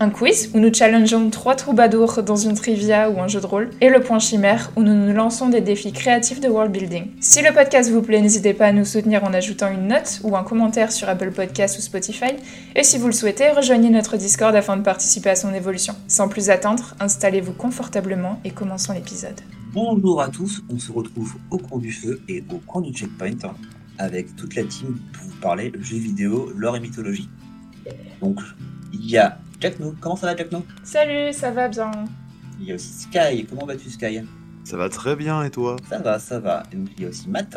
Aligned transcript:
un 0.00 0.10
quiz 0.10 0.50
où 0.54 0.60
nous 0.60 0.72
challengeons 0.72 1.30
trois 1.30 1.56
troubadours 1.56 2.22
dans 2.22 2.36
une 2.36 2.54
trivia 2.54 3.10
ou 3.10 3.20
un 3.20 3.28
jeu 3.28 3.40
de 3.40 3.46
rôle, 3.46 3.70
et 3.80 3.88
le 3.88 4.00
point 4.00 4.18
chimère 4.18 4.70
où 4.76 4.82
nous 4.82 4.94
nous 4.94 5.12
lançons 5.12 5.48
des 5.48 5.60
défis 5.60 5.92
créatifs 5.92 6.40
de 6.40 6.48
world 6.48 6.70
building. 6.70 7.10
Si 7.20 7.42
le 7.42 7.52
podcast 7.52 7.90
vous 7.90 8.02
plaît, 8.02 8.20
n'hésitez 8.20 8.54
pas 8.54 8.66
à 8.66 8.72
nous 8.72 8.84
soutenir 8.84 9.24
en 9.24 9.34
ajoutant 9.34 9.70
une 9.70 9.88
note 9.88 10.20
ou 10.22 10.36
un 10.36 10.44
commentaire 10.44 10.92
sur 10.92 11.08
Apple 11.08 11.32
Podcasts 11.32 11.78
ou 11.78 11.82
Spotify, 11.82 12.32
et 12.76 12.84
si 12.84 12.98
vous 12.98 13.06
le 13.06 13.12
souhaitez, 13.12 13.50
rejoignez 13.50 13.90
notre 13.90 14.16
Discord 14.16 14.54
afin 14.54 14.76
de 14.76 14.82
participer 14.82 15.30
à 15.30 15.36
son 15.36 15.52
évolution. 15.52 15.94
Sans 16.06 16.28
plus 16.28 16.50
attendre, 16.50 16.94
installez-vous 17.00 17.52
confortablement 17.52 18.40
et 18.44 18.50
commençons 18.50 18.92
l'épisode. 18.92 19.40
Bonjour 19.72 20.22
à 20.22 20.28
tous, 20.28 20.62
on 20.70 20.78
se 20.78 20.92
retrouve 20.92 21.34
au 21.50 21.58
coin 21.58 21.78
du 21.78 21.92
feu 21.92 22.20
et 22.28 22.42
au 22.52 22.58
coin 22.58 22.80
du 22.82 22.92
checkpoint 22.92 23.52
avec 23.98 24.34
toute 24.36 24.54
la 24.54 24.62
team 24.62 24.96
pour 25.12 25.24
vous 25.24 25.36
parler 25.40 25.72
jeux 25.80 25.98
vidéo, 25.98 26.52
lore 26.56 26.76
et 26.76 26.80
mythologie. 26.80 27.28
Donc, 28.20 28.38
il 28.92 29.10
y 29.10 29.18
a 29.18 29.38
Jackno. 29.60 29.94
Comment 30.00 30.16
ça 30.16 30.26
va, 30.28 30.36
Jackno? 30.36 30.64
Salut, 30.82 31.32
ça 31.32 31.50
va 31.50 31.68
bien. 31.68 31.90
Il 32.60 32.66
y 32.66 32.72
a 32.72 32.74
aussi 32.74 32.92
Sky. 32.92 33.46
Comment 33.48 33.66
vas-tu, 33.66 33.90
Sky? 33.90 34.20
Ça 34.64 34.76
va 34.76 34.88
très 34.88 35.16
bien, 35.16 35.42
et 35.42 35.50
toi? 35.50 35.76
Ça 35.88 35.98
va, 35.98 36.18
ça 36.18 36.40
va. 36.40 36.62
Et 36.72 36.76
donc, 36.76 36.88
il 36.96 37.04
y 37.04 37.06
a 37.06 37.08
aussi 37.08 37.28
Matt. 37.28 37.56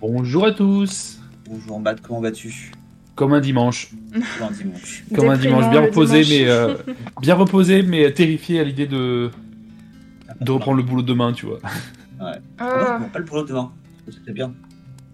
Bonjour 0.00 0.46
à 0.46 0.52
tous. 0.52 1.20
Bonjour, 1.48 1.80
Matt. 1.80 2.00
Comment 2.00 2.20
vas-tu? 2.20 2.72
Comme 3.14 3.32
un 3.32 3.40
dimanche. 3.40 3.90
Comme 4.12 4.48
un 4.48 4.52
dimanche. 4.52 5.04
Comme 5.14 5.28
un 5.28 5.36
dimanche, 5.36 5.70
bien 5.70 5.80
reposé, 5.80 6.22
dimanche. 6.22 6.40
mais 6.40 6.48
euh, 6.48 6.74
bien 7.20 7.34
reposé, 7.34 7.82
mais 7.82 8.12
terrifié 8.12 8.60
à 8.60 8.64
l'idée 8.64 8.86
de 8.86 9.30
de 10.40 10.52
reprendre 10.52 10.76
le 10.76 10.84
boulot 10.84 11.02
demain, 11.02 11.32
tu 11.32 11.46
vois. 11.46 11.58
Ouais. 12.20 12.38
Ah. 12.58 12.98
Non, 13.00 13.08
pas 13.08 13.18
le 13.18 13.24
boulot 13.24 13.44
demain. 13.44 13.72
C'est 14.24 14.32
bien. 14.32 14.54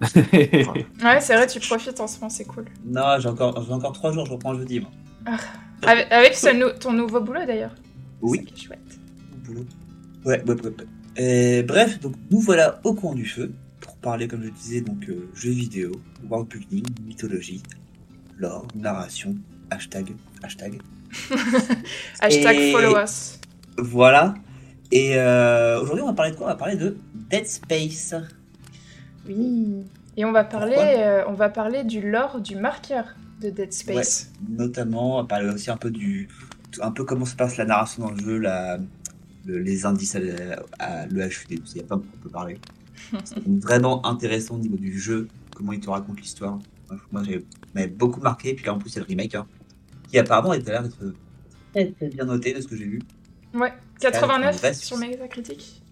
Ouais, 0.33 1.21
c'est 1.21 1.35
vrai, 1.35 1.47
tu 1.47 1.61
profites 1.61 1.99
en 2.01 2.07
ce 2.07 2.17
moment, 2.19 2.29
c'est 2.29 2.45
cool. 2.45 2.67
Non, 2.85 3.19
j'ai 3.19 3.29
encore, 3.29 3.65
j'ai 3.65 3.73
encore 3.73 3.93
trois 3.93 4.13
jours, 4.13 4.27
je 4.27 4.33
reprends 4.33 4.55
jeudi. 4.55 4.81
Moi. 4.81 4.91
Avec, 5.83 6.11
avec 6.13 6.35
ce 6.35 6.79
ton 6.79 6.93
nouveau 6.93 7.21
boulot 7.21 7.45
d'ailleurs. 7.47 7.75
Oui. 8.21 8.47
C'est 8.55 8.63
chouette. 8.67 8.99
boulot. 9.45 9.65
Ouais, 10.25 10.43
ouais, 10.45 10.55
ouais. 10.55 10.63
ouais. 10.63 10.73
Et 11.17 11.63
bref, 11.63 12.01
donc 12.01 12.15
nous 12.31 12.41
voilà 12.41 12.81
au 12.85 12.95
coin 12.95 13.15
du 13.15 13.25
feu 13.27 13.53
pour 13.81 13.97
parler, 13.97 14.27
comme 14.27 14.43
je 14.43 14.51
disais, 14.51 14.81
donc 14.81 15.09
euh, 15.09 15.29
jeux 15.35 15.51
vidéo, 15.51 15.93
world 16.29 16.49
building, 16.49 16.85
mythologie, 17.07 17.63
lore, 18.39 18.67
narration, 18.75 19.37
hashtag, 19.71 20.15
hashtag. 20.43 20.81
Hashtag 22.21 22.57
Et- 22.57 22.73
follow 22.73 22.97
us. 22.99 23.39
Voilà. 23.79 24.35
Et 24.91 25.17
euh, 25.17 25.81
aujourd'hui, 25.81 26.03
on 26.03 26.07
va 26.09 26.13
parler 26.13 26.33
de 26.33 26.37
quoi? 26.37 26.47
On 26.47 26.51
va 26.51 26.57
parler 26.57 26.77
de 26.77 26.97
Dead 27.31 27.47
Space. 27.47 28.15
Oui. 29.29 29.85
Et 30.17 30.25
on 30.25 30.33
va 30.33 30.45
parler, 30.45 30.77
euh, 30.79 31.23
on 31.29 31.33
va 31.33 31.49
parler 31.49 31.85
du 31.85 32.01
lore 32.11 32.41
du 32.41 32.57
marqueur 32.57 33.15
de 33.41 33.51
Dead 33.51 33.73
Space. 33.73 34.31
Notamment, 34.49 35.19
on 35.19 35.23
va 35.23 35.29
parler 35.29 35.49
aussi 35.51 35.71
un 35.71 35.77
peu 35.77 35.91
du, 35.91 36.29
un 36.81 36.91
peu 36.91 37.05
comment 37.05 37.25
se 37.25 37.37
passe 37.37 37.57
la 37.57 37.65
narration 37.65 38.05
dans 38.05 38.11
le 38.11 38.19
jeu, 38.21 38.39
la, 38.39 38.79
le- 39.45 39.59
les 39.59 39.85
indices 39.87 40.17
à, 40.17 40.21
à 40.79 41.07
l'EHUD. 41.07 41.51
Il 41.51 41.77
y 41.77 41.81
a 41.81 41.83
de 41.83 41.89
trucs 41.89 41.89
qu'on 41.89 42.19
peut 42.23 42.31
parler. 42.31 42.59
C'est 43.25 43.47
vraiment 43.47 44.05
intéressant 44.07 44.55
au 44.57 44.59
niveau 44.59 44.77
du 44.77 44.99
jeu, 44.99 45.29
comment 45.55 45.73
il 45.73 45.81
te 45.81 45.91
raconte 45.91 46.21
l'histoire. 46.21 46.59
Moi, 47.13 47.23
j'ai 47.25 47.87
beaucoup 47.89 48.21
marqué. 48.21 48.55
Puis 48.55 48.65
là, 48.67 48.75
en 48.75 48.79
plus, 48.79 48.91
c'est 48.91 49.01
le 49.01 49.07
remake, 49.07 49.35
hein, 49.35 49.47
qui 50.09 50.19
apparemment 50.19 50.51
a 50.53 50.59
l'air 50.59 50.83
d'être 50.83 51.15
très, 51.73 52.09
bien 52.09 52.25
noté 52.25 52.55
de 52.55 52.61
ce 52.61 52.69
que 52.69 52.77
j'ai 52.77 52.85
vu. 52.85 53.01
Ouais. 53.53 53.69
un 53.69 53.73
89 53.99 54.59
vrai 54.59 54.75
sur. 54.75 54.97
Metacritic. 54.97 55.83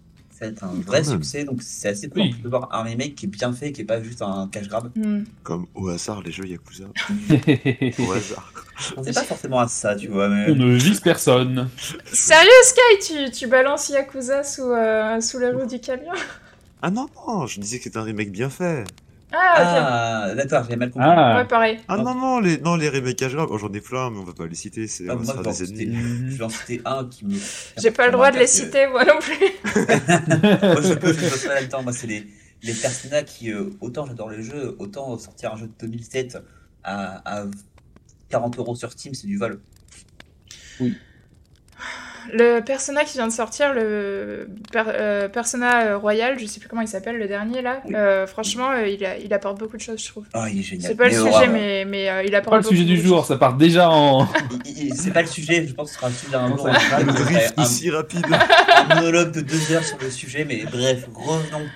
Un 0.62 0.80
vrai 0.86 1.02
même. 1.02 1.10
succès, 1.10 1.44
donc 1.44 1.62
c'est 1.62 1.88
assez 1.88 2.08
cool 2.08 2.22
Oui. 2.22 2.34
de 2.42 2.48
voir 2.48 2.68
un 2.72 2.82
remake 2.82 3.14
qui 3.14 3.26
est 3.26 3.28
bien 3.28 3.52
fait, 3.52 3.72
qui 3.72 3.82
est 3.82 3.84
pas 3.84 4.02
juste 4.02 4.22
un 4.22 4.48
cash 4.50 4.68
grab. 4.68 4.90
Hmm. 4.96 5.24
Comme 5.42 5.66
au 5.74 5.88
hasard, 5.88 6.22
les 6.22 6.32
jeux 6.32 6.46
Yakuza. 6.46 6.84
On 7.30 7.34
Au 8.08 8.12
hasard. 8.12 8.52
On 8.96 9.02
sait 9.02 9.12
pas 9.12 9.22
forcément 9.22 9.60
à 9.60 9.68
ça, 9.68 9.94
tu 9.94 10.08
vois, 10.08 10.28
mais. 10.28 10.52
ne 10.54 10.74
vise 10.74 11.00
personne. 11.00 11.68
Sérieux, 12.12 12.48
Sky, 12.64 13.06
tu, 13.06 13.30
tu 13.30 13.46
balances 13.46 13.88
Yakuza 13.90 14.42
sous, 14.42 14.62
euh, 14.70 15.20
sous 15.20 15.38
le 15.38 15.50
roue 15.56 15.66
du 15.66 15.78
camion? 15.78 16.12
Ah 16.80 16.90
non, 16.90 17.06
non, 17.28 17.46
je 17.46 17.60
disais 17.60 17.78
que 17.78 17.84
c'était 17.84 17.98
un 17.98 18.02
remake 18.02 18.32
bien 18.32 18.50
fait. 18.50 18.84
Ah, 19.32 20.26
Ah, 20.28 20.34
d'accord, 20.34 20.64
j'ai 20.68 20.76
mal 20.76 20.90
compris. 20.90 21.08
Ah. 21.10 21.36
Ouais, 21.38 21.46
pareil. 21.46 21.78
Ah 21.88 21.96
Non. 21.96 22.04
non, 22.04 22.14
non, 22.14 22.40
les, 22.40 22.58
non, 22.58 22.76
les 22.76 22.88
remakes 22.88 23.22
à 23.22 23.28
grave, 23.28 23.48
oh, 23.50 23.58
j'en 23.58 23.72
ai 23.72 23.80
plein, 23.80 24.10
mais 24.10 24.18
on 24.18 24.24
va 24.24 24.32
pas 24.34 24.46
les 24.46 24.54
citer, 24.54 24.86
c'est, 24.86 25.08
Ah, 25.08 25.14
moi, 25.14 25.24
se 25.24 25.28
je 25.30 25.32
faire 25.34 25.42
vais 25.42 25.48
en 25.48 25.52
des 25.52 25.66
citer- 25.66 25.82
ennemis. 25.84 26.30
je 26.32 26.36
vais 26.36 26.44
en 26.44 26.48
citer 26.48 26.82
un 26.84 27.04
qui 27.08 27.24
me. 27.26 27.36
J'ai 27.78 27.90
pas 27.90 28.06
le 28.06 28.12
droit 28.12 28.30
de 28.30 28.38
les 28.38 28.46
citer, 28.46 28.86
moi 28.88 29.04
non 29.04 29.18
plus. 29.20 29.34
Moi, 29.64 30.80
je 30.82 30.94
peux, 30.94 31.12
je 31.12 31.20
bosse 31.20 31.46
pas 31.46 31.54
là-dedans. 31.54 31.82
Moi, 31.82 31.92
c'est 31.92 32.06
les, 32.06 32.26
les 32.62 32.74
personnages 32.74 33.24
qui, 33.24 33.50
euh, 33.52 33.70
autant 33.80 34.06
j'adore 34.06 34.30
les 34.30 34.42
jeux, 34.42 34.76
autant 34.78 35.16
sortir 35.18 35.54
un 35.54 35.56
jeu 35.56 35.66
de 35.66 35.72
2007 35.80 36.38
à, 36.84 37.40
à 37.40 37.44
40 38.28 38.58
euros 38.58 38.74
sur 38.76 38.92
Steam, 38.92 39.14
c'est 39.14 39.26
du 39.26 39.38
vol. 39.38 39.60
Le 42.32 42.60
Persona 42.60 43.04
qui 43.04 43.18
vient 43.18 43.26
de 43.26 43.32
sortir, 43.32 43.72
le 43.74 44.48
per- 44.72 44.84
euh, 44.88 45.28
Persona 45.28 45.96
Royal, 45.96 46.38
je 46.38 46.46
sais 46.46 46.60
plus 46.60 46.68
comment 46.68 46.82
il 46.82 46.88
s'appelle, 46.88 47.18
le 47.18 47.26
dernier 47.28 47.62
là. 47.62 47.80
Oui. 47.86 47.94
euh, 47.94 48.26
franchement, 48.26 48.70
euh, 48.70 48.86
il, 48.86 49.04
a- 49.04 49.16
il 49.18 49.32
apporte 49.34 49.58
beaucoup 49.58 49.76
de 49.76 49.82
choses, 49.82 50.00
je 50.02 50.08
trouve. 50.08 50.24
Ah, 50.34 50.46
il 50.50 50.60
est 50.60 50.62
génial. 50.62 50.90
C'est 50.90 50.96
pas 50.96 51.08
le 51.08 51.10
Mais, 51.24 51.32
sujet, 51.32 51.48
mais, 51.48 51.84
mais 51.84 52.08
euh, 52.10 52.22
il 52.24 52.30
Pas 52.30 52.38
apporte 52.38 52.56
le 52.58 52.68
sujet 52.68 52.84
du 52.84 52.96
jour, 53.00 53.18
choses. 53.18 53.28
ça 53.28 53.36
part 53.36 53.54
déjà 53.54 53.90
en. 53.90 54.26
C'est 54.94 55.12
pas 55.12 55.22
le 55.22 55.28
sujet, 55.28 55.66
je 55.66 55.74
pense 55.74 55.88
que 55.88 55.94
ce 55.94 55.98
sera 56.00 56.08
le 56.08 56.14
sujet 56.14 56.32
d'un 56.32 56.48
jour. 56.56 56.66
Un, 56.68 56.98
Le 57.04 57.12
drift 57.12 57.54
un- 57.56 57.62
aussi 57.62 57.90
rapide. 57.90 58.26
un 58.90 58.94
monologue 58.94 59.32
de 59.32 59.40
deux 59.40 59.72
heures 59.72 59.84
sur 59.84 59.98
le 60.00 60.10
sujet, 60.10 60.44
mais 60.44 60.64
bref, 60.70 61.06
revenons. 61.14 61.66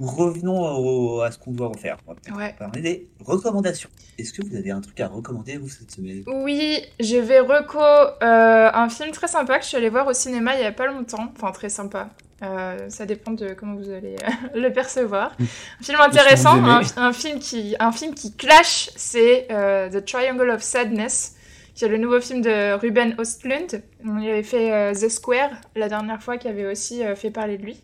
Revenons 0.00 0.60
au- 0.78 1.20
à 1.20 1.30
ce 1.30 1.38
qu'on 1.38 1.52
doit 1.52 1.68
refaire. 1.68 1.98
On 2.06 2.14
va 2.32 2.36
Ouais. 2.38 2.54
parler 2.58 2.80
des 2.80 3.08
recommandations. 3.24 3.90
Est-ce 4.18 4.32
que 4.32 4.42
vous 4.46 4.56
avez 4.56 4.70
un 4.70 4.80
truc 4.80 4.98
à 5.00 5.08
recommander, 5.08 5.56
vous, 5.58 5.68
cette 5.68 5.90
semaine? 5.90 6.22
Oui, 6.26 6.80
je 6.98 7.16
vais 7.16 7.40
reco 7.40 7.78
euh, 7.78 8.70
un 8.72 8.88
film 8.88 9.10
très 9.10 9.28
sympa 9.28 9.58
que 9.58 9.64
je 9.64 9.68
suis 9.68 9.76
allée 9.76 9.90
voir 9.90 10.06
au 10.06 10.12
cinéma 10.12 10.54
il 10.56 10.62
y 10.62 10.64
a 10.66 10.72
pas 10.72 10.86
longtemps. 10.86 11.32
Enfin, 11.36 11.52
très 11.52 11.68
sympa. 11.68 12.08
Euh, 12.42 12.88
ça 12.88 13.04
dépend 13.04 13.32
de 13.32 13.52
comment 13.52 13.74
vous 13.74 13.90
allez 13.90 14.16
euh, 14.22 14.58
le 14.58 14.72
percevoir. 14.72 15.36
Un 15.38 15.84
film 15.84 16.00
intéressant, 16.00 16.56
un, 16.96 17.12
film 17.12 17.38
qui, 17.38 17.76
un 17.78 17.92
film 17.92 18.14
qui 18.14 18.32
clash, 18.34 18.88
c'est 18.96 19.46
euh, 19.50 19.90
The 19.90 20.02
Triangle 20.06 20.48
of 20.48 20.62
Sadness, 20.62 21.36
qui 21.74 21.84
est 21.84 21.88
le 21.88 21.98
nouveau 21.98 22.18
film 22.20 22.40
de 22.40 22.72
Ruben 22.78 23.14
Östlund. 23.20 23.82
On 24.06 24.18
y 24.18 24.30
avait 24.30 24.42
fait 24.42 24.72
euh, 24.72 24.94
The 24.94 25.10
Square 25.10 25.50
la 25.76 25.90
dernière 25.90 26.22
fois, 26.22 26.38
qui 26.38 26.48
avait 26.48 26.64
aussi 26.64 27.04
euh, 27.04 27.14
fait 27.14 27.30
parler 27.30 27.58
de 27.58 27.62
lui. 27.64 27.82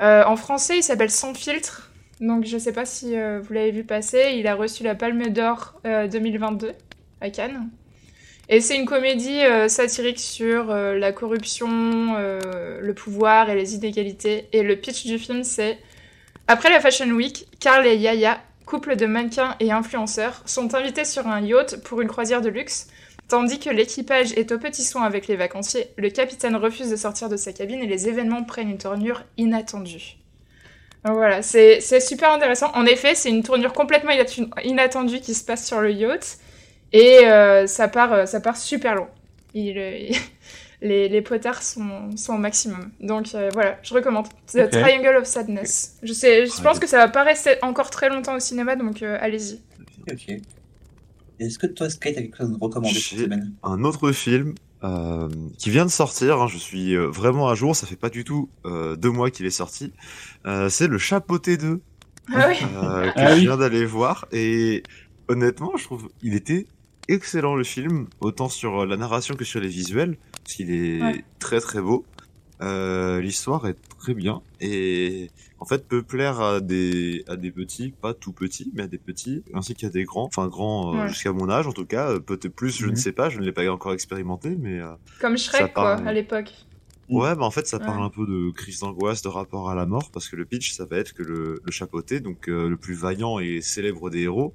Euh, 0.00 0.24
en 0.24 0.36
français, 0.36 0.78
il 0.78 0.82
s'appelle 0.82 1.10
Sans 1.10 1.34
filtre. 1.34 1.90
Donc, 2.20 2.44
je 2.44 2.58
sais 2.58 2.72
pas 2.72 2.84
si 2.84 3.16
euh, 3.16 3.40
vous 3.40 3.52
l'avez 3.52 3.70
vu 3.70 3.84
passer. 3.84 4.34
Il 4.36 4.46
a 4.46 4.54
reçu 4.54 4.82
la 4.82 4.94
Palme 4.94 5.28
d'Or 5.28 5.80
euh, 5.86 6.06
2022 6.06 6.72
à 7.20 7.30
Cannes. 7.30 7.70
Et 8.52 8.60
c'est 8.60 8.76
une 8.76 8.84
comédie 8.84 9.44
euh, 9.44 9.68
satirique 9.68 10.18
sur 10.18 10.72
euh, 10.72 10.98
la 10.98 11.12
corruption, 11.12 11.68
euh, 12.16 12.80
le 12.80 12.94
pouvoir 12.94 13.48
et 13.48 13.54
les 13.54 13.76
inégalités. 13.76 14.48
Et 14.52 14.64
le 14.64 14.74
pitch 14.74 15.06
du 15.06 15.20
film, 15.20 15.44
c'est 15.44 15.78
après 16.48 16.68
la 16.68 16.80
Fashion 16.80 17.08
Week, 17.10 17.46
Carl 17.60 17.86
et 17.86 17.96
Yaya, 17.96 18.40
couple 18.66 18.96
de 18.96 19.06
mannequins 19.06 19.54
et 19.60 19.70
influenceurs, 19.70 20.42
sont 20.46 20.74
invités 20.74 21.04
sur 21.04 21.28
un 21.28 21.40
yacht 21.40 21.80
pour 21.84 22.00
une 22.00 22.08
croisière 22.08 22.40
de 22.40 22.48
luxe. 22.48 22.88
Tandis 23.30 23.60
que 23.60 23.70
l'équipage 23.70 24.32
est 24.32 24.50
au 24.50 24.58
petit 24.58 24.82
soin 24.82 25.04
avec 25.04 25.28
les 25.28 25.36
vacanciers, 25.36 25.86
le 25.96 26.10
capitaine 26.10 26.56
refuse 26.56 26.90
de 26.90 26.96
sortir 26.96 27.28
de 27.28 27.36
sa 27.36 27.52
cabine 27.52 27.80
et 27.80 27.86
les 27.86 28.08
événements 28.08 28.42
prennent 28.42 28.68
une 28.68 28.78
tournure 28.78 29.22
inattendue. 29.36 30.16
Donc 31.04 31.14
voilà, 31.14 31.40
c'est 31.40 31.80
super 32.00 32.32
intéressant. 32.32 32.72
En 32.74 32.84
effet, 32.84 33.14
c'est 33.14 33.30
une 33.30 33.42
tournure 33.42 33.72
complètement 33.72 34.10
inattendue 34.64 35.20
qui 35.20 35.34
se 35.34 35.44
passe 35.44 35.66
sur 35.66 35.80
le 35.80 35.92
yacht. 35.92 36.38
Et 36.92 37.20
euh, 37.24 37.68
ça, 37.68 37.86
part, 37.86 38.12
euh, 38.12 38.26
ça 38.26 38.40
part 38.40 38.56
super 38.56 38.96
loin. 38.96 39.08
Il, 39.54 39.78
euh, 39.78 40.08
les, 40.82 41.08
les 41.08 41.22
potards 41.22 41.62
sont, 41.62 42.16
sont 42.16 42.34
au 42.34 42.38
maximum. 42.38 42.90
Donc 43.00 43.34
euh, 43.34 43.48
voilà, 43.52 43.78
je 43.82 43.94
recommande. 43.94 44.26
The. 44.52 44.68
Triangle 44.70 45.16
of 45.16 45.24
Sadness. 45.24 45.98
Je, 46.02 46.12
sais, 46.12 46.46
je 46.46 46.62
pense 46.62 46.78
que 46.78 46.86
ça 46.86 46.98
va 46.98 47.08
pas 47.08 47.22
rester 47.22 47.56
encore 47.62 47.90
très 47.90 48.08
longtemps 48.08 48.34
au 48.34 48.40
cinéma, 48.40 48.76
donc 48.76 49.02
euh, 49.02 49.18
allez-y. 49.20 49.60
Ok. 50.10 50.40
Est-ce 51.40 51.58
que 51.58 51.66
toi, 51.66 51.88
Sky, 51.90 52.12
t'as 52.14 52.20
quelque 52.22 52.36
chose 52.36 52.48
à 52.48 52.50
nous 52.50 52.58
recommander 52.58 52.94
cette 53.00 53.18
semaine? 53.18 53.52
Un 53.62 53.82
autre 53.84 54.12
film 54.12 54.54
euh, 54.84 55.28
qui 55.58 55.70
vient 55.70 55.86
de 55.86 55.90
sortir, 55.90 56.40
hein, 56.40 56.46
je 56.48 56.58
suis 56.58 56.94
euh, 56.94 57.06
vraiment 57.08 57.48
à 57.48 57.54
jour, 57.54 57.74
ça 57.74 57.86
fait 57.86 57.96
pas 57.96 58.10
du 58.10 58.24
tout 58.24 58.48
euh, 58.66 58.94
deux 58.96 59.10
mois 59.10 59.30
qu'il 59.30 59.46
est 59.46 59.50
sorti. 59.50 59.92
Euh, 60.46 60.68
c'est 60.68 60.86
Le 60.86 60.98
Chapeauté 60.98 61.56
2 61.56 61.80
Ah 62.32 62.48
oui 62.48 62.56
euh, 62.76 63.10
que 63.12 63.12
Ah 63.16 63.28
je 63.30 63.34
oui. 63.36 63.40
viens 63.40 63.56
d'aller 63.56 63.84
voir 63.86 64.26
et 64.32 64.82
honnêtement, 65.28 65.72
je 65.76 65.84
trouve 65.84 66.08
il 66.22 66.34
était 66.34 66.66
excellent 67.08 67.56
le 67.56 67.64
film, 67.64 68.06
autant 68.20 68.48
sur 68.48 68.82
euh, 68.82 68.86
la 68.86 68.96
narration 68.96 69.34
que 69.34 69.44
sur 69.44 69.60
les 69.60 69.68
visuels, 69.68 70.16
parce 70.44 70.54
qu'il 70.56 70.70
est 70.70 71.02
Ouais. 71.02 71.24
très 71.38 71.60
très 71.60 71.80
beau. 71.80 72.04
Euh, 72.62 73.20
L'histoire 73.20 73.66
est 73.66 73.78
très 73.98 74.12
bien 74.14 74.42
et 74.60 75.30
en 75.58 75.64
fait 75.64 75.88
peut 75.88 76.02
plaire 76.02 76.40
à 76.40 76.60
des 76.60 77.24
à 77.26 77.36
des 77.36 77.50
petits, 77.50 77.92
pas 78.02 78.12
tout 78.12 78.32
petits, 78.34 78.70
mais 78.74 78.82
à 78.82 78.86
des 78.88 78.98
petits, 78.98 79.42
ainsi 79.54 79.74
qu'à 79.74 79.88
des 79.88 80.04
grands, 80.04 80.24
enfin 80.26 80.46
grands 80.48 80.94
euh, 80.94 81.02
Ouais. 81.02 81.08
jusqu'à 81.08 81.32
mon 81.32 81.48
âge 81.48 81.66
en 81.66 81.72
tout 81.72 81.86
cas, 81.86 82.10
euh, 82.12 82.20
peut-être 82.20 82.54
plus, 82.54 82.76
je 82.76 82.84
Mhm. 82.86 82.90
ne 82.92 82.96
sais 82.96 83.12
pas, 83.12 83.30
je 83.30 83.38
ne 83.40 83.44
l'ai 83.44 83.52
pas 83.52 83.66
encore 83.70 83.92
expérimenté, 83.94 84.56
mais 84.58 84.78
euh, 84.80 84.92
Comme 85.20 85.38
Shrek, 85.38 85.72
quoi, 85.72 85.94
à 85.94 86.12
l'époque. 86.12 86.52
Ouais, 87.08 87.34
bah 87.34 87.42
en 87.44 87.50
fait, 87.50 87.66
ça 87.66 87.78
Ouais. 87.78 87.86
parle 87.86 88.02
un 88.04 88.10
peu 88.10 88.24
de 88.26 88.52
crise 88.52 88.80
d'angoisse, 88.80 89.20
de 89.22 89.28
rapport 89.28 89.68
à 89.68 89.74
la 89.74 89.84
mort, 89.84 90.10
parce 90.12 90.28
que 90.28 90.36
le 90.36 90.44
pitch, 90.44 90.72
ça 90.72 90.84
va 90.86 90.98
être 90.98 91.12
que 91.12 91.24
le, 91.24 91.60
le 91.64 91.72
chapeauté, 91.72 92.20
donc 92.20 92.48
euh, 92.48 92.68
le 92.68 92.76
plus 92.76 92.94
vaillant 92.94 93.40
et 93.40 93.62
célèbre 93.62 94.10
des 94.10 94.20
héros, 94.22 94.54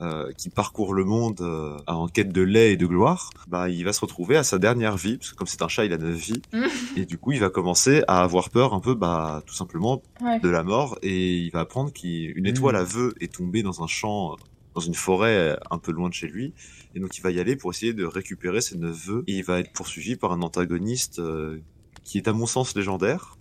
euh, 0.00 0.30
qui 0.36 0.48
parcourt 0.48 0.94
le 0.94 1.04
monde 1.04 1.40
euh, 1.40 1.76
en 1.86 2.06
quête 2.08 2.32
de 2.32 2.42
lait 2.42 2.72
et 2.72 2.76
de 2.76 2.86
gloire, 2.86 3.30
bah 3.48 3.68
il 3.68 3.84
va 3.84 3.92
se 3.92 4.00
retrouver 4.00 4.36
à 4.36 4.44
sa 4.44 4.58
dernière 4.58 4.96
vie, 4.96 5.16
parce 5.18 5.30
que 5.32 5.36
comme 5.36 5.46
c'est 5.46 5.62
un 5.62 5.68
chat, 5.68 5.84
il 5.84 5.92
a 5.92 5.98
neuf 5.98 6.16
vies, 6.16 6.42
Mm. 6.52 6.64
et 6.96 7.04
du 7.06 7.18
coup, 7.18 7.32
il 7.32 7.40
va 7.40 7.50
commencer 7.50 8.02
à 8.08 8.22
avoir 8.22 8.50
peur 8.50 8.74
un 8.74 8.80
peu, 8.80 8.94
bah 8.94 9.42
tout 9.46 9.54
simplement 9.54 10.02
Ouais. 10.22 10.38
de 10.40 10.48
la 10.48 10.62
mort, 10.62 10.98
et 11.02 11.36
il 11.38 11.50
va 11.50 11.60
apprendre 11.60 11.92
qu'une 11.92 12.46
étoile 12.46 12.74
Mm. 12.76 12.78
aveu 12.78 13.14
est 13.20 13.32
tombée 13.32 13.62
dans 13.62 13.82
un 13.82 13.86
champ, 13.88 14.36
dans 14.74 14.80
une 14.80 14.94
forêt 14.94 15.58
un 15.70 15.78
peu 15.78 15.90
loin 15.92 16.08
de 16.08 16.14
chez 16.14 16.28
lui, 16.28 16.52
et 16.94 17.00
donc 17.00 17.16
il 17.18 17.20
va 17.22 17.30
y 17.30 17.40
aller 17.40 17.56
pour 17.56 17.72
essayer 17.72 17.92
de 17.92 18.04
récupérer 18.04 18.60
ses 18.60 18.76
neuf 18.78 19.06
vœux, 19.06 19.24
et 19.26 19.32
il 19.38 19.44
va 19.44 19.58
être 19.60 19.72
poursuivi 19.72 20.14
par 20.16 20.30
un 20.32 20.42
antagoniste 20.42 21.18
euh, 21.18 21.58
qui 22.04 22.18
est 22.18 22.28
à 22.28 22.32
mon 22.32 22.46
sens 22.46 22.76
légendaire. 22.76 23.36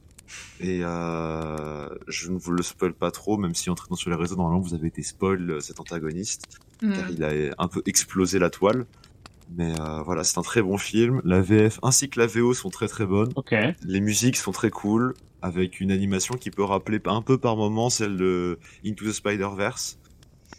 Et 0.60 0.82
euh, 0.84 1.88
je 2.08 2.32
ne 2.32 2.38
vous 2.38 2.52
le 2.52 2.64
spoil 2.64 2.94
pas 2.94 3.12
trop, 3.12 3.38
même 3.38 3.54
si 3.54 3.70
en 3.70 3.76
traînant 3.76 3.96
sur 3.96 4.10
les 4.10 4.16
réseaux, 4.16 4.36
normalement 4.36 4.60
vous 4.62 4.74
avez 4.74 4.88
été 4.88 5.04
spoil 5.04 5.50
euh, 5.52 5.60
cet 5.60 5.80
antagoniste, 5.80 6.48
Mm. 6.82 6.94
car 6.94 7.10
il 7.10 7.24
a 7.24 7.56
un 7.58 7.68
peu 7.68 7.82
explosé 7.88 8.38
la 8.38 8.50
toile. 8.52 8.86
Mais 9.56 9.74
euh, 9.80 10.02
voilà, 10.04 10.24
c'est 10.24 10.38
un 10.38 10.44
très 10.44 10.62
bon 10.62 10.78
film. 10.78 11.22
La 11.24 11.42
VF 11.42 11.80
ainsi 11.82 12.10
que 12.10 12.20
la 12.20 12.28
VO 12.28 12.54
sont 12.54 12.70
très 12.70 12.88
très 12.88 13.06
bonnes. 13.06 13.32
Ok. 13.36 13.56
Les 13.84 14.02
musiques 14.02 14.36
sont 14.38 14.52
très 14.52 14.70
cool, 14.70 15.14
avec 15.42 15.80
une 15.80 15.90
animation 15.92 16.36
qui 16.36 16.52
peut 16.52 16.64
rappeler 16.64 17.00
un 17.06 17.22
peu 17.22 17.38
par 17.38 17.56
moment 17.56 17.90
celle 17.90 18.18
de 18.18 18.60
Into 18.86 19.06
the 19.06 19.12
Spider-Verse, 19.12 19.98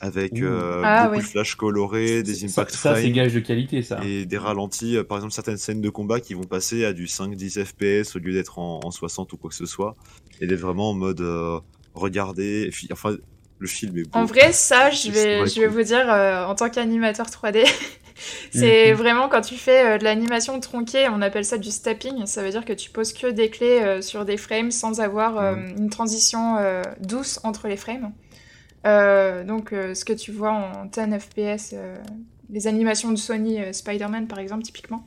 avec 0.01 0.41
euh, 0.41 0.83
Ah, 0.85 1.05
beaucoup 1.05 1.17
ouais. 1.17 1.23
de 1.23 1.29
flash 1.29 1.55
colorés, 1.57 2.23
des 2.23 2.35
Ça, 2.35 2.47
impact 2.47 2.75
ça, 2.75 2.95
c'est 2.95 3.01
frames 3.03 3.13
gage 3.13 3.35
de 3.35 3.41
qualité, 3.41 3.83
ça. 3.83 4.01
et 4.05 4.27
des 4.27 4.39
ralentis. 4.39 4.97
Euh, 4.97 5.05
Par 5.05 5.19
exemple, 5.19 5.33
certaines 5.35 5.57
scènes 5.57 5.81
de 5.81 5.91
combat 5.91 6.21
qui 6.21 6.35
vont 6.35 6.45
passer 6.45 6.85
à 6.85 6.93
du 6.93 7.07
5-10 7.07 7.65
FPS 7.65 8.15
au 8.17 8.19
lieu 8.21 8.33
d'être 8.33 8.59
en, 8.59 8.81
en 8.85 8.91
60 8.91 9.33
ou 9.33 9.37
quoi 9.37 9.51
que 9.51 9.57
ce 9.57 9.67
soit, 9.67 9.97
et 10.41 10.47
d'être 10.47 10.61
vraiment 10.61 10.91
en 10.91 10.95
mode 10.95 11.21
euh, 11.21 11.59
regarder. 11.95 12.71
Enfin, 12.93 13.17
le 13.59 13.67
film 13.67 13.97
est 13.99 14.05
beau. 14.05 14.11
En 14.19 14.25
vrai, 14.25 14.53
ça, 14.53 14.91
je 14.91 15.11
vais, 15.11 15.39
vrai, 15.39 15.49
je 15.49 15.61
vais 15.61 15.67
cool. 15.67 15.75
vous 15.79 15.83
dire, 15.83 16.09
euh, 16.13 16.45
en 16.45 16.55
tant 16.55 16.71
qu'animateur 16.71 17.27
3D, 17.27 17.65
c'est 18.53 18.93
Mhm. 18.93 18.97
vraiment 18.97 19.29
quand 19.29 19.41
tu 19.41 19.57
fais 19.57 19.95
euh, 19.95 19.99
de 19.99 20.05
l'animation 20.05 20.59
tronquée, 20.61 21.09
on 21.09 21.21
appelle 21.23 21.45
ça 21.45 21.59
du 21.59 21.71
stepping. 21.71 22.25
Ça 22.27 22.43
veut 22.45 22.51
dire 22.51 22.65
que 22.65 22.73
tu 22.73 22.91
poses 22.91 23.13
que 23.13 23.27
des 23.27 23.51
clés 23.51 23.81
euh, 23.83 24.01
sur 24.01 24.25
des 24.25 24.37
frames 24.37 24.71
sans 24.71 25.01
avoir 25.01 25.39
euh, 25.39 25.57
Mhm. 25.57 25.75
une 25.79 25.91
transition 25.91 26.57
euh, 26.59 26.83
douce 27.01 27.41
entre 27.43 27.67
les 27.69 27.77
frames. 27.77 28.13
Euh, 28.87 29.45
donc, 29.45 29.73
euh, 29.73 29.95
ce 29.95 30.05
que 30.05 30.13
tu 30.13 30.33
vois 30.33 30.53
en 30.53 30.85
10 30.87 31.19
FPS, 31.19 31.73
euh, 31.75 31.97
les 32.51 32.67
animations 32.67 33.11
de 33.11 33.17
Sony 33.17 33.61
euh, 33.61 33.73
Spider-Man 33.73 34.27
par 34.29 34.39
exemple, 34.39 34.63
typiquement, 34.63 35.07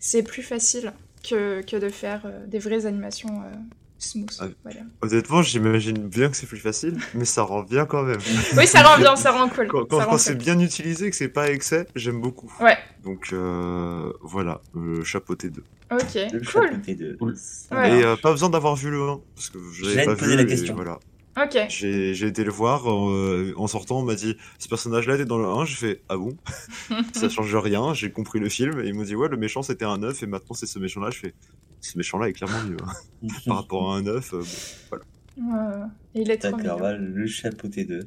c'est 0.00 0.22
plus 0.22 0.42
facile 0.42 0.92
que, 1.28 1.62
que 1.62 1.76
de 1.76 1.88
faire 1.88 2.22
euh, 2.26 2.44
des 2.46 2.58
vraies 2.58 2.86
animations 2.86 3.40
euh, 3.42 3.54
smooth. 3.98 4.28
Ah. 4.40 4.46
Voilà. 4.64 4.80
Honnêtement, 5.00 5.40
j'imagine 5.42 5.96
bien 5.96 6.28
que 6.28 6.36
c'est 6.36 6.46
plus 6.46 6.58
facile, 6.58 6.98
mais 7.14 7.24
ça 7.24 7.42
rend 7.42 7.62
bien 7.62 7.86
quand 7.86 8.02
même. 8.02 8.18
Oui, 8.56 8.66
ça 8.66 8.82
rend 8.82 8.98
bien, 8.98 9.16
ça 9.16 9.30
rend 9.32 9.48
cool. 9.48 9.68
Quand, 9.68 9.84
quand- 9.86 10.04
quand 10.04 10.18
c'est 10.18 10.32
cool. 10.34 10.42
bien 10.42 10.58
utilisé, 10.60 11.08
que 11.08 11.16
c'est 11.16 11.28
pas 11.28 11.50
excès, 11.50 11.86
j'aime 11.94 12.20
beaucoup. 12.20 12.52
Ouais. 12.60 12.76
Donc 13.04 13.28
euh, 13.32 14.12
voilà, 14.22 14.60
le 14.74 15.04
chapeauté 15.04 15.48
2. 15.50 15.62
Ok, 15.92 16.00
Le 16.14 16.38
cool. 16.40 16.44
chapeauté 16.44 16.94
de. 16.96 17.16
Cool. 17.18 17.34
Ça 17.36 17.76
Ouais. 17.76 18.00
Et 18.00 18.04
euh, 18.04 18.16
pas 18.16 18.32
besoin 18.32 18.50
d'avoir 18.50 18.74
vu 18.76 18.90
le 18.90 19.00
1, 19.00 19.20
parce 19.36 19.48
que 19.50 19.58
je 19.72 19.84
l'avais 19.84 20.02
te 20.02 20.06
pas 20.10 20.16
poser 20.16 20.30
vu. 20.32 20.36
la 20.36 20.42
et 20.42 20.46
question. 20.46 20.74
Voilà. 20.74 20.98
Ok. 21.36 21.58
J'ai 21.68 22.14
j'ai 22.14 22.26
été 22.28 22.44
le 22.44 22.50
voir 22.52 22.88
euh, 22.88 23.52
en 23.56 23.66
sortant, 23.66 23.98
on 23.98 24.02
m'a 24.04 24.14
dit 24.14 24.36
ce 24.58 24.68
personnage-là 24.68 25.14
était 25.16 25.24
dans 25.24 25.38
le 25.38 25.46
1, 25.46 25.64
j'ai 25.64 25.74
fait 25.74 26.02
ah 26.08 26.16
bon? 26.16 26.36
Ça 27.12 27.28
change 27.28 27.54
rien, 27.56 27.92
j'ai 27.92 28.10
compris 28.12 28.38
le 28.38 28.48
film 28.48 28.80
et 28.80 28.86
ils 28.88 28.94
m'ont 28.94 29.02
dit 29.02 29.16
ouais 29.16 29.28
le 29.28 29.36
méchant 29.36 29.62
c'était 29.62 29.84
un 29.84 29.98
9 29.98 30.22
et 30.22 30.26
maintenant 30.26 30.54
c'est 30.54 30.66
ce 30.66 30.78
méchant-là, 30.78 31.10
je 31.10 31.18
fais 31.18 31.34
ce 31.80 31.98
méchant-là 31.98 32.28
est 32.28 32.32
clairement 32.34 32.62
mieux 32.62 32.76
hein. 32.86 33.28
par 33.46 33.56
rapport 33.56 33.92
à 33.92 33.96
un 33.96 34.02
9. 34.02 34.34
euh, 34.34 34.42
bon. 34.90 34.98
Ouais, 35.36 35.86
il 36.14 36.30
est 36.30 36.36
trop 36.38 36.50
D'accord, 36.52 36.58
mignon. 36.60 36.76
voilà, 36.78 36.98
le 36.98 37.26
chapeauté 37.26 37.84
2. 37.84 38.06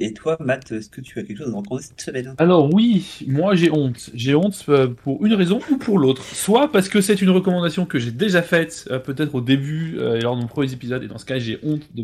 Et 0.00 0.12
toi, 0.14 0.36
Matt, 0.40 0.72
est-ce 0.72 0.88
que 0.88 1.00
tu 1.00 1.18
as 1.18 1.22
quelque 1.22 1.38
chose 1.38 1.52
à 1.52 1.56
raconter 1.56 1.84
cette 1.84 2.00
semaine? 2.00 2.34
Alors 2.38 2.72
oui, 2.74 3.24
moi 3.28 3.54
j'ai 3.54 3.70
honte. 3.70 4.10
J'ai 4.14 4.34
honte 4.34 4.64
euh, 4.68 4.88
pour 4.88 5.24
une 5.24 5.34
raison 5.34 5.60
ou 5.70 5.76
pour 5.76 5.98
l'autre. 5.98 6.22
Soit 6.24 6.72
parce 6.72 6.88
que 6.88 7.00
c'est 7.00 7.20
une 7.22 7.30
recommandation 7.30 7.84
que 7.86 7.98
j'ai 7.98 8.10
déjà 8.10 8.42
faite, 8.42 8.88
euh, 8.90 8.98
peut-être 8.98 9.34
au 9.34 9.40
début 9.40 9.96
euh, 9.98 10.16
et 10.16 10.20
lors 10.20 10.34
de 10.36 10.40
mon 10.40 10.48
premier 10.48 10.72
épisode, 10.72 11.02
et 11.04 11.08
dans 11.08 11.18
ce 11.18 11.24
cas 11.26 11.38
j'ai 11.38 11.58
honte 11.62 11.82
de, 11.94 12.02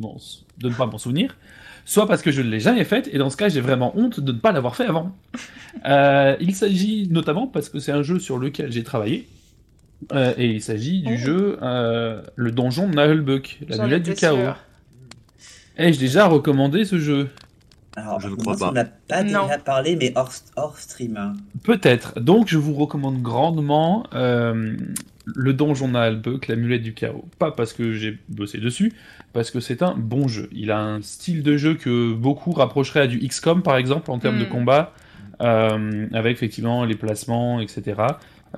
ne 0.68 0.74
pas 0.74 0.86
m'en 0.86 0.98
souvenir. 0.98 1.36
Soit 1.84 2.06
parce 2.06 2.22
que 2.22 2.30
je 2.30 2.42
ne 2.42 2.50
l'ai 2.50 2.60
jamais 2.60 2.84
faite, 2.84 3.08
et 3.12 3.18
dans 3.18 3.30
ce 3.30 3.36
cas 3.36 3.48
j'ai 3.48 3.62
vraiment 3.62 3.96
honte 3.98 4.20
de 4.20 4.32
ne 4.32 4.38
pas 4.38 4.52
l'avoir 4.52 4.76
fait 4.76 4.86
avant. 4.86 5.14
Euh, 5.86 6.34
il 6.40 6.56
s'agit 6.56 7.06
notamment 7.08 7.46
parce 7.46 7.68
que 7.68 7.78
c'est 7.78 7.92
un 7.92 8.02
jeu 8.02 8.18
sur 8.18 8.38
lequel 8.38 8.72
j'ai 8.72 8.82
travaillé. 8.82 9.28
Euh, 10.12 10.32
et 10.36 10.46
il 10.46 10.62
s'agit 10.62 11.02
du 11.02 11.14
Oh. 11.14 11.16
jeu 11.16 11.58
euh, 11.62 12.22
Le 12.34 12.50
Donjon 12.50 12.88
de 12.88 12.94
Nahelbuck, 12.96 13.58
la 13.68 13.84
mulette 13.84 14.02
du 14.02 14.14
chaos. 14.14 14.36
sûre. 14.38 14.56
Ai-je 15.76 16.00
déjà 16.00 16.26
recommandé 16.26 16.84
ce 16.84 16.98
jeu 16.98 17.28
Alors, 17.98 18.20
Je 18.20 18.28
ne 18.28 18.34
crois 18.34 18.56
pas. 18.56 18.68
On 18.70 18.72
n'a 18.72 18.84
pas 18.84 19.22
Non. 19.22 19.44
déjà 19.46 19.58
parlé, 19.58 19.96
mais 19.96 20.12
hors, 20.16 20.32
hors 20.56 20.78
stream. 20.78 21.16
hein. 21.16 21.32
Peut-être. 21.64 22.18
Donc, 22.20 22.48
je 22.48 22.58
vous 22.58 22.74
recommande 22.74 23.20
grandement 23.22 24.04
euh, 24.14 24.76
le 25.26 25.52
Donjon 25.52 25.88
Nahelbuck, 25.88 26.48
la 26.48 26.56
mulette 26.56 26.82
du 26.82 26.94
chaos. 26.94 27.24
Pas 27.38 27.50
parce 27.50 27.72
que 27.72 27.92
j'ai 27.92 28.18
bossé 28.28 28.58
dessus, 28.58 28.92
parce 29.32 29.50
que 29.50 29.60
c'est 29.60 29.82
un 29.82 29.94
bon 29.96 30.28
jeu. 30.28 30.48
Il 30.52 30.70
a 30.70 30.80
un 30.80 31.02
style 31.02 31.42
de 31.42 31.56
jeu 31.56 31.74
que 31.74 32.12
beaucoup 32.14 32.52
rapprocheraient 32.52 33.00
à 33.00 33.06
du 33.06 33.18
XCOM, 33.18 33.62
par 33.62 33.76
exemple, 33.76 34.10
en 34.10 34.18
termes 34.18 34.38
de 34.38 34.44
Mm. 34.44 34.48
combat, 34.50 34.92
euh, 35.42 36.06
avec 36.12 36.32
effectivement 36.32 36.84
les 36.84 36.94
placements, 36.96 37.60
etc., 37.60 38.00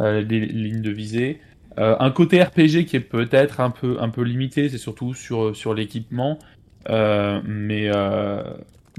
euh, 0.00 0.20
les 0.22 0.40
lignes 0.46 0.82
de 0.82 0.90
visée. 0.90 1.40
Euh, 1.78 1.96
un 2.00 2.10
côté 2.10 2.42
RPG 2.42 2.84
qui 2.86 2.96
est 2.96 3.00
peut-être 3.00 3.60
un 3.60 3.70
peu, 3.70 3.96
un 4.00 4.08
peu 4.08 4.22
limité, 4.22 4.68
c'est 4.68 4.78
surtout 4.78 5.14
sur, 5.14 5.54
sur 5.56 5.72
l'équipement. 5.74 6.38
Euh, 6.88 7.40
mais, 7.46 7.90
euh, 7.94 8.42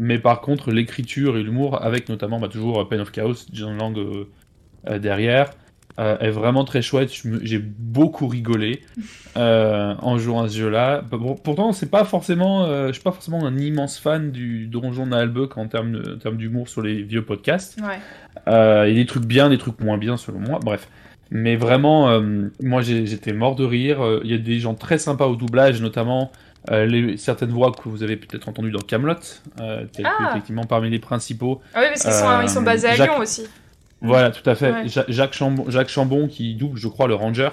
mais 0.03 0.17
par 0.17 0.41
contre, 0.41 0.71
l'écriture 0.71 1.37
et 1.37 1.43
l'humour, 1.43 1.83
avec 1.83 2.09
notamment 2.09 2.39
bah, 2.39 2.47
toujours 2.47 2.89
Pain 2.89 2.99
of 2.99 3.11
Chaos, 3.11 3.45
John 3.53 3.77
Lang 3.77 3.95
euh, 3.99 4.23
euh, 4.89 4.97
derrière, 4.97 5.51
euh, 5.99 6.17
est 6.19 6.31
vraiment 6.31 6.63
très 6.63 6.81
chouette. 6.81 7.11
J'ai 7.43 7.59
beaucoup 7.59 8.27
rigolé 8.27 8.81
euh, 9.37 9.93
en 10.01 10.17
jouant 10.17 10.41
à 10.43 10.49
ce 10.49 10.57
jeu-là. 10.57 11.01
Bon, 11.11 11.35
pourtant, 11.35 11.71
c'est 11.71 11.91
pas 11.91 12.03
forcément, 12.03 12.63
euh, 12.65 12.87
je 12.87 12.93
suis 12.93 13.03
pas 13.03 13.11
forcément 13.11 13.45
un 13.45 13.57
immense 13.59 13.99
fan 13.99 14.31
du 14.31 14.65
Donjon 14.67 15.05
Nahelbuck 15.05 15.57
en 15.57 15.67
termes 15.67 15.91
de- 15.91 16.15
en 16.15 16.17
termes 16.17 16.37
d'humour 16.37 16.67
sur 16.67 16.81
les 16.81 17.03
vieux 17.03 17.23
podcasts. 17.23 17.77
Ouais. 17.81 17.99
Euh, 18.47 18.85
Il 18.87 18.93
y 18.95 18.99
a 18.99 19.03
des 19.03 19.05
trucs 19.05 19.25
bien, 19.25 19.49
des 19.49 19.57
trucs 19.59 19.79
moins 19.81 19.97
bien 19.99 20.17
selon 20.17 20.39
moi. 20.39 20.59
Bref. 20.63 20.87
Mais 21.29 21.55
vraiment, 21.57 22.09
euh, 22.09 22.49
moi 22.61 22.81
j'étais 22.81 23.33
mort 23.33 23.55
de 23.55 23.63
rire. 23.65 24.01
Euh, 24.01 24.21
Il 24.23 24.31
y 24.31 24.33
a 24.33 24.37
des 24.37 24.59
gens 24.59 24.73
très 24.73 24.97
sympas 24.97 25.27
au 25.27 25.35
doublage, 25.35 25.81
notamment 25.81 26.31
euh, 26.69 26.85
les, 26.85 27.17
certaines 27.17 27.49
voix 27.49 27.71
que 27.71 27.89
vous 27.89 28.03
avez 28.03 28.17
peut-être 28.17 28.47
entendues 28.47 28.71
dans 28.71 28.79
Camelot, 28.81 29.15
euh, 29.59 29.85
Ah. 30.03 30.29
effectivement 30.29 30.63
parmi 30.65 30.89
les 30.89 30.99
principaux. 30.99 31.61
Ah 31.73 31.79
oui, 31.81 31.85
parce 31.89 32.03
qu'ils 32.03 32.11
sont, 32.13 32.29
Euh, 32.29 32.43
ils 32.43 32.49
sont 32.49 32.61
basés 32.61 32.87
à 32.89 32.95
Jacques- 32.95 33.09
Lyon 33.09 33.19
aussi. 33.19 33.43
Voilà, 34.01 34.31
tout 34.31 34.47
à 34.49 34.55
fait. 34.55 34.71
Ouais. 34.71 34.87
Ja- 34.87 35.05
Jacques, 35.07 35.33
Chambon, 35.33 35.65
Jacques 35.69 35.89
Chambon 35.89 36.27
qui 36.27 36.55
double, 36.55 36.77
je 36.77 36.87
crois, 36.87 37.07
le 37.07 37.15
Ranger, 37.15 37.49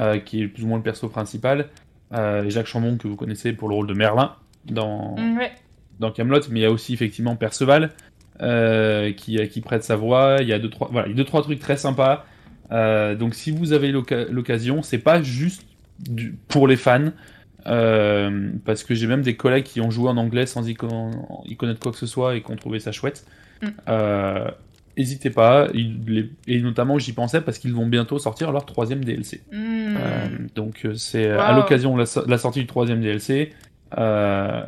euh, 0.00 0.18
qui 0.18 0.42
est 0.42 0.48
plus 0.48 0.64
ou 0.64 0.66
moins 0.68 0.78
le 0.78 0.82
perso 0.84 1.08
principal. 1.08 1.68
Euh, 2.12 2.48
Jacques 2.50 2.66
Chambon 2.66 2.96
que 2.96 3.08
vous 3.08 3.16
connaissez 3.16 3.52
pour 3.52 3.68
le 3.68 3.74
rôle 3.74 3.86
de 3.86 3.94
Merlin 3.94 4.34
dans, 4.66 5.16
Mm, 5.16 5.38
ouais. 5.38 5.52
dans 6.00 6.10
Camelot, 6.12 6.40
mais 6.50 6.60
il 6.60 6.62
y 6.62 6.66
a 6.66 6.70
aussi 6.70 6.94
effectivement 6.94 7.34
Perceval 7.36 7.90
euh, 8.40 9.12
qui, 9.12 9.38
qui 9.48 9.60
prête 9.60 9.84
sa 9.84 9.94
voix. 9.96 10.38
Il 10.40 10.48
y 10.48 10.52
a 10.52 10.58
deux 10.58 10.70
trois, 10.70 10.88
voilà, 10.90 11.06
il 11.06 11.10
y 11.10 11.14
a 11.14 11.16
deux 11.16 11.24
trois 11.24 11.42
trucs 11.42 11.60
très 11.60 11.76
sympas. 11.76 12.24
Euh, 12.72 13.14
donc 13.14 13.34
si 13.34 13.50
vous 13.52 13.72
avez 13.72 13.92
l'occasion, 13.92 14.82
c'est 14.82 14.98
pas 14.98 15.22
juste 15.22 15.62
du- 16.00 16.36
pour 16.48 16.66
les 16.66 16.76
fans. 16.76 17.10
Euh, 17.66 18.50
parce 18.64 18.84
que 18.84 18.94
j'ai 18.94 19.06
même 19.06 19.22
des 19.22 19.36
collègues 19.36 19.64
qui 19.64 19.80
ont 19.80 19.90
joué 19.90 20.08
en 20.10 20.16
anglais 20.16 20.46
sans 20.46 20.68
y, 20.68 20.74
con- 20.74 21.26
y 21.46 21.56
connaître 21.56 21.80
quoi 21.80 21.92
que 21.92 21.98
ce 21.98 22.06
soit 22.06 22.36
et 22.36 22.42
qui 22.42 22.50
ont 22.50 22.56
trouvé 22.56 22.80
ça 22.80 22.92
chouette. 22.92 23.26
Mm. 23.62 23.66
Euh, 23.88 24.50
N'hésitez 24.96 25.30
pas, 25.30 25.66
ils- 25.74 25.98
les- 26.06 26.30
et 26.46 26.60
notamment 26.60 27.00
j'y 27.00 27.12
pensais 27.12 27.40
parce 27.40 27.58
qu'ils 27.58 27.74
vont 27.74 27.86
bientôt 27.86 28.20
sortir 28.20 28.52
leur 28.52 28.64
troisième 28.64 29.04
DLC. 29.04 29.42
Mm. 29.50 29.56
Euh, 29.56 30.26
donc 30.54 30.82
euh, 30.84 30.94
c'est 30.94 31.26
euh, 31.26 31.40
à 31.40 31.52
l'occasion 31.56 31.94
de 31.94 31.98
la, 31.98 32.06
so- 32.06 32.24
de 32.24 32.30
la 32.30 32.38
sortie 32.38 32.60
du 32.60 32.66
troisième 32.68 33.00
DLC. 33.00 33.52
Euh, 33.98 34.64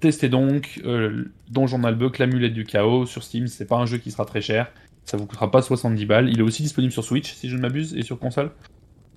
testez 0.00 0.28
donc 0.28 0.80
euh, 0.84 1.24
Donjon 1.50 1.78
Nalbuck, 1.78 2.18
l'amulette 2.18 2.52
du 2.52 2.64
chaos 2.64 3.06
sur 3.06 3.22
Steam. 3.22 3.46
C'est 3.46 3.64
pas 3.66 3.76
un 3.76 3.86
jeu 3.86 3.96
qui 3.96 4.10
sera 4.10 4.26
très 4.26 4.42
cher. 4.42 4.70
Ça 5.06 5.16
vous 5.16 5.24
coûtera 5.24 5.50
pas 5.50 5.62
70 5.62 6.04
balles. 6.04 6.28
Il 6.28 6.40
est 6.40 6.42
aussi 6.42 6.62
disponible 6.62 6.92
sur 6.92 7.02
Switch 7.04 7.32
si 7.32 7.48
je 7.48 7.56
ne 7.56 7.62
m'abuse 7.62 7.94
et 7.96 8.02
sur 8.02 8.18
console. 8.18 8.50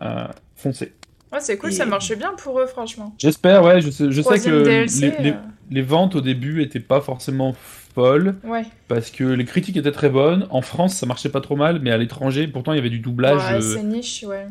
Euh, 0.02 0.28
foncez. 0.56 0.94
Ouais, 1.34 1.40
c'est 1.42 1.58
cool, 1.58 1.70
Et- 1.72 1.74
ça 1.74 1.86
marche 1.86 2.16
bien 2.16 2.34
pour 2.38 2.60
eux, 2.60 2.68
franchement. 2.68 3.14
J'espère, 3.18 3.64
ouais. 3.64 3.82
Je 3.82 3.90
sais, 3.90 4.06
je 4.10 4.16
sais 4.18 4.22
Troisième 4.22 4.60
que 4.60 4.64
DLC, 4.64 5.14
les, 5.18 5.24
les- 5.24 5.32
euh, 5.32 5.36
les 5.72 5.82
ventes 5.82 6.16
au 6.16 6.22
début 6.22 6.62
étaient 6.62 6.80
pas 6.80 7.02
forcément 7.02 7.54
folles 7.96 8.36
Ouais. 8.44 8.64
parce 8.88 9.10
que 9.12 9.24
les 9.24 9.46
critiques 9.46 9.78
étaient 9.78 9.92
très 9.92 10.10
bonnes. 10.10 10.46
En 10.52 10.62
France, 10.62 10.96
ça 10.96 11.06
marchait 11.06 11.30
pas 11.30 11.42
trop 11.42 11.56
mal, 11.56 11.80
mais 11.82 11.92
à 11.92 11.98
l'étranger, 11.98 12.48
pourtant 12.48 12.74
il 12.74 12.76
y 12.78 12.80
avait 12.80 12.90
du 12.90 13.00
doublage. 13.00 13.42
Ouais, 13.44 13.54
euh, 13.56 13.62
c'est 13.62 13.84
niche, 13.84 14.24
ouais. 14.28 14.46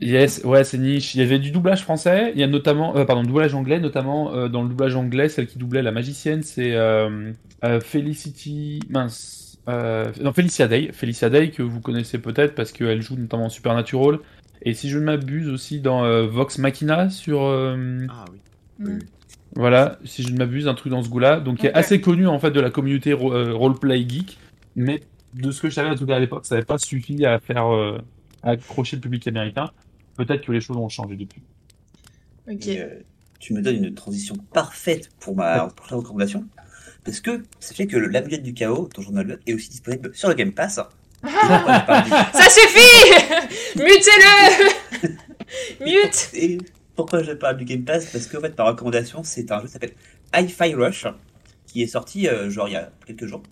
Yes, 0.00 0.42
ouais, 0.44 0.64
c'est 0.64 0.78
niche. 0.78 1.14
Il 1.14 1.20
y 1.20 1.24
avait 1.24 1.38
du 1.38 1.50
doublage 1.52 1.82
français, 1.82 2.32
il 2.34 2.40
y 2.40 2.44
a 2.44 2.48
notamment, 2.48 2.96
euh, 2.96 3.04
pardon, 3.04 3.22
doublage 3.22 3.54
anglais, 3.54 3.78
notamment 3.78 4.34
euh, 4.34 4.48
dans 4.48 4.62
le 4.62 4.68
doublage 4.68 4.96
anglais, 4.96 5.28
celle 5.28 5.46
qui 5.46 5.56
doublait 5.58 5.82
la 5.82 5.92
magicienne, 5.92 6.42
c'est 6.42 6.72
euh, 6.74 7.30
euh, 7.64 7.80
Felicity, 7.80 8.80
mince, 8.90 9.56
euh, 9.68 10.10
non, 10.20 10.32
Felicia 10.32 10.66
Day, 10.66 10.90
Felicia 10.92 11.30
Day 11.30 11.50
que 11.50 11.62
vous 11.62 11.80
connaissez 11.80 12.18
peut-être 12.18 12.54
parce 12.56 12.72
qu'elle 12.72 13.02
joue 13.02 13.14
notamment 13.16 13.48
Supernatural, 13.48 14.18
et 14.62 14.74
si 14.74 14.88
je 14.88 14.98
ne 14.98 15.04
m'abuse 15.04 15.48
aussi 15.48 15.80
dans 15.80 16.04
euh, 16.04 16.26
Vox 16.26 16.58
Machina 16.58 17.10
sur, 17.10 17.42
euh, 17.42 18.06
Ah 18.10 18.24
oui. 18.32 18.38
Mm. 18.78 18.98
voilà, 19.56 19.98
si 20.04 20.22
je 20.22 20.32
ne 20.32 20.38
m'abuse, 20.38 20.66
un 20.68 20.74
truc 20.74 20.90
dans 20.92 21.02
ce 21.02 21.08
goût-là, 21.08 21.40
donc 21.40 21.58
qui 21.58 21.66
est 21.66 21.70
Ok. 21.70 21.76
assez 21.76 22.00
connu 22.00 22.26
en 22.26 22.38
fait 22.38 22.50
de 22.50 22.60
la 22.60 22.70
communauté 22.70 23.12
ro- 23.12 23.32
euh, 23.32 23.52
roleplay 23.54 24.08
geek, 24.08 24.38
mais 24.76 25.00
de 25.34 25.50
ce 25.50 25.60
que 25.60 25.68
je 25.68 25.74
savais 25.74 25.90
en 25.90 25.96
tout 25.96 26.06
cas 26.06 26.16
à 26.16 26.20
l'époque, 26.20 26.46
ça 26.46 26.54
n'avait 26.54 26.64
pas 26.64 26.78
suffi 26.78 27.24
à 27.26 27.38
faire 27.40 27.66
euh, 27.72 27.98
à 28.42 28.50
accrocher 28.50 28.96
le 28.96 29.00
public 29.02 29.26
américain. 29.28 29.70
Peut-être 30.16 30.44
que 30.46 30.52
les 30.52 30.60
choses 30.60 30.76
ont 30.76 30.88
changé 30.88 31.16
depuis. 31.16 31.42
Ok. 32.50 32.66
Et, 32.68 32.80
euh, 32.82 32.88
tu 33.40 33.52
me 33.52 33.60
donnes 33.60 33.84
une 33.84 33.94
transition 33.94 34.36
parfaite 34.52 35.10
pour 35.20 35.36
ma 35.36 35.66
prochaine 35.68 35.98
recommandation. 35.98 36.44
Parce 37.04 37.20
que 37.20 37.42
sachez 37.60 37.86
que 37.86 37.96
le 37.98 38.06
l'amulette 38.08 38.42
du 38.42 38.54
chaos, 38.54 38.88
ton 38.94 39.02
journal 39.02 39.38
est 39.46 39.52
aussi 39.52 39.68
disponible 39.70 40.10
sur 40.14 40.28
le 40.28 40.34
Game 40.34 40.52
Pass. 40.52 40.80
Du- 41.24 42.10
Ça 42.10 42.50
suffit 42.50 43.10
Mutez-le 43.76 45.08
Mute 45.84 46.28
Et 46.34 46.58
pourquoi 46.96 47.22
je 47.22 47.32
parle 47.32 47.56
du 47.56 47.64
Game 47.64 47.84
Pass? 47.84 48.06
Parce 48.06 48.26
que 48.26 48.36
en 48.36 48.40
fait, 48.40 48.56
ma 48.56 48.64
recommandation, 48.64 49.22
c'est 49.24 49.50
un 49.50 49.60
jeu 49.60 49.66
qui 49.66 49.72
s'appelle 49.72 49.94
Hi-Fi 50.34 50.74
Rush, 50.74 51.06
qui 51.66 51.82
est 51.82 51.86
sorti 51.86 52.28
euh, 52.28 52.50
genre 52.50 52.68
il 52.68 52.72
y 52.72 52.76
a 52.76 52.90
quelques 53.06 53.26
jours, 53.26 53.42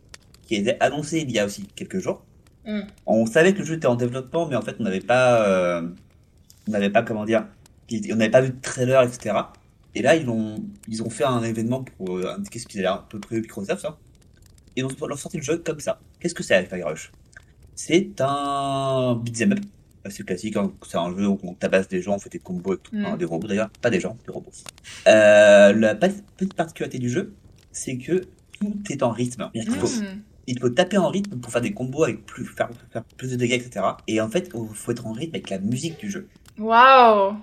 qui 0.46 0.56
a 0.56 0.58
été 0.60 0.76
annoncé 0.80 1.20
il 1.20 1.30
y 1.30 1.38
a 1.38 1.46
aussi 1.46 1.66
quelques 1.74 1.98
jours. 1.98 2.22
Mm. 2.64 2.80
On 3.06 3.26
savait 3.26 3.52
que 3.52 3.58
le 3.60 3.64
jeu 3.64 3.74
était 3.74 3.86
en 3.86 3.96
développement, 3.96 4.46
mais 4.46 4.56
en 4.56 4.62
fait, 4.62 4.76
on 4.78 4.84
n'avait 4.84 5.00
pas, 5.00 5.46
euh, 5.48 5.82
on 6.68 6.70
n'avait 6.70 6.90
pas 6.90 7.02
comment 7.02 7.24
dire, 7.24 7.46
on 7.92 8.16
n'avait 8.16 8.30
pas 8.30 8.40
vu 8.42 8.50
de 8.50 8.60
trailer, 8.60 9.02
etc. 9.02 9.34
Et 9.94 10.02
là, 10.02 10.14
ils 10.16 10.28
ont, 10.30 10.56
ils 10.88 11.02
ont 11.02 11.10
fait 11.10 11.24
un 11.24 11.42
événement 11.42 11.82
pour 11.84 12.16
euh, 12.16 12.34
indiquer 12.36 12.58
ce 12.60 12.66
qu'ils 12.66 12.80
avaient 12.86 12.96
un 12.98 13.04
peu 13.08 13.18
prévu 13.18 13.42
Microsoft, 13.42 13.84
hein. 13.84 13.96
et 14.76 14.80
ils 14.80 14.84
ont 14.84 15.16
sorti 15.16 15.36
le 15.38 15.42
jeu 15.42 15.58
comme 15.58 15.80
ça. 15.80 16.00
Qu'est-ce 16.20 16.34
que 16.34 16.42
c'est 16.42 16.62
Hi-Fi 16.62 16.82
Rush? 16.82 17.10
C'est 17.84 18.20
un 18.20 19.16
beat'em 19.16 19.52
up 19.52 19.58
assez 20.04 20.22
classique. 20.22 20.56
hein. 20.56 20.70
C'est 20.86 20.98
un 20.98 21.10
jeu 21.16 21.26
où 21.26 21.38
on 21.42 21.54
tabasse 21.54 21.88
des 21.88 22.00
gens, 22.00 22.14
on 22.14 22.18
fait 22.20 22.30
des 22.30 22.38
combos 22.38 22.70
avec 22.72 22.84
tout. 22.84 22.94
Mm. 22.94 23.16
des 23.18 23.24
robots 23.24 23.48
d'ailleurs, 23.48 23.70
pas 23.80 23.90
des 23.90 23.98
gens, 23.98 24.16
des 24.24 24.32
robots. 24.32 24.52
Euh, 25.08 25.72
la 25.72 25.94
petite 25.96 26.54
particularité 26.54 26.98
du 27.00 27.08
jeu, 27.08 27.34
c'est 27.72 27.96
que 27.98 28.22
tout 28.60 28.72
est 28.90 29.02
en 29.02 29.10
rythme. 29.10 29.50
Il 29.54 29.68
faut, 29.68 29.88
Hmm. 29.88 30.20
il 30.46 30.60
faut 30.60 30.68
taper 30.70 30.96
en 30.98 31.08
rythme 31.08 31.40
pour 31.40 31.50
faire 31.50 31.60
des 31.60 31.72
combos 31.72 32.04
avec 32.04 32.24
plus, 32.24 32.44
faire, 32.46 32.70
faire 32.92 33.02
plus 33.16 33.30
de 33.32 33.36
dégâts, 33.36 33.54
etc. 33.54 33.84
Et 34.06 34.20
en 34.20 34.28
fait, 34.28 34.50
il 34.54 34.74
faut 34.74 34.92
être 34.92 35.06
en 35.08 35.12
rythme 35.12 35.34
avec 35.34 35.50
la 35.50 35.58
musique 35.58 35.98
du 35.98 36.08
jeu. 36.08 36.28
Waouh 36.58 37.34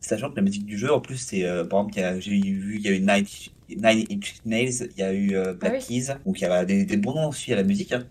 Sachant 0.00 0.30
que 0.30 0.36
la 0.36 0.42
musique 0.42 0.66
du 0.66 0.76
jeu, 0.76 0.92
en 0.92 1.00
plus, 1.00 1.16
c'est 1.18 1.44
euh, 1.44 1.64
par 1.64 1.86
exemple, 1.88 2.20
j'ai 2.20 2.32
vu, 2.40 2.76
il 2.78 2.82
y 2.82 2.88
a 2.88 2.90
eu 2.90 3.00
Nine, 3.00 3.26
Nine 3.70 4.04
Inch 4.10 4.34
Nails, 4.44 4.88
il 4.96 5.00
y 5.00 5.02
a 5.04 5.12
eu 5.12 5.36
euh, 5.36 5.54
Black 5.54 5.74
Ah 5.76 5.78
oui. 5.88 6.00
Keys, 6.00 6.14
donc 6.26 6.40
il 6.40 6.42
y 6.42 6.46
a 6.46 6.64
des, 6.64 6.84
des 6.84 6.96
bons 6.96 7.14
noms 7.14 7.28
aussi 7.28 7.52
à 7.52 7.56
la 7.56 7.62
musique. 7.62 7.92
hein. 7.92 8.04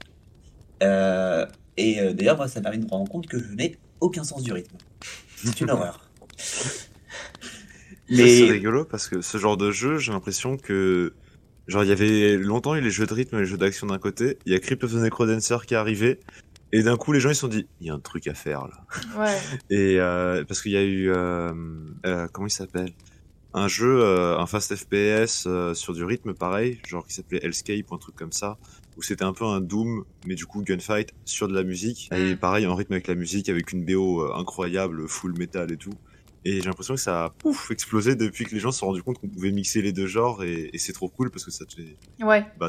Euh, 0.82 1.46
et 1.78 2.00
euh, 2.00 2.14
d'ailleurs, 2.14 2.38
moi, 2.38 2.48
ça 2.48 2.60
m'a 2.60 2.70
permis 2.70 2.80
de 2.80 2.86
me 2.86 2.90
rendre 2.90 3.10
compte 3.12 3.28
que 3.28 3.40
je 3.40 3.54
n'ai 3.54 3.78
aucun 4.00 4.24
sens 4.24 4.44
du 4.44 4.52
rythme. 4.52 4.76
C'est 5.36 5.62
une 5.62 5.70
horreur. 5.72 6.10
Mais... 8.10 8.38
C'est 8.38 8.52
rigolo 8.52 8.86
parce 8.86 9.08
que 9.08 9.22
ce 9.22 9.38
genre 9.38 9.58
de 9.58 9.72
jeu, 9.72 9.98
j'ai 9.98 10.12
l'impression 10.12 10.58
que. 10.58 11.14
Genre, 11.68 11.84
il 11.84 11.90
y 11.90 11.94
avait 11.94 12.36
longtemps 12.36 12.76
eu 12.76 12.82
les 12.82 12.92
jeux 12.92 13.06
de 13.06 13.14
rythme 13.14 13.38
et 13.38 13.40
les 13.40 13.46
jeux 13.46 13.58
d'action 13.58 13.88
d'un 13.88 13.98
côté. 13.98 14.38
Il 14.46 14.52
y 14.52 14.56
a 14.56 14.60
Crypt 14.60 14.84
of 14.84 14.92
the 14.92 14.96
Necrodancer 14.96 15.58
qui 15.66 15.74
est 15.76 15.78
arrivé. 15.78 16.20
Et 16.74 16.84
d'un 16.84 16.98
coup, 16.98 17.14
les 17.14 17.20
gens 17.22 17.30
ils 17.30 17.36
se 17.36 17.42
sont 17.42 17.48
dit, 17.48 17.68
il 17.80 17.88
y 17.88 17.90
a 17.90 17.94
un 17.94 18.00
truc 18.00 18.28
à 18.28 18.34
faire 18.34 18.68
là. 18.68 18.86
Ouais. 19.18 19.38
Et 19.70 20.00
euh, 20.00 20.44
parce 20.44 20.62
qu'il 20.62 20.72
y 20.74 20.78
a 20.78 20.84
eu. 20.84 21.10
euh, 21.10 21.54
euh, 22.06 22.28
comment 22.34 22.48
il 22.48 22.52
s'appelle? 22.52 22.92
Un 23.54 23.68
jeu, 23.68 24.02
euh, 24.04 24.38
un 24.40 24.48
fast 24.48 24.76
FPS 24.76 25.46
euh, 25.46 25.74
sur 25.76 25.94
du 25.94 26.04
rythme 26.04 26.34
pareil, 26.34 26.82
genre 26.88 27.06
qui 27.06 27.14
s'appelait 27.14 27.40
Hellscape 27.44 27.90
ou 27.92 27.96
un 27.96 28.00
truc 28.00 28.16
comme 28.16 28.32
ça. 28.32 28.58
Où 28.98 29.02
c'était 29.02 29.24
un 29.24 29.34
peu 29.34 29.46
un 29.46 29.60
Doom, 29.62 30.04
mais 30.26 30.36
du 30.36 30.46
coup 30.46 30.62
gunfight 30.62 31.10
sur 31.26 31.48
de 31.48 31.54
la 31.54 31.64
musique. 31.64 32.10
Et 32.16 32.34
Mm. 32.34 32.38
pareil, 32.38 32.68
en 32.68 32.76
rythme 32.76 32.94
avec 32.94 33.08
la 33.08 33.16
musique, 33.16 33.50
avec 33.50 33.72
une 33.72 33.84
BO 33.86 34.22
euh, 34.22 34.36
incroyable, 34.36 35.08
full 35.08 35.38
metal 35.38 35.72
et 35.72 35.78
tout. 35.78 35.94
Et 36.46 36.56
j'ai 36.58 36.62
l'impression 36.68 36.96
que 36.96 37.00
ça 37.00 37.24
a 37.26 37.30
pouf, 37.30 37.72
explosé 37.72 38.16
depuis 38.16 38.44
que 38.46 38.54
les 38.54 38.60
gens 38.60 38.72
se 38.74 38.80
sont 38.80 38.88
rendus 38.88 39.02
compte 39.02 39.18
qu'on 39.18 39.30
pouvait 39.30 39.52
mixer 39.52 39.82
les 39.82 39.94
deux 39.94 40.08
genres 40.08 40.44
et, 40.44 40.70
et 40.74 40.78
c'est 40.78 40.92
trop 40.92 41.08
cool 41.08 41.32
parce 41.32 41.46
que 41.46 41.52
ça 41.52 41.64
te 41.66 41.74
fait. 41.76 41.96
Ouais. 42.22 42.46
Bah, 42.60 42.68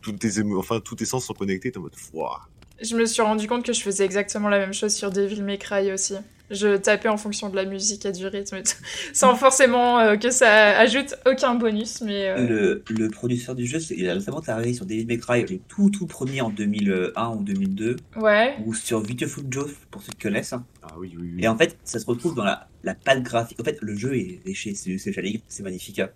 toutes 0.00 0.18
tes 0.18 0.38
émo... 0.38 0.58
enfin, 0.58 0.80
tous 0.80 0.96
tes 0.96 1.04
sens 1.04 1.26
sont 1.26 1.34
connectés, 1.34 1.70
t'es 1.70 1.78
en 1.78 1.82
mode 1.82 1.92
Wouah. 2.14 2.40
Je 2.80 2.96
me 2.96 3.04
suis 3.04 3.20
rendu 3.22 3.46
compte 3.46 3.64
que 3.66 3.72
je 3.74 3.82
faisais 3.82 4.04
exactement 4.04 4.48
la 4.48 4.58
même 4.58 4.72
chose 4.72 4.94
sur 4.94 5.10
Devil 5.10 5.42
May 5.42 5.58
Cry 5.58 5.92
aussi. 5.92 6.14
Je 6.52 6.76
tapais 6.76 7.08
en 7.08 7.16
fonction 7.16 7.48
de 7.48 7.56
la 7.56 7.64
musique 7.64 8.04
et 8.06 8.12
du 8.12 8.26
rythme 8.26 8.56
et 8.56 8.62
tout. 8.62 8.76
Sans 9.14 9.34
forcément 9.34 9.98
euh, 9.98 10.16
que 10.16 10.30
ça 10.30 10.78
ajoute 10.78 11.14
aucun 11.26 11.54
bonus, 11.54 12.02
mais... 12.02 12.28
euh, 12.28 12.46
Le, 12.46 12.84
le 12.90 13.08
producteur 13.10 13.54
du 13.54 13.66
jeu, 13.66 13.80
c'est- 13.80 13.94
il 13.96 14.08
a 14.08 14.14
récemment 14.14 14.40
travaillé 14.40 14.74
sur 14.74 14.84
David 14.86 15.08
May 15.08 15.18
Cry, 15.18 15.44
les 15.46 15.58
tout 15.68 15.90
tout 15.90 16.06
premiers 16.06 16.42
en 16.42 16.50
2001 16.50 17.30
ou 17.30 17.42
2002, 17.42 17.96
Ouais. 18.16 18.54
ou 18.64 18.74
sur 18.74 19.00
Beautiful 19.00 19.44
Joe 19.50 19.72
pour 19.90 20.02
ceux 20.02 20.12
qui 20.12 20.18
connaissent. 20.18 20.52
Ah 20.82 20.94
oui, 20.98 21.14
oui, 21.18 21.30
oui. 21.36 21.42
Et 21.44 21.48
en 21.48 21.56
fait, 21.56 21.76
ça 21.84 21.98
se 21.98 22.06
retrouve 22.06 22.34
dans 22.34 22.44
la, 22.44 22.68
la 22.84 22.94
patte 22.94 23.22
graphique. 23.22 23.58
En 23.60 23.64
fait, 23.64 23.78
le 23.80 23.94
jeu 23.96 24.14
est 24.16 24.40
léché, 24.44 24.74
c'est 24.74 24.96
c'est 24.98 25.62
magnifique. 25.62 25.98
hein. 25.98 26.10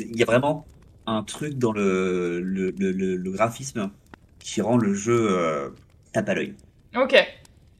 Il 0.00 0.18
y 0.18 0.22
a 0.22 0.26
vraiment 0.26 0.66
un 1.06 1.22
truc 1.22 1.54
dans 1.54 1.72
le, 1.72 2.40
le, 2.42 2.74
le, 2.78 2.92
le- 2.92 3.16
le 3.16 3.30
graphisme 3.30 3.90
qui 4.40 4.60
rend 4.60 4.76
le 4.76 4.92
jeu 4.92 5.28
euh, 5.30 5.70
tape 6.12 6.28
à 6.28 6.34
l'œil. 6.34 6.54
Ok. 6.96 7.14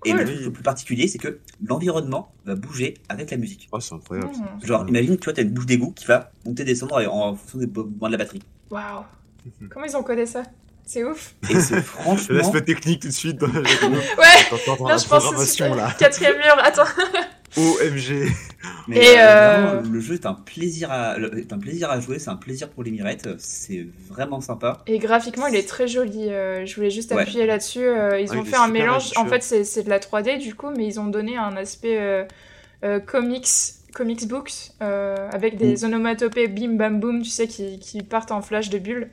Et 0.05 0.11
Cool. 0.11 0.21
le 0.21 0.25
truc 0.27 0.41
le 0.41 0.53
plus 0.53 0.63
particulier, 0.63 1.09
c'est 1.09 1.19
que 1.19 1.41
l'environnement 1.65 2.33
va 2.45 2.55
bouger 2.55 2.95
avec 3.09 3.31
la 3.31 3.37
musique. 3.37 3.69
Oh, 3.73 3.81
c'est 3.81 3.95
incroyable. 3.95 4.31
ça. 4.33 4.43
Hmm. 4.43 4.65
Genre, 4.65 4.89
imagine, 4.89 5.19
tu 5.19 5.25
vois, 5.25 5.33
t'as 5.33 5.43
une 5.43 5.51
bouche 5.51 5.67
d'égout 5.67 5.91
qui 5.91 6.07
va 6.07 6.31
monter, 6.47 6.65
descendre 6.65 7.05
en, 7.11 7.35
fonction 7.35 7.59
des 7.59 7.67
mouvements 7.67 8.07
de 8.07 8.13
la 8.13 8.19
batterie. 8.19 8.43
Waouh. 8.71 9.05
Comment 9.71 9.87
ils 9.87 9.97
ont 9.97 10.03
codé 10.03 10.27
ça? 10.27 10.43
C'est 10.85 11.05
ouf. 11.05 11.35
Et 11.51 11.61
c'est 11.61 11.83
franchement. 11.83 12.37
L'aspect 12.37 12.63
technique 12.63 13.03
tout 13.03 13.09
de 13.09 13.13
suite 13.13 13.39
dans 13.39 13.47
la 13.49 13.61
vidéo. 13.61 13.91
Ouais. 13.91 14.87
La 14.89 14.97
je 14.97 15.07
pense 15.07 15.31
que 15.31 15.45
c'est 15.45 15.99
quatrième 15.99 16.37
mur. 16.37 16.57
Attends. 16.63 16.85
OMG. 17.57 18.27
Mais 18.87 18.97
Et, 18.99 19.19
euh, 19.19 19.23
euh, 19.23 19.81
vraiment, 19.81 19.83
le 19.83 20.01
jeu 20.01 20.15
est 20.15 20.27
un 20.27 20.35
plaisir 20.35 20.91
à, 20.91 21.17
est 21.37 21.53
un 21.53 21.59
plaisir 21.59 21.91
à 21.91 22.01
jouer, 22.01 22.19
c'est 22.19 22.31
un 22.31 22.37
plaisir 22.37 22.69
pour 22.71 22.83
les 22.85 22.91
mirettes, 22.91 23.29
c'est 23.39 23.87
vraiment 24.09 24.41
sympa. 24.41 24.79
Et 24.87 24.99
graphiquement, 24.99 25.47
il 25.47 25.55
est 25.57 25.69
très 25.69 25.87
joli. 25.89 26.31
euh, 26.31 26.65
je 26.65 26.75
voulais 26.75 26.91
juste 26.91 27.13
Ouais. 27.13 27.23
appuyer 27.23 27.47
là-dessus. 27.47 27.81
euh, 27.85 28.19
ils 28.21 28.31
Ah, 28.33 28.37
ont 28.39 28.45
fait 28.45 28.57
un 28.57 28.69
mélange. 28.69 29.13
En 29.17 29.27
fait, 29.27 29.43
c'est 29.43 29.65
c'est 29.65 29.83
de 29.83 29.91
la 29.91 29.99
3D 30.01 30.39
du 30.39 30.55
coup, 30.55 30.71
mais 30.71 30.87
ils 30.87 30.99
ont 31.01 31.07
donné 31.07 31.37
un 31.37 31.57
aspect 31.57 31.99
euh, 32.01 32.25
euh, 32.85 33.01
comics, 33.01 33.49
comics 33.95 34.27
books 34.29 34.53
euh, 34.83 35.29
avec 35.33 35.57
des 35.59 35.85
onomatopées 35.85 36.49
bim 36.49 36.75
bam 36.77 37.01
boum, 37.01 37.23
tu 37.23 37.31
sais, 37.31 37.49
qui, 37.49 37.79
qui 37.81 38.03
partent 38.03 38.33
en 38.33 38.43
flash 38.43 38.71
de 38.71 38.79
bulles. 38.79 39.11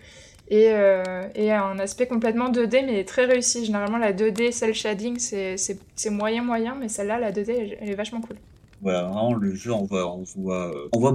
Et, 0.49 0.67
euh, 0.69 1.23
et 1.33 1.51
un 1.51 1.79
aspect 1.79 2.05
complètement 2.07 2.51
2D, 2.51 2.85
mais 2.85 3.03
très 3.03 3.25
réussi. 3.25 3.65
Généralement, 3.65 3.97
la 3.97 4.13
2D, 4.13 4.51
cel 4.51 4.73
shading, 4.75 5.17
c'est 5.19 6.09
moyen 6.11 6.43
moyen, 6.43 6.75
mais 6.79 6.87
celle-là, 6.87 7.17
la 7.19 7.31
2D, 7.31 7.49
elle, 7.51 7.77
elle 7.81 7.89
est 7.89 7.95
vachement 7.95 8.21
cool. 8.21 8.35
Voilà, 8.81 9.03
vraiment 9.03 9.33
le 9.33 9.55
jeu, 9.55 9.71
on 9.71 9.85
voit, 9.85 10.13
on 10.15 10.23
voit, 10.35 10.71
on 10.93 10.99
voit 10.99 11.13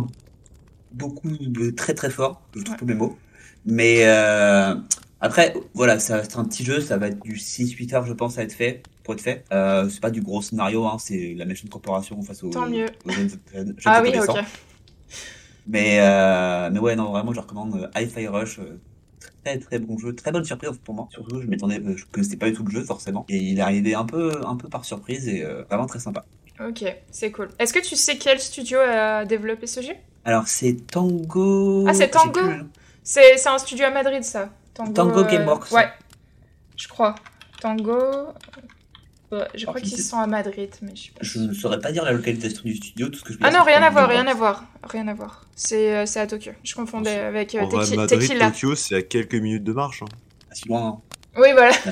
beaucoup 0.92 1.28
de 1.30 1.70
très 1.70 1.94
très 1.94 2.10
fort, 2.10 2.42
je 2.56 2.62
trouve 2.64 2.76
Ouais. 2.80 2.86
mes 2.86 2.94
mots. 2.94 3.16
Mais 3.64 3.98
euh, 4.06 4.74
après, 5.20 5.54
voilà, 5.74 6.00
c'est 6.00 6.36
un 6.36 6.44
petit 6.44 6.64
jeu, 6.64 6.80
ça 6.80 6.96
va 6.96 7.06
être 7.08 7.22
du 7.22 7.34
6-8 7.36 7.94
heures, 7.94 8.06
je 8.06 8.12
pense, 8.14 8.38
à 8.38 8.42
être 8.42 8.52
fait, 8.54 8.82
pour 9.04 9.14
être 9.14 9.20
fait. 9.20 9.44
Euh, 9.52 9.88
c'est 9.88 10.00
pas 10.00 10.10
du 10.10 10.22
gros 10.22 10.42
scénario, 10.42 10.86
hein, 10.86 10.96
c'est 10.98 11.34
la 11.36 11.44
Machine 11.44 11.68
Corporation 11.68 12.20
face 12.22 12.42
aux, 12.42 12.50
Tant 12.50 12.68
mieux. 12.68 12.86
aux 13.04 13.10
jeunes, 13.10 13.30
jeunes 13.52 13.76
Ah 13.84 14.02
oui, 14.02 14.12
ok. 14.18 14.38
Mais, 15.68 15.98
euh, 16.00 16.70
mais 16.72 16.80
ouais, 16.80 16.96
non, 16.96 17.10
vraiment, 17.12 17.32
je 17.32 17.38
recommande 17.40 17.88
Hi-Fi 17.94 18.26
Rush. 18.26 18.58
Euh, 19.46 19.56
Très 19.56 19.58
très 19.58 19.78
bon 19.78 19.98
jeu, 19.98 20.14
très 20.14 20.32
bonne 20.32 20.44
surprise 20.44 20.70
pour 20.84 20.94
moi. 20.94 21.08
Surtout, 21.10 21.40
je 21.40 21.46
m'attendais, 21.46 21.80
euh, 21.80 21.96
je 21.96 22.04
connaissais 22.06 22.36
pas 22.36 22.46
du 22.46 22.52
tout 22.52 22.64
le 22.64 22.70
jeu 22.70 22.84
forcément, 22.84 23.24
et 23.28 23.36
il 23.36 23.58
est 23.58 23.62
arrivé 23.62 23.94
un 23.94 24.04
peu, 24.04 24.40
un 24.46 24.56
peu 24.56 24.68
par 24.68 24.84
surprise 24.84 25.28
et 25.28 25.44
euh, 25.44 25.62
vraiment 25.64 25.86
très 25.86 25.98
sympa. 25.98 26.24
Ok, 26.60 26.84
c'est 27.10 27.30
cool. 27.30 27.48
Est-ce 27.58 27.72
que 27.72 27.78
tu 27.78 27.96
sais 27.96 28.18
quel 28.18 28.38
studio 28.38 28.78
a 28.78 29.24
développé 29.24 29.66
ce 29.66 29.80
jeu? 29.80 29.94
Alors 30.24 30.46
c'est 30.46 30.74
Tango. 30.86 31.86
Ah, 31.88 31.94
c'est 31.94 32.10
Tango? 32.10 32.40
C'est 33.02 33.46
un 33.46 33.58
studio 33.58 33.86
à 33.86 33.90
Madrid, 33.90 34.22
ça. 34.22 34.50
Tango, 34.74 34.92
Tango 34.92 35.20
euh, 35.20 35.24
Gameworks. 35.24 35.72
Ouais, 35.72 35.88
je 36.76 36.86
crois. 36.86 37.14
Tango. 37.60 37.98
Ouais, 39.32 39.46
je 39.54 39.64
crois 39.64 39.80
qu'ils 39.80 40.02
sont 40.02 40.18
à 40.18 40.26
Madrid, 40.26 40.70
mais 40.82 40.90
je 40.94 41.00
suis 41.00 41.12
pas 41.12 41.20
Je 41.22 41.38
ne 41.38 41.52
saurais 41.52 41.78
pas 41.78 41.92
dire 41.92 42.04
la 42.04 42.12
localisation 42.12 42.62
du 42.64 42.74
studio, 42.74 43.08
tout 43.08 43.20
ce 43.20 43.24
que 43.24 43.32
je 43.32 43.38
Ah 43.42 43.50
non, 43.52 43.62
rien 43.62 43.80
à 43.80 43.90
voir, 43.90 44.08
rien 44.08 44.26
à 44.26 44.34
voir. 44.34 44.64
Rien 44.82 45.06
à 45.06 45.14
voir. 45.14 45.46
C'est 45.54 45.94
euh, 45.94 46.06
c'est 46.06 46.18
à 46.18 46.26
Tokyo. 46.26 46.52
Je 46.64 46.74
confondais 46.74 47.16
avec 47.16 47.54
euh, 47.54 47.60
En 47.60 47.68
vrai, 47.68 47.96
Madrid, 47.96 48.20
Tequila. 48.20 48.50
Tokyo, 48.50 48.74
c'est 48.74 48.96
à 48.96 49.02
quelques 49.02 49.36
minutes 49.36 49.62
de 49.62 49.72
marche. 49.72 50.02
Hein. 50.02 50.08
Pas 50.48 50.54
si 50.56 50.66
loin, 50.68 50.86
hein, 50.86 50.98
Oui, 51.36 51.48
voilà. 51.52 51.70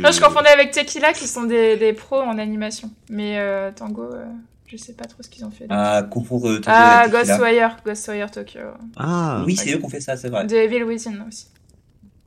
Non, 0.00 0.10
je 0.10 0.20
confondais 0.20 0.48
avec 0.48 0.70
Tequila, 0.70 1.12
qui 1.12 1.26
sont 1.26 1.44
des, 1.44 1.76
des 1.76 1.92
pros 1.92 2.22
en 2.22 2.38
animation. 2.38 2.90
Mais 3.10 3.38
euh, 3.38 3.70
Tango, 3.70 4.04
euh, 4.14 4.24
je 4.66 4.78
sais 4.78 4.94
pas 4.94 5.04
trop 5.04 5.22
ce 5.22 5.28
qu'ils 5.28 5.44
ont 5.44 5.50
fait. 5.50 5.66
à 5.68 6.02
confondre 6.02 6.48
Tango 6.60 6.64
ah. 6.66 7.08
Ghostwire. 7.08 7.76
Ghostwire 7.84 8.30
Tokyo. 8.30 8.60
Ah, 8.96 9.42
Oui, 9.44 9.54
c'est 9.56 9.74
eux 9.74 9.78
qui 9.78 9.84
ont 9.84 9.90
fait 9.90 10.00
ça, 10.00 10.16
c'est 10.16 10.30
vrai. 10.30 10.46
De 10.46 10.56
Evil 10.56 10.84
Within 10.84 11.26
aussi. 11.28 11.48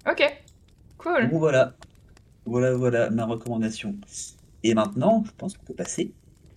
Ok. 0.07 0.23
Cool. 0.99 1.27
Bon, 1.29 1.39
voilà. 1.39 1.73
Voilà, 2.47 2.73
voilà 2.75 3.09
ma 3.09 3.25
recommandation. 3.25 3.95
Et 4.63 4.73
maintenant, 4.73 5.23
je 5.25 5.31
pense 5.37 5.55
qu'on 5.57 5.65
peut 5.65 5.73
passer 5.73 6.11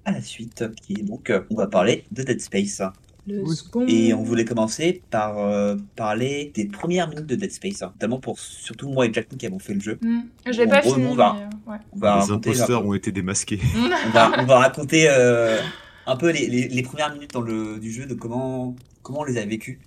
à 0.05 0.13
la 0.13 0.23
suite, 0.23 0.65
qui 0.83 0.95
est 0.95 1.03
donc, 1.03 1.29
euh, 1.31 1.43
on 1.51 1.55
va 1.57 1.67
parler 1.67 2.05
de 2.11 2.23
Dead 2.23 2.41
Space. 2.41 2.81
Le. 3.27 3.45
Et 3.87 4.15
on 4.15 4.23
voulait 4.23 4.47
commencer 4.47 5.03
par 5.11 5.39
euh, 5.39 5.77
parler 5.95 6.51
des 6.55 6.65
premières 6.65 7.07
minutes 7.09 7.27
de 7.27 7.35
Dead 7.37 7.53
Space, 7.53 7.83
hein. 7.83 7.93
notamment 7.95 8.19
pour 8.19 8.39
surtout 8.39 8.89
moi 8.89 9.05
et 9.07 9.13
Jack 9.13 9.29
qui 9.37 9.47
avons 9.47 9.59
fait 9.59 9.75
le 9.75 9.81
jeu. 9.81 9.99
Je 10.47 10.63
En 10.63 10.69
pas 10.69 10.81
gros, 10.81 10.95
fini, 10.95 11.07
on 11.07 11.15
va- 11.15 11.37
mais, 11.39 11.43
euh, 11.45 11.73
ouais. 11.73 11.79
On 11.93 11.99
va 11.99 12.15
Les 12.15 12.21
raconter, 12.23 12.51
imposteurs 12.51 12.87
ont 12.87 12.95
été 12.95 13.13
démasqués. 13.13 13.61
on 14.07 14.11
va, 14.11 14.33
on 14.39 14.47
va 14.47 14.59
raconter 14.59 15.07
euh, 15.11 15.59
un 16.07 16.17
peu 16.17 16.31
les, 16.31 16.47
les- 16.49 16.69
les 16.69 16.83
premières 16.83 17.13
minutes 17.13 17.33
dans 17.35 17.43
le, 17.43 17.79
du 17.79 17.93
jeu, 17.93 18.07
de 18.07 18.15
comment, 18.15 18.75
comment 19.03 19.21
on 19.21 19.25
les 19.25 19.37
a 19.37 19.45
vécues. 19.45 19.81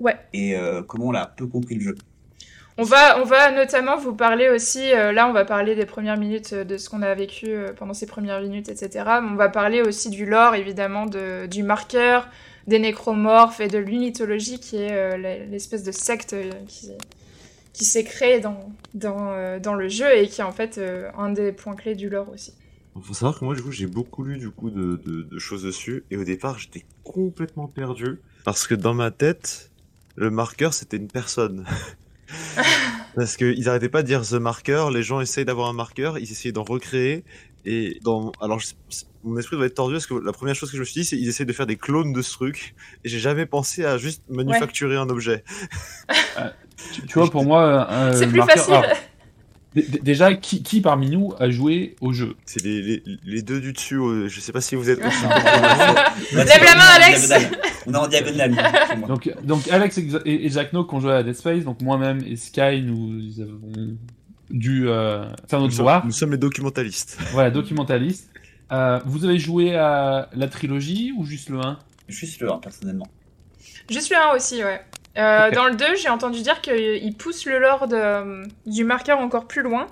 Ouais. 0.00 0.16
Et 0.32 0.56
euh, 0.56 0.82
comment 0.82 1.06
on 1.06 1.14
a 1.14 1.24
peu 1.26 1.46
compris 1.46 1.76
le 1.76 1.82
jeu. 1.82 1.94
On 2.78 2.82
va, 2.82 3.22
on 3.22 3.24
va 3.24 3.52
notamment 3.52 3.96
vous 3.96 4.14
parler 4.14 4.50
aussi, 4.50 4.92
euh, 4.92 5.10
là 5.10 5.28
on 5.28 5.32
va 5.32 5.46
parler 5.46 5.74
des 5.74 5.86
premières 5.86 6.18
minutes 6.18 6.52
euh, 6.52 6.64
de 6.64 6.76
ce 6.76 6.90
qu'on 6.90 7.00
a 7.00 7.14
vécu 7.14 7.46
euh, 7.48 7.72
pendant 7.72 7.94
ces 7.94 8.04
premières 8.04 8.38
minutes, 8.42 8.68
etc. 8.68 9.02
On 9.22 9.34
va 9.34 9.48
parler 9.48 9.80
aussi 9.80 10.10
du 10.10 10.26
lore, 10.26 10.54
évidemment, 10.54 11.06
de, 11.06 11.46
du 11.46 11.62
marqueur, 11.62 12.28
des 12.66 12.78
nécromorphes 12.78 13.60
et 13.60 13.68
de 13.68 13.78
l'unitologie 13.78 14.60
qui 14.60 14.76
est 14.76 15.16
l'espèce 15.48 15.84
de 15.84 15.92
secte 15.92 16.36
qui, 16.66 17.84
s'est 17.84 18.04
créée 18.04 18.40
dans, 18.40 18.72
dans, 18.92 19.74
le 19.74 19.88
jeu 19.88 20.14
et 20.14 20.28
qui 20.28 20.40
est 20.40 20.44
en 20.44 20.52
fait 20.52 20.80
un 21.16 21.30
des 21.30 21.52
points 21.52 21.76
clés 21.76 21.94
du 21.94 22.10
lore 22.10 22.28
aussi. 22.30 22.52
Il 22.96 23.02
faut 23.02 23.14
savoir 23.14 23.38
que 23.38 23.44
moi, 23.44 23.54
du 23.54 23.62
coup, 23.62 23.70
j'ai 23.70 23.86
beaucoup 23.86 24.24
lu 24.24 24.36
du 24.36 24.50
coup 24.50 24.70
de 24.70 25.38
choses 25.38 25.62
dessus, 25.62 26.04
et 26.10 26.16
au 26.16 26.24
départ, 26.24 26.58
j'étais 26.58 26.84
complètement 27.04 27.68
perdu 27.68 28.18
parce 28.44 28.66
que 28.66 28.74
dans 28.74 28.94
ma 28.94 29.12
tête, 29.12 29.70
le 30.16 30.30
marqueur 30.30 30.74
c'était 30.74 30.96
une 30.96 31.08
personne. 31.08 31.64
parce 33.14 33.36
qu'ils 33.36 33.68
arrêtaient 33.68 33.88
pas 33.88 34.02
de 34.02 34.06
dire 34.06 34.22
the 34.22 34.34
marker, 34.34 34.86
les 34.92 35.02
gens 35.02 35.20
essayent 35.20 35.44
d'avoir 35.44 35.68
un 35.68 35.72
marqueur, 35.72 36.18
ils 36.18 36.30
essayaient 36.30 36.52
d'en 36.52 36.64
recréer, 36.64 37.24
et 37.64 37.98
dans 38.02 38.32
alors 38.40 38.60
je- 38.60 38.74
mon 39.24 39.36
esprit 39.38 39.56
doit 39.56 39.66
être 39.66 39.74
tordu 39.74 39.94
parce 39.94 40.06
que 40.06 40.14
la 40.14 40.32
première 40.32 40.54
chose 40.54 40.70
que 40.70 40.76
je 40.76 40.80
me 40.82 40.84
suis 40.84 41.00
dit, 41.00 41.06
c'est 41.06 41.16
qu'ils 41.16 41.28
essayent 41.28 41.46
de 41.46 41.52
faire 41.52 41.66
des 41.66 41.76
clones 41.76 42.12
de 42.12 42.22
ce 42.22 42.32
truc, 42.32 42.74
et 43.04 43.08
j'ai 43.08 43.18
jamais 43.18 43.46
pensé 43.46 43.84
à 43.84 43.98
juste 43.98 44.22
manufacturer 44.28 44.96
un 44.96 45.08
objet. 45.08 45.42
Tu, 46.92 47.02
tu 47.06 47.14
vois, 47.18 47.30
pour 47.30 47.44
moi, 47.44 47.88
euh, 47.90 48.12
C'est 48.12 48.26
le 48.26 48.30
plus 48.32 48.38
marqueur- 48.38 48.56
facile. 48.58 48.74
alors, 48.74 48.96
déjà, 50.02 50.34
qui, 50.34 50.62
qui 50.62 50.80
parmi 50.80 51.10
nous 51.10 51.34
a 51.38 51.50
joué 51.50 51.96
au 52.00 52.12
jeu 52.12 52.34
C'est 52.44 52.62
les, 52.62 52.82
les, 52.82 53.02
les 53.24 53.42
deux 53.42 53.60
du 53.60 53.72
dessus, 53.72 53.96
euh, 53.96 54.28
je 54.28 54.40
sais 54.40 54.52
pas 54.52 54.60
si 54.60 54.74
vous 54.74 54.88
êtes 54.88 55.00
Lève 56.32 56.64
la 56.64 56.74
main, 56.74 56.84
Alex 56.94 57.32
On 57.86 57.92
est 57.92 57.96
en 57.96 58.08
diagonale. 58.08 58.54
nous, 58.98 59.06
donc, 59.08 59.30
donc, 59.44 59.68
Alex 59.68 59.98
et, 59.98 60.46
et 60.46 60.50
Jack 60.50 60.72
No 60.72 60.84
qui 60.84 60.94
ont 60.94 61.00
joué 61.00 61.12
à 61.12 61.22
Dead 61.22 61.34
Space, 61.34 61.64
donc 61.64 61.80
moi-même 61.82 62.22
et 62.26 62.36
Sky, 62.36 62.82
nous 62.82 63.40
avons 63.40 63.96
dû 64.50 64.88
euh, 64.88 65.24
faire 65.48 65.58
nous, 65.58 65.66
notre 65.66 65.74
sommes, 65.74 65.84
devoir. 65.86 66.06
nous 66.06 66.12
sommes 66.12 66.32
les 66.32 66.38
documentalistes. 66.38 67.18
Voilà, 67.32 67.50
documentaliste. 67.50 68.30
Euh, 68.72 69.00
vous 69.04 69.24
avez 69.24 69.38
joué 69.38 69.76
à 69.76 70.28
la 70.34 70.48
trilogie 70.48 71.12
ou 71.16 71.24
juste 71.24 71.50
le 71.50 71.60
1 71.60 71.78
Juste 72.08 72.40
le 72.40 72.52
1, 72.52 72.58
personnellement. 72.58 73.06
Juste 73.90 74.10
le 74.10 74.16
1 74.16 74.34
aussi, 74.34 74.62
ouais. 74.64 74.80
Euh. 75.16 75.50
Dans 75.50 75.66
le 75.66 75.74
2, 75.76 75.84
j'ai 75.96 76.08
entendu 76.08 76.42
dire 76.42 76.60
qu'il 76.60 77.14
pousse 77.16 77.46
le 77.46 77.58
lore 77.58 77.88
de- 77.88 78.46
du 78.70 78.84
marqueur 78.84 79.18
encore 79.18 79.46
plus 79.46 79.62
loin. 79.62 79.86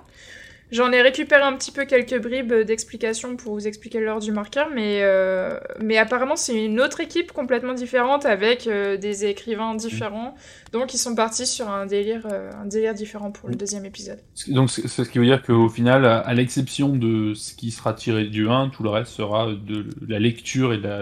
J'en 0.71 0.91
ai 0.91 1.01
récupéré 1.03 1.43
un 1.43 1.53
petit 1.53 1.71
peu 1.71 1.85
quelques 1.85 2.19
bribes 2.19 2.51
d'explications 2.51 3.35
pour 3.37 3.53
vous 3.53 3.67
expliquer 3.67 3.99
le 3.99 4.07
lore 4.07 4.19
du 4.19 4.31
marqueur, 4.31 4.69
mais, 4.73 5.01
euh, 5.03 5.59
mais 5.79 5.97
apparemment 5.97 6.35
c'est 6.35 6.65
une 6.65 6.81
autre 6.81 7.01
équipe 7.01 7.31
complètement 7.31 7.73
différente 7.75 8.25
avec 8.25 8.65
euh, 8.65 8.97
des 8.97 9.25
écrivains 9.25 9.75
différents. 9.75 10.35
Donc 10.73 10.95
ils 10.95 10.97
sont 10.97 11.13
partis 11.13 11.45
sur 11.45 11.69
un 11.69 11.85
délire, 11.85 12.25
euh, 12.31 12.49
un 12.59 12.65
délire 12.65 12.95
différent 12.95 13.29
pour 13.29 13.47
le 13.47 13.55
deuxième 13.55 13.85
épisode. 13.85 14.17
Donc, 14.47 14.71
c'est 14.71 14.87
c'est 14.87 15.03
ce 15.03 15.09
qui 15.09 15.19
veut 15.19 15.25
dire 15.25 15.43
qu'au 15.43 15.69
final, 15.69 16.03
à 16.03 16.33
l'exception 16.33 16.89
de 16.89 17.35
ce 17.35 17.53
qui 17.53 17.69
sera 17.69 17.93
tiré 17.93 18.25
du 18.25 18.49
1, 18.49 18.69
tout 18.69 18.81
le 18.81 18.89
reste 18.89 19.11
sera 19.11 19.47
de 19.53 19.85
la 20.07 20.17
lecture 20.19 20.73
et 20.73 20.77
de 20.77 20.87
la 20.87 21.01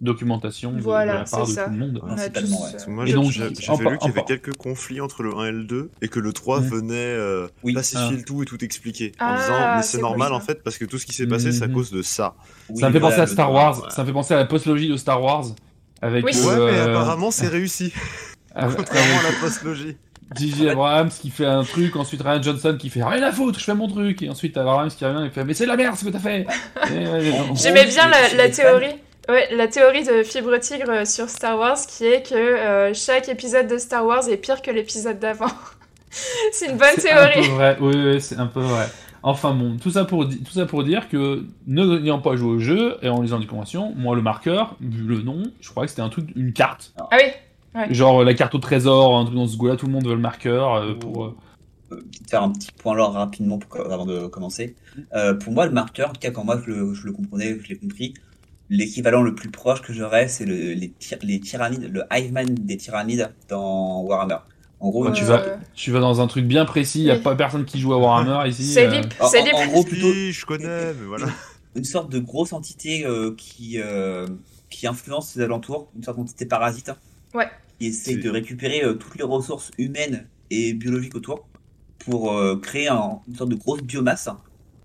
documentation 0.00 0.72
de- 0.72 0.80
Voilà, 0.80 1.12
de 1.12 1.18
la 1.18 1.24
part 1.24 1.46
c'est 1.46 1.52
de 1.52 1.56
ça. 1.56 1.64
tout 1.64 1.70
le 1.70 1.76
monde. 1.78 2.00
On 2.02 2.06
a 2.10 2.14
Principalement, 2.14 2.56
tous, 2.56 2.62
ouais. 2.64 2.82
euh, 2.88 2.90
moi, 2.90 3.06
j'ai- 3.06 3.16
en 3.16 3.22
lu 3.22 3.28
qu'il 3.54 3.64
y 3.64 3.70
en 3.70 3.76
avait 4.10 4.24
quelques 4.26 4.56
conflits 4.56 5.00
entre 5.00 5.22
le 5.22 5.34
1 5.36 5.46
et 5.46 5.52
le 5.52 5.64
2, 5.64 5.90
et 6.02 6.08
que 6.08 6.20
le 6.20 6.32
3 6.32 6.60
Mhm. 6.60 6.68
venait 6.68 6.94
euh, 6.96 7.46
Oui. 7.62 7.74
pacifier 7.74 8.06
Ah. 8.10 8.16
le 8.16 8.22
tout 8.22 8.42
et 8.42 8.46
tout 8.46 8.62
expliquer. 8.64 9.12
En 9.20 9.24
Ah, 9.26 9.36
disant, 9.40 9.76
mais 9.76 9.82
c'est 9.82 10.00
normal 10.00 10.32
en 10.32 10.40
fait, 10.40 10.62
parce 10.62 10.78
que 10.78 10.84
tout 10.84 10.98
ce 10.98 11.06
qui 11.06 11.12
s'est 11.14 11.26
passé, 11.26 11.52
c'est 11.52 11.64
à 11.64 11.68
Mhm. 11.68 11.74
cause 11.74 11.90
de 11.90 12.02
ça. 12.02 12.34
Oui, 12.70 12.80
ça 12.80 12.88
me 12.88 12.92
fait 12.92 13.00
penser 13.00 13.20
à 13.20 13.26
Star 13.26 13.52
Wars, 13.52 13.82
ouais. 13.82 13.90
ça 13.90 14.02
me 14.02 14.06
fait 14.06 14.12
penser 14.12 14.34
à 14.34 14.38
la 14.38 14.44
postlogie 14.46 14.88
de 14.88 14.96
Star 14.96 15.22
Wars. 15.22 15.44
Avec 16.02 16.24
Oui. 16.24 16.32
euh, 16.44 16.66
Ouais, 16.66 16.72
mais 16.72 16.80
apparemment, 16.80 17.30
c'est 17.30 17.48
réussi. 17.48 17.92
avec- 18.54 18.76
Contrairement 18.76 19.20
à 19.20 19.22
la 19.22 19.38
post-logie. 19.40 19.96
J.J. 20.36 20.70
Abrams 20.70 21.10
qui 21.10 21.30
fait 21.30 21.44
un 21.46 21.62
truc, 21.64 21.94
ensuite 21.96 22.22
Ryan 22.22 22.42
Johnson 22.42 22.76
qui 22.78 22.88
fait 22.88 23.04
rien 23.04 23.22
à 23.22 23.30
foutre, 23.30 23.58
je 23.58 23.64
fais 23.64 23.74
mon 23.74 23.86
truc, 23.88 24.22
et 24.22 24.30
ensuite 24.30 24.56
Abrams 24.56 24.88
qui 24.88 25.04
revient 25.04 25.26
et 25.26 25.30
fait 25.30 25.44
mais 25.44 25.52
c'est 25.54 25.64
de 25.64 25.68
la 25.68 25.76
merde 25.76 25.96
ce 25.96 26.04
que 26.04 26.10
t'as 26.10 26.18
fait. 26.18 26.46
Euh, 26.90 27.32
en 27.50 27.54
J'aimais 27.54 27.86
bien 27.86 28.08
la, 28.08 28.48
théorie. 28.50 28.94
Ouais, 29.28 29.48
la 29.54 29.68
théorie 29.68 30.04
de 30.04 30.22
Fibre 30.22 30.56
Tigre 30.58 30.90
euh, 30.90 31.04
sur 31.06 31.30
Star 31.30 31.58
Wars 31.58 31.78
qui 31.86 32.04
est 32.04 32.28
que 32.28 32.34
euh, 32.34 32.92
chaque 32.92 33.28
épisode 33.30 33.66
de 33.68 33.78
Star 33.78 34.04
Wars 34.04 34.28
est 34.28 34.36
pire 34.36 34.60
que 34.60 34.70
l'épisode 34.70 35.18
d'avant. 35.18 35.46
c'est 36.52 36.66
une 36.70 36.76
bonne 36.76 36.88
c'est 36.98 37.10
un 37.10 37.28
théorie. 37.28 37.48
peu 37.48 37.54
vrai, 37.54 37.76
oui, 37.80 37.94
oui, 37.96 38.20
c'est 38.20 38.36
un 38.36 38.46
peu 38.46 38.60
vrai. 38.60 38.86
Enfin 39.22 39.54
bon, 39.54 39.78
tout 39.78 39.90
ça 39.90 40.04
pour, 40.04 40.26
di- 40.26 40.42
tout 40.42 40.52
ça 40.52 40.66
pour 40.66 40.84
dire 40.84 41.08
que 41.08 41.44
ne 41.66 41.98
n'ayant 41.98 42.20
pas 42.20 42.36
joué 42.36 42.50
au 42.50 42.58
jeu 42.58 42.98
et 43.00 43.08
en 43.08 43.22
lisant 43.22 43.38
des 43.38 43.46
conventions, 43.46 43.94
moi 43.96 44.14
le 44.14 44.20
marqueur, 44.20 44.76
vu 44.82 45.04
le 45.04 45.22
nom, 45.22 45.42
je 45.62 45.70
crois 45.70 45.84
que 45.84 45.90
c'était 45.90 46.02
un 46.02 46.10
truc, 46.10 46.28
une 46.36 46.52
carte. 46.52 46.92
Ah 47.10 47.16
oui, 47.16 47.30
Genre 47.94 48.22
la 48.24 48.34
carte 48.34 48.54
au 48.54 48.58
trésor, 48.58 49.16
un 49.16 49.24
truc 49.24 49.36
dans 49.36 49.46
ce 49.46 49.56
goût-là, 49.56 49.76
tout 49.76 49.86
le 49.86 49.92
monde 49.92 50.06
veut 50.06 50.14
le 50.14 50.20
marqueur 50.20 50.74
euh, 50.74 50.92
pour. 50.94 51.24
euh, 51.24 51.34
faire 52.28 52.42
un 52.42 52.50
petit 52.50 52.70
point 52.72 52.94
là 52.94 53.06
rapidement 53.06 53.58
pour, 53.58 53.80
avant 53.90 54.04
de 54.04 54.26
commencer. 54.26 54.76
Euh, 55.14 55.32
pour 55.32 55.54
moi, 55.54 55.64
le 55.64 55.72
marqueur, 55.72 56.10
en 56.10 56.12
tout 56.12 56.20
cas 56.20 56.30
quand 56.30 56.44
moi 56.44 56.60
je 56.62 56.70
le, 56.70 56.92
je 56.92 57.06
le 57.06 57.12
comprenais, 57.12 57.58
je 57.62 57.68
l'ai 57.70 57.76
compris, 57.78 58.12
l'équivalent 58.70 59.22
le 59.22 59.34
plus 59.34 59.50
proche 59.50 59.82
que 59.82 59.92
j'aurais, 59.92 60.28
c'est 60.28 60.44
le, 60.46 60.54
les, 60.72 60.92
les 61.22 61.40
tyrannides, 61.40 61.90
le 61.92 62.02
Hiveman 62.12 62.46
des 62.54 62.76
tyrannides 62.76 63.32
dans 63.48 64.00
Warhammer. 64.02 64.36
En 64.80 64.90
gros, 64.90 65.02
Quand 65.04 65.10
une- 65.10 65.14
tu 65.14 65.24
Euh, 65.24 65.28
vas, 65.28 65.42
tu 65.74 65.90
vas 65.92 66.00
dans 66.00 66.20
un 66.20 66.26
truc 66.26 66.46
bien 66.46 66.64
précis, 66.64 67.00
il 67.00 67.06
y 67.06 67.10
a 67.10 67.16
pas 67.18 67.34
personne 67.36 67.64
qui 67.64 67.78
joue 67.80 67.92
à 67.94 67.98
Warhammer 67.98 68.48
ici. 68.50 68.64
C'est 68.72 68.86
euh, 68.86 69.00
deep, 69.00 69.14
en- 69.20 69.28
c'est 69.28 69.40
en- 69.52 69.56
en 69.58 69.66
gros, 69.66 69.84
plutôt 69.84 70.08
Oui, 70.08 70.32
je 70.32 70.44
connais, 70.46 70.92
mais 70.94 71.06
voilà. 71.06 71.26
une 71.74 71.84
sorte 71.84 72.10
de 72.10 72.18
grosse 72.18 72.52
entité 72.52 73.06
euh, 73.06 73.34
qui, 73.36 73.80
euh, 73.80 74.26
qui 74.70 74.86
influence 74.86 75.36
les 75.36 75.42
alentours, 75.42 75.90
une 75.96 76.02
sorte 76.02 76.18
d'entité 76.18 76.46
parasite. 76.46 76.90
Ouais. 77.34 77.48
Qui 77.78 77.86
essaie 77.88 78.16
de 78.16 78.30
récupérer 78.30 78.84
euh, 78.84 78.94
toutes 78.94 79.16
les 79.16 79.24
ressources 79.24 79.70
humaines 79.78 80.26
et 80.50 80.74
biologiques 80.74 81.14
autour 81.16 81.46
pour 81.98 82.32
euh, 82.32 82.56
créer 82.56 82.88
un- 82.88 83.20
une 83.28 83.34
sorte 83.36 83.50
de 83.50 83.56
grosse 83.56 83.82
biomasse 83.82 84.28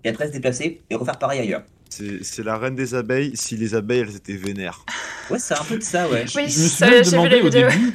et 0.04 0.08
après 0.08 0.26
se 0.28 0.32
déplacer 0.32 0.80
et 0.88 0.94
refaire 0.94 1.18
pareil 1.18 1.40
ailleurs. 1.40 1.62
C'est 1.90 2.44
la 2.44 2.56
reine 2.56 2.76
des 2.76 2.94
abeilles 2.94 3.32
si 3.34 3.56
les 3.56 3.74
abeilles 3.74 4.00
elles 4.00 4.16
étaient 4.16 4.36
vénères. 4.36 4.84
Ouais, 5.28 5.38
c'est 5.38 5.54
un 5.54 5.64
peu 5.64 5.76
de 5.76 5.82
ça, 5.82 6.08
ouais. 6.08 6.26
Je, 6.26 6.38
Oui, 6.38 6.48
je 6.48 6.60
me 6.60 6.66
suis 6.66 6.76
ça, 6.76 6.88
même 6.88 7.04
demandé 7.04 7.40
au 7.42 7.50
début. 7.50 7.92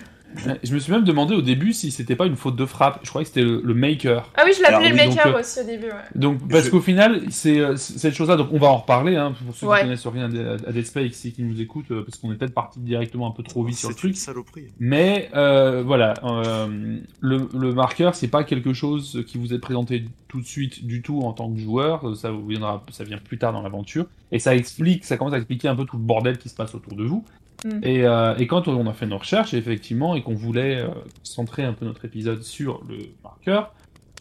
Je 0.64 0.74
me 0.74 0.80
suis 0.80 0.92
même 0.92 1.04
demandé 1.04 1.36
au 1.36 1.42
début 1.42 1.74
si 1.74 1.92
c'était 1.92 2.16
pas 2.16 2.26
une 2.26 2.36
faute 2.36 2.56
de 2.56 2.66
frappe. 2.66 3.00
Je 3.04 3.10
croyais 3.10 3.24
que 3.26 3.30
c'était 3.30 3.44
le, 3.44 3.62
le 3.64 3.74
maker. 3.74 4.30
Ah 4.36 4.44
oui, 4.46 4.52
je 4.58 4.62
l'appelais 4.62 4.90
le 4.90 4.98
donc, 4.98 5.08
maker 5.16 5.36
euh, 5.36 5.40
aussi 5.40 5.60
au 5.60 5.64
début. 5.64 5.86
Ouais. 5.88 5.92
Donc 6.16 6.48
parce 6.50 6.66
Je- 6.66 6.70
qu'au 6.72 6.82
final, 6.82 7.22
c'est 7.30 7.60
euh, 7.60 7.76
cette 7.78 8.14
chose-là. 8.14 8.36
Donc 8.36 8.50
on 8.52 8.58
va 8.60 8.68
en 8.68 8.78
reparler 8.78 9.16
hein, 9.16 9.34
pour 9.46 9.56
ceux 9.56 9.68
Ouais. 9.68 9.78
qui 9.80 9.84
connaissent 9.84 10.08
rien 10.08 10.30
à, 10.36 10.54
à 10.68 10.72
Dead 10.72 10.86
Space 10.86 11.26
et 11.26 11.32
qui 11.32 11.44
nous 11.44 11.60
écoutent, 11.62 11.92
euh, 11.92 12.04
parce 12.04 12.18
qu'on 12.20 12.32
est 12.32 12.36
peut-être 12.36 12.54
parti 12.54 12.80
directement 12.80 13.28
un 13.28 13.32
peu 13.32 13.44
trop 13.44 13.64
vite 13.64 13.78
sur 13.78 13.90
le 13.90 13.96
truc. 13.96 14.16
saloperie. 14.18 14.66
Mais 14.80 15.30
euh, 15.36 15.84
voilà, 15.86 16.14
euh, 16.24 16.98
le, 17.22 17.48
le 17.58 17.74
marqueur, 17.74 18.16
c'est 18.16 18.28
pas 18.28 18.44
quelque 18.44 18.74
chose 18.74 19.24
qui 19.28 19.38
vous 19.38 19.54
est 19.54 19.60
présenté 19.60 20.06
tout 20.28 20.42
de 20.42 20.46
suite 20.46 20.86
du 20.86 21.02
tout 21.02 21.22
en 21.22 21.34
tant 21.34 21.52
que 21.52 21.60
joueur. 21.60 22.16
Ça 22.18 22.32
vous 22.32 22.46
viendra, 22.46 22.84
ça 22.92 23.04
vient 23.04 23.18
plus 23.18 23.38
tard 23.38 23.54
dans 23.54 23.62
l'aventure, 23.62 24.06
et 24.32 24.40
ça 24.40 24.56
explique, 24.56 25.06
ça 25.06 25.18
commence 25.18 25.34
à 25.34 25.38
expliquer 25.38 25.68
un 25.68 25.76
peu 25.76 25.86
tout 25.86 25.98
le 25.98 26.04
bordel 26.04 26.38
qui 26.38 26.50
se 26.50 26.56
passe 26.56 26.76
autour 26.76 26.96
de 26.96 27.04
vous. 27.04 27.24
Mm. 27.64 27.80
Et, 27.84 28.04
euh, 28.06 28.36
et 28.38 28.48
quand 28.48 28.68
on 28.68 28.88
a 28.88 28.94
fait 28.94 29.06
nos 29.06 29.18
recherches, 29.18 29.54
effectivement, 29.54 30.16
et 30.16 30.22
qu'on 30.24 30.36
voulait 30.36 30.82
euh, 30.82 30.88
centrer 31.24 31.64
un 31.64 31.74
peu 31.74 31.86
notre 31.86 32.04
épisode 32.06 32.44
sur 32.44 32.82
le 32.90 32.98
marqueur, 33.24 33.74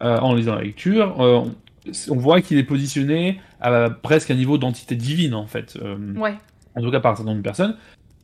euh, 0.03 0.19
en 0.19 0.35
lisant 0.35 0.55
la 0.55 0.63
lecture, 0.63 1.15
on, 1.19 1.53
on 2.11 2.17
voit 2.17 2.41
qu'il 2.41 2.59
est 2.59 2.65
positionné 2.65 3.41
à 3.61 3.91
presque 3.91 4.31
un 4.31 4.35
niveau 4.35 4.59
d'entité 4.59 4.95
divine 4.97 5.35
en 5.35 5.47
fait. 5.47 5.79
Ouais. 6.17 6.35
en 6.77 6.81
tout 6.83 6.91
cas 6.91 7.01
par 7.01 7.13
un 7.13 7.17
certain 7.17 7.31
nombre 7.31 7.43
de 7.43 7.45
personnes. 7.45 7.77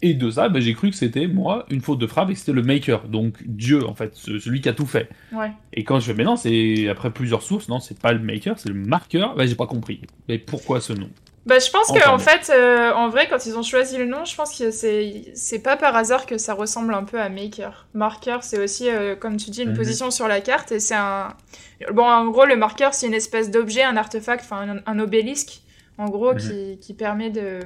Et 0.02 0.14
de 0.14 0.30
ça, 0.30 0.48
ben, 0.48 0.62
j'ai 0.62 0.72
cru 0.72 0.88
que 0.88 0.96
c'était, 0.96 1.26
moi, 1.26 1.66
une 1.68 1.82
faute 1.82 1.98
de 1.98 2.06
frappe 2.06 2.30
et 2.30 2.32
que 2.32 2.38
c'était 2.38 2.52
le 2.54 2.62
maker, 2.62 3.06
donc 3.06 3.34
Dieu, 3.44 3.86
en 3.86 3.94
fait, 3.94 4.14
ce- 4.14 4.38
celui 4.38 4.62
qui 4.62 4.70
a 4.70 4.72
tout 4.72 4.86
fait. 4.86 5.10
Ouais. 5.30 5.52
Et 5.74 5.84
quand 5.84 6.00
je 6.00 6.06
fais, 6.06 6.14
mais 6.14 6.24
non, 6.24 6.36
c'est 6.36 6.88
après 6.88 7.10
plusieurs 7.10 7.42
sources, 7.42 7.68
non, 7.68 7.80
c'est 7.80 7.98
pas 8.00 8.14
le 8.14 8.18
maker, 8.18 8.58
c'est 8.58 8.70
le 8.70 8.74
marqueur, 8.76 9.34
ben, 9.34 9.46
j'ai 9.46 9.56
pas 9.56 9.66
compris. 9.66 10.00
Mais 10.26 10.38
pourquoi 10.38 10.80
ce 10.80 10.94
nom? 10.94 11.10
Bah, 11.46 11.58
je 11.58 11.70
pense 11.70 11.88
qu'en 11.88 12.18
fait, 12.18 12.50
euh, 12.54 12.92
en 12.92 13.08
vrai, 13.08 13.26
quand 13.28 13.46
ils 13.46 13.56
ont 13.56 13.62
choisi 13.62 13.96
le 13.96 14.04
nom, 14.04 14.24
je 14.26 14.36
pense 14.36 14.56
que 14.58 14.70
c'est 14.70 15.58
pas 15.62 15.76
par 15.76 15.96
hasard 15.96 16.26
que 16.26 16.36
ça 16.36 16.52
ressemble 16.54 16.92
un 16.92 17.04
peu 17.04 17.18
à 17.18 17.28
Maker. 17.30 17.86
Marqueur, 17.94 18.44
c'est 18.44 18.58
aussi, 18.58 18.90
euh, 18.90 19.16
comme 19.16 19.36
tu 19.38 19.50
dis, 19.50 19.62
une 19.62 19.70
Mhm. 19.70 19.76
position 19.76 20.10
sur 20.10 20.28
la 20.28 20.40
carte 20.42 20.70
et 20.70 20.80
c'est 20.80 20.94
un. 20.94 21.34
Bon, 21.92 22.04
en 22.04 22.26
gros, 22.28 22.44
le 22.44 22.56
marqueur, 22.56 22.92
c'est 22.92 23.06
une 23.06 23.14
espèce 23.14 23.50
d'objet, 23.50 23.82
un 23.82 23.96
artefact, 23.96 24.44
enfin 24.44 24.68
un, 24.68 24.82
un 24.84 24.98
obélisque, 24.98 25.62
en 25.96 26.06
gros, 26.10 26.34
Mhm. 26.34 26.38
qui, 26.40 26.78
qui 26.80 26.94
permet 26.94 27.30
de 27.30 27.60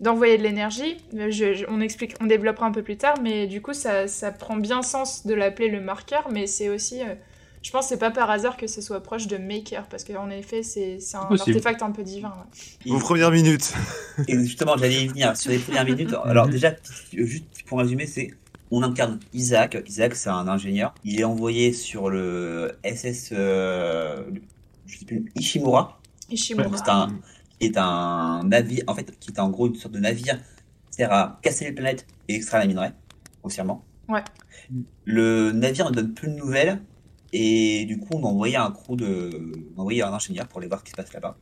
d'envoyer 0.00 0.36
de 0.36 0.42
l'énergie. 0.42 0.96
Je- 1.12 1.64
on 1.68 1.80
explique, 1.80 2.14
on 2.20 2.26
développera 2.26 2.66
un 2.66 2.72
peu 2.72 2.82
plus 2.82 2.96
tard, 2.96 3.14
mais 3.22 3.46
du 3.46 3.62
coup, 3.62 3.72
ça, 3.72 4.08
ça 4.08 4.32
prend 4.32 4.56
bien 4.56 4.82
sens 4.82 5.24
de 5.26 5.32
l'appeler 5.32 5.68
le 5.68 5.80
marqueur, 5.80 6.28
mais 6.30 6.48
c'est 6.48 6.68
aussi 6.68 7.02
euh, 7.02 7.14
Je 7.62 7.70
pense 7.70 7.84
que 7.84 7.88
c'est 7.90 7.96
pas 7.98 8.10
par 8.10 8.28
hasard 8.30 8.56
que 8.56 8.66
ce 8.66 8.80
soit 8.80 9.00
proche 9.02 9.28
de 9.28 9.36
Maker, 9.38 9.86
parce 9.88 10.02
qu'en 10.04 10.28
effet, 10.30 10.62
c'est 10.62 10.98
un 11.14 11.26
Possible. 11.26 11.56
artefact 11.56 11.82
un 11.82 11.92
peu 11.92 12.02
divin. 12.02 12.28
ouais. 12.86 12.90
Vos 12.92 12.98
premières 12.98 13.30
minutes. 13.30 13.72
Et 14.28 14.34
justement, 14.44 14.76
j'allais 14.76 15.04
y 15.04 15.08
venir 15.08 15.36
sur 15.36 15.50
les 15.50 15.58
premières 15.58 15.84
minutes. 15.84 16.14
Alors 16.24 16.48
déjà, 16.48 16.74
juste 17.12 17.44
pour 17.66 17.78
résumer, 17.78 18.06
c'est 18.06 18.32
on 18.72 18.82
incarne 18.82 19.20
Isaac. 19.32 19.76
Isaac, 19.86 20.14
c'est 20.16 20.30
un 20.30 20.48
ingénieur. 20.48 20.94
Il 21.04 21.20
est 21.20 21.24
envoyé 21.24 21.72
sur 21.72 22.08
le 22.10 22.72
SS, 22.84 23.30
euh, 23.32 24.24
je 24.86 24.98
sais 24.98 25.04
plus, 25.04 25.30
Ishimura. 25.36 26.00
Ishimura. 26.30 26.68
Donc, 26.68 26.78
c'est 26.78 26.90
un, 26.90 27.08
qui 27.60 27.66
est 27.66 27.76
un 27.76 28.42
navire, 28.44 28.82
en 28.86 28.94
fait, 28.94 29.16
qui 29.20 29.30
est 29.30 29.38
en 29.38 29.50
gros 29.50 29.68
une 29.68 29.74
sorte 29.76 29.92
de 29.94 29.98
navire 30.00 30.38
qui 30.90 30.96
sert 30.96 31.12
à 31.12 31.38
casser 31.42 31.66
les 31.66 31.72
planètes 31.72 32.06
et 32.28 32.34
extraire 32.36 32.60
la 32.60 32.66
minerai, 32.66 32.88
grossièrement. 33.42 33.84
Ouais. 34.08 34.24
Le 35.04 35.52
navire 35.52 35.90
ne 35.90 35.94
donne 35.94 36.14
plus 36.14 36.28
de 36.28 36.34
nouvelles 36.34 36.80
et 37.32 37.84
du 37.86 37.98
coup, 37.98 38.10
on 38.14 38.24
a 38.24 38.28
envoyé 38.28 38.56
un 38.56 38.70
crew 38.70 38.96
de, 38.96 39.30
on 39.74 39.78
a 39.78 39.80
envoyé 39.82 40.02
un 40.02 40.12
ingénieur 40.12 40.46
pour 40.48 40.58
aller 40.58 40.68
voir 40.68 40.80
ce 40.80 40.84
qui 40.84 40.90
se 40.90 40.96
passe 40.96 41.12
là-bas. 41.12 41.36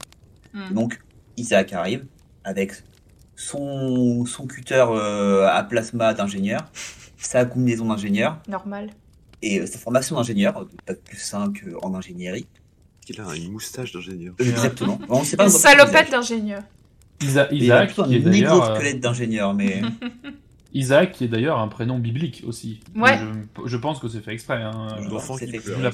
Hmm. 0.54 0.72
Donc, 0.74 1.00
Isaac 1.36 1.72
arrive 1.72 2.04
avec 2.44 2.72
son, 3.36 4.24
son 4.26 4.46
cutter 4.46 4.84
euh, 4.88 5.48
à 5.48 5.62
plasma 5.64 6.14
d'ingénieur, 6.14 6.60
sa 7.16 7.44
combinaison 7.44 7.86
d'ingénieur 7.86 8.38
Normal. 8.48 8.90
et 9.42 9.60
euh, 9.60 9.66
sa 9.66 9.78
formation 9.78 10.16
d'ingénieur, 10.16 10.66
pas 10.86 10.94
plus 10.94 11.16
5 11.18 11.62
en 11.82 11.94
ingénierie. 11.94 12.46
Il 13.08 13.20
a 13.20 13.34
une 13.34 13.50
moustache 13.50 13.92
d'ingénieur. 13.92 14.34
Exactement. 14.38 14.98
On 15.08 15.24
sait 15.24 15.36
pas 15.36 15.44
Une 15.44 15.50
salopette 15.50 16.08
Isaac. 16.08 16.10
d'ingénieur. 16.10 16.62
Isa- 17.20 17.48
Il 17.50 17.62
a 17.62 17.64
Isaac, 17.64 17.86
plutôt 17.88 18.04
qui 18.04 18.14
est 18.16 18.18
un 18.26 18.30
d'ailleurs 18.30 18.62
euh, 18.70 18.74
squelette 18.76 19.00
d'ingénieur, 19.00 19.52
mais 19.54 19.82
Isaac, 20.72 21.12
qui 21.12 21.24
est 21.24 21.28
d'ailleurs 21.28 21.58
un 21.58 21.68
prénom 21.68 21.98
biblique 21.98 22.42
aussi. 22.46 22.80
Ouais. 22.94 23.18
Je, 23.18 23.68
je 23.68 23.76
pense 23.76 23.98
que 23.98 24.08
c'est 24.08 24.20
fait 24.20 24.32
exprès. 24.32 24.62
Hein. 24.62 24.88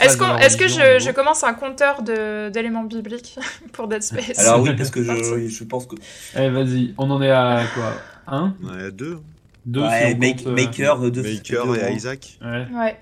Est-ce 0.00 0.56
que 0.56 0.68
je, 0.68 1.10
commence 1.12 1.44
un 1.44 1.54
compteur 1.54 2.02
d'éléments 2.02 2.84
bibliques 2.84 3.38
pour 3.72 3.88
Dead 3.88 4.02
Space 4.02 4.38
Alors 4.38 4.60
oui, 4.62 4.70
parce 4.76 4.90
que 4.90 5.02
je, 5.02 5.48
je 5.48 5.64
pense 5.64 5.86
que 5.86 5.96
Eh, 6.36 6.48
vas-y, 6.50 6.94
on 6.98 7.10
en 7.10 7.22
est 7.22 7.30
à 7.30 7.62
quoi? 7.74 7.92
Un? 8.26 8.54
Ouais, 8.62 8.90
deux. 8.92 9.18
Deux 9.64 9.82
ouais, 9.82 10.10
si 10.10 10.14
on 10.14 10.18
make- 10.18 10.36
compte, 10.44 10.46
euh, 10.46 10.54
Maker 10.64 11.10
de 11.10 11.22
Maker 11.22 11.88
et 11.88 11.94
Isaac. 11.94 12.38
ouais. 12.42 12.66
Ouais. 12.72 12.96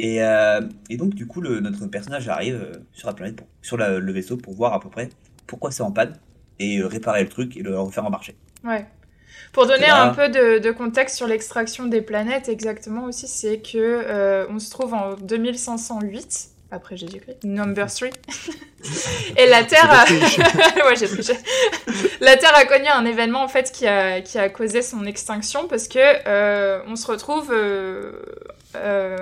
Et, 0.00 0.22
euh, 0.22 0.60
et 0.90 0.96
donc 0.96 1.14
du 1.14 1.26
coup, 1.26 1.40
le, 1.40 1.58
notre 1.60 1.86
personnage 1.86 2.28
arrive 2.28 2.54
euh, 2.54 2.76
sur 2.92 3.08
la 3.08 3.14
planète, 3.14 3.36
pour- 3.36 3.48
sur 3.62 3.76
la- 3.76 3.98
le 3.98 4.12
vaisseau 4.12 4.36
pour 4.36 4.54
voir 4.54 4.72
à 4.72 4.80
peu 4.80 4.88
près 4.88 5.08
pourquoi 5.46 5.70
c'est 5.72 5.82
en 5.82 5.90
panne 5.90 6.14
et 6.60 6.82
réparer 6.82 7.22
le 7.22 7.28
truc 7.28 7.56
et 7.56 7.62
le 7.62 7.78
refaire 7.78 8.04
en 8.06 8.10
marché. 8.10 8.36
Ouais. 8.64 8.86
Pour 9.52 9.66
donner 9.66 9.86
Là- 9.86 10.02
un 10.04 10.14
peu 10.14 10.28
de, 10.28 10.58
de 10.58 10.70
contexte 10.70 11.16
sur 11.16 11.26
l'extraction 11.26 11.86
des 11.86 12.00
planètes, 12.02 12.48
exactement 12.48 13.04
aussi, 13.04 13.26
c'est 13.26 13.58
que 13.58 13.76
euh, 13.78 14.46
on 14.50 14.58
se 14.58 14.70
trouve 14.70 14.94
en 14.94 15.14
2508 15.14 16.48
après 16.70 16.96
Jésus-Christ, 16.98 17.44
number 17.44 17.86
3. 17.90 18.08
Et 19.38 19.46
la 19.46 19.64
Terre 19.64 19.90
a... 19.90 20.04
ouais, 20.86 20.96
j'ai 20.96 21.08
triché. 21.08 21.32
La 22.20 22.36
Terre 22.36 22.54
a 22.54 22.64
connu 22.66 22.86
un 22.88 23.06
événement 23.06 23.42
en 23.42 23.48
fait 23.48 23.72
qui 23.72 23.86
a, 23.86 24.20
qui 24.20 24.38
a 24.38 24.48
causé 24.50 24.82
son 24.82 25.06
extinction 25.06 25.66
parce 25.66 25.88
que 25.88 25.98
euh, 25.98 26.80
on 26.86 26.94
se 26.96 27.06
retrouve 27.06 27.50
euh, 27.52 28.12
euh, 28.76 29.16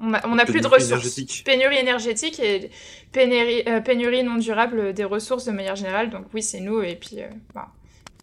on 0.00 0.12
a, 0.14 0.26
on 0.26 0.38
a 0.38 0.44
plus 0.44 0.60
de 0.60 0.68
Pénurie 0.68 0.74
ressources. 0.74 0.90
énergétique. 0.90 1.42
Pénurie 1.44 1.76
énergétique 1.78 2.40
et 2.40 2.70
pénurie, 3.12 3.62
euh, 3.68 3.80
pénurie 3.80 4.22
non 4.22 4.36
durable 4.36 4.92
des 4.94 5.04
ressources 5.04 5.44
de 5.44 5.52
manière 5.52 5.76
générale. 5.76 6.10
Donc 6.10 6.24
oui, 6.34 6.42
c'est 6.42 6.60
nous. 6.60 6.82
Et 6.82 6.96
puis, 6.96 7.18
bah, 7.54 7.68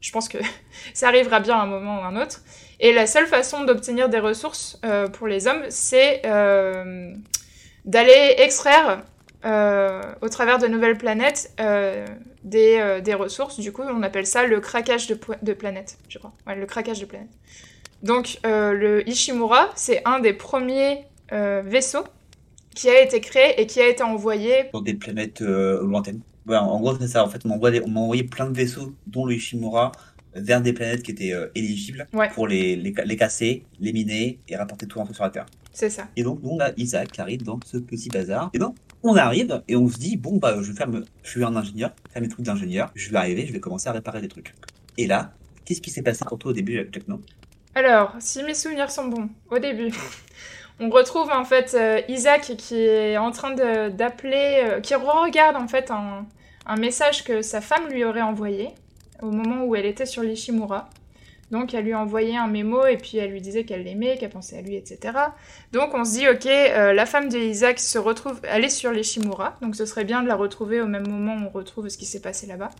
je 0.03 0.11
pense 0.11 0.29
que 0.29 0.37
ça 0.93 1.07
arrivera 1.07 1.39
bien 1.39 1.55
à 1.55 1.63
un 1.63 1.65
moment 1.65 2.01
ou 2.01 2.03
à 2.03 2.07
un 2.07 2.21
autre. 2.21 2.41
Et 2.79 2.93
la 2.93 3.07
seule 3.07 3.25
façon 3.25 3.63
d'obtenir 3.63 4.09
des 4.09 4.19
ressources 4.19 4.79
euh, 4.85 5.07
pour 5.07 5.27
les 5.27 5.47
hommes, 5.47 5.63
c'est 5.69 6.21
euh, 6.25 7.13
d'aller 7.85 8.35
extraire 8.37 9.03
euh, 9.45 10.01
au 10.21 10.29
travers 10.29 10.59
de 10.59 10.67
nouvelles 10.67 10.97
planètes 10.97 11.51
des, 12.43 13.01
des 13.01 13.13
ressources. 13.13 13.59
Du 13.59 13.71
coup, 13.71 13.83
on 13.83 14.03
appelle 14.03 14.27
ça 14.27 14.45
le 14.45 14.59
craquage 14.59 15.07
de, 15.07 15.17
de 15.41 15.53
planètes, 15.53 15.97
je 16.09 16.19
crois. 16.19 16.33
Le 16.45 16.65
craquage 16.65 16.99
de 16.99 17.05
planètes. 17.05 17.31
Donc, 18.03 18.37
le 18.43 19.07
Ishimura, 19.07 19.69
c'est 19.75 20.01
un 20.05 20.19
des 20.19 20.33
premiers 20.33 21.05
vaisseaux 21.31 22.03
qui 22.75 22.89
a 22.89 23.01
été 23.01 23.21
créé 23.21 23.61
et 23.61 23.65
qui 23.65 23.79
a 23.79 23.87
été 23.87 24.03
envoyé. 24.03 24.69
Sur 24.71 24.81
des 24.81 24.95
planètes 24.95 25.39
lointaines. 25.39 26.21
Voilà, 26.45 26.63
en 26.63 26.79
gros, 26.79 26.97
c'est 26.99 27.07
ça. 27.07 27.23
En 27.23 27.29
fait, 27.29 27.41
on 27.45 27.49
m'a 27.49 27.55
envoyé, 28.01 28.23
plein 28.23 28.49
de 28.49 28.55
vaisseaux, 28.55 28.93
dont 29.07 29.25
le 29.25 29.35
Ishimura, 29.35 29.91
vers 30.35 30.61
des 30.61 30.73
planètes 30.73 31.03
qui 31.03 31.11
étaient 31.11 31.33
euh, 31.33 31.47
éligibles 31.55 32.07
Ouais. 32.13 32.29
pour 32.33 32.47
les, 32.47 32.75
les, 32.75 32.93
les 33.05 33.15
casser, 33.15 33.65
les 33.79 33.93
miner 33.93 34.39
et 34.47 34.55
rapporter 34.55 34.87
tout 34.87 34.99
un 34.99 35.05
peu 35.05 35.13
sur 35.13 35.23
la 35.23 35.29
Terre. 35.29 35.45
C'est 35.71 35.89
ça. 35.89 36.07
Et 36.15 36.23
donc, 36.23 36.41
nous, 36.43 36.49
on 36.51 36.59
a 36.59 36.71
Isaac 36.77 37.11
qui 37.11 37.21
arrive 37.21 37.43
dans 37.43 37.59
ce 37.65 37.77
petit 37.77 38.09
bazar. 38.09 38.49
Et 38.53 38.59
donc, 38.59 38.75
on 39.03 39.15
arrive 39.15 39.61
et 39.67 39.75
on 39.75 39.87
se 39.87 39.97
dit, 39.97 40.17
bon, 40.17 40.37
bah, 40.37 40.55
je 40.61 40.71
vais 40.71 40.77
faire, 40.77 40.87
me- 40.87 41.05
je 41.23 41.29
suis 41.29 41.43
un 41.43 41.55
ingénieur, 41.55 41.91
faire 42.11 42.21
mes 42.21 42.27
trucs 42.27 42.45
d'ingénieur, 42.45 42.91
je 42.95 43.09
vais 43.09 43.17
arriver, 43.17 43.45
je 43.45 43.53
vais 43.53 43.59
commencer 43.59 43.89
à 43.89 43.91
réparer 43.91 44.21
des 44.21 44.27
trucs. 44.27 44.53
Et 44.97 45.07
là, 45.07 45.33
qu'est-ce 45.65 45.81
qui 45.81 45.91
s'est 45.91 46.01
passé 46.03 46.23
pour 46.27 46.37
toi 46.39 46.51
au 46.51 46.53
début, 46.53 46.87
Jack 46.91 47.07
No 47.07 47.19
Alors, 47.75 48.15
si 48.19 48.43
mes 48.43 48.53
souvenirs 48.53 48.89
sont 48.91 49.07
bons, 49.07 49.29
au 49.51 49.59
début, 49.59 49.91
on 50.79 50.89
retrouve 50.89 51.29
en 51.31 51.45
fait 51.45 51.75
euh, 51.75 52.01
Isaac 52.07 52.53
qui 52.57 52.83
est 52.83 53.17
en 53.17 53.31
train 53.31 53.51
d'appeler, 53.89 54.63
euh, 54.63 54.79
qui 54.79 54.95
regarde 54.95 55.55
en 55.55 55.67
fait 55.67 55.91
un, 55.91 56.25
message 56.77 57.23
que 57.23 57.41
sa 57.41 57.61
femme 57.61 57.89
lui 57.89 58.03
aurait 58.03 58.21
envoyé 58.21 58.69
au 59.21 59.31
moment 59.31 59.65
où 59.65 59.75
elle 59.75 59.85
était 59.85 60.05
sur 60.05 60.23
l'Ishimura. 60.23 60.89
Donc 61.51 61.73
elle 61.75 61.85
lui 61.85 61.93
a 61.93 61.99
envoyé 61.99 62.35
un 62.35 62.47
mémo 62.47 62.85
et 62.87 62.97
puis 62.97 63.17
elle 63.17 63.31
lui 63.31 63.41
disait 63.41 63.63
qu'elle 63.63 63.83
l'aimait, 63.83 64.17
qu'elle 64.17 64.31
pensait 64.31 64.57
à 64.57 64.61
lui, 64.61 64.75
etc. 64.75 65.17
Donc 65.71 65.93
on 65.93 66.03
se 66.03 66.13
dit, 66.13 66.27
ok, 66.27 66.47
euh, 66.47 66.93
la 66.93 67.05
femme 67.05 67.29
de 67.29 67.37
Isaac 67.37 67.79
se 67.79 67.99
retrouve, 67.99 68.39
elle 68.43 68.63
est 68.63 68.69
sur 68.69 68.91
l'Ishimura, 68.91 69.57
donc 69.61 69.75
ce 69.75 69.85
serait 69.85 70.03
bien 70.03 70.23
de 70.23 70.27
la 70.27 70.35
retrouver 70.35 70.81
au 70.81 70.87
même 70.87 71.07
moment 71.07 71.35
où 71.35 71.47
on 71.47 71.49
retrouve 71.49 71.89
ce 71.89 71.97
qui 71.97 72.05
s'est 72.05 72.21
passé 72.21 72.47
là-bas. 72.47 72.71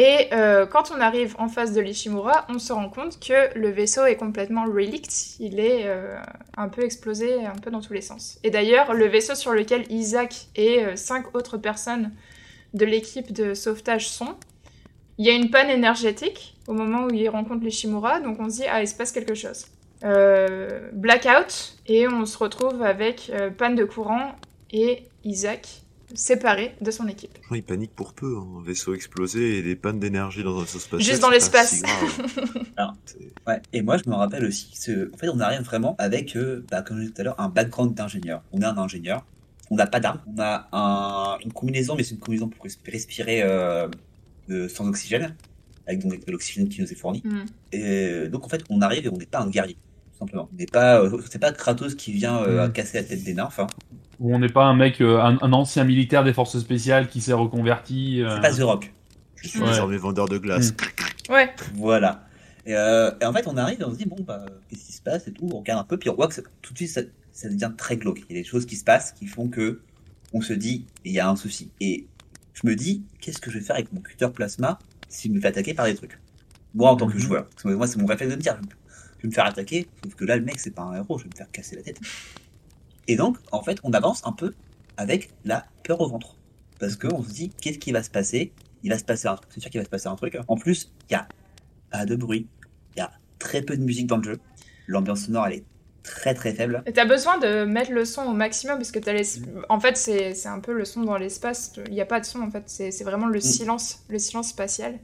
Et 0.00 0.28
euh, 0.32 0.64
quand 0.64 0.92
on 0.96 1.00
arrive 1.00 1.34
en 1.40 1.48
face 1.48 1.72
de 1.72 1.80
l'Ishimura, 1.80 2.46
on 2.48 2.60
se 2.60 2.72
rend 2.72 2.88
compte 2.88 3.18
que 3.18 3.52
le 3.58 3.68
vaisseau 3.68 4.06
est 4.06 4.14
complètement 4.14 4.64
relict, 4.64 5.34
il 5.40 5.58
est 5.58 5.86
euh, 5.86 6.16
un 6.56 6.68
peu 6.68 6.84
explosé, 6.84 7.44
un 7.44 7.56
peu 7.56 7.72
dans 7.72 7.80
tous 7.80 7.94
les 7.94 8.00
sens. 8.00 8.38
Et 8.44 8.50
d'ailleurs, 8.50 8.94
le 8.94 9.06
vaisseau 9.06 9.34
sur 9.34 9.52
lequel 9.52 9.90
Isaac 9.90 10.46
et 10.54 10.84
euh, 10.84 10.94
cinq 10.94 11.34
autres 11.34 11.58
personnes 11.58 12.12
de 12.74 12.84
l'équipe 12.84 13.32
de 13.32 13.54
sauvetage 13.54 14.08
sont, 14.08 14.36
il 15.18 15.26
y 15.26 15.30
a 15.30 15.32
une 15.32 15.50
panne 15.50 15.68
énergétique 15.68 16.56
au 16.68 16.74
moment 16.74 17.06
où 17.06 17.10
ils 17.12 17.28
rencontrent 17.28 17.64
l'Ishimura, 17.64 18.20
donc 18.20 18.38
on 18.38 18.48
se 18.48 18.58
dit, 18.58 18.66
ah, 18.70 18.80
il 18.80 18.86
se 18.86 18.94
passe 18.94 19.10
quelque 19.10 19.34
chose. 19.34 19.66
Blackout, 20.92 21.76
et 21.88 22.06
on 22.06 22.24
se 22.24 22.38
retrouve 22.38 22.84
avec 22.84 23.32
panne 23.56 23.74
de 23.74 23.82
courant 23.82 24.36
et 24.70 25.02
Isaac 25.24 25.82
séparé 26.14 26.74
de 26.80 26.90
son 26.90 27.06
équipe. 27.08 27.36
Il 27.50 27.62
panique 27.62 27.94
pour 27.94 28.12
peu. 28.14 28.36
hein. 28.38 28.46
Un 28.60 28.62
vaisseau 28.64 28.94
explosé 28.94 29.58
et 29.58 29.62
des 29.62 29.76
pannes 29.76 29.98
d'énergie 30.00 30.42
dans 30.42 30.56
un 30.58 30.62
vaisseau 30.62 30.78
spatial. 30.78 31.02
Juste 31.08 31.22
dans 31.22 31.30
l'espace. 31.30 31.74
si 31.76 31.82
Ouais, 33.46 33.60
et 33.72 33.82
moi 33.82 33.96
je 33.96 34.08
me 34.08 34.14
rappelle 34.14 34.44
aussi, 34.44 34.70
en 35.12 35.16
fait 35.16 35.28
on 35.28 35.40
arrive 35.40 35.62
vraiment 35.62 35.94
avec, 35.98 36.36
euh, 36.36 36.64
bah, 36.70 36.82
comme 36.82 36.98
je 36.98 37.02
disais 37.02 37.14
tout 37.14 37.20
à 37.20 37.24
l'heure, 37.24 37.40
un 37.40 37.48
background 37.48 37.94
d'ingénieur. 37.94 38.42
On 38.52 38.60
est 38.60 38.64
un 38.64 38.76
ingénieur, 38.78 39.24
on 39.70 39.76
n'a 39.76 39.86
pas 39.86 40.00
d'armes, 40.00 40.20
on 40.26 40.40
a 40.40 40.68
un- 40.72 41.38
une 41.44 41.52
combinaison, 41.52 41.94
mais 41.96 42.02
c'est 42.02 42.14
une 42.14 42.20
combinaison 42.20 42.48
pour 42.48 42.64
resp- 42.66 42.78
respirer 42.90 43.42
euh, 43.42 43.88
euh, 44.50 44.68
sans 44.68 44.86
oxygène, 44.88 45.34
avec 45.86 46.00
donc 46.00 46.24
de 46.24 46.30
l'oxygène 46.32 46.68
qui 46.68 46.80
nous 46.82 46.90
est 46.90 46.94
fourni. 46.94 47.22
Mm. 47.24 47.44
Et 47.72 48.28
donc 48.28 48.44
en 48.44 48.48
fait 48.48 48.62
on 48.70 48.80
arrive 48.82 49.06
et 49.06 49.08
on 49.08 49.16
n'est 49.16 49.26
pas 49.26 49.40
un 49.40 49.48
guerrier, 49.50 49.76
tout 50.12 50.18
simplement. 50.18 50.48
On 50.52 50.56
n'est 50.56 50.66
pas, 50.66 51.00
euh, 51.02 51.20
c'est 51.30 51.38
pas 51.38 51.52
Kratos 51.52 51.94
qui 51.94 52.12
vient 52.12 52.42
euh, 52.42 52.68
Mm. 52.68 52.72
casser 52.72 52.98
la 52.98 53.04
tête 53.04 53.24
des 53.24 53.34
nymphes, 53.34 53.58
hein. 53.60 53.66
Où 54.20 54.34
on 54.34 54.38
n'est 54.40 54.48
pas 54.48 54.64
un 54.64 54.74
mec, 54.74 55.00
euh, 55.00 55.20
un, 55.20 55.38
un 55.40 55.52
ancien 55.52 55.84
militaire 55.84 56.24
des 56.24 56.32
forces 56.32 56.58
spéciales 56.58 57.08
qui 57.08 57.20
s'est 57.20 57.32
reconverti. 57.32 58.22
euh, 58.22 58.34
c'est 58.34 58.40
pas 58.40 58.52
The 58.56 58.62
Rock. 58.62 58.92
Je 59.36 59.48
suis 59.48 59.60
Ouais. 59.60 59.68
désormais 59.68 59.96
vendeur 59.96 60.28
de 60.28 60.38
glace. 60.38 60.74
Ouais, 61.28 61.50
Voilà. 61.74 62.24
Et, 62.66 62.74
euh, 62.74 63.10
et 63.20 63.24
en 63.24 63.32
fait, 63.32 63.46
on 63.46 63.56
arrive 63.56 63.80
et 63.80 63.84
on 63.84 63.92
se 63.92 63.96
dit, 63.98 64.04
bon, 64.06 64.16
bah, 64.20 64.44
qu'est-ce 64.68 64.84
qui 64.86 64.92
se 64.92 65.00
passe 65.00 65.26
et 65.28 65.32
tout. 65.32 65.48
On 65.52 65.58
regarde 65.60 65.80
un 65.80 65.84
peu, 65.84 65.96
puis 65.96 66.10
on 66.10 66.14
voit 66.14 66.26
que 66.28 66.34
ça- 66.34 66.42
tout 66.60 66.72
de 66.72 66.78
suite, 66.78 66.90
ça, 66.90 67.00
ça 67.32 67.48
devient 67.48 67.70
très 67.78 67.96
glauque. 67.96 68.20
Il 68.28 68.36
y 68.36 68.38
a 68.38 68.42
des 68.42 68.48
choses 68.48 68.66
qui 68.66 68.76
se 68.76 68.84
passent 68.84 69.12
qui 69.12 69.26
font 69.26 69.48
que 69.48 69.80
on 70.34 70.40
se 70.42 70.52
dit, 70.52 70.84
il 71.04 71.12
y 71.12 71.20
a 71.20 71.28
un 71.30 71.36
souci. 71.36 71.70
Et 71.80 72.06
je 72.52 72.66
me 72.66 72.74
dis, 72.74 73.04
qu'est-ce 73.20 73.38
que 73.38 73.50
je 73.50 73.58
vais 73.58 73.64
faire 73.64 73.76
avec 73.76 73.92
mon 73.92 74.00
cutter 74.00 74.28
plasma 74.34 74.78
s'il 75.08 75.32
me 75.32 75.40
fait 75.40 75.48
attaquer 75.48 75.72
par 75.72 75.86
des 75.86 75.94
trucs? 75.94 76.18
Moi, 76.74 76.90
en 76.90 76.96
tant 76.96 77.06
que 77.06 77.14
Mhm. 77.14 77.20
joueur. 77.20 77.44
Parce 77.48 77.62
que 77.62 77.68
moi, 77.68 77.86
c'est 77.86 77.98
mon 77.98 78.06
réflexe 78.06 78.32
de 78.32 78.36
me 78.36 78.42
dire, 78.42 78.58
je 78.60 78.68
je 79.18 79.22
vais 79.22 79.28
me 79.28 79.32
faire 79.34 79.46
attaquer, 79.46 79.88
sauf 80.04 80.14
que 80.14 80.24
là, 80.26 80.36
le 80.36 80.44
mec, 80.44 80.58
c'est 80.60 80.70
pas 80.74 80.82
un 80.82 80.94
héros, 80.96 81.16
je 81.18 81.24
vais 81.24 81.30
me 81.30 81.36
faire 81.36 81.50
casser 81.50 81.76
la 81.76 81.82
tête. 81.82 81.98
Et 83.08 83.16
donc, 83.16 83.38
en 83.52 83.62
fait, 83.62 83.78
on 83.82 83.92
avance 83.92 84.22
un 84.24 84.32
peu 84.32 84.54
avec 84.96 85.30
la 85.44 85.66
peur 85.82 86.00
au 86.00 86.08
ventre. 86.08 86.36
Parce 86.78 86.94
qu'on 86.94 87.22
se 87.22 87.30
dit, 87.30 87.50
qu'est-ce 87.60 87.78
qui 87.78 87.90
va 87.90 88.02
se 88.02 88.10
passer? 88.10 88.52
Il 88.84 88.90
va 88.90 88.98
se 88.98 89.04
passer 89.04 89.26
un 89.26 89.34
truc, 89.34 89.50
c'est 89.52 89.60
sûr 89.60 89.70
qu'il 89.70 89.80
va 89.80 89.84
se 89.84 89.90
passer 89.90 90.06
un 90.06 90.14
truc. 90.14 90.38
En 90.46 90.56
plus, 90.56 90.92
il 91.08 91.14
y 91.14 91.16
a 91.16 91.26
pas 91.90 92.06
de 92.06 92.14
bruit, 92.14 92.46
il 92.94 93.00
y 93.00 93.02
a 93.02 93.10
très 93.38 93.62
peu 93.62 93.76
de 93.76 93.82
musique 93.82 94.06
dans 94.06 94.18
le 94.18 94.22
jeu. 94.22 94.38
L'ambiance 94.86 95.22
sonore, 95.22 95.46
elle 95.48 95.54
est 95.54 95.64
très 96.04 96.34
très 96.34 96.54
faible. 96.54 96.82
Et 96.86 96.92
t'as 96.92 97.04
besoin 97.04 97.38
de 97.38 97.64
mettre 97.64 97.90
le 97.90 98.04
son 98.04 98.22
au 98.22 98.32
maximum 98.32 98.76
parce 98.76 98.92
que 98.92 98.98
t'as 98.98 99.12
les... 99.12 99.26
En 99.68 99.80
fait, 99.80 99.96
c'est 99.96 100.34
c'est 100.34 100.48
un 100.48 100.60
peu 100.60 100.72
le 100.72 100.84
son 100.84 101.02
dans 101.02 101.16
l'espace. 101.16 101.72
Il 101.86 101.92
n'y 101.92 102.00
a 102.00 102.06
pas 102.06 102.20
de 102.20 102.24
son 102.24 102.40
en 102.40 102.50
fait. 102.50 102.64
C'est 102.66 102.90
c'est 102.92 103.04
vraiment 103.04 103.26
le 103.26 103.40
silence, 103.40 104.04
le 104.08 104.18
silence 104.18 104.48
spatial. 104.48 104.98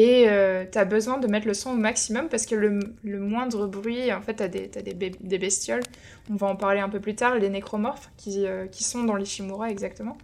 Et 0.00 0.28
euh, 0.28 0.64
t'as 0.70 0.84
besoin 0.84 1.18
de 1.18 1.26
mettre 1.26 1.48
le 1.48 1.54
son 1.54 1.70
au 1.72 1.76
maximum 1.76 2.28
parce 2.28 2.46
que 2.46 2.54
le, 2.54 2.78
le 3.02 3.18
moindre 3.18 3.66
bruit, 3.66 4.12
en 4.12 4.22
fait, 4.22 4.40
des, 4.48 4.68
t'as 4.68 4.80
des, 4.80 4.94
bé- 4.94 5.16
des 5.18 5.38
bestioles, 5.38 5.82
on 6.30 6.36
va 6.36 6.46
en 6.46 6.54
parler 6.54 6.78
un 6.80 6.88
peu 6.88 7.00
plus 7.00 7.16
tard, 7.16 7.34
les 7.34 7.48
nécromorphes, 7.48 8.08
qui, 8.16 8.46
euh, 8.46 8.66
qui 8.68 8.84
sont 8.84 9.02
dans 9.02 9.16
l'Ishimura 9.16 9.70
exactement. 9.70 10.16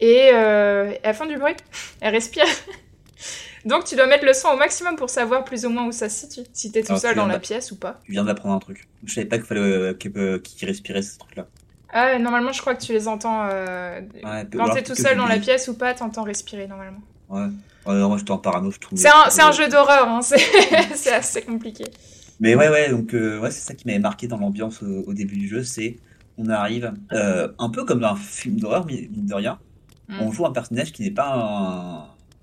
Et 0.00 0.30
euh, 0.34 0.92
elles 1.02 1.14
font 1.14 1.24
du 1.24 1.38
bruit, 1.38 1.54
elles 2.02 2.12
respirent. 2.12 2.44
Donc 3.64 3.84
tu 3.84 3.96
dois 3.96 4.06
mettre 4.06 4.26
le 4.26 4.34
son 4.34 4.48
au 4.48 4.56
maximum 4.56 4.96
pour 4.96 5.08
savoir 5.08 5.44
plus 5.44 5.64
ou 5.64 5.70
moins 5.70 5.86
où 5.86 5.92
ça 5.92 6.08
se 6.10 6.26
situe, 6.26 6.46
si 6.52 6.70
t'es 6.70 6.82
tout 6.82 6.88
Alors, 6.90 7.00
seul 7.00 7.12
tu 7.12 7.16
dans 7.16 7.26
la 7.26 7.38
pièce 7.38 7.72
ou 7.72 7.76
pas. 7.76 8.00
Tu 8.04 8.12
viens 8.12 8.24
d'apprendre 8.24 8.54
un 8.54 8.58
truc. 8.58 8.86
Je 9.04 9.14
savais 9.14 9.26
pas 9.26 9.38
qu'il 9.38 9.46
fallait 9.46 9.60
euh, 9.60 9.94
qu'il 9.94 10.12
euh, 10.16 10.38
qu'il 10.38 10.68
respirait 10.68 11.02
ce 11.02 11.18
truc-là. 11.18 11.46
Ah, 11.92 12.18
normalement, 12.18 12.52
je 12.52 12.60
crois 12.60 12.74
que 12.74 12.82
tu 12.84 12.92
les 12.92 13.08
entends. 13.08 13.48
euh, 13.50 14.00
Ouais, 14.22 14.46
quand 14.52 14.68
t'es 14.74 14.82
tout 14.82 14.94
seul 14.94 15.16
dans 15.16 15.26
la 15.26 15.38
pièce 15.38 15.68
ou 15.68 15.74
pas, 15.74 15.94
t'entends 15.94 16.22
respirer 16.24 16.66
normalement. 16.66 17.00
Ouais. 17.30 17.46
Ouais, 17.86 17.94
non, 17.94 18.08
moi 18.08 18.18
j'étais 18.18 18.30
en 18.32 18.38
parano, 18.38 18.70
je 18.70 18.78
trouve. 18.78 18.98
C'est 18.98 19.08
un, 19.08 19.30
c'est 19.30 19.42
un 19.42 19.52
jeu 19.52 19.68
d'horreur, 19.68 20.08
hein, 20.08 20.20
c'est 20.94 21.12
assez 21.12 21.42
compliqué. 21.42 21.84
Mais 22.40 22.54
ouais, 22.54 22.68
ouais, 22.68 22.90
donc 22.90 23.14
euh, 23.14 23.38
ouais, 23.40 23.50
c'est 23.50 23.66
ça 23.66 23.74
qui 23.74 23.86
m'avait 23.86 23.98
marqué 23.98 24.26
dans 24.28 24.38
l'ambiance 24.38 24.82
au, 24.82 25.04
au 25.06 25.14
début 25.14 25.36
du 25.36 25.48
jeu, 25.48 25.62
c'est 25.62 25.96
on 26.38 26.48
arrive 26.50 26.92
euh, 27.12 27.48
un 27.58 27.70
peu 27.70 27.84
comme 27.84 28.00
dans 28.00 28.12
un 28.12 28.16
film 28.16 28.60
d'horreur, 28.60 28.84
mais 28.86 29.08
mine 29.10 29.26
de 29.26 29.34
rien, 29.34 29.58
Mm. 30.08 30.20
on 30.20 30.32
joue 30.32 30.46
un 30.46 30.52
personnage 30.52 30.92
qui 30.92 31.02
n'est 31.02 31.10
pas 31.10 31.32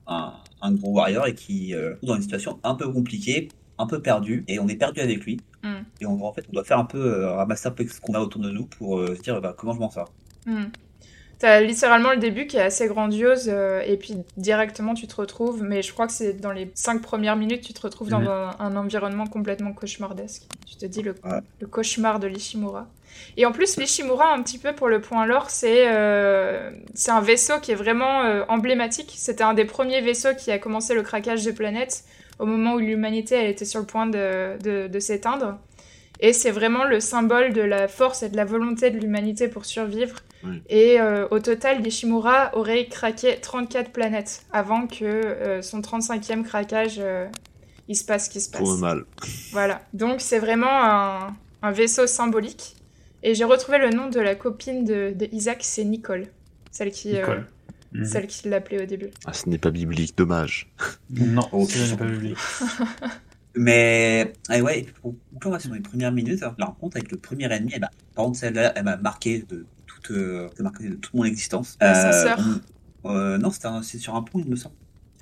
un, 0.08 0.14
un, 0.14 0.34
un 0.62 0.72
gros 0.74 0.92
warrior 0.92 1.28
et 1.28 1.36
qui 1.36 1.74
euh, 1.74 1.96
est 2.02 2.06
dans 2.06 2.16
une 2.16 2.22
situation 2.22 2.60
un 2.64 2.76
peu 2.76 2.92
compliquée, 2.92 3.50
un 3.78 3.88
peu 3.88 4.02
perdue, 4.02 4.44
et 4.48 4.60
on 4.60 4.68
est 4.68 4.76
perdu 4.76 5.00
avec 5.00 5.24
lui. 5.24 5.40
Mm. 5.64 5.70
Et 6.02 6.06
on, 6.06 6.24
en 6.26 6.34
fait, 6.34 6.46
on 6.50 6.54
doit 6.54 6.64
faire 6.64 6.80
un 6.80 6.86
peu 6.86 7.00
euh, 7.00 7.32
ramasser 7.32 7.68
un 7.68 7.72
peu 7.72 7.88
ce 7.88 8.02
qu'on 8.02 8.14
a 8.14 8.20
autour 8.20 8.42
de 8.42 8.50
nous 8.50 8.66
pour 8.66 9.00
euh, 9.00 9.16
se 9.16 9.22
dire 9.22 9.40
bah, 9.42 9.56
comment 9.58 9.74
je 9.74 9.80
m'en 9.80 9.90
sors. 9.90 10.12
Hmm. 10.46 10.66
T'as 11.44 11.60
littéralement 11.60 12.12
le 12.12 12.20
début 12.20 12.48
qui 12.48 12.56
est 12.56 12.62
assez 12.62 12.88
grandiose, 12.88 13.50
euh, 13.52 13.82
et 13.86 13.98
puis 13.98 14.16
directement 14.38 14.94
tu 14.94 15.08
te 15.08 15.16
retrouves, 15.18 15.62
mais 15.62 15.82
je 15.82 15.92
crois 15.92 16.08
que 16.08 16.14
c'est 16.14 16.40
dans 16.40 16.54
les 16.54 16.72
cinq 16.74 17.02
premières 17.02 17.36
minutes, 17.36 17.60
tu 17.64 17.74
te 17.74 17.82
retrouves 17.82 18.08
dans 18.08 18.22
Mhm. 18.22 18.28
un, 18.30 18.56
un 18.60 18.76
environnement 18.78 19.28
complètement 19.28 19.74
cauchemardesque. 19.74 20.44
Tu 20.66 20.78
te 20.78 20.86
dis 20.86 21.02
le, 21.02 21.16
Ouais. 21.26 21.42
le 21.60 21.68
cauchemar 21.68 22.22
de 22.22 22.28
l'Ishimura. 22.28 22.88
Et 23.36 23.46
en 23.46 23.52
plus, 23.52 23.76
l'Ishimura, 23.76 24.34
un 24.34 24.42
petit 24.42 24.58
peu 24.58 24.72
pour 24.72 24.88
le 24.88 25.02
point 25.02 25.26
lore, 25.26 25.50
c'est 25.50 25.84
euh, 25.88 26.72
un 27.10 27.20
vaisseau 27.20 27.60
qui 27.60 27.74
est 27.74 27.76
vraiment 27.76 28.24
euh, 28.24 28.44
emblématique. 28.48 29.12
C'était 29.18 29.44
un 29.44 29.54
des 29.54 29.66
premiers 29.66 30.00
vaisseaux 30.00 30.36
qui 30.38 30.50
a 30.50 30.60
commencé 30.60 30.94
le 30.96 31.02
craquage 31.04 31.44
de 31.44 31.52
planètes 31.52 32.06
au 32.40 32.46
moment 32.46 32.76
où 32.76 32.80
l'humanité 32.80 33.36
elle 33.36 33.50
était 33.50 33.66
sur 33.66 33.82
le 33.82 33.86
point 33.86 34.08
de, 34.08 34.58
de, 34.64 34.88
de 34.88 35.00
s'éteindre. 35.02 35.58
Et 36.22 36.32
c'est 36.32 36.52
vraiment 36.52 36.86
le 36.86 37.02
symbole 37.02 37.52
de 37.52 37.62
la 37.62 37.90
force 37.90 38.24
et 38.24 38.30
de 38.30 38.38
la 38.38 38.46
volonté 38.46 38.92
de 38.92 38.98
l'humanité 38.98 39.50
pour 39.50 39.66
survivre. 39.66 40.16
Oui. 40.46 40.62
Et 40.70 41.00
euh, 41.00 41.28
au 41.32 41.40
total, 41.40 41.82
l'Ishimura 41.82 42.56
aurait 42.58 42.88
craqué 42.88 43.40
34 43.40 43.92
planètes 43.92 44.46
avant 44.52 44.88
que 44.88 45.06
euh, 45.06 45.62
son 45.62 45.80
35e 45.82 46.44
craquage, 46.44 46.96
euh, 47.00 47.28
il 47.88 47.96
se 47.96 48.04
passe 48.04 48.26
ce 48.26 48.30
qui 48.30 48.42
se 48.42 48.50
passe. 48.50 48.62
Tourne 48.62 48.80
mal. 48.80 49.06
Voilà. 49.52 49.82
Donc 49.94 50.22
c'est 50.22 50.40
vraiment 50.40 50.68
un, 50.84 51.36
un 51.62 51.72
vaisseau 51.72 52.08
symbolique. 52.08 52.76
Et 53.24 53.36
j'ai 53.36 53.46
retrouvé 53.46 53.78
le 53.78 53.90
nom 53.90 54.10
de 54.10 54.20
la 54.20 54.36
copine 54.36 54.84
de, 54.84 55.14
de 55.16 55.30
Isaac, 55.32 55.60
c'est 55.62 55.86
Nicole. 55.86 56.28
Celle 56.72 56.92
qui, 56.92 57.16
euh, 57.16 57.20
Nicole. 57.20 57.48
Mhm. 57.94 58.06
celle 58.06 58.28
qui 58.28 58.50
l'appelait 58.50 58.84
au 58.84 58.86
début. 58.86 59.12
Ah, 59.26 59.34
ce 59.34 59.48
n'est 59.48 59.58
pas 59.58 59.72
biblique, 59.72 60.18
dommage. 60.18 60.70
Non, 61.10 61.48
Oh, 61.54 61.66
ça 61.66 61.80
n'est 61.80 61.98
pas 61.98 62.06
public. 62.06 62.38
Mais 63.56 64.34
ah 64.50 64.60
ouais, 64.62 64.88
pour 65.02 65.16
pour 65.40 65.52
moi, 65.52 65.60
sur 65.60 65.74
les 65.74 65.80
premières 65.80 66.12
minutes, 66.12 66.42
la 66.58 66.66
rencontre 66.66 66.98
avec 66.98 67.12
le 67.12 67.18
premier 67.18 67.46
ennemi, 67.54 67.74
eh 67.76 67.80
ben, 67.80 67.90
par 68.16 68.26
contre, 68.26 68.40
celle-là, 68.40 68.74
elle 68.76 68.84
m'a 68.84 68.98
marqué 68.98 69.46
de 69.48 69.66
toute, 70.04 70.16
euh, 70.18 70.50
marqué 70.60 70.90
de 70.90 70.96
toute 70.96 71.14
mon 71.14 71.24
existence. 71.24 71.78
L'ascenseur. 71.82 72.38
on- 73.04 73.16
euh, 73.16 73.38
non, 73.38 73.52
c'était 73.52 73.68
un- 73.68 73.82
c'est 73.84 73.98
sur 73.98 74.16
un 74.16 74.22
pont, 74.22 74.40
il 74.40 74.50
me 74.50 74.56
semble. 74.56 74.76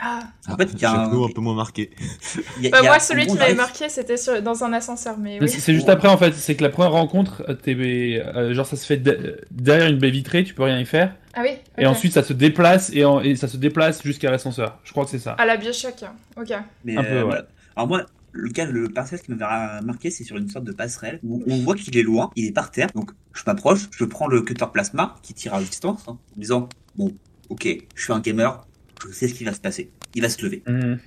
Ah, 0.04 0.24
En 0.50 0.58
fait, 0.58 0.70
il 0.74 0.80
y 0.82 0.86
a 0.86 0.92
un, 1.04 1.10
Nous 1.12 1.24
un 1.24 1.30
peu 1.30 1.42
moins 1.42 1.54
marqué. 1.54 1.92
il 2.58 2.64
y 2.64 2.68
a- 2.68 2.72
bah 2.72 2.78
il 2.82 2.86
y 2.86 2.88
a- 2.88 2.90
moi 2.90 3.00
celui 3.00 3.28
qui 3.28 3.36
m'avait 3.36 3.54
marqué 3.54 3.88
c'était 3.88 4.18
sur- 4.18 4.42
dans 4.42 4.64
un 4.64 4.74
ascenseur, 4.74 5.16
mais 5.20 5.38
oui. 5.40 5.48
C'est 5.48 5.76
juste 5.76 5.90
après 5.90 6.08
en 6.08 6.18
fait, 6.18 6.34
c'est 6.34 6.56
que 6.56 6.64
la 6.64 6.70
première 6.70 6.94
rencontre, 6.94 7.44
euh, 7.48 7.54
t'es, 7.54 7.76
euh, 7.76 8.52
genre 8.56 8.66
ça 8.66 8.78
se 8.78 8.86
fait 8.88 8.98
de- 8.98 9.40
derrière 9.52 9.88
une 9.88 10.00
baie 10.00 10.10
vitrée, 10.10 10.44
tu 10.44 10.56
peux 10.56 10.64
rien 10.64 10.80
y 10.80 10.86
faire, 10.86 11.14
Ah 11.36 11.42
oui 11.44 11.52
et 11.78 11.86
ensuite 11.86 12.14
ça 12.14 12.24
se 12.24 12.34
déplace 12.34 12.90
et, 12.96 13.06
en- 13.06 13.20
et 13.22 13.36
ça 13.36 13.48
se 13.48 13.58
déplace 13.58 14.02
jusqu'à 14.04 14.32
l'ascenseur. 14.32 14.80
Je 14.84 14.92
crois 14.92 15.06
que 15.06 15.12
c'est 15.12 15.20
ça. 15.20 15.34
À 15.34 15.46
la 15.46 15.56
Bioshock, 15.58 16.04
ok. 16.36 16.52
Mais 16.84 16.98
Un 16.98 17.04
peu, 17.04 17.10
euh, 17.10 17.16
ouais. 17.20 17.24
voilà. 17.26 17.46
Alors 17.76 17.88
moi, 17.88 18.02
le 18.32 18.50
cas, 18.50 18.66
le 18.66 18.88
personnage 18.88 19.24
qui 19.24 19.32
m'avait 19.32 19.82
marqué, 19.86 20.10
c'est 20.10 20.24
sur 20.24 20.38
une 20.38 20.50
sorte 20.50 20.66
de 20.66 20.72
passerelle 20.72 21.20
où 21.24 21.44
on 21.48 21.58
voit 21.64 21.76
qu'il 21.76 21.98
est 21.98 22.04
loin, 22.04 22.32
il 22.36 22.46
est 22.46 22.52
par 22.52 22.72
terre. 22.72 22.88
Donc 22.96 23.12
je 23.34 23.44
m'approche, 23.46 23.90
je 23.92 24.06
prends 24.06 24.28
le 24.28 24.42
cutter 24.42 24.66
plasma 24.72 25.16
qui 25.22 25.34
tire 25.34 25.54
à 25.54 25.62
distance, 25.62 26.08
hein, 26.08 26.18
en 26.36 26.40
disant 26.40 26.70
bon, 26.96 27.14
ok, 27.50 27.68
je 27.96 28.04
suis 28.04 28.14
un 28.14 28.20
gamer, 28.20 28.66
je 29.06 29.12
sais 29.12 29.28
ce 29.28 29.34
qui 29.34 29.44
va 29.44 29.54
se 29.54 29.60
passer. 29.62 29.92
Il 30.16 30.22
va 30.22 30.30
se 30.30 30.44
lever. 30.44 30.64
Mhm. 30.68 31.00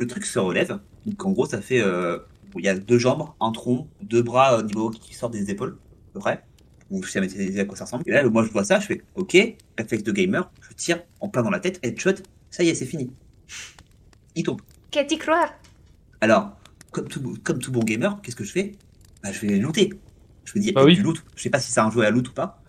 Le 0.00 0.06
truc 0.06 0.24
se 0.24 0.38
relève. 0.38 0.78
Donc 1.06 1.24
en 1.24 1.32
gros, 1.32 1.46
ça 1.46 1.60
fait, 1.60 1.80
euh, 1.80 2.18
il 2.56 2.64
y 2.64 2.68
a 2.68 2.74
deux 2.74 2.98
jambes, 2.98 3.28
un 3.40 3.52
tronc, 3.52 3.88
deux 4.02 4.22
bras 4.22 4.58
au 4.58 4.62
niveau 4.62 4.90
qui 4.90 5.14
sortent 5.14 5.32
des 5.32 5.50
épaules, 5.50 5.78
à 6.10 6.12
peu 6.14 6.20
près. 6.20 6.44
Je 6.90 7.08
sais 7.08 7.18
à 7.18 7.60
à 7.60 7.64
quoi 7.64 7.76
ça 7.76 7.84
ressemble. 7.84 8.04
Et 8.06 8.12
là, 8.12 8.28
moi, 8.28 8.44
je 8.44 8.50
vois 8.50 8.64
ça, 8.64 8.78
je 8.78 8.86
fais 8.86 9.02
ok, 9.14 9.36
réflexe 9.78 10.04
de 10.04 10.12
gamer, 10.12 10.50
je 10.60 10.74
tire 10.74 11.02
en 11.20 11.28
plein 11.28 11.42
dans 11.42 11.50
la 11.50 11.58
tête, 11.58 11.80
headshot, 11.82 12.22
ça 12.50 12.62
y 12.62 12.68
est, 12.68 12.74
c'est 12.74 12.86
fini. 12.86 13.10
Il 14.36 14.44
tombe. 14.44 14.60
Croix 15.18 15.50
Alors, 16.20 16.56
comme 16.90 17.08
tout, 17.08 17.36
comme 17.42 17.58
tout 17.58 17.72
bon 17.72 17.80
gamer, 17.80 18.20
qu'est-ce 18.22 18.36
que 18.36 18.44
je 18.44 18.52
fais? 18.52 18.72
Bah, 19.22 19.32
Je 19.32 19.40
vais 19.46 19.58
looter. 19.58 19.92
Je 20.44 20.52
me 20.56 20.60
dis, 20.62 20.68
il 20.68 20.70
y 20.70 20.70
a 20.70 20.72
Bah 20.74 20.80
peut-être 20.82 20.90
oui. 20.92 20.96
du 20.96 21.02
loot. 21.02 21.24
Je 21.36 21.42
sais 21.42 21.50
pas 21.50 21.58
si 21.60 21.72
c'est 21.72 21.80
un 21.80 21.90
jouet 21.90 22.06
à 22.06 22.10
loot 22.10 22.28
ou 22.28 22.32
pas. 22.32 22.62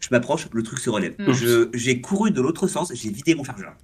Je 0.00 0.08
m'approche, 0.10 0.48
le 0.52 0.62
truc 0.62 0.78
se 0.78 0.90
relève. 0.90 1.14
Mm. 1.18 1.32
Je- 1.32 1.68
J'ai 1.72 2.00
couru 2.02 2.30
de 2.30 2.40
l'autre 2.42 2.66
sens, 2.68 2.92
j'ai 2.94 3.10
vidé 3.10 3.34
mon 3.34 3.44
chargeur. 3.44 3.74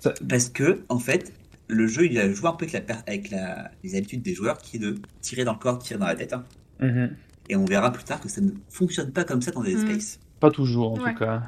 Ça- 0.00 0.14
Parce 0.28 0.48
que, 0.50 0.82
en 0.90 0.98
fait, 0.98 1.32
le 1.68 1.86
jeu, 1.86 2.04
il 2.06 2.18
a 2.18 2.30
joué 2.32 2.48
un 2.48 2.52
peu 2.52 2.66
avec, 2.66 2.88
la, 2.88 2.94
avec 3.06 3.30
la, 3.30 3.70
les 3.82 3.96
habitudes 3.96 4.22
des 4.22 4.34
joueurs 4.34 4.58
qui 4.58 4.76
est 4.76 4.80
de 4.80 4.96
tirer 5.22 5.44
dans 5.44 5.54
le 5.54 5.58
corps, 5.58 5.78
tirer 5.78 5.98
dans 5.98 6.06
la 6.06 6.14
tête. 6.14 6.32
hein. 6.34 6.44
Mhm. 6.80 7.16
Et 7.48 7.56
on 7.56 7.64
verra 7.64 7.90
plus 7.90 8.04
tard 8.04 8.20
que 8.20 8.28
ça 8.28 8.42
ne 8.42 8.50
fonctionne 8.68 9.10
pas 9.10 9.24
comme 9.24 9.40
ça 9.40 9.50
dans 9.50 9.62
des 9.62 9.76
spaces. 9.78 10.20
Pas 10.38 10.50
toujours 10.50 10.92
en 10.92 11.00
Ouais. 11.02 11.14
tout 11.14 11.18
cas. 11.20 11.42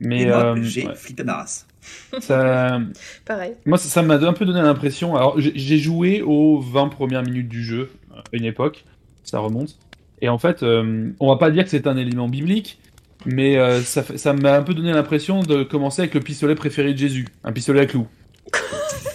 Et 0.00 0.06
Mais 0.08 0.30
euh, 0.30 0.60
j'ai 0.62 0.86
ouais. 0.88 0.94
flippé 0.96 1.22
ma 1.22 1.34
race. 1.36 1.67
ça, 2.20 2.80
Pareil. 3.24 3.52
moi 3.66 3.78
ça 3.78 4.02
m'a 4.02 4.14
un 4.14 4.32
peu 4.32 4.44
donné 4.44 4.60
l'impression. 4.60 5.16
Alors 5.16 5.38
j'ai- 5.40 5.78
joué 5.78 6.22
aux 6.22 6.58
20 6.60 6.88
premières 6.88 7.22
minutes 7.22 7.48
du 7.48 7.62
jeu 7.64 7.90
à 8.14 8.22
une 8.32 8.44
époque, 8.44 8.84
ça 9.24 9.38
remonte. 9.38 9.76
Et 10.20 10.28
en 10.28 10.38
fait, 10.38 10.62
euh, 10.62 11.10
on 11.20 11.28
va 11.28 11.36
pas 11.36 11.50
dire 11.50 11.64
que 11.64 11.70
c'est 11.70 11.86
un 11.86 11.96
élément 11.96 12.28
biblique, 12.28 12.78
mais 13.24 13.56
euh, 13.56 13.80
ça 13.82 14.32
m'a 14.32 14.54
un 14.56 14.62
peu 14.62 14.74
donné 14.74 14.92
l'impression 14.92 15.42
de 15.42 15.62
commencer 15.62 16.02
avec 16.02 16.14
le 16.14 16.20
pistolet 16.20 16.54
préféré 16.56 16.92
de 16.92 16.98
Jésus, 16.98 17.26
un 17.44 17.52
pistolet 17.52 17.80
à 17.82 17.86
clous. 17.86 18.08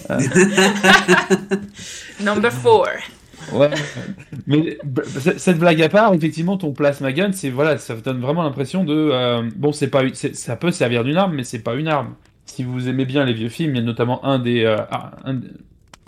Number 2.22 2.52
4. 2.52 2.88
Ouais. 3.52 3.70
Mais 4.48 4.78
b- 4.86 5.04
c- 5.20 5.34
cette 5.38 5.58
blague 5.60 5.82
à 5.82 5.90
part, 5.90 6.14
effectivement, 6.14 6.58
ton 6.58 6.72
plasma 6.72 7.12
gun, 7.12 7.32
c'est 7.34 7.50
voilà, 7.50 7.78
ça 7.78 7.96
donne 7.96 8.22
vraiment 8.22 8.44
l'impression 8.44 8.84
de 8.86 8.94
euh, 8.94 9.50
bon, 9.56 9.72
c'est 9.74 9.90
pas, 9.90 10.02
ça 10.14 10.56
peut 10.56 10.72
servir 10.72 11.04
d'une 11.04 11.18
arme, 11.18 11.36
mais 11.36 11.44
c'est 11.44 11.60
pas 11.60 11.74
une 11.76 11.88
arme. 11.90 12.16
Si 12.46 12.64
vous 12.64 12.88
aimez 12.88 13.06
bien 13.06 13.26
les 13.26 13.34
vieux 13.34 13.50
films, 13.50 13.76
il 13.76 13.78
y 13.78 13.82
a 13.82 13.84
notamment 13.84 14.24
un 14.26 14.40
des, 14.40 14.64
euh, 14.64 14.78
ah, 14.92 15.12
un, 15.26 15.40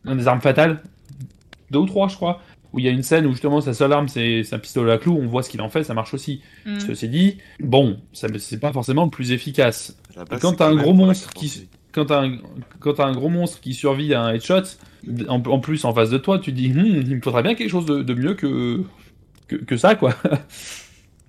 un 0.05 0.15
des 0.15 0.27
armes 0.27 0.41
fatales, 0.41 0.81
deux 1.71 1.79
ou 1.79 1.85
trois, 1.85 2.07
je 2.07 2.15
crois, 2.15 2.41
où 2.73 2.79
il 2.79 2.85
y 2.85 2.87
a 2.87 2.91
une 2.91 3.03
scène 3.03 3.25
où 3.25 3.31
justement 3.31 3.61
sa 3.61 3.73
seule 3.73 3.93
arme 3.93 4.07
c'est 4.07 4.43
un 4.51 4.59
pistolet 4.59 4.91
à 4.91 4.97
clous. 4.97 5.17
On 5.19 5.27
voit 5.27 5.43
ce 5.43 5.49
qu'il 5.49 5.61
en 5.61 5.69
fait, 5.69 5.83
ça 5.83 5.93
marche 5.93 6.13
aussi. 6.13 6.41
Mm. 6.65 6.79
Ceci 6.79 7.09
dit, 7.09 7.37
bon, 7.59 7.99
ça 8.13 8.27
c'est 8.37 8.59
pas 8.59 8.73
forcément 8.73 9.05
le 9.05 9.09
plus 9.11 9.31
efficace. 9.31 9.95
Base, 10.29 10.41
quand 10.41 10.53
t'as 10.53 10.67
un 10.67 10.75
gros 10.75 10.93
monstre 10.93 11.33
qui-. 11.33 11.67
Quand 11.91 12.05
t'as 12.07 12.25
un, 12.25 12.37
quand 12.81 12.93
t'as 12.95 13.05
un 13.05 13.13
gros 13.13 13.29
monstre 13.29 13.61
qui 13.61 13.73
survit 13.73 14.13
à 14.13 14.21
un 14.21 14.33
headshot, 14.33 14.63
en, 15.29 15.41
en 15.41 15.59
plus 15.59 15.85
en 15.85 15.93
face 15.93 16.09
de 16.09 16.17
toi, 16.17 16.39
tu 16.39 16.51
te 16.51 16.57
dis, 16.57 16.67
Hmm, 16.67 16.85
il 16.85 17.15
me 17.15 17.21
faudrait 17.21 17.41
bien 17.43 17.55
quelque 17.55 17.69
chose 17.69 17.85
de, 17.85 18.03
de 18.03 18.13
mieux 18.13 18.33
que, 18.33 18.83
que, 19.47 19.55
que 19.55 19.77
ça, 19.77 19.95
quoi. 19.95 20.13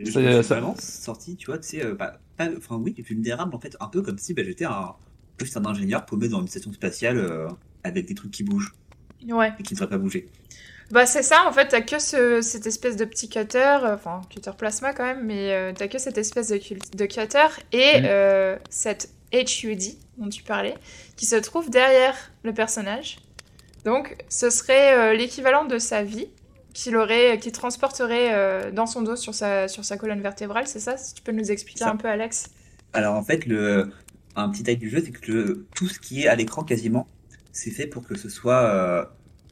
Suis 0.02 0.12
ça- 0.12 0.20
vraiment 0.42 0.74
sorti, 0.78 1.36
tu 1.36 1.46
vois, 1.46 1.58
tu 1.58 1.68
sais, 1.68 1.84
euh, 1.84 1.94
bah, 1.94 2.18
pas- 2.37 2.49
enfin 2.57 2.77
oui, 2.77 2.94
vulnérable 2.99 3.55
en 3.55 3.61
fait, 3.61 3.77
un 3.81 3.88
peu 3.88 4.03
comme 4.03 4.18
si 4.18 4.35
bah, 4.35 4.42
j'étais 4.44 4.64
un, 4.64 4.94
juste 5.40 5.57
un 5.57 5.64
ingénieur 5.66 6.05
paumé 6.07 6.29
dans 6.29 6.40
une 6.40 6.49
station 6.49 6.72
spatiale 6.72 7.18
euh, 7.18 7.49
avec 7.85 8.07
des 8.07 8.14
trucs 8.14 8.31
qui 8.31 8.42
bougent 8.44 8.72
Ouais. 9.29 9.53
et 9.59 9.62
qui 9.62 9.75
ne 9.75 9.79
devraient 9.79 9.90
pas 9.90 9.99
bouger. 9.99 10.29
Bah 10.92 11.05
c'est 11.05 11.22
ça, 11.25 11.44
en 11.49 11.53
fait, 11.53 11.66
t'as 11.68 11.81
que 11.81 11.99
ce- 11.99 12.40
cette 12.42 12.66
espèce 12.66 12.94
de 12.96 13.05
petit 13.05 13.29
cutter, 13.29 13.59
euh, 13.83 13.94
enfin 13.94 14.20
cutter 14.31 14.53
plasma 14.57 14.92
quand 14.92 15.03
même, 15.05 15.25
mais 15.25 15.53
euh, 15.53 15.72
t'as 15.77 15.88
que 15.88 15.99
cette 15.99 16.16
espèce 16.18 16.49
de, 16.49 16.59
cutter 16.59 17.46
et 17.72 18.01
Mm. 18.01 18.05
euh, 18.07 18.57
cette 18.70 19.11
HUD 19.33 19.83
dont 20.18 20.29
tu 20.29 20.44
parlais, 20.44 20.75
qui 21.16 21.27
se 21.27 21.35
trouve 21.37 21.70
derrière 21.70 22.14
le 22.44 22.55
personnage. 22.55 23.18
Donc 23.85 24.16
ce 24.29 24.49
serait 24.51 24.96
euh, 24.96 25.14
l'équivalent 25.16 25.64
de 25.64 25.79
sa 25.79 26.03
vie 26.05 26.29
qu'il 26.76 26.96
aurait, 26.96 27.38
qu'il 27.38 27.52
transporterait 27.52 28.34
euh, 28.34 28.70
dans 28.70 28.86
son 28.86 29.02
dos 29.02 29.16
sur 29.16 29.34
sa, 29.34 29.68
sur 29.68 29.84
sa 29.84 29.96
colonne 29.96 30.20
vertébrale, 30.22 30.66
c'est 30.66 30.80
ça 30.80 30.96
Si 30.96 31.14
tu 31.14 31.22
peux 31.22 31.32
nous 31.32 31.50
expliquer 31.50 31.80
Ça. 31.80 31.90
un 31.90 31.96
peu, 31.96 32.08
Alex? 32.08 32.50
Alors 32.92 33.14
en 33.14 33.22
fait, 33.22 33.46
le, 33.46 33.90
un 34.34 34.48
petit 34.50 34.62
taille 34.62 34.76
du 34.76 34.90
jeu, 34.90 35.02
c'est 35.04 35.12
que 35.12 35.30
le, 35.32 35.66
tout 35.74 35.88
ce 35.88 35.98
qui 35.98 36.22
est 36.22 36.28
à 36.28 36.34
l'écran 36.34 36.64
quasiment, 36.64 37.08
c'est 37.52 37.70
fait 37.70 37.86
pour 37.86 38.04
que 38.06 38.14
ce 38.16 38.28
soit 38.28 38.62
euh, 38.74 39.04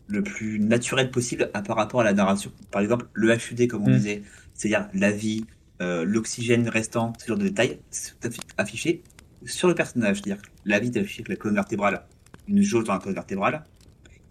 le 0.06 0.22
plus 0.22 0.60
naturel 0.60 1.10
possible 1.10 1.50
à, 1.54 1.62
par 1.62 1.76
rapport 1.76 2.00
à 2.00 2.04
la 2.04 2.12
narration. 2.12 2.52
Par 2.70 2.82
exemple, 2.82 3.06
le 3.14 3.32
HUD, 3.34 3.68
comme 3.68 3.84
on 3.84 3.90
Mm. 3.90 3.96
disait, 3.96 4.22
c'est-à-dire 4.54 4.88
la 4.94 5.10
vie, 5.10 5.46
euh, 5.82 6.04
l'oxygène 6.04 6.68
restant, 6.68 7.12
ce 7.18 7.26
genre 7.26 7.38
de 7.38 7.44
détails, 7.48 7.80
c'est 7.90 8.14
affi- 8.24 8.40
affiché 8.58 9.02
sur 9.44 9.68
le 9.68 9.74
personnage. 9.74 10.18
C'est-à-dire 10.22 10.42
que 10.42 10.48
la 10.64 10.78
vie 10.78 10.88
est 10.94 10.98
affichée 11.00 11.20
avec 11.20 11.28
la 11.28 11.36
colonne 11.36 11.56
vertébrale 11.56 12.06
une 12.46 12.60
jauge 12.62 12.84
dans 12.84 12.92
la 12.92 12.98
colonne 12.98 13.14
vertébrale. 13.14 13.64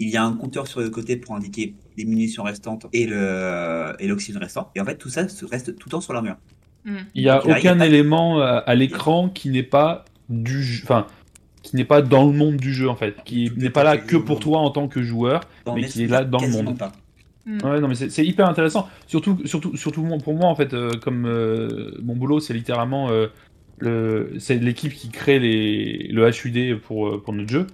Il 0.03 0.09
y 0.09 0.17
a 0.17 0.23
un 0.23 0.33
compteur 0.33 0.67
sur 0.67 0.81
le 0.81 0.89
côté 0.89 1.15
pour 1.17 1.35
indiquer 1.35 1.75
les 1.97 2.05
munitions 2.05 2.43
restantes 2.43 2.87
et 2.93 3.05
le 3.05 3.93
et 3.99 4.07
l'oxygène 4.07 4.41
restant. 4.41 4.69
Et 4.75 4.81
en 4.81 4.85
fait, 4.85 4.97
tout 4.97 5.09
ça 5.09 5.27
se 5.27 5.45
reste 5.45 5.75
tout 5.77 5.87
le 5.87 5.91
temps 5.91 6.01
sur 6.01 6.13
l'armure. 6.13 6.35
Hmm. 6.85 6.97
Il 7.15 7.23
y 7.23 7.29
a 7.29 7.37
Donc 7.37 7.45
là, 7.47 7.59
il 7.59 7.63
y 7.63 7.67
a 7.67 7.71
aucun 7.71 7.79
pas- 7.79 7.87
élément 7.87 8.41
euh, 8.41 8.59
à 8.65 8.75
l'écran 8.75 9.29
qui 9.29 9.49
n'est 9.49 9.63
pas 9.63 10.03
du 10.29 10.61
jeu, 10.61 10.83
enfin, 10.83 11.07
qui 11.61 11.75
n'est 11.77 11.85
pas 11.85 12.01
dans 12.01 12.25
le 12.25 12.33
monde 12.33 12.57
du 12.57 12.73
jeu 12.73 12.89
en 12.89 12.95
fait, 12.95 13.15
qui 13.23 13.51
n'est 13.55 13.67
est 13.67 13.69
pas 13.69 13.83
là 13.83 13.97
que 13.97 14.17
pour 14.17 14.39
toi 14.39 14.59
en 14.59 14.69
tant 14.69 14.87
que 14.87 15.01
joueur. 15.01 15.41
Dans 15.65 15.75
Mais 15.75 15.85
qui 15.85 16.03
est 16.03 16.07
là 16.07 16.25
dans 16.25 16.39
le 16.39 16.49
monde. 16.49 16.77
pas. 16.77 16.91
Hmm. 17.45 17.57
Ouais, 17.63 17.79
non 17.81 17.87
mais 17.89 17.95
c'est 17.95 18.25
hyper 18.25 18.47
intéressant. 18.47 18.87
Surtout, 19.07 19.37
surtout, 19.45 19.75
surtout 19.75 20.03
pour 20.23 20.33
moi 20.33 20.47
en 20.47 20.55
fait, 20.55 20.73
euh, 20.73 20.91
comme 21.01 21.25
euh, 21.25 21.91
mon 22.01 22.15
boulot 22.15 22.39
c'est 22.39 22.53
littéralement 22.53 23.09
euh, 23.09 23.27
le, 23.79 24.33
c'est 24.39 24.55
l'équipe 24.59 24.93
qui 24.93 25.09
crée 25.09 25.39
les, 25.39 26.07
le 26.09 26.29
HUD 26.29 26.79
pour 26.79 27.07
euh, 27.07 27.21
pour 27.23 27.33
notre 27.33 27.49
jeu. 27.49 27.67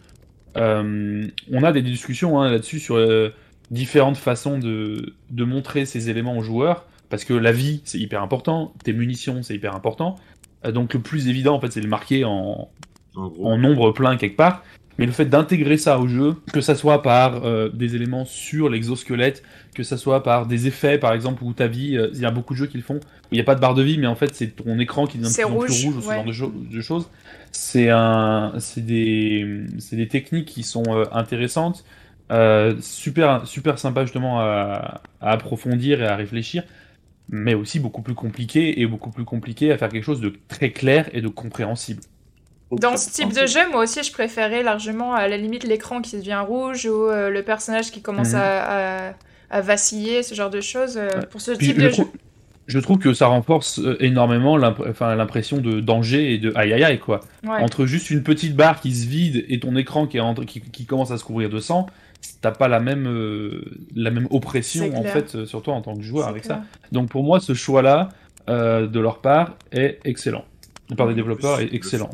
Euh, 0.60 1.28
on 1.52 1.64
a 1.64 1.72
des 1.72 1.82
discussions 1.82 2.40
hein, 2.40 2.52
là-dessus 2.52 2.80
sur 2.80 2.96
euh, 2.96 3.34
différentes 3.72 4.18
façons 4.18 4.58
de, 4.58 5.14
de 5.30 5.44
montrer 5.44 5.86
ces 5.86 6.10
éléments 6.10 6.38
aux 6.38 6.44
joueurs, 6.44 6.86
parce 7.10 7.24
que 7.24 7.34
la 7.34 7.52
vie 7.52 7.82
c'est 7.86 8.00
hyper 8.00 8.22
important, 8.22 8.74
tes 8.84 8.94
munitions 8.94 9.42
c'est 9.44 9.56
hyper 9.56 9.76
important. 9.76 10.16
Euh, 10.66 10.72
donc 10.72 10.94
le 10.94 11.00
plus 11.00 11.30
évident 11.30 11.56
en 11.56 11.62
fait 11.62 11.72
c'est 11.72 11.80
de 11.80 11.86
le 11.86 11.90
marquer 11.90 12.26
en, 12.26 12.70
En 13.16 13.28
gros. 13.28 13.48
en 13.48 13.58
nombre 13.58 13.92
plein 13.92 14.18
quelque 14.18 14.36
part. 14.36 14.64
Mais 15.00 15.08
le 15.08 15.14
fait 15.14 15.26
d'intégrer 15.26 15.78
ça 15.78 15.98
au 16.00 16.08
jeu, 16.08 16.36
que 16.54 16.62
ça 16.62 16.76
soit 16.76 17.02
par 17.02 17.46
euh, 17.46 17.70
des 17.70 17.96
éléments 17.96 18.26
sur 18.26 18.70
l'exosquelette, 18.70 19.44
que 19.74 19.84
ça 19.84 19.98
soit 19.98 20.24
par 20.24 20.46
des 20.46 20.68
effets, 20.68 21.00
par 21.00 21.14
exemple, 21.14 21.44
où 21.44 21.54
ta 21.54 21.68
vie, 21.68 21.98
euh, 21.98 22.10
il 22.14 22.20
y 22.20 22.26
a 22.26 22.32
beaucoup 22.32 22.54
de 22.54 22.60
jeux 22.60 22.68
qui 22.68 22.78
le 22.78 22.84
font, 22.84 22.98
où 22.98 23.00
il 23.32 23.36
n'y 23.36 23.42
a 23.42 23.46
pas 23.46 23.56
de 23.56 23.62
barre 23.62 23.76
de 23.76 23.84
vie, 23.84 23.98
mais 23.98 24.08
en 24.08 24.16
fait 24.16 24.36
c'est 24.36 24.50
ton 24.56 24.78
écran 24.80 25.08
qui 25.08 25.18
devient 25.18 25.30
de 25.30 25.36
plus 25.36 25.46
en 25.46 25.58
plus 25.58 25.74
rouge, 25.74 25.86
rouge 25.86 25.96
ou 25.98 26.02
ce 26.02 26.08
ouais. 26.10 26.16
genre 26.16 26.26
de, 26.26 26.34
cho- 26.34 26.54
de 26.54 26.82
choses. 26.82 27.10
C'est 27.52 27.90
un, 27.90 28.54
c'est 28.60 28.86
des, 28.86 29.66
c'est 29.80 29.96
des 29.96 30.08
techniques 30.08 30.48
qui 30.50 30.64
sont 30.64 30.84
euh, 30.90 31.06
intéressantes, 31.12 31.86
super, 32.82 33.48
super 33.48 33.80
sympa 33.80 34.04
justement 34.04 34.40
à, 34.40 35.02
à 35.22 35.32
approfondir 35.32 36.02
et 36.02 36.08
à 36.08 36.16
réfléchir, 36.16 36.64
mais 37.30 37.54
aussi 37.56 37.80
beaucoup 37.80 38.02
plus 38.02 38.16
compliqué 38.16 38.82
et 38.82 38.88
beaucoup 38.88 39.12
plus 39.12 39.26
compliqué 39.26 39.72
à 39.72 39.78
faire 39.78 39.90
quelque 39.90 40.04
chose 40.04 40.22
de 40.22 40.34
très 40.48 40.72
clair 40.72 41.10
et 41.14 41.22
de 41.22 41.28
compréhensible. 41.28 42.02
Dans 42.72 42.98
ce 42.98 43.10
type 43.12 43.34
de 43.34 43.48
jeu, 43.48 43.62
moi 43.72 43.84
aussi, 43.84 44.04
je 44.04 44.12
préférais 44.12 44.62
largement 44.62 45.14
à 45.16 45.28
la 45.28 45.38
limite 45.38 45.64
l'écran 45.64 46.02
qui 46.02 46.16
devient 46.18 46.42
rouge 46.48 46.86
ou 46.86 47.06
euh, 47.10 47.30
le 47.32 47.42
personnage 47.44 47.92
qui 47.92 48.02
commence 48.02 48.30
Mhm. 48.34 48.36
à, 48.40 49.08
à- 49.10 49.14
à 49.50 49.62
vaciller, 49.62 50.22
ce 50.22 50.36
genre 50.36 50.52
de 50.52 50.62
choses. 50.62 50.96
euh, 50.98 51.08
Ouais. 51.10 51.26
Pour 51.32 51.42
ce 51.42 51.52
Puis 51.52 51.68
type 51.70 51.80
je, 51.80 51.86
de 51.86 51.90
jeu. 51.90 52.04
je 52.68 52.78
trouve 52.80 53.00
que 53.00 53.14
ça 53.14 53.26
renforce 53.26 53.80
euh, 53.80 53.98
énormément 54.00 54.56
l'impression 54.58 55.58
de 55.58 55.80
danger 55.80 56.34
et 56.34 56.38
de 56.38 56.52
aïe 56.56 56.72
aïe 56.74 56.84
aïe 56.84 57.00
quoi. 57.00 57.22
Ouais. 57.44 57.58
Entre 57.64 57.88
juste 57.88 58.12
une 58.12 58.22
petite 58.22 58.56
barre 58.56 58.80
qui 58.80 58.94
se 58.94 59.08
vide 59.08 59.44
et 59.50 59.60
ton 59.60 59.76
écran 59.76 60.06
qui, 60.06 60.18
est 60.18 60.20
en- 60.20 60.36
qui, 60.36 60.62
qui 60.62 60.86
commence 60.86 61.10
à 61.10 61.18
se 61.18 61.24
couvrir 61.24 61.50
de 61.50 61.60
sang, 61.60 61.88
t'as 62.42 62.52
pas 62.52 62.68
la 62.68 62.80
même, 62.80 63.08
euh, 63.08 63.66
la 63.96 64.12
même 64.12 64.28
oppression 64.30 64.96
en 64.96 65.04
fait 65.04 65.46
sur 65.46 65.64
toi 65.64 65.74
en 65.74 65.82
tant 65.82 65.96
que 65.96 66.04
joueur 66.04 66.28
avec 66.28 66.44
clair. 66.44 66.58
ça. 66.58 66.64
Donc 66.92 67.10
pour 67.10 67.24
moi, 67.24 67.40
ce 67.40 67.56
choix-là 67.56 68.10
euh, 68.50 68.86
de 68.86 69.00
leur 69.00 69.20
part 69.22 69.56
est 69.72 70.00
excellent. 70.06 70.46
De 70.90 70.92
la 70.92 70.96
part 70.96 71.08
des 71.08 71.14
développeurs 71.16 71.60
est 71.62 71.66
le 71.66 71.74
excellent. 71.76 72.10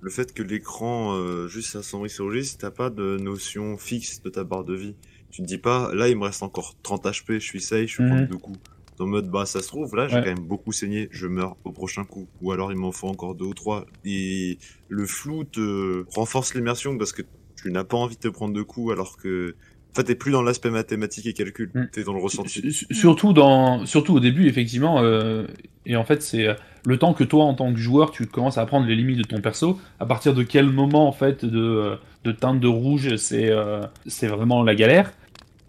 Le 0.00 0.10
fait 0.10 0.32
que 0.32 0.42
l'écran 0.42 1.16
euh, 1.16 1.48
juste 1.48 1.70
s'assombrit 1.70 2.10
sur 2.10 2.28
le 2.28 2.42
si 2.42 2.58
t'as 2.58 2.70
pas 2.70 2.90
de 2.90 3.16
notion 3.18 3.76
fixe 3.78 4.22
de 4.22 4.28
ta 4.30 4.44
barre 4.44 4.64
de 4.64 4.74
vie. 4.74 4.96
Tu 5.30 5.42
te 5.42 5.46
dis 5.46 5.58
pas, 5.58 5.92
là 5.94 6.08
il 6.08 6.16
me 6.16 6.24
reste 6.24 6.42
encore 6.42 6.74
30 6.82 7.04
HP, 7.06 7.34
je 7.34 7.38
suis 7.38 7.60
safe, 7.60 7.86
je 7.88 8.02
Mhm. 8.02 8.08
prendre 8.08 8.28
deux 8.28 8.38
coups. 8.38 8.60
Dans 8.98 9.04
le 9.04 9.10
mode, 9.10 9.30
bah 9.30 9.44
ça 9.44 9.60
se 9.60 9.68
trouve, 9.68 9.94
là 9.96 10.08
j'ai 10.08 10.16
Ouais. 10.16 10.22
quand 10.22 10.34
même 10.34 10.46
beaucoup 10.46 10.72
saigné, 10.72 11.08
je 11.10 11.26
meurs 11.26 11.56
au 11.64 11.72
prochain 11.72 12.04
coup. 12.04 12.30
Ou 12.40 12.52
alors 12.52 12.72
il 12.72 12.78
m'en 12.78 12.92
faut 12.92 13.08
encore 13.08 13.34
deux 13.34 13.44
ou 13.46 13.54
trois. 13.54 13.84
Et 14.04 14.58
le 14.88 15.06
flou 15.06 15.44
te 15.44 16.04
renforce 16.14 16.54
l'immersion 16.54 16.96
parce 16.96 17.12
que 17.12 17.22
tu 17.56 17.70
n'as 17.72 17.84
pas 17.84 17.96
envie 17.96 18.16
de 18.16 18.20
te 18.20 18.28
prendre 18.28 18.54
deux 18.54 18.64
coups 18.64 18.92
alors 18.92 19.16
que... 19.16 19.56
En 19.96 20.00
fait, 20.00 20.04
t'es 20.04 20.14
plus 20.14 20.30
dans 20.32 20.42
l'aspect 20.42 20.68
mathématique 20.68 21.24
et 21.26 21.32
calcul, 21.32 21.70
Mhm. 21.74 21.88
t'es 21.90 22.04
dans 22.04 22.12
le 22.12 22.20
ressenti. 22.22 22.50
Su- 22.60 22.70
su- 22.72 22.86
Surtout, 22.94 23.32
dans, 23.32 23.86
surtout 23.86 24.14
au 24.14 24.20
début, 24.20 24.46
effectivement. 24.46 24.98
euh, 25.00 25.46
et 25.86 25.96
en 25.96 26.04
fait, 26.04 26.22
c'est 26.22 26.46
euh, 26.46 26.52
le 26.84 26.98
temps 26.98 27.14
que 27.14 27.24
toi, 27.24 27.44
en 27.44 27.54
tant 27.54 27.72
que 27.72 27.78
joueur, 27.78 28.10
tu 28.10 28.26
commences 28.26 28.58
à 28.58 28.60
apprendre 28.62 28.86
les 28.86 28.94
limites 28.94 29.16
de 29.16 29.22
ton 29.22 29.40
perso. 29.40 29.80
À 29.98 30.04
partir 30.04 30.34
de 30.34 30.42
quel 30.42 30.66
moment, 30.66 31.08
en 31.08 31.12
fait, 31.12 31.46
de, 31.46 31.58
euh, 31.58 31.96
de 32.24 32.32
teinte 32.32 32.60
de 32.60 32.68
rouge, 32.68 33.16
c'est 33.16 33.48
euh, 33.50 33.80
c'est 34.06 34.26
vraiment 34.26 34.62
la 34.62 34.74
galère. 34.74 35.12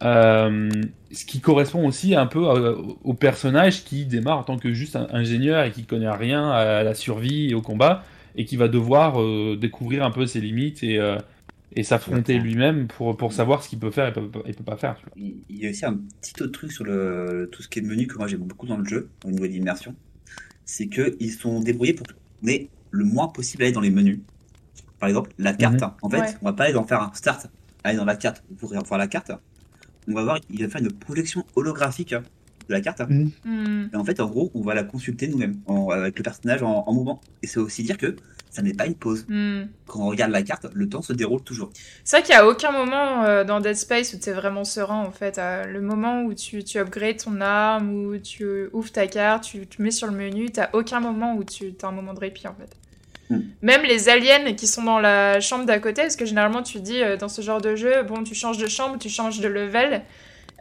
Euh, 0.03 0.69
ce 1.11 1.23
qui 1.25 1.39
correspond 1.39 1.87
aussi 1.87 2.13
un 2.13 2.27
peu 2.27 2.45
au 3.03 3.13
personnage 3.13 3.83
qui 3.85 4.05
démarre 4.05 4.39
en 4.39 4.43
tant 4.43 4.57
que 4.57 4.73
juste 4.73 4.95
un 4.97 5.07
ingénieur 5.11 5.63
et 5.63 5.71
qui 5.71 5.85
connaît 5.85 6.11
rien 6.11 6.49
à 6.51 6.83
la 6.83 6.93
survie 6.93 7.49
et 7.49 7.53
au 7.55 7.61
combat 7.61 8.03
et 8.35 8.45
qui 8.45 8.57
va 8.57 8.67
devoir 8.67 9.19
euh, 9.21 9.57
découvrir 9.59 10.03
un 10.05 10.11
peu 10.11 10.27
ses 10.27 10.39
limites 10.41 10.83
et, 10.83 10.99
euh, 10.99 11.15
et 11.77 11.83
s'affronter 11.83 12.39
lui-même 12.39 12.87
pour, 12.87 13.15
pour 13.15 13.31
savoir 13.33 13.61
ce 13.63 13.69
qu'il 13.69 13.77
peut 13.79 13.91
faire 13.91 14.07
et 14.07 14.13
peut, 14.13 14.29
et 14.45 14.53
peut 14.53 14.63
pas 14.63 14.77
faire. 14.77 14.95
tu 14.97 15.03
vois. 15.05 15.13
Il 15.49 15.57
y 15.63 15.67
a 15.67 15.69
aussi 15.69 15.85
un 15.85 15.93
petit 16.21 16.41
autre 16.41 16.51
truc 16.51 16.71
sur 16.71 16.83
le, 16.83 17.47
tout 17.51 17.61
ce 17.61 17.67
qui 17.69 17.79
est 17.79 17.81
menu 17.83 18.07
que 18.07 18.17
moi 18.17 18.27
j'aime 18.27 18.41
beaucoup 18.41 18.65
dans 18.67 18.77
le 18.77 18.85
jeu, 18.85 19.09
au 19.23 19.29
niveau 19.31 19.45
de 19.45 19.51
l'immersion. 19.51 19.95
C'est 20.65 20.87
qu'ils 20.87 21.31
sont 21.31 21.59
débrouillés 21.61 21.93
pour 21.93 22.07
qu'on 22.07 22.47
ait 22.47 22.69
le 22.91 23.05
moins 23.05 23.27
possible 23.27 23.63
à 23.63 23.65
aller 23.67 23.73
dans 23.73 23.81
les 23.81 23.91
menus. 23.91 24.19
Par 24.99 25.07
exemple, 25.09 25.31
la 25.37 25.53
carte. 25.53 25.79
Mhm. 25.81 25.89
En 26.01 26.09
fait, 26.09 26.19
Ouais. 26.19 26.33
on 26.41 26.45
va 26.45 26.53
pas 26.53 26.63
aller 26.65 26.75
en 26.75 26.83
faire 26.83 27.01
un 27.01 27.11
start, 27.13 27.47
aller 27.83 27.97
dans 27.97 28.05
la 28.05 28.15
carte 28.15 28.43
pour 28.57 28.69
voir 28.73 28.97
la 28.97 29.07
carte. 29.07 29.31
On 30.07 30.13
va 30.13 30.23
voir, 30.23 30.39
il 30.49 30.61
va 30.63 30.69
faire 30.69 30.81
une 30.81 30.91
projection 30.91 31.45
holographique 31.55 32.13
de 32.13 32.73
la 32.73 32.81
carte. 32.81 33.01
Hmm. 33.07 33.87
Et 33.93 33.95
en 33.95 34.03
fait, 34.03 34.19
en 34.19 34.27
gros, 34.27 34.51
on 34.55 34.61
va 34.61 34.73
la 34.73 34.83
consulter 34.83 35.27
nous-mêmes, 35.27 35.57
en- 35.67 35.89
avec 35.89 36.17
le 36.17 36.23
personnage 36.23 36.63
en, 36.63 36.83
en 36.87 36.93
mouvement. 36.93 37.21
Et 37.43 37.47
c'est 37.47 37.59
aussi 37.59 37.83
dire 37.83 37.97
que 37.97 38.15
ça 38.57 38.63
n'est 38.63 38.73
pas 38.73 38.87
une 38.87 38.95
pause. 38.95 39.23
Hmm. 39.29 39.65
Quand 39.85 39.99
on 39.99 40.07
regarde 40.07 40.31
la 40.31 40.41
carte, 40.41 40.65
le 40.73 40.89
temps 40.89 41.03
se 41.03 41.13
déroule 41.13 41.43
toujours. 41.43 41.69
C'est 42.03 42.17
vrai 42.17 42.25
qu'il 42.25 42.33
n'y 42.33 42.41
a 42.41 42.47
aucun 42.47 42.71
moment 42.71 43.23
euh, 43.23 43.43
dans 43.43 43.59
Dead 43.59 43.75
Space 43.75 44.13
où 44.13 44.17
tu 44.17 44.31
es 44.31 44.33
vraiment 44.33 44.63
serein 44.63 45.03
en 45.03 45.11
fait. 45.11 45.37
Euh, 45.37 45.65
le 45.65 45.79
moment 45.79 46.23
où 46.23 46.33
tu, 46.33 46.63
tu 46.63 46.79
upgrades 46.79 47.17
ton 47.17 47.39
arme, 47.39 47.93
où 47.93 48.17
tu 48.17 48.67
ouvres 48.73 48.91
ta 48.91 49.05
carte, 49.05 49.43
tu 49.43 49.67
te 49.67 49.79
mets 49.79 49.91
sur 49.91 50.07
le 50.07 50.13
menu, 50.13 50.49
t'as 50.49 50.69
aucun 50.73 50.99
moment 50.99 51.35
où 51.35 51.43
tu 51.43 51.75
as 51.79 51.85
un 51.85 51.91
moment 51.91 52.15
de 52.15 52.19
répit 52.19 52.47
en 52.47 52.55
fait. 52.55 52.75
Hmm. 53.29 53.41
Même 53.61 53.83
les 53.83 54.09
aliens 54.09 54.53
qui 54.55 54.65
sont 54.65 54.83
dans 54.83 54.99
la 54.99 55.39
chambre 55.39 55.65
d'à 55.65 55.77
côté, 55.77 56.01
parce 56.01 56.15
que 56.15 56.25
généralement 56.25 56.63
tu 56.63 56.79
dis 56.79 57.03
euh, 57.03 57.15
dans 57.15 57.29
ce 57.29 57.43
genre 57.43 57.61
de 57.61 57.75
jeu, 57.75 58.01
bon 58.07 58.23
tu 58.23 58.33
changes 58.33 58.57
de 58.57 58.67
chambre, 58.67 58.97
tu 58.97 59.09
changes 59.09 59.39
de 59.39 59.47
level, 59.47 60.01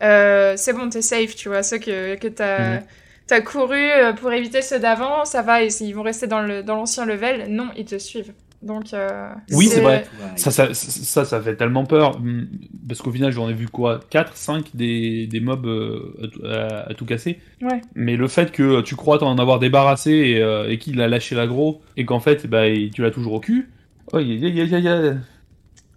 euh, 0.03 0.53
c'est 0.59 0.75
bon 0.75 0.91
t'es 0.91 1.01
safe, 1.01 1.35
tu 1.35 1.49
vois, 1.49 1.63
ceux 1.63 1.79
que, 1.79 2.17
que 2.17 2.29
t'as... 2.29 2.81
Mhm. 2.81 2.83
T'as 3.27 3.41
couru 3.41 3.75
euh, 3.77 4.13
pour 4.13 4.33
éviter 4.33 4.63
ceux 4.63 4.79
d'avant, 4.79 5.25
ça 5.25 5.43
va, 5.43 5.63
ils 5.63 5.93
vont 5.93 6.03
rester 6.03 6.27
dans 6.27 6.41
le- 6.43 6.63
dans 6.63 6.77
l'ancien 6.77 7.05
level. 7.07 7.47
Non, 7.51 7.69
ils 7.77 7.85
te 7.85 7.99
suivent. 7.99 8.33
Donc, 8.63 8.95
euh, 8.95 9.29
Oui, 9.53 9.67
c'est 9.67 9.81
vrai. 9.81 10.07
Ça, 10.37 10.51
ça, 10.51 10.73
ça, 10.75 11.25
ça 11.25 11.41
fait 11.41 11.57
tellement 11.57 11.85
peur. 11.85 12.17
hum, 12.17 12.49
Parce 12.89 13.03
qu'au 13.03 13.13
final, 13.13 13.31
j'en 13.33 13.49
ai 13.51 13.53
vu 13.53 13.69
quoi 13.69 14.01
4, 14.11 14.37
5 14.37 14.75
des, 14.75 15.27
des 15.27 15.41
mobs 15.41 15.67
euh, 15.67 16.15
à 16.23 16.29
tout- 16.29 16.43
à, 16.47 16.91
à 16.91 16.95
tout 16.95 17.05
casser. 17.05 17.39
Ouais. 17.61 17.81
Mais 17.95 18.17
le 18.17 18.29
fait 18.29 18.53
que 18.53 18.81
tu 18.81 18.97
crois 18.97 19.19
t'en 19.19 19.37
avoir 19.39 19.59
débarrassé 19.59 20.11
et, 20.13 20.41
euh, 20.43 20.69
et 20.71 20.79
qu'il 20.79 21.01
a 21.01 21.09
lâché 21.09 21.35
l'agro 21.35 21.83
et 21.97 22.05
qu'en 22.07 22.21
fait, 22.21 22.47
bah, 22.47 22.69
il- 22.69 22.91
tu 22.91 23.03
l'as 23.03 23.11
toujours 23.11 23.35
au 23.35 23.41
cul. 23.41 23.69
Oh, 24.13 24.19
y- 24.21 24.39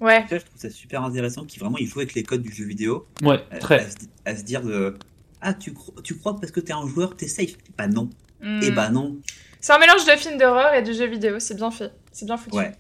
Ouais, 0.02 0.26
Ça, 0.30 0.38
je 0.38 0.46
trouve 0.46 0.58
ça 0.60 0.70
super 0.70 1.04
intéressant 1.04 1.44
qui 1.46 1.60
vraiment 1.60 1.78
il 1.78 1.86
joue 1.86 2.00
avec 2.00 2.14
les 2.14 2.24
codes 2.24 2.42
du 2.42 2.54
jeu 2.54 2.64
vidéo 2.66 3.06
Ouais, 3.22 3.40
à, 3.52 3.58
très. 3.58 3.80
à 3.82 3.90
se, 3.90 3.96
à 4.26 4.36
se 4.36 4.44
dire 4.44 4.62
de 4.62 4.96
ah 5.42 5.54
tu, 5.54 5.72
cro- 5.72 5.94
tu 6.04 6.18
crois 6.18 6.38
parce 6.40 6.52
que 6.52 6.60
t'es 6.60 6.74
un 6.74 6.88
joueur 6.88 7.16
t'es 7.16 7.28
safe 7.28 7.52
bah 7.78 7.88
non 7.88 8.10
Hmm. 8.42 8.62
et 8.64 8.72
bah 8.72 8.88
non 8.90 9.18
C'est 9.60 9.74
un 9.74 9.80
mélange 9.80 10.06
de 10.06 10.12
film 10.12 10.38
d'horreur 10.38 10.74
et 10.74 10.82
de 10.82 10.94
jeu 10.94 11.06
vidéo, 11.08 11.40
c'est 11.40 11.56
bien 11.56 11.72
fait, 11.72 11.92
c'est 12.12 12.26
bien 12.26 12.38
foutu. 12.38 12.56
ouais 12.58 12.72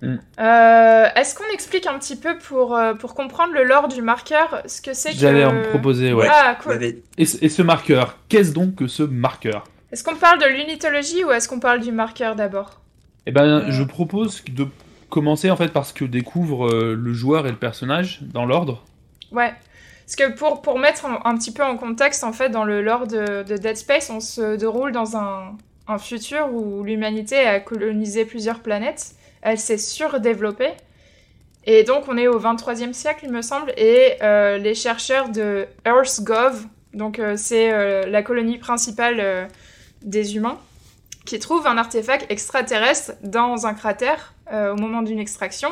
Mm. 0.00 0.14
Euh, 0.38 1.06
Est-ce 1.16 1.34
qu'on 1.34 1.52
explique 1.52 1.84
un 1.88 1.98
petit 1.98 2.14
peu 2.14 2.38
pour, 2.38 2.76
euh, 2.76 2.94
pour 2.94 3.16
comprendre 3.16 3.52
le 3.52 3.64
lore 3.64 3.88
du 3.88 4.00
marqueur, 4.00 4.62
ce 4.66 4.80
que 4.80 4.94
c'est 4.94 5.10
que... 5.10 5.16
J'allais 5.18 5.44
en 5.44 5.60
proposer, 5.70 6.12
ouais. 6.12 6.28
Ah, 6.30 6.56
cool. 6.62 6.80
Et, 7.16 7.24
ce- 7.24 7.38
et 7.44 7.48
ce 7.48 7.62
marqueur, 7.62 8.16
qu'est-ce 8.28 8.52
donc 8.52 8.76
que 8.76 8.86
ce 8.86 9.02
marqueur? 9.02 9.64
Est-ce 9.90 10.04
qu'on 10.04 10.14
parle 10.14 10.38
de 10.40 10.46
l'unitologie 10.46 11.24
ou 11.24 11.32
est-ce 11.32 11.48
qu'on 11.48 11.58
parle 11.58 11.80
du 11.80 11.90
marqueur 11.90 12.36
d'abord? 12.36 12.80
Eh 13.26 13.32
ben, 13.32 13.42
Euh. 13.44 13.70
je 13.72 13.82
propose 13.82 14.44
de 14.48 14.68
commencer 15.10 15.50
en 15.50 15.56
fait 15.56 15.72
par 15.72 15.84
ce 15.84 15.92
que 15.92 16.04
découvre 16.04 16.70
le 16.72 17.12
joueur 17.12 17.48
et 17.48 17.50
le 17.50 17.56
personnage 17.56 18.20
dans 18.22 18.46
l'ordre. 18.46 18.84
Ouais. 19.32 19.52
Parce 20.08 20.16
que 20.16 20.34
pour, 20.34 20.78
mettre 20.78 21.04
un, 21.04 21.36
petit 21.36 21.52
peu 21.52 21.62
en 21.62 21.76
contexte, 21.76 22.24
en 22.24 22.32
fait, 22.32 22.48
dans 22.48 22.64
le 22.64 22.80
lore 22.80 23.06
de, 23.06 23.42
de 23.42 23.56
Dead 23.58 23.76
Space, 23.76 24.08
on 24.08 24.20
se 24.20 24.56
déroule 24.56 24.90
dans 24.90 25.18
un, 25.18 25.54
futur 25.98 26.50
où 26.50 26.82
l'humanité 26.82 27.40
a 27.40 27.60
colonisé 27.60 28.24
plusieurs 28.24 28.60
planètes. 28.60 29.14
Elle 29.42 29.58
s'est 29.58 29.76
surdéveloppée. 29.76 30.72
Et 31.66 31.84
donc, 31.84 32.04
on 32.08 32.16
est 32.16 32.26
au 32.26 32.40
23e 32.40 32.94
siècle, 32.94 33.20
il 33.24 33.32
me 33.32 33.42
semble, 33.42 33.70
et 33.76 34.14
euh, 34.22 34.56
les 34.56 34.74
chercheurs 34.74 35.28
de 35.28 35.66
EarthGov, 35.84 36.64
donc 36.94 37.18
euh, 37.18 37.34
c'est 37.36 37.70
euh, 37.70 38.06
la 38.06 38.22
colonie 38.22 38.56
principale 38.56 39.50
des 40.00 40.36
humains, 40.36 40.58
qui 41.26 41.38
trouvent 41.38 41.66
un 41.66 41.76
artefact 41.76 42.30
extraterrestre 42.30 43.12
dans 43.22 43.66
un 43.66 43.74
cratère 43.74 44.32
au 44.50 44.76
moment 44.76 45.02
d'une 45.02 45.18
extraction, 45.18 45.68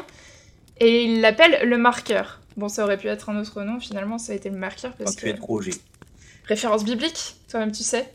et 0.78 1.04
ils 1.04 1.22
l'appellent 1.22 1.66
le 1.66 1.78
marqueur. 1.78 2.40
Bon, 2.56 2.68
ça 2.68 2.84
aurait 2.84 2.96
pu 2.96 3.08
être 3.08 3.28
un 3.30 3.38
autre 3.40 3.62
nom, 3.62 3.78
finalement, 3.80 4.18
ça 4.18 4.32
a 4.32 4.36
été 4.36 4.48
le 4.50 4.56
marqueur 4.56 4.92
parce 4.94 5.14
que 5.16 5.26
G. 5.26 5.72
référence 6.46 6.84
biblique, 6.84 7.36
toi-même 7.50 7.72
tu 7.72 7.82
sais. 7.82 8.10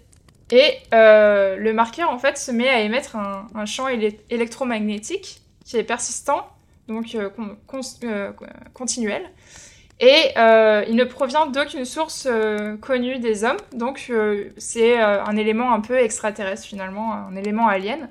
Et 0.52 0.74
euh, 0.94 1.56
le 1.58 1.74
marqueur, 1.74 2.10
en 2.10 2.20
fait, 2.20 2.38
se 2.38 2.52
met 2.52 2.68
à 2.68 2.82
émettre 2.82 3.16
un, 3.16 3.48
un 3.56 3.66
champ 3.66 3.88
électromagnétique 4.30 5.42
qui 5.66 5.78
est 5.78 5.84
persistant. 5.84 6.48
donc 6.88 7.16
euh, 7.16 7.30
con- 7.30 7.58
euh, 8.04 8.32
continuel. 8.74 9.24
Et 10.00 10.34
il 10.90 10.96
ne 10.96 11.04
provient 11.04 11.46
d'aucune 11.46 11.86
source 11.86 12.28
connue 12.82 13.20
des 13.20 13.44
hommes, 13.44 13.60
donc 13.72 14.12
c'est 14.58 15.00
un 15.00 15.38
élément 15.38 15.74
un 15.74 15.80
peu 15.80 15.96
extraterrestre 16.00 16.66
finalement, 16.66 17.14
un 17.14 17.36
élément 17.36 17.68
alien. 17.68 18.10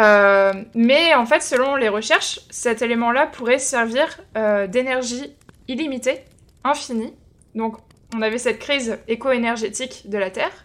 Euh, 0.00 0.52
mais 0.74 1.14
en 1.14 1.26
fait, 1.26 1.42
selon 1.42 1.76
les 1.76 1.88
recherches, 1.88 2.40
cet 2.50 2.80
élément-là 2.82 3.26
pourrait 3.26 3.58
servir 3.58 4.20
euh, 4.36 4.66
d'énergie 4.66 5.36
illimitée, 5.68 6.20
infinie. 6.64 7.12
Donc, 7.54 7.76
on 8.16 8.22
avait 8.22 8.38
cette 8.38 8.58
crise 8.58 8.98
éco-énergétique 9.08 10.08
de 10.08 10.18
la 10.18 10.30
Terre. 10.30 10.64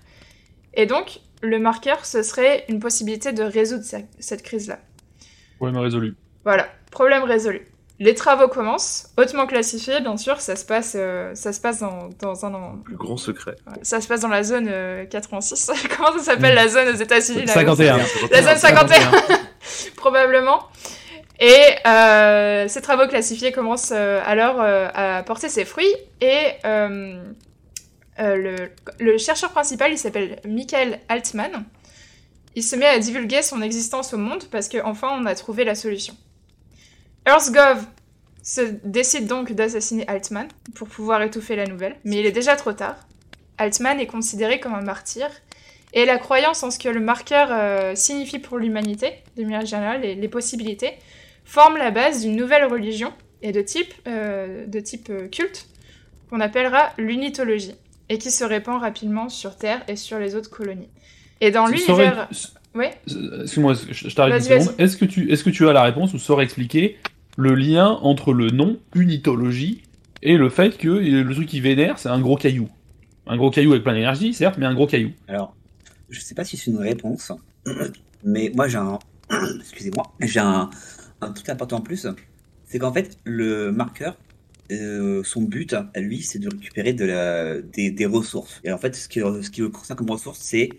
Et 0.74 0.86
donc, 0.86 1.20
le 1.42 1.60
marqueur, 1.60 2.06
ce 2.06 2.24
serait 2.24 2.66
une 2.70 2.80
possibilité 2.80 3.34
de 3.34 3.44
résoudre 3.44 3.84
ce- 3.84 3.98
cette 4.20 4.42
crise-là. 4.42 4.80
Problème 5.58 5.82
résolu. 5.82 6.16
Voilà, 6.44 6.68
problème 6.92 7.24
résolu. 7.24 7.68
Les 8.00 8.14
travaux 8.14 8.50
commencent, 8.50 9.08
hautement 9.18 9.48
classifiés, 9.48 10.02
bien 10.02 10.18
sûr, 10.18 10.42
ça 10.42 10.58
se 10.58 10.66
passe, 10.66 10.96
euh, 10.98 11.34
ça 11.34 11.54
se 11.54 11.62
passe 11.62 11.80
dans, 11.80 12.10
dans 12.20 12.46
un... 12.46 12.78
Plus 12.84 12.98
grand 12.98 13.16
secret. 13.16 13.56
Ça 13.84 14.02
se 14.02 14.08
passe 14.08 14.20
dans 14.20 14.28
la 14.28 14.44
zone 14.44 14.68
euh, 14.70 15.06
86. 15.06 15.72
Comment 15.96 16.12
ça 16.18 16.24
s'appelle 16.24 16.56
la 16.56 16.68
zone 16.68 16.90
aux 16.90 16.98
États-Unis 16.98 17.46
là, 17.46 17.54
51. 17.54 18.00
La 18.32 18.42
zone 18.42 18.58
51. 18.58 19.12
probablement. 19.96 20.60
Et 21.40 21.88
euh, 21.88 22.68
ces 22.68 22.82
travaux 22.82 23.08
classifiés 23.08 23.52
commencent 23.52 23.92
euh, 23.94 24.22
alors 24.26 24.62
euh, 24.62 24.88
à 24.94 25.24
porter 25.24 25.50
ses 25.50 25.66
fruits 25.66 25.94
et 26.22 26.52
euh, 26.64 27.22
euh, 28.20 28.36
le, 28.36 28.72
le 29.00 29.18
chercheur 29.18 29.52
principal, 29.52 29.92
il 29.92 29.98
s'appelle 29.98 30.40
Michael 30.46 31.00
Altman. 31.10 31.66
Il 32.56 32.64
se 32.64 32.78
met 32.78 32.86
à 32.86 33.00
divulguer 33.00 33.42
son 33.42 33.62
existence 33.62 34.14
au 34.14 34.18
monde 34.18 34.46
parce 34.50 34.70
qu'enfin 34.70 35.10
on 35.20 35.26
a 35.26 35.36
trouvé 35.36 35.66
la 35.66 35.76
solution. 35.76 36.16
EarthGov 37.26 37.86
se 38.44 38.62
décide 38.84 39.28
donc 39.28 39.52
d'assassiner 39.52 40.08
Altman 40.08 40.48
pour 40.76 40.88
pouvoir 40.88 41.22
étouffer 41.24 41.56
la 41.56 41.66
nouvelle, 41.66 41.96
mais 42.06 42.18
il 42.18 42.26
est 42.26 42.32
déjà 42.32 42.56
trop 42.56 42.74
tard. 42.74 42.96
Altman 43.58 44.00
est 44.00 44.08
considéré 44.08 44.60
comme 44.60 44.76
un 44.76 44.82
martyr 44.82 45.28
et 45.94 46.06
la 46.06 46.18
croyance 46.18 46.62
en 46.62 46.72
ce 46.72 46.78
que 46.78 46.90
le 46.90 47.00
marqueur 47.00 47.48
euh, 47.52 47.96
signifie 47.96 48.40
pour 48.40 48.58
l'humanité, 48.58 49.14
de 49.38 49.44
manière 49.44 49.66
générale, 49.66 50.02
les, 50.02 50.16
les 50.16 50.28
possibilités, 50.28 50.92
forme 51.46 51.78
la 51.78 51.90
base 51.90 52.22
d'une 52.22 52.36
nouvelle 52.36 52.66
religion 52.66 53.14
et 53.42 53.52
de 53.52 53.62
type, 53.62 53.94
euh, 54.08 54.66
de 54.68 54.80
type 54.80 55.10
euh, 55.10 55.28
culte 55.28 55.68
qu'on 56.30 56.42
appellera 56.42 56.92
l'unitologie 56.98 57.76
et 58.10 58.18
qui 58.18 58.30
se 58.30 58.44
répand 58.44 58.80
rapidement 58.80 59.30
sur 59.30 59.56
Terre 59.58 59.82
et 59.88 59.96
sur 59.96 60.20
les 60.20 60.36
autres 60.36 60.50
colonies. 60.50 60.90
Et 61.42 61.52
dans 61.52 61.66
l'univers... 61.66 62.28
Excuse-moi, 63.08 63.74
je 63.90 64.14
t'arrête 64.14 64.34
une 64.34 64.42
seconde. 64.42 64.76
Est-ce 64.78 64.98
que, 64.98 65.06
tu, 65.06 65.32
est-ce 65.32 65.44
que 65.46 65.50
tu 65.50 65.68
as 65.68 65.74
la 65.74 65.84
réponse 65.84 66.14
ou 66.14 66.20
saurais 66.20 66.44
expliquer 66.44 66.98
le 67.36 67.54
lien 67.56 67.88
entre 68.02 68.34
le 68.34 68.50
nom 68.50 68.80
unitologie 68.96 69.84
et 70.22 70.38
le 70.38 70.50
fait 70.50 70.78
que 70.78 70.88
le 70.90 71.34
truc 71.34 71.48
qui 71.48 71.60
vénère, 71.62 72.00
c'est 72.00 72.10
un 72.10 72.20
gros 72.20 72.36
caillou 72.38 72.70
Un 73.28 73.38
gros 73.38 73.52
caillou 73.52 73.72
avec 73.72 73.84
plein 73.84 73.94
d'énergie, 73.94 74.34
certes, 74.34 74.58
mais 74.58 74.66
un 74.66 74.74
gros 74.74 74.88
caillou. 74.88 75.12
Alors, 75.28 75.56
je 76.10 76.20
sais 76.20 76.36
pas 76.36 76.44
si 76.46 76.58
c'est 76.58 76.72
une 76.72 76.78
réponse, 76.78 77.32
mais 78.24 78.52
moi 78.56 78.68
j'ai 78.68 78.78
un. 78.78 79.00
Excusez-moi, 79.60 80.04
j'ai 80.22 80.40
un, 80.40 80.70
un 81.22 81.32
truc 81.32 81.50
important 81.50 81.78
en 81.78 81.82
plus. 81.82 82.08
C'est 82.66 82.80
qu'en 82.80 82.94
fait, 82.94 83.18
le 83.24 83.72
marqueur, 83.72 84.18
euh, 84.72 85.24
son 85.24 85.42
but 85.44 85.74
à 85.74 86.00
lui, 86.00 86.22
c'est 86.22 86.40
de 86.40 86.50
récupérer 86.50 86.94
de 86.94 87.06
la, 87.06 87.62
des, 87.62 87.92
des 87.92 88.06
ressources. 88.06 88.62
Et 88.64 88.72
en 88.72 88.78
fait, 88.78 88.96
ce 88.96 89.08
qui, 89.08 89.20
ce 89.20 89.50
qui 89.50 89.62
concerne 89.72 89.98
comme 89.98 90.10
ressources, 90.12 90.40
c'est 90.40 90.70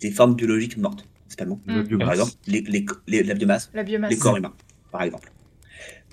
des 0.00 0.10
formes 0.10 0.34
biologiques 0.34 0.76
mortes, 0.76 1.06
principalement. 1.22 1.60
Mm. 1.66 1.82
Le 1.88 1.98
Par 1.98 2.12
exemple, 2.12 2.32
les, 2.46 2.60
les, 2.62 2.84
les- 3.08 3.22
la 3.22 3.34
biomasse, 3.34 3.70
La 3.74 3.82
biomasse. 3.84 4.10
les 4.10 4.18
corps 4.18 4.36
humains, 4.36 4.52
par 4.92 5.02
exemple. 5.02 5.30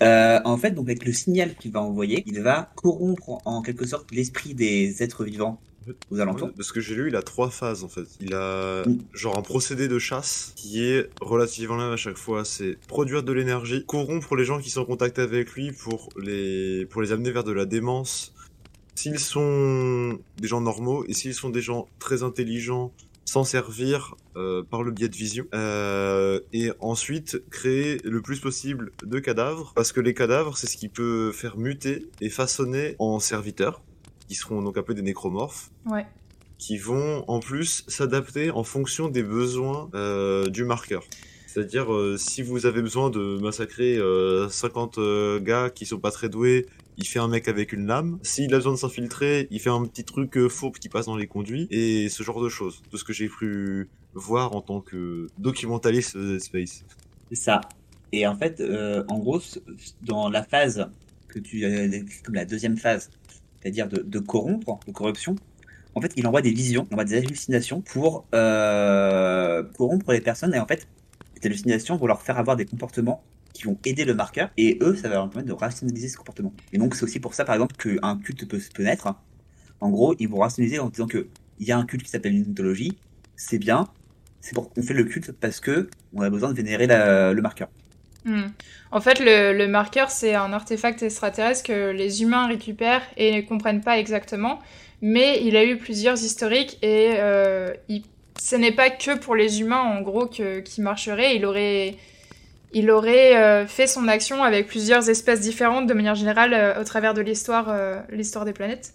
Euh, 0.00 0.40
en 0.44 0.56
fait, 0.56 0.72
donc 0.72 0.86
avec 0.88 1.04
le 1.04 1.12
signal 1.12 1.54
qu'il 1.56 1.70
va 1.72 1.80
envoyer, 1.80 2.22
il 2.26 2.40
va 2.40 2.72
corrompre 2.76 3.40
en 3.44 3.62
quelque 3.62 3.86
sorte 3.86 4.10
l'esprit 4.10 4.54
des 4.54 5.02
êtres 5.02 5.24
vivants 5.24 5.60
aux 6.10 6.20
alentours. 6.20 6.48
Ouais, 6.48 6.54
Parce 6.56 6.70
que 6.72 6.80
j'ai 6.80 6.94
lu, 6.94 7.08
il 7.08 7.16
a 7.16 7.22
trois 7.22 7.50
phases 7.50 7.84
en 7.84 7.88
fait. 7.88 8.06
Il 8.20 8.34
a 8.34 8.84
Mm. 8.86 8.98
genre 9.12 9.36
un 9.38 9.42
procédé 9.42 9.88
de 9.88 9.98
chasse 9.98 10.52
qui 10.56 10.84
est 10.84 11.08
relativement 11.20 11.76
là 11.76 11.92
à 11.92 11.96
chaque 11.96 12.16
fois. 12.18 12.44
C'est 12.44 12.78
produire 12.88 13.22
de 13.22 13.32
l'énergie, 13.32 13.84
corrompre 13.86 14.34
les 14.36 14.44
gens 14.44 14.58
qui 14.60 14.70
sont 14.70 14.80
en 14.82 14.84
contact 14.86 15.18
avec 15.18 15.52
lui 15.52 15.72
pour 15.72 16.08
les 16.20 16.86
pour 16.86 17.02
les 17.02 17.12
amener 17.12 17.30
vers 17.30 17.44
de 17.44 17.52
la 17.52 17.66
démence. 17.66 18.32
S'ils 18.94 19.18
sont 19.18 20.18
des 20.38 20.48
gens 20.48 20.60
normaux 20.60 21.04
et 21.08 21.14
s'ils 21.14 21.34
sont 21.34 21.50
des 21.50 21.62
gens 21.62 21.88
très 21.98 22.22
intelligents, 22.22 22.92
s'en 23.24 23.44
servir 23.44 24.14
euh, 24.36 24.62
par 24.62 24.82
le 24.82 24.90
biais 24.90 25.08
de 25.08 25.16
vision. 25.16 25.44
Euh, 25.54 26.40
et 26.52 26.70
ensuite 26.80 27.42
créer 27.50 27.98
le 28.04 28.20
plus 28.20 28.40
possible 28.40 28.92
de 29.04 29.18
cadavres 29.18 29.72
parce 29.74 29.92
que 29.92 30.00
les 30.00 30.14
cadavres 30.14 30.56
c'est 30.56 30.66
ce 30.66 30.76
qui 30.76 30.88
peut 30.88 31.32
faire 31.32 31.56
muter 31.56 32.08
et 32.20 32.28
façonner 32.28 32.96
en 32.98 33.18
serviteurs 33.20 33.82
qui 34.28 34.34
seront 34.34 34.62
donc 34.62 34.76
un 34.78 34.82
peu 34.82 34.94
des 34.94 35.02
nécromorphes 35.02 35.70
Ouais. 35.86 36.06
qui 36.58 36.78
vont 36.78 37.24
en 37.28 37.40
plus 37.40 37.84
s'adapter 37.88 38.50
en 38.50 38.64
fonction 38.64 39.08
des 39.08 39.22
besoins 39.22 39.88
euh, 39.94 40.48
du 40.48 40.64
marqueur. 40.64 41.02
C'est-à-dire, 41.46 41.88
si 42.16 42.40
vous 42.40 42.64
avez 42.64 42.80
besoin 42.80 43.10
de 43.10 43.36
massacrer 43.38 43.98
euh, 43.98 44.48
50 44.48 44.96
euh, 44.96 45.38
gars 45.38 45.68
qui 45.68 45.84
sont 45.84 45.98
pas 45.98 46.10
très 46.10 46.30
doués, 46.30 46.64
il 46.96 47.06
fait 47.06 47.18
un 47.18 47.28
mec 47.28 47.48
avec 47.48 47.72
une 47.72 47.86
lame. 47.86 48.18
S'il 48.22 48.52
a 48.54 48.58
besoin 48.58 48.72
de 48.72 48.78
s'infiltrer, 48.78 49.48
il 49.50 49.60
fait 49.60 49.70
un 49.70 49.84
petit 49.84 50.04
truc 50.04 50.36
euh, 50.36 50.48
fauve 50.48 50.78
qui 50.78 50.88
passe 50.88 51.06
dans 51.06 51.16
les 51.16 51.26
conduits, 51.26 51.66
et 51.70 52.08
ce 52.08 52.22
genre 52.22 52.42
de 52.42 52.48
choses. 52.48 52.82
Tout 52.90 52.98
ce 52.98 53.04
que 53.04 53.12
j'ai 53.12 53.28
pu 53.28 53.88
voir 54.14 54.54
en 54.54 54.60
tant 54.60 54.80
que 54.80 55.26
documentaliste 55.38 56.16
de 56.16 56.38
Space. 56.38 56.84
C'est 57.30 57.36
ça. 57.36 57.60
Et 58.12 58.26
en 58.26 58.36
fait, 58.36 58.60
euh, 58.60 59.04
en 59.08 59.18
gros, 59.18 59.40
dans 60.02 60.28
la 60.28 60.42
phase 60.42 60.90
que 61.28 61.38
tu 61.38 61.64
as 61.64 61.88
comme 62.22 62.34
la 62.34 62.44
deuxième 62.44 62.76
phase, 62.76 63.10
c'est-à-dire 63.60 63.88
de, 63.88 64.02
de 64.02 64.18
corrompre, 64.18 64.80
de 64.86 64.92
corruption, 64.92 65.36
en 65.94 66.00
fait, 66.00 66.12
il 66.16 66.26
envoie 66.26 66.42
des 66.42 66.52
visions, 66.52 66.86
il 66.90 66.94
envoie 66.94 67.04
des 67.04 67.16
hallucinations 67.16 67.80
pour 67.80 68.26
euh, 68.34 69.62
corrompre 69.76 70.12
les 70.12 70.20
personnes. 70.20 70.54
Et 70.54 70.58
en 70.58 70.66
fait, 70.66 70.86
ces 71.40 71.46
hallucinations 71.46 71.96
vont 71.96 72.06
leur 72.06 72.22
faire 72.22 72.38
avoir 72.38 72.56
des 72.56 72.64
comportements 72.64 73.22
qui 73.62 73.68
vont 73.68 73.78
aider 73.84 74.04
le 74.04 74.14
marqueur. 74.14 74.50
Et 74.56 74.78
eux, 74.82 74.96
ça 74.96 75.08
va 75.08 75.14
leur 75.14 75.30
permettre 75.30 75.48
de 75.48 75.58
rationaliser 75.58 76.08
ce 76.08 76.16
comportement. 76.16 76.52
Et 76.72 76.78
donc, 76.78 76.94
c'est 76.94 77.04
aussi 77.04 77.20
pour 77.20 77.34
ça, 77.34 77.44
par 77.44 77.54
exemple, 77.54 77.76
qu'un 77.76 78.18
culte 78.18 78.48
peut, 78.48 78.60
peut 78.74 78.82
naître. 78.82 79.14
En 79.80 79.90
gros, 79.90 80.14
ils 80.18 80.28
vont 80.28 80.38
rationaliser 80.38 80.78
en 80.78 80.88
disant 80.88 81.06
que 81.06 81.28
il 81.58 81.66
y 81.66 81.72
a 81.72 81.78
un 81.78 81.86
culte 81.86 82.02
qui 82.02 82.10
s'appelle 82.10 82.34
une 82.34 82.46
mythologie, 82.46 82.98
c'est 83.36 83.58
bien, 83.58 83.86
c'est 84.40 84.54
pour 84.54 84.72
qu'on 84.72 84.82
fait 84.82 84.94
le 84.94 85.04
culte 85.04 85.32
parce 85.32 85.60
que 85.60 85.88
on 86.12 86.22
a 86.22 86.30
besoin 86.30 86.50
de 86.50 86.56
vénérer 86.56 86.86
le 86.88 87.40
marqueur. 87.40 87.68
Hmm. 88.24 88.48
En 88.90 89.00
fait, 89.00 89.18
le, 89.20 89.66
marqueur, 89.66 90.10
c'est 90.10 90.34
un 90.34 90.52
artefact 90.52 91.02
extraterrestre 91.02 91.64
que 91.64 91.90
les 91.90 92.22
humains 92.22 92.46
récupèrent 92.46 93.02
et 93.16 93.36
ne 93.36 93.40
comprennent 93.40 93.80
pas 93.80 93.98
exactement. 93.98 94.60
Mais 95.00 95.44
il 95.44 95.56
a 95.56 95.64
eu 95.64 95.78
plusieurs 95.78 96.22
historiques 96.22 96.78
et 96.82 97.14
euh, 97.16 97.72
ce 98.38 98.56
n'est 98.56 98.72
pas 98.72 98.90
que 98.90 99.18
pour 99.18 99.34
les 99.34 99.60
humains, 99.60 99.80
en 99.80 100.00
gros, 100.02 100.26
qui 100.26 100.80
marcherait. 100.80 101.36
Il 101.36 101.44
aurait, 101.44 101.96
il 102.72 102.90
aurait 102.90 103.36
euh, 103.36 103.66
fait 103.66 103.86
son 103.86 104.08
action 104.08 104.42
avec 104.42 104.66
plusieurs 104.66 105.08
espèces 105.08 105.40
différentes, 105.40 105.86
de 105.86 105.94
manière 105.94 106.14
générale, 106.14 106.54
euh, 106.54 106.80
au 106.80 106.84
travers 106.84 107.14
de 107.14 107.20
l'histoire 107.20 107.66
euh, 107.68 108.00
l'histoire 108.10 108.44
des 108.44 108.52
planètes. 108.52 108.92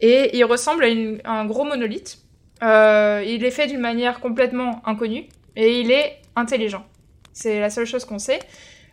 Et 0.00 0.36
il 0.36 0.44
ressemble 0.44 0.84
à, 0.84 1.30
un 1.30 1.44
gros 1.44 1.64
monolithe. 1.64 2.18
Il 2.62 3.44
est 3.44 3.50
fait 3.50 3.66
d'une 3.66 3.80
manière 3.80 4.20
complètement 4.20 4.82
inconnue 4.86 5.26
et 5.56 5.80
il 5.80 5.90
est 5.90 6.18
intelligent. 6.36 6.84
C'est 7.32 7.60
la 7.60 7.70
seule 7.70 7.86
chose 7.86 8.04
qu'on 8.04 8.18
sait. 8.18 8.38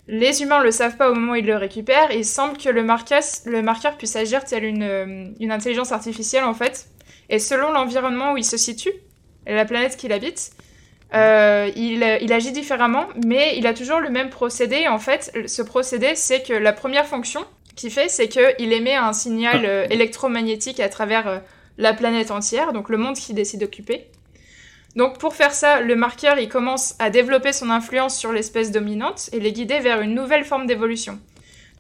Les 0.08 0.42
humains 0.42 0.64
le 0.64 0.72
savent 0.72 0.96
pas 0.96 1.12
au 1.12 1.14
moment 1.14 1.34
où 1.34 1.36
ils 1.36 1.46
le 1.46 1.56
récupèrent. 1.56 2.12
Il 2.12 2.26
semble 2.26 2.58
que 2.58 2.70
le, 2.70 2.84
marquas- 2.84 3.44
le 3.46 3.62
marqueur 3.62 3.98
puisse 3.98 4.16
agir 4.16 4.44
tel 4.46 4.64
une, 4.64 5.36
une 5.40 5.52
intelligence 5.52 5.92
artificielle 5.92 6.46
en 6.46 6.54
fait. 6.54 6.88
Et 7.30 7.40
selon 7.40 7.72
l'environnement 7.72 8.34
où 8.34 8.38
il 8.38 8.46
se 8.46 8.58
situe, 8.58 8.94
et 9.46 9.54
la 9.54 9.66
planète 9.66 9.98
qu'il 9.98 10.12
habite, 10.12 10.52
euh, 11.14 11.70
il, 11.76 12.04
il 12.22 12.34
agit 12.34 12.52
différemment, 12.52 13.08
mais 13.26 13.58
il 13.58 13.68
a 13.68 13.74
toujours 13.74 14.00
le 14.00 14.10
même 14.10 14.30
procédé. 14.30 14.88
En 14.88 15.00
fait, 15.00 15.32
ce 15.46 15.62
procédé, 15.62 16.16
c'est 16.16 16.44
que 16.44 16.54
la 16.54 16.74
première 16.74 17.06
fonction 17.06 17.46
qu'il 17.76 17.92
fait, 17.92 18.10
c'est 18.10 18.28
qu'il 18.28 18.74
émet 18.74 18.96
un 18.96 19.14
signal 19.14 19.64
euh, 19.66 19.88
électromagnétique 19.90 20.82
à 20.82 20.90
travers 20.90 21.28
euh, 21.28 21.40
la 21.78 21.94
planète 21.94 22.32
entière, 22.32 22.74
donc 22.74 22.90
le 22.90 22.98
monde 22.98 23.16
qu'il 23.16 23.36
décide 23.36 23.62
d'occuper. 23.62 24.08
Donc 24.96 25.20
pour 25.20 25.36
faire 25.36 25.54
ça, 25.54 25.80
le 25.80 25.96
marqueur 25.96 26.40
il 26.40 26.50
commence 26.50 26.96
à 26.98 27.12
développer 27.12 27.54
son 27.54 27.70
influence 27.70 28.18
sur 28.18 28.34
l'espèce 28.34 28.72
dominante 28.72 29.30
et 29.32 29.40
les 29.40 29.54
guider 29.54 29.80
vers 29.80 30.02
une 30.02 30.16
nouvelle 30.16 30.44
forme 30.44 30.66
d'évolution. 30.66 31.20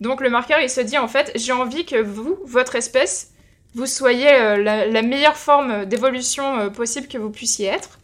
Donc 0.01 0.21
le 0.21 0.29
marqueur 0.29 0.59
il 0.61 0.69
se 0.69 0.81
dit 0.81 0.99
en 0.99 1.07
fait 1.07 1.31
j'ai 1.33 1.51
envie 1.51 1.85
que 1.85 1.99
vous, 1.99 2.37
votre 2.45 2.75
espèce, 2.75 3.31
vous 3.73 3.87
soyez 3.87 4.31
euh, 4.31 4.57
la, 4.57 4.85
la 4.85 5.01
meilleure 5.01 5.37
forme 5.37 5.85
d'évolution 5.85 6.69
possible 6.69 7.07
que 7.07 7.17
vous 7.17 7.31
puissiez 7.31 7.67
être. 7.67 7.96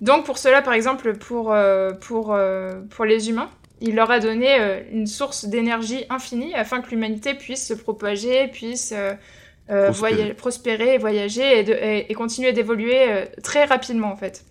Donc 0.00 0.24
pour 0.24 0.38
cela 0.38 0.62
par 0.62 0.72
exemple 0.74 1.14
pour, 1.14 1.52
euh, 1.52 1.92
pour, 1.92 2.32
euh, 2.32 2.80
pour 2.90 3.04
les 3.04 3.28
humains, 3.28 3.50
il 3.80 3.94
leur 3.94 4.10
a 4.10 4.18
donné 4.20 4.58
euh, 4.60 4.80
une 4.92 5.06
source 5.06 5.44
d'énergie 5.46 6.04
infinie 6.10 6.54
afin 6.54 6.80
que 6.80 6.90
l'humanité 6.90 7.34
puisse 7.34 7.66
se 7.66 7.74
propager, 7.74 8.48
puisse 8.48 8.94
Prospérer. 9.66 9.92
voya- 9.92 10.34
prospérer, 10.34 10.98
voyager 10.98 11.60
et, 11.60 11.62
de- 11.62 11.72
et- 11.74 12.10
et 12.10 12.14
continuer 12.14 12.52
d'évoluer 12.52 13.06
très 13.42 13.64
rapidement 13.66 14.10
en 14.10 14.16
fait. 14.16 14.44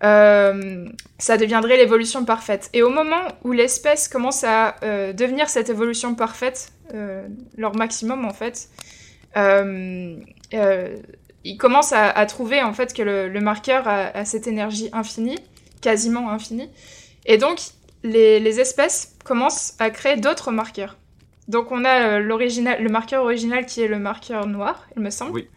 ça 0.00 1.36
deviendrait 1.36 1.76
l'évolution 1.76 2.24
parfaite. 2.24 2.70
Et 2.72 2.82
au 2.82 2.88
moment 2.90 3.22
où 3.44 3.50
l'espèce 3.52 4.06
commence 4.06 4.44
à 4.44 4.76
devenir 5.12 5.48
cette 5.48 5.70
évolution 5.70 6.14
parfaite, 6.14 6.70
leur 7.56 7.74
maximum 7.74 8.24
en 8.24 8.32
fait, 8.32 8.68
euh, 9.36 10.16
ils 11.44 11.56
commencent 11.56 11.92
à, 11.92 12.10
à 12.10 12.26
trouver 12.26 12.62
en 12.62 12.72
fait 12.72 12.92
que 12.94 13.02
le, 13.02 13.28
le 13.28 13.40
marqueur 13.40 13.86
a, 13.88 14.06
a 14.08 14.24
cette 14.24 14.46
énergie 14.46 14.88
infinie, 14.92 15.38
quasiment 15.80 16.30
infinie, 16.30 16.68
et 17.26 17.38
donc 17.38 17.58
les, 18.02 18.40
les 18.40 18.60
espèces 18.60 19.16
commencent 19.24 19.74
à 19.78 19.90
créer 19.90 20.16
d'autres 20.16 20.50
marqueurs. 20.52 20.96
Donc 21.48 21.72
on 21.72 21.84
a 21.84 22.16
euh, 22.16 22.18
l'original, 22.20 22.82
le 22.82 22.88
marqueur 22.90 23.22
original 23.24 23.64
qui 23.66 23.80
est 23.82 23.88
le 23.88 23.98
marqueur 23.98 24.46
noir, 24.46 24.86
il 24.96 25.02
me 25.02 25.10
semble. 25.10 25.32
Oui. 25.32 25.48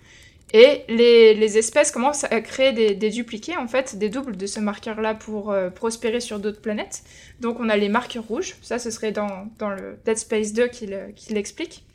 Et 0.54 0.84
les, 0.90 1.34
les 1.34 1.58
espèces 1.58 1.92
commencent 1.92 2.26
à 2.26 2.42
créer 2.42 2.74
des, 2.74 2.94
des 2.94 3.10
dupliqués, 3.10 3.56
en 3.56 3.68
fait, 3.70 3.96
des 3.98 4.10
doubles 4.10 4.36
de 4.36 4.46
ce 4.48 4.60
marqueur-là 4.60 5.16
pour 5.16 5.52
euh, 5.52 5.70
prospérer 5.70 6.20
sur 6.20 6.40
d'autres 6.40 6.60
planètes. 6.62 7.04
Donc 7.40 7.60
on 7.62 7.70
a 7.70 7.78
les 7.78 7.88
marqueurs 7.88 8.26
rouges, 8.26 8.56
ça 8.62 8.78
ce 8.78 8.92
serait 8.92 9.14
dans, 9.14 9.48
dans 9.60 9.70
le 9.70 9.98
Dead 10.06 10.18
Space 10.18 10.52
2 10.52 10.68
qui 10.68 10.88
le- 10.88 11.12
qui 11.16 11.34
l'explique. 11.34 11.86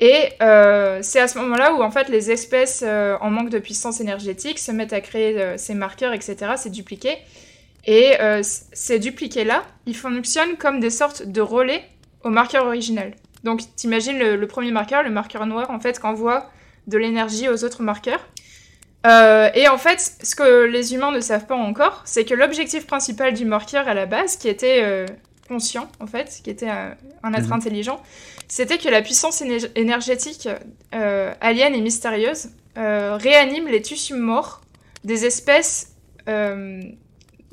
Et 0.00 0.30
euh, 0.42 0.98
c'est 1.02 1.20
à 1.20 1.28
ce 1.28 1.38
moment-là 1.38 1.74
où 1.74 1.82
en 1.82 1.90
fait 1.90 2.08
les 2.08 2.30
espèces 2.30 2.82
euh, 2.84 3.16
en 3.20 3.30
manque 3.30 3.50
de 3.50 3.58
puissance 3.58 4.00
énergétique 4.00 4.58
se 4.58 4.72
mettent 4.72 4.92
à 4.92 5.00
créer 5.00 5.40
euh, 5.40 5.56
ces 5.56 5.74
marqueurs, 5.74 6.12
etc., 6.12 6.36
ces 6.56 6.70
dupliqués. 6.70 7.16
Et 7.86 8.14
ces 8.42 8.98
dupliqués-là, 8.98 9.62
ils 9.84 9.94
fonctionnent 9.94 10.56
comme 10.56 10.80
des 10.80 10.88
sortes 10.88 11.26
de 11.26 11.42
relais 11.42 11.84
au 12.22 12.30
marqueur 12.30 12.64
original. 12.64 13.12
Donc 13.44 13.60
t'imagines 13.76 14.18
le, 14.18 14.36
le 14.36 14.46
premier 14.46 14.70
marqueur, 14.70 15.02
le 15.02 15.10
marqueur 15.10 15.44
noir, 15.44 15.70
en 15.70 15.78
fait, 15.80 15.98
qu'envoie 15.98 16.50
de 16.86 16.96
l'énergie 16.96 17.46
aux 17.50 17.62
autres 17.62 17.82
marqueurs. 17.82 18.26
Et 19.04 19.68
en 19.68 19.76
fait, 19.76 20.00
ce 20.22 20.34
que 20.34 20.64
les 20.64 20.94
humains 20.94 21.12
ne 21.12 21.20
savent 21.20 21.44
pas 21.44 21.56
encore, 21.56 22.00
c'est 22.06 22.24
que 22.24 22.32
l'objectif 22.32 22.86
principal 22.86 23.34
du 23.34 23.44
marqueur 23.44 23.86
à 23.86 23.92
la 23.92 24.06
base, 24.06 24.38
qui 24.38 24.48
était 24.48 25.04
conscient, 25.46 25.86
en 26.00 26.06
fait, 26.06 26.40
qui 26.42 26.48
était 26.48 26.70
un, 26.70 26.94
un 27.22 27.34
être 27.34 27.48
Mhm. 27.48 27.52
intelligent, 27.52 28.02
c'était 28.48 28.78
que 28.78 28.88
la 28.88 29.02
puissance 29.02 29.40
éner- 29.42 29.70
énergétique 29.74 30.48
euh, 30.94 31.32
alien 31.40 31.74
et 31.74 31.80
mystérieuse 31.80 32.48
euh, 32.76 33.16
réanime 33.16 33.68
les 33.68 33.82
tissus 33.82 34.14
morts 34.14 34.60
des 35.04 35.24
espèces 35.26 35.92
euh, 36.28 36.82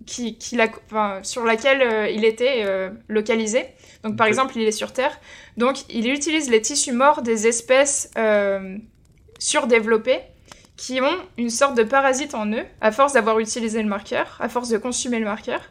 qui, 0.05 0.37
qui 0.37 0.55
la- 0.55 0.69
enfin, 0.87 1.19
sur 1.23 1.43
laquelle 1.43 1.81
euh, 1.81 2.09
il 2.09 2.25
était 2.25 2.65
localisé. 3.07 3.65
Donc, 4.03 4.15
par 4.17 4.25
exemple, 4.27 4.57
il 4.57 4.63
est 4.67 4.71
sur 4.71 4.93
Terre. 4.93 5.19
Donc, 5.57 5.83
il 5.89 6.09
utilise 6.09 6.49
les 6.49 6.61
tissus 6.61 6.91
morts 6.91 7.21
des 7.21 7.47
espèces 7.47 8.09
surdéveloppées 9.39 10.21
qui 10.77 10.99
ont 11.01 11.17
une 11.37 11.51
sorte 11.51 11.75
de 11.75 11.83
parasite 11.83 12.33
en 12.33 12.51
eux, 12.51 12.65
à 12.81 12.91
force 12.91 13.13
d'avoir 13.13 13.37
utilisé 13.39 13.81
le 13.83 13.87
marqueur, 13.87 14.37
à 14.39 14.49
force 14.49 14.69
de 14.69 14.77
consommer 14.79 15.19
le 15.19 15.25
marqueur. 15.25 15.61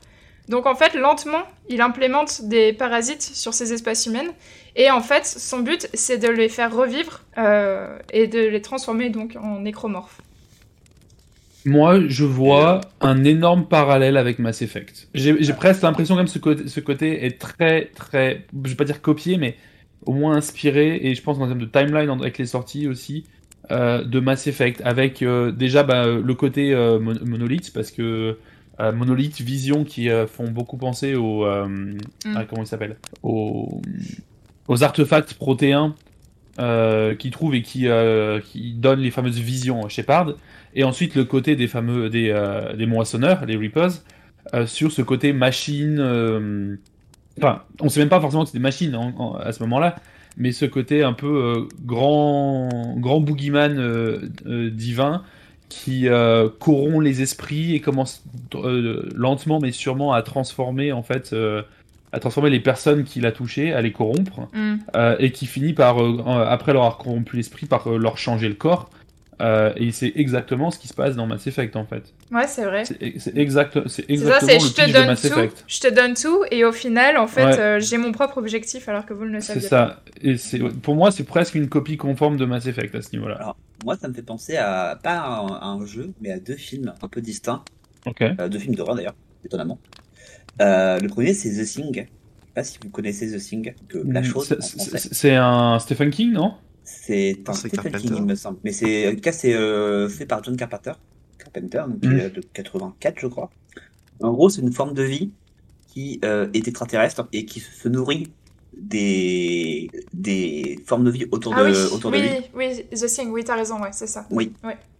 Donc 0.48 0.66
en 0.66 0.74
fait, 0.74 0.94
lentement, 0.94 1.42
il 1.68 1.80
implémente 1.80 2.42
des 2.48 2.72
parasites 2.72 3.22
sur 3.22 3.54
ces 3.54 3.72
espèces 3.72 4.06
humaines, 4.06 4.30
et 4.76 4.90
en 4.90 5.00
fait, 5.00 5.24
son 5.26 5.60
but, 5.60 5.88
c'est 5.94 6.18
de 6.18 6.28
les 6.28 6.48
faire 6.48 6.74
revivre 6.74 7.22
euh, 7.38 7.96
et 8.12 8.26
de 8.26 8.40
les 8.40 8.62
transformer 8.62 9.10
donc 9.10 9.36
en 9.40 9.60
nécromorphes. 9.60 10.20
Moi, 11.66 12.00
je 12.08 12.24
vois 12.24 12.80
un 13.02 13.22
énorme 13.24 13.66
parallèle 13.66 14.16
avec 14.16 14.38
Mass 14.38 14.62
Effect. 14.62 15.08
J'ai 15.14 15.52
presque 15.52 15.82
l'impression 15.82 16.16
que 16.16 16.26
ce 16.26 16.38
côté, 16.38 16.68
ce 16.68 16.80
côté 16.80 17.26
est 17.26 17.38
très, 17.38 17.86
très, 17.94 18.46
je 18.64 18.70
vais 18.70 18.76
pas 18.76 18.84
dire 18.84 19.02
copié, 19.02 19.36
mais 19.36 19.56
au 20.06 20.12
moins 20.14 20.36
inspiré, 20.36 20.98
et 21.02 21.14
je 21.14 21.22
pense 21.22 21.36
en 21.38 21.46
termes 21.46 21.60
de 21.60 21.66
timeline 21.66 22.08
avec 22.10 22.38
les 22.38 22.46
sorties 22.46 22.88
aussi, 22.88 23.24
euh, 23.70 24.02
de 24.02 24.20
Mass 24.20 24.46
Effect, 24.46 24.80
avec 24.84 25.20
euh, 25.20 25.52
déjà 25.52 25.82
bah, 25.82 26.06
le 26.06 26.34
côté 26.34 26.72
euh, 26.72 26.98
mon- 26.98 27.22
Monolith, 27.24 27.72
parce 27.74 27.90
que 27.90 28.38
euh, 28.80 28.92
Monolith, 28.92 29.40
Vision, 29.40 29.84
qui 29.84 30.08
euh, 30.08 30.26
font 30.26 30.50
beaucoup 30.50 30.76
penser 30.78 31.14
aux... 31.14 31.44
euh, 31.44 31.92
ah, 32.34 32.44
comment 32.44 32.62
il 32.62 32.66
s'appelle 32.66 32.96
aux, 33.22 33.80
aux 34.68 34.82
artefacts 34.82 35.34
protéins 35.34 35.94
euh, 36.58 37.14
qu'ils 37.14 37.30
trouvent 37.30 37.54
et 37.54 37.62
qui, 37.62 37.86
qui 38.44 38.72
donnent 38.74 39.00
les 39.00 39.10
fameuses 39.10 39.38
visions 39.38 39.88
Shepard 39.88 40.34
et 40.74 40.84
ensuite 40.84 41.14
le 41.14 41.24
côté 41.24 41.56
des 41.56 41.66
fameux 41.68 42.10
des, 42.10 42.32
des 42.76 42.86
moissonneurs, 42.86 43.44
les 43.46 43.56
Reapers, 43.56 43.92
sur 44.66 44.90
ce 44.92 45.02
côté 45.02 45.32
machine. 45.32 46.78
Enfin, 47.38 47.62
on 47.80 47.88
sait 47.88 48.00
même 48.00 48.08
pas 48.08 48.20
forcément 48.20 48.44
que 48.44 48.50
c'est 48.50 48.58
des 48.58 48.62
machines 48.62 48.94
en- 48.94 49.12
en- 49.18 49.34
à 49.34 49.52
ce 49.52 49.62
moment-là, 49.62 49.96
mais 50.36 50.52
ce 50.52 50.64
côté 50.66 51.02
un 51.02 51.12
peu 51.12 51.66
grand 51.84 52.68
grand 52.98 53.20
boogeyman 53.20 54.30
divin 54.70 55.22
qui 55.70 56.08
euh, 56.08 56.48
corrompt 56.58 57.00
les 57.02 57.22
esprits 57.22 57.74
et 57.74 57.80
commence 57.80 58.22
euh, 58.54 59.08
lentement 59.14 59.60
mais 59.60 59.72
sûrement 59.72 60.12
à 60.12 60.20
transformer 60.20 60.92
en 60.92 61.02
fait 61.02 61.32
euh, 61.32 61.62
à 62.12 62.18
transformer 62.18 62.50
les 62.50 62.58
personnes 62.58 63.04
qu'il 63.04 63.24
a 63.24 63.30
touchées, 63.30 63.72
à 63.72 63.80
les 63.80 63.92
corrompre 63.92 64.48
Mm. 64.52 64.78
et 65.20 65.30
qui 65.30 65.46
finit 65.46 65.74
par, 65.74 65.98
après 66.50 66.72
leur 66.72 66.82
avoir 66.82 66.98
corrompu 66.98 67.36
l'esprit, 67.36 67.66
par 67.66 67.88
leur 67.88 68.18
changer 68.18 68.48
le 68.48 68.54
corps. 68.54 68.90
Euh, 69.40 69.72
et 69.76 69.90
c'est 69.92 70.12
exactement 70.16 70.70
ce 70.70 70.78
qui 70.78 70.86
se 70.88 70.94
passe 70.94 71.16
dans 71.16 71.26
Mass 71.26 71.46
Effect 71.46 71.74
en 71.76 71.86
fait. 71.86 72.02
Ouais, 72.30 72.46
c'est 72.46 72.64
vrai. 72.64 72.84
C'est 72.84 73.18
c'est 73.18 73.36
exact, 73.36 73.78
c'est 73.88 74.04
C'est 74.06 74.16
ça, 74.16 74.38
exactement 74.38 74.48
c'est 74.50 74.54
le 74.58 74.60
je 74.60 74.74
te 74.74 74.88
de 74.88 74.92
donne 74.92 75.06
Mass 75.06 75.22
tout, 75.22 75.26
Effect. 75.28 75.64
je 75.66 75.80
te 75.80 75.88
donne 75.94 76.14
tout, 76.14 76.44
et 76.50 76.64
au 76.64 76.72
final, 76.72 77.16
en 77.16 77.26
fait, 77.26 77.44
Ouais. 77.46 77.58
euh, 77.58 77.80
j'ai 77.80 77.96
mon 77.98 78.12
propre 78.12 78.38
objectif 78.38 78.88
alors 78.88 79.06
que 79.06 79.14
vous 79.14 79.24
ne 79.24 79.30
le 79.32 79.40
C'est 79.40 79.54
saviez 79.54 79.68
pas. 79.68 79.88
ça. 79.88 80.02
Et 80.22 80.36
c'est 80.36 80.58
pour 80.58 80.94
moi 80.94 81.10
c'est 81.10 81.24
presque 81.24 81.54
une 81.54 81.68
copie 81.68 81.96
conforme 81.96 82.36
de 82.36 82.44
Mass 82.44 82.66
Effect 82.66 82.94
à 82.94 83.02
ce 83.02 83.10
niveau-là. 83.12 83.36
Alors, 83.36 83.56
moi, 83.84 83.96
ça 83.96 84.08
me 84.08 84.12
fait 84.14 84.22
penser 84.22 84.56
à, 84.58 84.98
pas 85.02 85.18
à 85.18 85.38
un, 85.40 85.46
à 85.54 85.64
un 85.66 85.86
jeu, 85.86 86.12
mais 86.20 86.32
à 86.32 86.38
deux 86.38 86.56
films 86.56 86.92
un 87.02 87.08
peu 87.08 87.20
distincts. 87.22 87.62
Ok. 88.06 88.20
Euh, 88.22 88.48
deux 88.48 88.58
films 88.58 88.74
d'horreur 88.74 88.94
d'ailleurs, 88.96 89.14
étonnamment. 89.44 89.78
Euh, 90.60 90.98
le 91.00 91.08
premier, 91.08 91.32
c'est 91.32 91.50
The 91.50 91.66
Thing. 91.66 91.94
Je 91.94 92.00
sais 92.00 92.08
pas 92.54 92.64
si 92.64 92.78
vous 92.82 92.90
connaissez 92.90 93.30
The 93.30 93.38
Thing, 93.40 93.72
que 93.88 93.98
La 94.06 94.22
Chose 94.22 94.48
C'est- 94.48 94.56
français. 94.60 94.98
C'est 94.98 95.14
c'est 95.14 95.34
un 95.36 95.78
Stephen 95.78 96.10
King, 96.10 96.32
non? 96.32 96.54
C'est 97.02 97.38
un 97.48 97.52
Stephen. 97.52 97.92
King, 97.92 98.12
il 98.16 98.24
me 98.24 98.34
semble. 98.34 98.58
Mais 98.64 98.72
c'est, 98.72 99.08
en 99.08 99.14
tout 99.14 99.20
cas, 99.20 99.32
c'est 99.32 99.54
euh, 99.54 100.08
fait 100.08 100.26
par 100.26 100.42
John 100.42 100.56
Carpenter. 100.56 100.92
Carpenter, 101.38 101.82
donc, 101.88 102.00
qui 102.00 102.08
Mm. 102.08 102.18
est 102.18 102.30
de 102.30 102.40
84, 102.52 103.18
je 103.20 103.26
crois. 103.28 103.50
En 104.20 104.32
gros, 104.32 104.48
c'est 104.50 104.60
une 104.60 104.72
forme 104.72 104.92
de 104.94 105.02
vie 105.02 105.30
qui 105.88 106.20
euh, 106.24 106.48
est 106.52 106.66
extraterrestre 106.68 107.26
et 107.32 107.44
qui 107.46 107.60
se 107.60 107.88
nourrit 107.88 108.30
des, 108.76 109.90
des 110.12 110.78
formes 110.86 111.04
de 111.04 111.10
vie 111.10 111.26
autour, 111.30 111.54
Ah 111.56 111.64
de, 111.64 111.70
oui, 111.70 111.92
autour 111.92 112.10
de 112.10 112.18
lui. 112.18 112.28
oui, 112.54 112.76
oui, 112.90 112.98
The 112.98 113.06
Thing, 113.06 113.30
oui, 113.30 113.44
t'as 113.44 113.56
raison, 113.56 113.80
ouais, 113.80 113.90
c'est 113.92 114.06
ça. 114.06 114.26
Oui. 114.30 114.52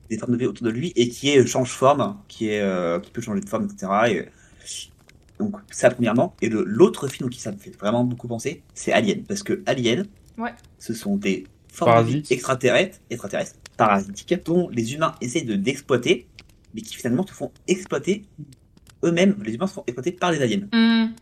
Des 0.09 0.18
formes 0.18 0.32
de 0.32 0.38
vie 0.38 0.47
autour 0.47 0.66
de 0.66 0.70
lui 0.72 0.93
et 0.97 1.09
qui 1.09 1.30
est 1.30 1.47
change 1.47 1.70
forme, 1.70 2.16
qui 2.28 2.49
est 2.49 2.61
euh, 2.61 2.99
qui 3.01 3.11
peut 3.11 3.20
changer 3.20 3.41
de 3.41 3.49
forme, 3.49 3.66
etc. 3.70 3.93
Et, 4.09 4.24
donc 5.38 5.55
ça 5.70 5.91
premièrement. 5.91 6.34
Et 6.43 6.49
l'autre 6.49 7.09
film 7.09 7.30
qui 7.30 7.41
ça 7.41 7.53
me 7.53 7.57
fait 7.59 7.74
vraiment 7.78 8.05
beaucoup 8.05 8.26
penser, 8.28 8.62
c'est 8.74 8.93
Alien, 8.93 9.22
parce 9.24 9.43
que 9.43 9.62
Alien, 9.66 10.07
Ouais. 10.38 10.53
ce 10.78 10.95
sont 10.95 11.16
des 11.16 11.45
formes 11.80 11.98
de 11.98 12.06
vie 12.06 12.12
Parasites. 12.12 12.32
extraterrestres, 12.32 12.98
extraterrestres, 13.10 13.56
parasitiques, 13.76 14.44
dont 14.44 14.68
les 14.70 14.94
humains 14.94 15.14
essaient 15.20 15.42
de 15.42 15.56
d'exploiter, 15.56 16.26
mais 16.74 16.82
qui 16.82 16.94
finalement 16.96 17.26
se 17.26 17.32
font 17.32 17.50
exploiter 17.66 18.24
eux-mêmes. 19.04 19.36
Les 19.44 19.54
humains 19.54 19.66
se 19.66 19.74
font 19.74 19.84
exploiter 19.86 20.12
par 20.12 20.30
les 20.32 20.40
aliens. 20.42 20.66
Mm. 20.72 21.12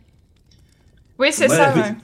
Oui, 1.17 1.29
c'est 1.31 1.47
ça, 1.49 1.75
ouais. 1.75 1.95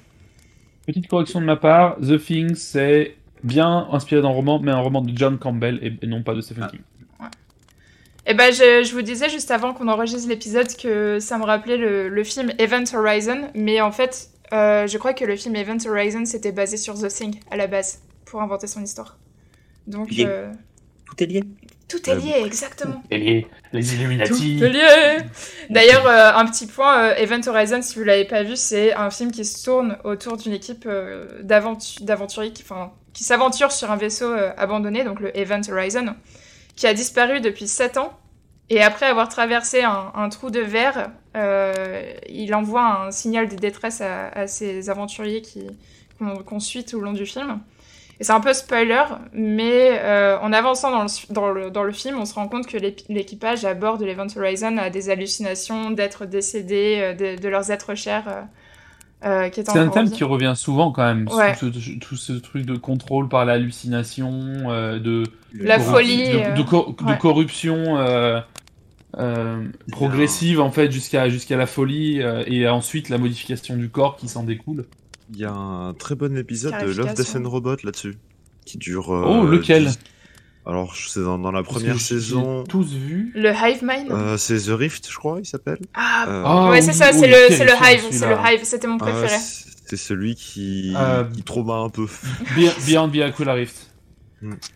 Petite 0.85 1.07
correction 1.07 1.39
de 1.41 1.45
ma 1.45 1.55
part, 1.55 1.97
The 1.97 2.17
Thing 2.19 2.55
c'est 2.55 3.15
bien 3.43 3.87
inspiré 3.91 4.21
d'un 4.21 4.29
roman, 4.29 4.59
mais 4.59 4.71
un 4.71 4.79
roman 4.79 5.01
de 5.01 5.15
John 5.15 5.37
Campbell 5.37 5.79
et, 5.81 6.07
non 6.07 6.23
pas 6.23 6.33
de 6.33 6.41
Stephen 6.41 6.65
Ah. 6.67 6.71
King. 6.71 6.81
Et 8.27 8.33
ben, 8.33 8.51
je, 8.51 8.83
je 8.83 8.91
vous 8.93 9.03
disais 9.03 9.29
juste 9.29 9.51
avant 9.51 9.73
qu'on 9.75 9.87
enregistre 9.87 10.27
l'épisode 10.27 10.67
que 10.81 11.19
ça 11.19 11.37
me 11.37 11.43
rappelait 11.43 11.77
le, 11.77 12.09
le 12.09 12.23
film 12.23 12.51
Event 12.57 12.83
Horizon, 12.93 13.49
mais 13.53 13.81
en 13.81 13.91
fait, 13.91 14.29
euh, 14.51 14.87
je 14.87 14.97
crois 14.97 15.13
que 15.13 15.25
le 15.25 15.35
film 15.35 15.55
Event 15.55 15.77
Horizon 15.87 16.25
s'était 16.25 16.51
basé 16.51 16.77
sur 16.77 16.95
The 16.99 17.07
Thing 17.07 17.39
à 17.51 17.55
la 17.55 17.67
base 17.67 18.01
pour 18.25 18.41
inventer 18.41 18.67
son 18.67 18.81
histoire. 18.83 19.17
Donc, 19.87 20.09
Lié. 20.11 20.25
euh, 20.27 20.51
Tout 21.05 21.23
est 21.23 21.27
lié. 21.27 21.43
tout 21.87 22.09
est 22.09 22.13
Ouais, 22.15 22.19
lié, 22.21 22.33
exactement. 22.45 23.03
Et 23.11 23.17
les, 23.19 23.47
les 23.73 23.83
Tout 23.83 23.93
Illuminati. 23.93 24.63
est 24.63 24.69
lié. 24.69 25.17
D'ailleurs, 25.69 26.07
euh, 26.07 26.31
un 26.33 26.45
petit 26.45 26.65
point, 26.67 26.97
euh, 27.09 27.15
Event 27.15 27.41
Horizon, 27.47 27.81
si 27.81 27.97
vous 27.99 28.03
l'avez 28.03 28.25
pas 28.25 28.43
vu, 28.43 28.55
c'est 28.55 28.93
un 28.93 29.09
film 29.11 29.31
qui 29.31 29.45
se 29.45 29.63
tourne 29.63 29.97
autour 30.03 30.37
d'une 30.37 30.53
équipe 30.53 30.85
euh, 30.87 31.41
d'aventu- 31.43 32.03
d'aventuriers 32.03 32.51
qui, 32.51 32.63
qui 33.13 33.23
s'aventure 33.23 33.71
sur 33.71 33.91
un 33.91 33.95
vaisseau 33.97 34.31
euh, 34.31 34.51
abandonné, 34.57 35.03
donc 35.03 35.19
le 35.19 35.37
Event 35.37 35.61
Horizon, 35.69 36.15
qui 36.75 36.87
a 36.87 36.93
disparu 36.93 37.39
depuis 37.41 37.67
7 37.67 37.97
ans. 37.97 38.17
Et 38.71 38.81
après 38.81 39.05
avoir 39.05 39.29
traversé 39.29 39.83
un, 39.83 40.11
un 40.15 40.27
trou 40.29 40.49
de 40.49 40.59
verre, 40.59 41.11
euh, 41.37 42.11
il 42.27 42.55
envoie 42.55 43.03
un 43.05 43.11
signal 43.11 43.47
de 43.47 43.55
détresse 43.55 44.01
à, 44.01 44.29
à 44.29 44.47
ces 44.47 44.89
aventuriers 44.89 45.43
qui- 45.43 45.67
qu'on 46.17 46.37
qu'on 46.37 46.59
suit 46.59 46.83
tout 46.83 46.97
le 46.99 47.05
long 47.05 47.13
du 47.13 47.25
film. 47.27 47.59
Et 48.19 48.23
c'est 48.23 48.31
un 48.31 48.39
peu 48.39 48.53
spoiler, 48.53 49.03
mais 49.33 49.99
euh, 50.01 50.39
en 50.39 50.53
avançant 50.53 50.89
dans 50.91 51.03
le, 51.03 51.33
dans, 51.33 51.49
le, 51.51 51.69
dans 51.71 51.83
le 51.83 51.91
film, 51.91 52.17
on 52.19 52.25
se 52.25 52.33
rend 52.33 52.47
compte 52.47 52.65
que 52.65 52.77
l'équipage 53.09 53.65
à 53.65 53.73
bord 53.73 53.97
de 53.97 54.05
l'Event 54.05 54.27
Horizon 54.37 54.77
a 54.77 54.89
des 54.89 55.09
hallucinations 55.09 55.91
d'êtres 55.91 56.25
décédés, 56.25 56.97
euh, 56.99 57.13
de, 57.13 57.41
de 57.41 57.49
leurs 57.49 57.71
êtres 57.71 57.93
chers 57.95 58.45
euh, 59.25 59.49
qui 59.49 59.59
est 59.59 59.69
C'est 59.69 59.79
un 59.79 59.89
thème 59.89 60.05
vie. 60.05 60.11
qui 60.11 60.23
revient 60.23 60.53
souvent 60.55 60.91
quand 60.91 61.03
même, 61.03 61.27
Ouais. 61.29 61.55
tout, 61.57 61.73
ce, 61.73 61.99
tout 61.99 62.15
ce 62.15 62.33
truc 62.33 62.65
de 62.65 62.77
contrôle 62.77 63.27
par 63.27 63.43
l'hallucination, 63.43 64.31
euh, 64.69 64.97
de, 64.99 65.23
La 65.53 65.77
corru- 65.77 65.83
folie, 65.83 66.29
de, 66.29 66.55
de 66.57 66.63
cor- 66.63 66.93
de 66.93 67.03
ouais. 67.03 67.17
corruption 67.17 67.97
euh, 67.97 68.39
euh, 69.17 69.63
progressive 69.91 70.59
en 70.59 70.71
fait 70.71 70.91
jusqu'à 70.91 71.29
jusqu'à 71.29 71.55
la 71.57 71.65
folie 71.65 72.21
euh, 72.21 72.43
et 72.47 72.67
ensuite 72.67 73.09
la 73.09 73.17
modification 73.17 73.75
du 73.77 73.89
corps 73.89 74.15
qui 74.17 74.27
s'en 74.27 74.43
découle. 74.43 74.85
Il 75.33 75.39
y 75.39 75.45
a 75.45 75.51
un 75.51 75.93
très 75.93 76.15
bon 76.15 76.37
épisode 76.37 76.73
de 76.81 76.91
Love, 76.91 77.13
Death 77.15 77.35
and 77.35 77.49
Robot 77.49 77.77
là-dessus, 77.83 78.15
qui 78.65 78.77
dure. 78.77 79.11
euh, 79.13 79.25
Oh, 79.27 79.45
lequel 79.45 79.85
dix- 79.87 79.99
Alors, 80.67 80.95
c'est 80.95 81.21
dans, 81.21 81.37
dans 81.39 81.51
la 81.51 81.63
première 81.63 81.99
saison. 81.99 82.63
tous 82.63 82.93
vu. 82.93 83.31
Le 83.35 83.49
Hive 83.51 83.83
Mind 83.83 84.11
Euh, 84.11 84.37
c'est 84.37 84.57
The 84.57 84.69
Rift, 84.69 85.09
je 85.09 85.15
crois, 85.17 85.39
il 85.39 85.45
s'appelle. 85.45 85.79
Ah, 85.93 86.25
Euh, 86.27 86.43
Ah, 86.45 86.69
ouais, 86.69 86.77
oui, 86.79 86.83
c'est 86.83 86.93
ça, 86.93 87.09
oui, 87.11 87.19
c'est 87.19 87.27
le, 87.27 87.33
le 87.33 87.71
Hive, 87.93 88.03
c'est 88.11 88.27
le 88.27 88.35
Hive, 88.35 88.59
c'était 88.63 88.87
mon 88.87 88.97
Ah, 88.97 89.05
préféré. 89.05 89.27
c'est 89.39 89.65
c'est 89.87 89.97
celui 89.97 90.33
qui, 90.33 90.93
Euh, 90.97 91.23
qui 91.25 91.43
trauma 91.43 91.75
un 91.75 91.89
peu. 91.89 92.05
Be- 92.55 92.85
Beyond 92.87 93.09
the 93.09 93.17
Aquila 93.21 93.53
Rift. 93.53 93.91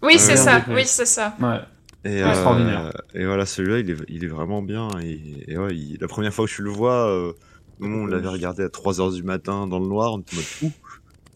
oui, 0.03 0.17
c'est 0.19 0.35
ça, 0.37 0.63
oui, 0.69 0.83
c'est 0.85 1.05
ça. 1.07 1.35
Ouais. 1.41 1.59
Et, 2.05 2.19
Extraordinaire. 2.21 2.91
euh, 2.95 3.19
et 3.19 3.25
voilà, 3.25 3.45
celui-là, 3.47 3.79
il 3.79 3.89
est, 3.89 3.95
il 4.07 4.23
est 4.23 4.27
vraiment 4.27 4.61
bien. 4.61 4.87
Et, 5.03 5.19
et 5.47 5.57
ouais, 5.57 5.75
il- 5.75 5.97
la 5.99 6.07
première 6.07 6.33
fois 6.33 6.45
que 6.45 6.51
tu 6.51 6.61
le 6.61 6.69
vois, 6.69 7.07
euh, 7.09 7.33
nous, 7.79 7.99
on 8.01 8.05
l'avait 8.05 8.27
regardé 8.27 8.63
à 8.63 8.67
3h 8.67 9.13
du 9.15 9.23
matin 9.23 9.67
dans 9.67 9.79
le 9.79 9.87
noir, 9.87 10.13
on 10.13 10.19
était 10.19 10.35
en 10.35 10.65
mode 10.65 10.73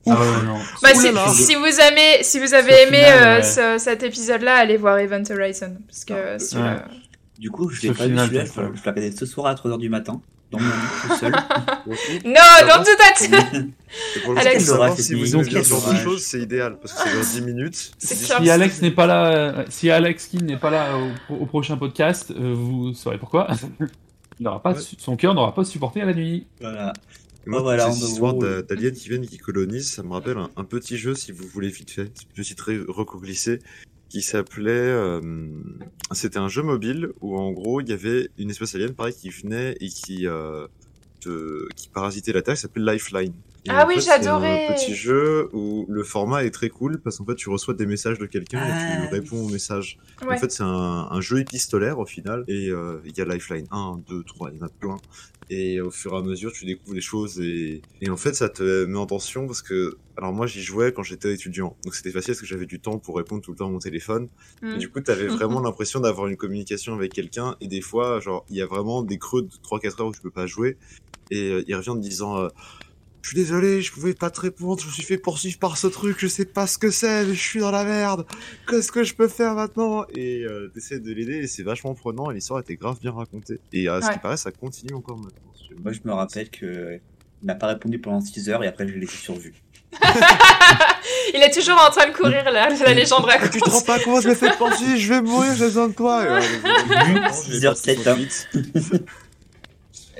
Ah 0.07 0.19
ouais, 0.19 0.45
non. 0.45 0.57
Bah, 0.81 0.89
si, 0.93 1.55
vous 1.55 1.79
aimez, 1.79 2.23
si 2.23 2.39
vous 2.39 2.53
avez 2.53 2.83
aimé 2.83 2.97
final, 2.97 3.23
euh, 3.23 3.37
ouais. 3.37 3.43
ce- 3.43 3.83
cet 3.83 4.03
épisode-là, 4.03 4.55
allez 4.55 4.77
voir 4.77 4.97
Event 4.99 5.23
Horizon. 5.29 5.77
Parce 5.87 6.03
que 6.03 6.57
Ah, 6.57 6.85
Du 7.39 7.49
coup, 7.49 7.69
je 7.69 7.81
l'ai 7.83 7.93
pas 7.93 8.05
vu 8.07 8.17
celui-là, 8.17 8.25
je, 8.27 8.33
l'ai 8.33 8.41
regardé 8.75 9.11
ce 9.11 9.25
soir 9.25 9.47
à 9.47 9.55
3h 9.55 9.77
du 9.77 9.89
matin, 9.89 10.21
dans 10.51 10.59
mon 10.59 10.65
lit, 10.65 11.07
tout 11.07 11.15
seul. 11.17 11.31
Non, 12.25 12.67
don't 12.67 12.83
do 12.83 12.91
that! 12.97 13.25
Et 14.15 14.19
pour 14.21 14.33
le 14.33 14.39
Alex. 14.39 14.65
savoir 14.65 14.97
si 14.97 15.13
vous 15.15 15.35
aimez 15.35 15.43
ce 15.45 15.69
genre 15.69 15.91
de 15.93 15.97
choses, 15.97 16.21
c'est 16.23 16.39
idéal, 16.41 16.77
parce 16.81 16.93
que 16.93 17.09
c'est 17.09 17.15
dans 17.15 17.45
10 17.45 17.53
minutes. 17.53 17.91
Si 17.97 18.49
Alex 18.49 18.81
n'est 18.81 18.91
pas 18.91 19.05
là, 19.07 19.27
euh, 19.31 19.65
si 19.69 19.89
Alex 19.89 20.27
Kin 20.27 20.39
n'est 20.45 20.57
pas 20.57 20.69
là 20.69 20.89
au, 21.29 21.33
au 21.35 21.45
prochain 21.45 21.77
podcast, 21.77 22.31
euh, 22.31 22.53
vous 22.55 22.93
saurez 22.93 23.17
pourquoi. 23.17 23.47
Il 24.39 24.43
n'aura 24.43 24.61
pas 24.61 24.73
son 24.97 25.15
cœur 25.15 25.34
n'aura 25.36 25.53
pas 25.53 25.63
supporté 25.63 26.01
à 26.01 26.05
la 26.05 26.13
nuit. 26.13 26.47
voilà. 26.59 26.93
Moi, 27.45 27.59
Oh, 27.59 27.63
voilà, 27.63 27.84
d'a- 27.88 27.91
euh, 28.45 28.61
d'aliens 28.61 28.91
qui 28.91 29.09
viennent, 29.09 29.27
qui 29.27 29.38
colonisent, 29.38 29.91
ça 29.91 30.01
me 30.01 30.13
rappelle 30.13 30.38
un, 30.38 30.49
un 30.55 30.63
petit 30.63 30.97
jeu, 30.97 31.13
si 31.13 31.34
vous 31.34 31.45
voulez 31.45 31.67
vite 31.67 31.91
fait, 31.91 32.09
ré- 32.61 32.79
recoglissé, 32.88 33.59
qui 34.07 34.21
s'appelait... 34.21 34.71
euh, 34.71 35.19
C'était 36.13 36.38
un 36.39 36.47
jeu 36.47 36.63
mobile 36.63 37.09
où, 37.19 37.38
en 37.38 37.51
gros, 37.51 37.81
il 37.81 37.89
y 37.89 37.93
avait 37.93 38.29
une 38.38 38.49
espèce 38.49 38.75
alien, 38.75 38.93
pareil, 38.93 39.13
qui 39.13 39.29
venait 39.29 39.75
et 39.81 39.89
qui, 39.89 40.25
euh, 40.25 40.67
te- 41.19 41.67
qui 41.75 41.89
parasitait 41.89 42.31
la 42.31 42.41
Terre, 42.41 42.55
qui 42.55 42.61
s'appelle 42.61 42.86
Lifeline. 42.86 43.34
Ah 43.70 43.86
oui, 43.88 43.95
fait, 43.95 44.01
c'est 44.01 44.07
j'adorais. 44.24 44.68
un 44.68 44.74
petit 44.74 44.93
jeu 44.93 45.49
où 45.53 45.86
le 45.89 46.03
format 46.03 46.43
est 46.43 46.51
très 46.51 46.70
cool, 46.70 46.99
parce 47.01 47.18
qu'en 47.18 47.26
fait, 47.26 47.36
tu 47.36 47.49
reçois 47.49 47.74
des 47.74 47.86
messages 47.86 48.20
de 48.20 48.26
quelqu'un 48.26 48.59
et 48.66 48.72
Ah, 48.72 49.07
tu 49.07 49.14
réponds 49.14 49.45
aux 49.45 49.49
messages. 49.49 49.97
Ouais. 50.22 50.36
En 50.36 50.38
fait, 50.38 50.51
c'est 50.51 50.64
un, 50.64 51.07
un 51.09 51.22
jeu 51.22 51.39
épistolaire 51.39 51.99
au 51.99 52.05
final, 52.05 52.43
et 52.47 52.70
euh, 52.70 52.99
il 53.05 53.18
y 53.18 53.22
a 53.22 53.26
Lifeline 53.26 53.68
1, 53.72 54.01
2, 54.07 54.24
3, 54.24 54.51
il 54.51 54.57
y 54.57 54.61
en 54.61 54.66
a 54.66 54.70
plein. 54.70 54.97
Et 55.49 55.82
au 55.82 55.91
fur 55.91 56.14
et 56.14 56.18
à 56.18 56.22
mesure, 56.22 56.51
tu 56.53 56.66
découvres 56.66 56.95
les 56.95 57.01
choses, 57.01 57.39
et, 57.39 57.82
et 58.01 58.09
en 58.09 58.18
fait, 58.18 58.34
ça 58.34 58.49
te 58.49 58.86
met 58.86 58.97
en 58.97 59.05
tension 59.05 59.45
parce 59.45 59.61
que, 59.61 59.97
alors 60.18 60.32
moi, 60.34 60.47
j'y 60.47 60.61
jouais 60.61 60.91
quand 60.93 61.03
j'étais 61.03 61.34
étudiant, 61.34 61.76
donc 61.84 61.95
c'était 61.95 62.11
facile 62.11 62.34
parce 62.34 62.39
que 62.41 62.47
j'avais 62.47 62.66
du 62.66 62.80
temps 62.80 62.97
pour 62.97 63.18
répondre 63.18 63.41
tout 63.41 63.51
le 63.51 63.57
temps 63.57 63.68
à 63.68 63.72
mon 63.72 63.80
téléphone. 63.80 64.30
Mm. 64.61 64.72
Et 64.72 64.78
du 64.78 64.89
coup, 64.89 65.01
t'avais 65.01 65.28
vraiment 65.38 65.59
l'impression 65.59 65.99
d'avoir 65.99 66.28
une 66.28 66.38
communication 66.38 66.93
avec 66.95 67.14
quelqu'un, 67.14 67.55
et 67.61 67.68
des 67.68 67.82
fois, 67.82 68.20
genre, 68.20 68.45
il 68.49 68.55
y 68.57 68.61
a 68.61 68.66
vraiment 68.66 69.03
des 69.03 69.18
creux 69.18 69.43
de 69.43 69.49
3-4 69.64 70.01
heures 70.01 70.07
où 70.07 70.14
tu 70.14 70.22
peux 70.22 70.32
pas 70.32 70.47
jouer, 70.47 70.78
et 71.30 71.51
euh, 71.51 71.64
il 71.68 71.76
revient 71.76 71.89
en 71.89 71.95
te 71.97 72.01
disant. 72.01 72.38
euh, 72.39 72.47
je 73.24 73.30
suis 73.30 73.38
désolé, 73.38 73.82
je 73.82 73.91
pouvais 73.93 74.13
pas 74.13 74.30
te 74.30 74.41
répondre, 74.41 74.82
je 74.82 74.88
me 74.88 74.91
suis 74.91 75.03
fait 75.03 75.17
poursuivre 75.17 75.57
par 75.57 75.78
ce 75.78 75.88
truc, 75.88 76.17
je 76.19 76.28
sais 76.28 76.43
pas 76.43 76.67
ce 76.67 76.78
que 76.78 76.91
c'est, 76.91 77.26
mais 77.26 77.34
je 77.34 77.41
suis 77.41 77.61
dans 77.61 77.71
la 77.71 77.86
merde. 77.86 78.26
Qu'est-ce 78.69 78.91
que 78.91 79.05
je 79.05 79.15
peux 79.15 79.30
faire 79.30 79.55
maintenant? 79.55 80.05
Et 80.13 80.43
euh, 80.43 80.69
t'essaies 80.74 80.99
de 80.99 81.13
l'aider 81.13 81.47
c'est 81.47 81.63
vachement 81.63 81.95
prenant 81.95 82.30
et 82.32 82.34
l'histoire 82.34 82.59
était 82.59 82.76
grave 82.76 82.99
bien 82.99 83.11
racontée. 83.11 83.61
Et 83.71 83.88
à 83.88 84.01
ce 84.01 84.11
qui 84.11 84.19
paraît, 84.19 84.36
ça 84.36 84.51
continue 84.51 84.93
encore 84.93 85.17
maintenant. 85.17 85.53
Moi, 85.82 85.93
je 85.93 85.99
me 86.03 86.13
rappelle 86.13 86.49
que 86.49 86.99
il 87.41 87.45
n'a 87.45 87.55
pas 87.55 87.67
répondu 87.67 87.97
pendant 87.97 88.19
6 88.19 88.49
heures 88.49 88.63
et 88.63 88.67
après 88.67 88.88
je 88.88 88.93
l'ai 88.93 89.07
survu. 89.07 89.53
il 91.34 91.41
est 91.41 91.53
toujours 91.53 91.82
en 91.82 91.91
train 91.91 92.09
de 92.09 92.13
courir 92.13 92.43
là, 92.51 92.69
la 92.69 92.93
légende 92.93 93.24
raconte. 93.24 93.51
Tu 93.51 93.61
te 93.61 93.69
rends 93.69 93.82
pas 93.82 93.99
compte, 93.99 94.24
je 94.24 94.30
me 94.30 94.36
fais 94.36 94.51
poursuivre, 94.57 94.97
je 94.97 95.13
vais 95.13 95.21
mourir, 95.21 95.55
j'ai 95.55 95.65
besoin 95.65 95.88
de 95.88 95.93
toi. 95.93 96.39
6h07. 96.39 99.03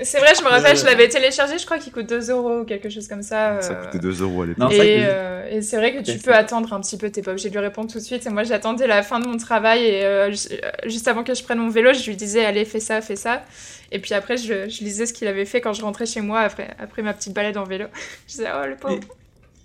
C'est 0.02 0.18
vrai, 0.18 0.32
je 0.36 0.42
me 0.42 0.48
rappelle, 0.48 0.76
Euh, 0.76 0.80
je 0.80 0.84
l'avais 0.86 1.08
téléchargé, 1.08 1.56
je 1.58 1.64
crois 1.64 1.78
qu'il 1.78 1.92
coûte 1.92 2.08
2 2.08 2.30
euros 2.30 2.60
ou 2.60 2.64
quelque 2.64 2.88
chose 2.88 3.06
comme 3.06 3.22
ça. 3.22 3.60
Ça 3.62 3.72
euh, 3.74 3.84
coûtait 3.84 4.00
2 4.00 4.22
euros 4.22 4.42
à 4.42 4.46
l'époque. 4.46 4.72
Et, 4.72 4.98
euh, 5.04 5.48
et 5.48 5.62
c'est 5.62 5.76
vrai 5.76 5.94
que 5.94 6.02
tu 6.02 6.18
peux 6.18 6.34
attendre 6.34 6.72
un 6.72 6.80
petit 6.80 6.96
peu, 6.98 7.10
t'es 7.10 7.22
pas 7.22 7.30
obligé 7.30 7.48
de 7.48 7.54
lui 7.54 7.60
répondre 7.64 7.90
tout 7.90 7.98
de 7.98 8.02
suite. 8.02 8.26
Et 8.26 8.30
moi, 8.30 8.42
j'attendais 8.42 8.88
la 8.88 9.02
fin 9.04 9.20
de 9.20 9.26
mon 9.28 9.36
travail 9.36 9.84
et 9.84 10.04
euh, 10.04 10.32
ju- 10.32 10.48
euh, 10.52 10.70
juste 10.88 11.06
avant 11.06 11.22
que 11.22 11.32
je 11.34 11.44
prenne 11.44 11.58
mon 11.58 11.68
vélo, 11.70 11.92
je 11.92 12.04
lui 12.10 12.16
disais 12.16 12.44
allez, 12.44 12.64
fais 12.64 12.80
ça, 12.80 13.00
fais 13.02 13.14
ça. 13.16 13.44
Et 13.92 14.00
puis 14.00 14.14
après, 14.14 14.36
je, 14.36 14.68
je 14.68 14.82
lisais 14.82 15.06
ce 15.06 15.12
qu'il 15.12 15.28
avait 15.28 15.44
fait 15.44 15.60
quand 15.60 15.72
je 15.72 15.82
rentrais 15.82 16.06
chez 16.06 16.20
moi 16.22 16.40
après, 16.40 16.74
après 16.80 17.02
ma 17.02 17.12
petite 17.14 17.32
balade 17.32 17.56
en 17.56 17.64
vélo. 17.64 17.86
je 18.26 18.32
disais 18.32 18.48
oh 18.52 18.66
le 18.66 18.76
pauvre. 18.76 18.98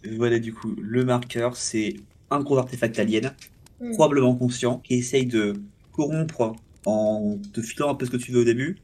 Et 0.03 0.15
voilà, 0.15 0.37
du 0.37 0.53
coup, 0.53 0.75
le 0.79 1.05
marqueur, 1.05 1.55
c'est 1.55 1.95
un 2.29 2.39
gros 2.41 2.57
artefact 2.57 2.99
alien, 2.99 3.33
Mm. 3.81 3.93
probablement 3.93 4.35
conscient, 4.35 4.77
qui 4.79 4.95
essaye 4.95 5.25
de 5.25 5.53
corrompre 5.93 6.53
en 6.85 7.37
te 7.53 7.61
filant 7.61 7.89
un 7.91 7.95
peu 7.95 8.05
ce 8.05 8.11
que 8.11 8.17
tu 8.17 8.31
veux 8.33 8.41
au 8.41 8.43
début, 8.43 8.77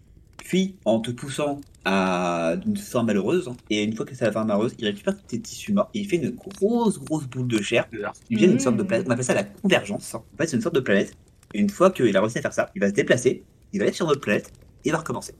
puis 0.46 0.76
en 0.86 1.00
te 1.00 1.10
poussant 1.10 1.60
à 1.86 2.56
une 2.66 2.78
fin 2.78 3.02
malheureuse. 3.02 3.52
Et 3.72 3.84
une 3.84 3.96
fois 3.96 4.06
que 4.06 4.14
c'est 4.14 4.26
la 4.26 4.32
fin 4.32 4.46
malheureuse, 4.46 4.76
il 4.78 4.86
récupère 4.86 5.18
tes 5.24 5.40
tissus 5.40 5.74
morts 5.74 5.90
et 5.96 6.00
il 6.02 6.08
fait 6.08 6.18
une 6.18 6.30
grosse, 6.30 7.00
grosse 7.00 7.26
boule 7.26 7.48
de 7.48 7.60
chair. 7.62 7.88
Il 8.30 8.38
vient 8.38 8.48
d'une 8.48 8.60
sorte 8.60 8.78
de 8.78 8.84
planète. 8.84 9.08
On 9.10 9.12
appelle 9.12 9.26
ça 9.26 9.34
la 9.34 9.44
convergence. 9.44 10.14
En 10.14 10.24
fait, 10.38 10.46
c'est 10.46 10.56
une 10.56 10.62
sorte 10.62 10.76
de 10.76 10.82
planète. 10.82 11.18
Et 11.56 11.60
une 11.60 11.70
fois 11.70 11.90
qu'il 11.90 12.16
a 12.16 12.22
réussi 12.22 12.38
à 12.38 12.42
faire 12.42 12.54
ça, 12.54 12.70
il 12.76 12.80
va 12.80 12.90
se 12.90 12.94
déplacer, 12.94 13.44
il 13.74 13.80
va 13.80 13.86
aller 13.86 13.94
sur 13.94 14.06
notre 14.06 14.22
planète 14.22 14.52
et 14.84 14.90
il 14.90 14.92
va 14.92 15.00
recommencer. 15.00 15.34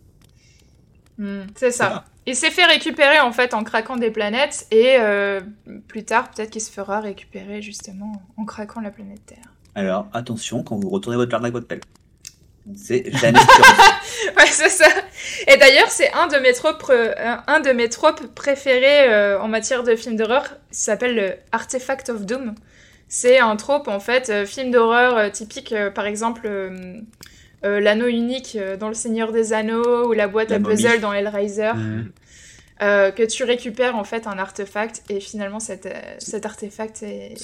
Mm, 1.20 1.42
c'est 1.56 1.72
ça. 1.72 1.86
Voilà. 1.86 2.06
Il 2.26 2.36
s'est 2.36 2.50
fait 2.50 2.66
récupérer 2.66 3.20
en 3.20 3.32
fait 3.32 3.54
en 3.54 3.64
craquant 3.64 3.98
des 3.98 4.10
planètes 4.10 4.66
et 4.72 4.96
euh, 5.00 5.40
plus 5.88 6.04
tard, 6.04 6.32
peut-être 6.32 6.50
qu'il 6.50 6.62
se 6.62 6.72
fera 6.72 7.00
récupérer 7.00 7.62
justement 7.62 8.24
en 8.38 8.46
craquant 8.46 8.82
la 8.82 8.90
planète 8.90 9.24
Terre. 9.28 9.54
Alors, 9.76 10.08
attention 10.14 10.64
quand 10.64 10.78
vous 10.78 10.90
retournez 10.90 11.18
votre 11.18 11.30
jardin 11.30 11.46
avec 11.46 11.54
votre 11.54 11.68
pelle. 11.68 11.82
C'est 12.76 13.16
sûr. 13.16 13.30
Ouais, 14.38 14.46
c'est 14.48 14.70
ça. 14.70 14.88
Et 15.48 15.58
d'ailleurs, 15.58 15.90
c'est 15.90 16.12
un 16.14 16.28
de 16.28 16.38
mes 16.38 16.54
tropes, 16.54 16.84
euh, 16.90 17.14
un 17.48 17.60
de 17.60 17.72
mes 17.72 17.90
tropes 17.90 18.26
préférés 18.34 19.08
euh, 19.08 19.40
en 19.40 19.48
matière 19.48 19.84
de 19.84 19.96
film 19.96 20.16
d'horreur. 20.16 20.44
Ça 20.72 20.94
s'appelle 20.94 21.16
le 21.16 21.34
Artifact 21.52 22.10
of 22.10 22.26
Doom. 22.26 22.56
C'est 23.08 23.38
un 23.40 23.56
trope 23.56 23.88
en 23.88 24.00
fait, 24.00 24.30
euh, 24.30 24.46
film 24.46 24.72
d'horreur 24.72 25.16
euh, 25.18 25.30
typique, 25.30 25.74
euh, 25.74 25.92
par 25.92 26.08
exemple 26.08 26.42
euh, 26.46 26.96
euh, 27.64 27.80
l'anneau 27.80 28.08
unique 28.08 28.58
euh, 28.60 28.78
dans 28.78 28.88
Le 28.88 28.94
Seigneur 28.96 29.32
des 29.32 29.54
Anneaux 29.54 30.08
ou 30.08 30.14
la 30.14 30.28
boîte 30.28 30.50
La 30.50 30.56
à 30.56 30.60
momie. 30.60 30.76
puzzle 30.76 31.00
dans 31.02 31.14
Hellraiser. 31.14 31.74
Mhm. 31.76 32.12
Euh, 32.82 33.12
que 33.12 33.24
tu 33.24 33.46
récupères 33.46 33.96
en 33.96 34.04
fait 34.04 34.28
un 34.28 34.38
artefact 34.38 35.04
et 35.10 35.22
finalement 35.22 35.62
cet, 35.62 35.86
euh, 35.86 35.92
cet 36.20 36.46
artefact 36.46 37.04
est... 37.04 37.36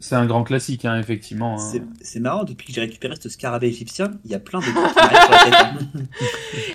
C'est- 0.00 0.14
un 0.14 0.26
grand 0.26 0.44
classique, 0.44 0.84
hein, 0.84 0.98
effectivement. 0.98 1.56
hein. 1.60 1.80
C'est- 2.00 2.20
marrant, 2.20 2.44
depuis 2.44 2.68
que 2.68 2.72
j'ai 2.72 2.80
récupéré 2.80 3.14
ce 3.20 3.28
scarabée 3.28 3.66
égyptien, 3.68 4.12
il 4.24 4.30
y 4.30 4.34
a 4.34 4.38
plein 4.38 4.60
de. 4.60 4.64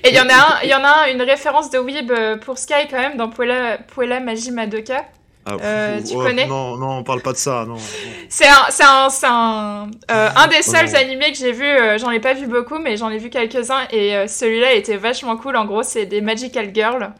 Et 0.04 0.10
il 0.10 0.16
y 0.16 0.20
en 0.20 0.28
a 0.30 0.34
un, 0.34 0.62
il 0.64 0.70
y 0.70 0.76
en 0.76 0.84
a 0.84 1.06
un, 1.06 1.14
une 1.14 1.22
référence 1.22 1.70
de 1.70 1.80
Weeb 1.80 2.12
euh, 2.12 2.38
pour 2.38 2.58
Sky 2.58 2.88
quand 2.90 3.00
même 3.00 3.18
dans 3.18 3.30
Puella, 3.30 3.78
Puella 3.78 4.20
Magi 4.20 4.52
Madoka. 4.52 5.06
Ah, 5.46 5.58
Euh, 5.62 6.00
tu 6.02 6.14
oh, 6.16 6.22
connais 6.24 6.48
Non, 6.48 6.78
non, 6.78 7.00
on 7.00 7.04
parle 7.04 7.22
pas 7.22 7.34
de 7.34 7.38
ça, 7.38 7.66
non. 7.68 7.76
C'est 8.30 8.48
un, 8.48 8.66
c'est 8.70 8.84
un, 8.86 9.10
c'est 9.10 9.26
un, 9.28 9.90
euh, 10.12 10.30
un 10.36 10.48
des 10.48 10.56
Oh 10.60 10.72
seuls 10.72 10.88
non. 10.92 10.96
animés 10.96 11.32
que 11.34 11.38
j'ai 11.38 11.52
vu. 11.52 11.66
euh, 11.66 11.98
j'en 11.98 12.12
ai 12.12 12.22
pas 12.22 12.34
vu 12.34 12.48
beaucoup, 12.48 12.80
mais 12.80 12.96
j'en 12.96 13.10
ai 13.10 13.18
vu 13.18 13.30
quelques-uns 13.30 13.86
et 13.92 14.16
euh, 14.16 14.28
celui-là 14.28 14.74
était 14.74 14.96
vachement 14.98 15.36
cool. 15.36 15.58
En 15.58 15.66
gros, 15.66 15.84
c'est 15.84 16.06
des 16.06 16.22
Magical 16.22 16.72
Girls. 16.74 17.12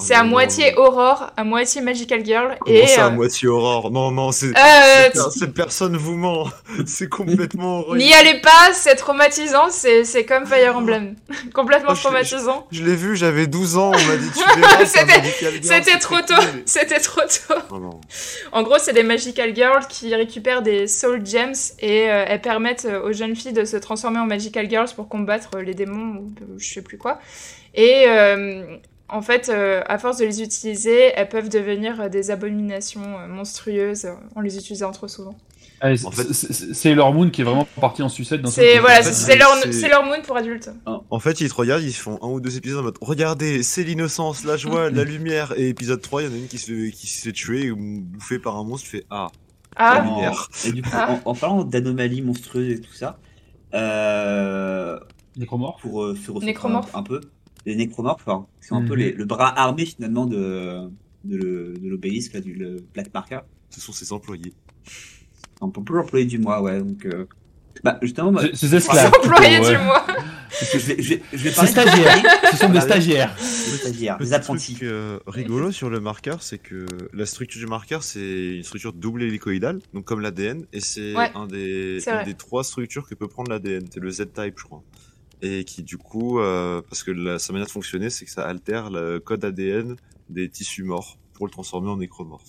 Oh 0.00 0.04
C'est 0.04 0.14
à 0.14 0.24
moitié. 0.24 0.74
Aurore, 0.76 1.30
à 1.36 1.44
moitié 1.44 1.80
Magical 1.82 2.24
Girl. 2.24 2.56
Comment 2.60 2.76
et 2.76 2.86
ça, 2.86 3.04
à 3.04 3.08
euh, 3.08 3.10
moitié 3.10 3.48
aurore? 3.48 3.90
Non, 3.90 4.10
non, 4.10 4.32
c'est. 4.32 4.46
euh, 4.56 5.10
cette- 5.30 5.52
personne 5.54 5.96
vous 5.96 6.16
ment. 6.16 6.48
C'est 6.86 7.08
complètement 7.08 7.80
horrible. 7.80 7.98
N'y 7.98 8.12
allez 8.14 8.40
pas, 8.40 8.72
c'est 8.72 8.94
traumatisant. 8.94 9.68
C'est, 9.70 10.04
c'est 10.04 10.24
comme 10.24 10.46
Fire 10.46 10.76
Emblem, 10.76 11.16
complètement 11.54 11.90
Oh, 11.92 11.94
je- 11.94 12.00
traumatisant. 12.00 12.66
Je 12.70 12.82
l'ai 12.84 12.94
vu, 12.96 13.16
j'avais 13.16 13.46
12 13.46 13.76
ans, 13.76 13.88
on 13.94 14.06
m'a 14.06 14.16
dit 14.16 14.30
tu 14.30 14.60
verras. 14.60 14.84
C'était- 14.86 15.98
trop 15.98 16.20
tôt. 16.20 16.34
C'était 16.64 17.00
trop 17.00 17.20
tôt. 17.22 17.54
Oh 17.70 17.78
non. 17.78 18.00
En 18.52 18.62
gros, 18.62 18.76
c'est 18.78 18.92
des 18.94 19.02
Magical 19.02 19.54
Girls 19.54 19.86
qui 19.88 20.14
récupèrent 20.14 20.62
des 20.62 20.86
Soul 20.88 21.24
Gems 21.26 21.52
et 21.80 22.10
euh, 22.10 22.24
elles 22.26 22.40
permettent 22.40 22.86
euh, 22.86 23.02
aux 23.02 23.12
jeunes 23.12 23.36
filles 23.36 23.52
de 23.52 23.64
se 23.64 23.76
transformer 23.76 24.18
en 24.20 24.26
Magical 24.26 24.68
Girls 24.70 24.88
pour 24.96 25.08
combattre 25.08 25.58
les 25.58 25.74
démons 25.74 26.20
ou 26.20 26.32
je 26.58 26.72
sais 26.72 26.82
plus 26.82 26.96
quoi. 26.98 27.18
Et 27.74 28.04
euh, 28.08 28.64
en 29.12 29.22
fait, 29.22 29.48
euh, 29.48 29.82
à 29.86 29.98
force 29.98 30.18
de 30.18 30.24
les 30.24 30.42
utiliser, 30.42 31.12
elles 31.14 31.28
peuvent 31.28 31.48
devenir 31.48 32.00
euh, 32.00 32.08
des 32.08 32.30
abominations 32.30 33.02
euh, 33.18 33.26
monstrueuses 33.28 34.04
euh, 34.06 34.12
en 34.36 34.40
les 34.40 34.56
utilisant 34.56 34.90
trop 34.92 35.08
souvent. 35.08 35.36
C'est- 35.82 36.04
En 36.04 36.10
fait- 36.10 36.32
Sailor 36.74 37.14
Moon 37.14 37.30
qui 37.30 37.40
est 37.40 37.44
vraiment 37.44 37.66
parti 37.80 38.02
en 38.02 38.10
sucette 38.10 38.42
dans 38.42 38.50
C'est 38.50 38.76
ce 38.76 38.80
voilà, 38.80 39.02
c'est 39.02 39.36
leur, 39.36 39.48
leur 39.88 40.04
moon 40.04 40.20
pour 40.22 40.36
adultes. 40.36 40.70
En 41.08 41.18
fait, 41.18 41.40
ils 41.40 41.48
te 41.48 41.54
regardent, 41.54 41.82
ils 41.82 41.94
font 41.94 42.18
un 42.22 42.26
ou 42.28 42.38
deux 42.40 42.56
épisodes 42.58 42.80
en 42.80 42.82
mode 42.82 42.98
Regardez, 43.00 43.62
c'est 43.62 43.82
l'innocence, 43.82 44.44
la 44.44 44.58
joie, 44.58 44.90
la 44.90 45.04
lumière. 45.04 45.54
Et 45.56 45.68
épisode 45.70 46.02
3, 46.02 46.22
il 46.22 46.28
y 46.28 46.30
en 46.30 46.34
a 46.34 46.36
une 46.36 46.48
qui 46.48 46.58
se 46.58 46.66
fait, 46.70 46.90
qui 46.90 47.06
se 47.06 47.22
fait 47.22 47.32
tuer 47.32 47.70
ou 47.70 47.76
bouffée 48.02 48.38
par 48.38 48.56
un 48.58 48.64
monstre. 48.64 48.84
Tu 48.90 48.96
fais 48.98 49.06
Ah, 49.08 49.28
Ah, 49.76 50.02
lumière. 50.04 50.48
Et 50.66 50.72
du 50.72 50.82
coup, 50.82 50.90
Ah. 50.92 51.18
en, 51.24 51.30
en 51.30 51.34
parlant 51.34 51.64
d'anomalies 51.64 52.20
monstrueuses 52.20 52.72
et 52.72 52.80
tout 52.82 52.92
ça, 52.92 53.18
euh, 53.72 54.98
Nécromorphe. 55.36 55.80
pour 55.80 56.02
euh, 56.04 56.14
se 56.14 56.30
un, 56.66 56.80
un 56.98 57.02
peu. 57.02 57.20
Les 57.66 57.76
nécromorphes, 57.76 58.26
hein, 58.28 58.46
c'est 58.60 58.74
un 58.74 58.82
peu 58.82 58.94
Mhm. 58.94 58.98
les- 59.00 59.12
le 59.12 59.24
bras 59.26 59.58
armé 59.58 59.84
finalement 59.84 60.26
de, 60.26 60.88
de, 61.24 61.36
le- 61.36 61.74
de 61.78 61.88
l'obélisque, 61.88 62.32
là, 62.32 62.40
du 62.40 62.54
le 62.54 62.76
Black 62.94 63.12
Marker. 63.12 63.40
Ce 63.70 63.80
sont 63.80 63.92
ses 63.92 64.12
employés. 64.12 64.52
On 65.60 65.68
peut 65.70 65.82
plus 65.82 65.96
l'employé 65.96 66.24
du 66.24 66.38
mois, 66.38 66.62
ouais. 66.62 66.78
Donc, 66.80 67.04
euh, 67.04 67.26
bah, 67.84 67.98
justement, 68.02 68.32
moi, 68.32 68.42
C'est- 68.42 68.56
Ces 68.56 68.74
esclaves. 68.76 69.12
Employé 69.22 69.56
plutôt, 69.58 69.70
du 69.72 69.76
mois. 69.84 70.06
je 70.50 70.78
vais, 70.78 71.02
je 71.02 71.08
vais, 71.14 71.22
je 71.32 71.36
vais 71.36 71.50
Ces 71.50 71.54
parler 71.54 71.70
stagiaires. 71.70 72.22
Ce 72.50 72.56
sont 72.56 72.68
des 72.70 72.80
stagiaires. 72.80 73.36
des 73.36 73.76
stagiaires, 73.76 74.18
des 74.18 74.32
apprentis. 74.32 74.74
truc 74.74 74.88
euh, 74.88 75.18
rigolo 75.26 75.70
sur 75.70 75.90
le 75.90 76.00
marqueur, 76.00 76.42
c'est 76.42 76.58
que 76.58 76.86
la 77.12 77.26
structure 77.26 77.60
du 77.60 77.66
marqueur, 77.66 78.02
c'est 78.02 78.56
une 78.56 78.62
structure 78.64 78.92
double 78.94 79.22
hélicoïdale, 79.22 79.80
donc 79.92 80.04
comme 80.06 80.20
l'ADN, 80.20 80.64
et 80.72 80.80
c'est 80.80 81.14
Ouais, 81.14 81.30
un 81.34 81.46
des, 81.46 82.00
c'est 82.00 82.10
une 82.10 82.24
des 82.24 82.34
trois 82.34 82.64
structures 82.64 83.06
que 83.06 83.14
peut 83.14 83.28
prendre 83.28 83.50
l'ADN. 83.50 83.84
C'est 83.92 84.00
le 84.00 84.10
Z-type, 84.10 84.54
je 84.56 84.64
crois. 84.64 84.82
Et 85.42 85.64
qui, 85.64 85.82
du 85.82 85.96
coup, 85.96 86.38
euh, 86.38 86.82
parce 86.88 87.02
que 87.02 87.10
la, 87.10 87.38
sa 87.38 87.52
manière 87.52 87.66
de 87.66 87.72
fonctionner, 87.72 88.10
c'est 88.10 88.24
que 88.26 88.30
ça 88.30 88.46
altère 88.46 88.90
le 88.90 89.18
code 89.20 89.44
ADN 89.44 89.96
des 90.28 90.48
tissus 90.48 90.82
morts 90.84 91.16
pour 91.32 91.46
le 91.46 91.50
transformer 91.52 91.88
en 91.88 91.96
nécromorphe. 91.96 92.44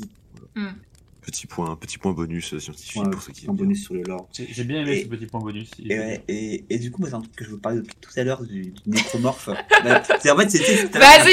Voilà. 0.54 0.72
Hmm. 0.72 0.76
Petit 1.22 1.46
point, 1.46 1.76
petit 1.76 1.98
point 2.00 2.14
bonus 2.14 2.54
euh, 2.54 2.60
scientifique 2.60 3.04
Ouais, 3.04 3.10
pour 3.12 3.22
ceux 3.22 3.32
qui 3.32 3.46
bien. 3.46 3.54
bonus 3.54 3.84
sur 3.84 3.94
le 3.94 4.02
lore. 4.02 4.28
J'ai 4.34 4.64
bien 4.64 4.82
aimé 4.82 4.98
Et- 4.98 5.04
ce 5.04 5.08
petit 5.08 5.28
point 5.28 5.40
bonus. 5.40 5.70
Et, 5.86 5.98
ouais, 6.00 6.24
et, 6.28 6.66
et 6.70 6.80
du 6.80 6.90
coup, 6.92 7.02
moi, 7.02 7.10
c'est 7.10 7.16
un 7.16 7.22
truc 7.22 7.36
que 7.36 7.46
je 7.46 7.52
vous 7.52 7.60
parlais 7.60 7.78
depuis 7.80 7.96
tout 8.02 8.10
à 8.18 8.24
l'heure 8.24 8.44
du, 8.44 8.72
du 8.72 8.90
nécromorphe. 8.90 9.50
Bah, 9.84 10.02
c'est 10.20 10.32
en 10.32 10.38
fait, 10.38 10.50
c'était. 10.50 10.78
c'était- 10.78 11.00
Vas-y. 11.00 11.32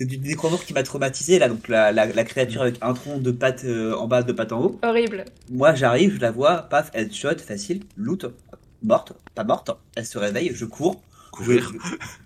C'est 0.00 0.06
du 0.06 0.18
nécromorphe 0.18 0.64
qui 0.64 0.72
m'a 0.72 0.84
traumatisé, 0.84 1.38
là, 1.40 1.48
donc 1.48 1.66
la, 1.66 1.90
la, 1.90 2.06
la 2.06 2.24
créature 2.24 2.62
avec 2.62 2.76
un 2.82 2.94
tronc 2.94 3.18
de 3.18 3.32
pattes 3.32 3.64
euh, 3.64 3.96
en 3.96 4.06
bas, 4.06 4.22
de 4.22 4.32
pattes 4.32 4.52
en 4.52 4.62
haut. 4.62 4.78
Horrible. 4.84 5.24
Moi, 5.50 5.74
j'arrive, 5.74 6.14
je 6.14 6.20
la 6.20 6.30
vois, 6.30 6.62
paf, 6.62 6.90
headshot, 6.94 7.38
facile, 7.38 7.82
loot, 7.96 8.24
morte, 8.82 9.12
pas 9.34 9.44
morte, 9.44 9.70
elle 9.96 10.06
se 10.06 10.18
réveille, 10.18 10.52
je 10.54 10.64
cours. 10.64 11.02
Je, 11.40 11.44
Courir. 11.44 11.72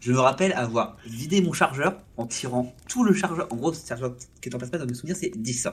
je 0.00 0.12
me 0.12 0.18
rappelle 0.20 0.52
avoir 0.52 0.96
vidé 1.04 1.42
mon 1.42 1.52
chargeur 1.52 1.98
en 2.16 2.26
tirant 2.26 2.72
tout 2.88 3.04
le 3.04 3.12
chargeur. 3.12 3.46
En 3.50 3.56
gros, 3.56 3.72
ce 3.72 3.86
chargeur 3.86 4.14
qui 4.40 4.48
est 4.48 4.54
en 4.54 4.58
place 4.58 4.70
dans 4.70 4.86
mes 4.86 4.94
souvenirs, 4.94 5.16
c'est 5.18 5.32
10. 5.36 5.68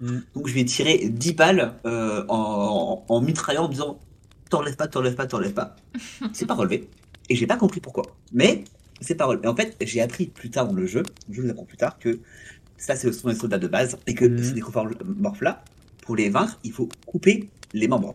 Mm. 0.00 0.18
Donc, 0.34 0.48
je 0.48 0.54
vais 0.54 0.64
tirer 0.64 1.08
10 1.08 1.32
balles 1.34 1.74
euh, 1.86 2.24
en, 2.28 3.04
en, 3.08 3.14
en 3.14 3.20
mitraillant 3.20 3.64
en 3.64 3.68
disant 3.68 4.00
T'enlèves 4.50 4.76
pas, 4.76 4.86
t'enlèves 4.88 5.14
pas, 5.14 5.26
t'enlèves 5.26 5.54
pas. 5.54 5.76
c'est 6.32 6.46
pas 6.46 6.54
relevé. 6.54 6.88
Et 7.30 7.36
j'ai 7.36 7.46
pas 7.46 7.56
compris 7.56 7.80
pourquoi. 7.80 8.04
Mais 8.32 8.64
c'est 9.00 9.14
pas 9.14 9.24
relevé. 9.24 9.44
Et 9.44 9.48
en 9.48 9.56
fait, 9.56 9.76
j'ai 9.80 10.00
appris 10.02 10.26
plus 10.26 10.50
tard 10.50 10.66
dans 10.66 10.74
le 10.74 10.86
jeu, 10.86 11.02
je 11.30 11.40
vous 11.40 11.48
apprends 11.48 11.64
plus 11.64 11.76
tard, 11.78 11.98
que 11.98 12.18
ça, 12.76 12.96
c'est 12.96 13.10
sont 13.12 13.28
les 13.28 13.34
soldats 13.36 13.58
de 13.58 13.68
base. 13.68 13.96
Et 14.06 14.14
que 14.14 14.24
Mhm. 14.26 14.42
ces 14.42 14.52
nécromorphes-là, 14.52 15.64
pour 16.02 16.16
les 16.16 16.28
vaincre, 16.28 16.58
il 16.64 16.72
faut 16.72 16.88
couper 17.06 17.48
les 17.72 17.88
membres. 17.88 18.14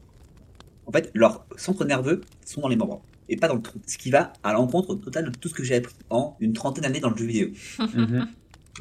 En 0.90 0.92
fait, 0.92 1.12
leurs 1.14 1.46
centres 1.56 1.86
nerveux 1.86 2.22
sont 2.46 2.62
dans 2.62 2.68
les 2.68 2.76
membres 2.76 3.02
et 3.30 3.38
pas 3.38 3.48
dans 3.48 3.54
le 3.56 3.62
tronc. 3.62 3.80
Ce 3.86 3.98
qui 4.00 4.10
va 4.10 4.34
à 4.44 4.54
l'encontre 4.54 4.96
total 4.96 5.32
de 5.32 5.38
tout 5.38 5.48
ce 5.48 5.54
que 5.54 5.64
j'ai 5.64 5.76
appris 5.76 5.94
en 6.10 6.36
une 6.40 6.54
trentaine 6.54 6.82
d'années 6.84 7.00
dans 7.00 7.12
le 7.12 7.16
jeu 7.18 7.26
vidéo. 7.26 7.50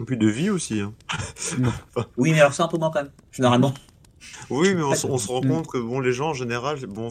Et 0.00 0.04
puis 0.06 0.16
de 0.16 0.26
vie 0.26 0.48
aussi. 0.48 0.80
Hein. 0.80 0.94
Oui, 2.16 2.32
mais 2.32 2.40
alors 2.40 2.54
c'est 2.54 2.62
un 2.62 2.68
peu 2.68 2.78
moins 2.78 2.90
quand 2.90 3.02
même, 3.02 3.12
généralement. 3.30 3.74
Oui, 4.48 4.74
mais 4.74 4.82
on, 4.82 4.92
s- 4.94 5.04
on 5.04 5.18
se 5.18 5.28
rend 5.28 5.42
Mm. 5.42 5.48
compte 5.48 5.66
que 5.66 5.78
bon, 5.78 6.00
les 6.00 6.12
gens 6.12 6.30
en 6.30 6.34
général, 6.34 6.78
bon, 6.86 7.10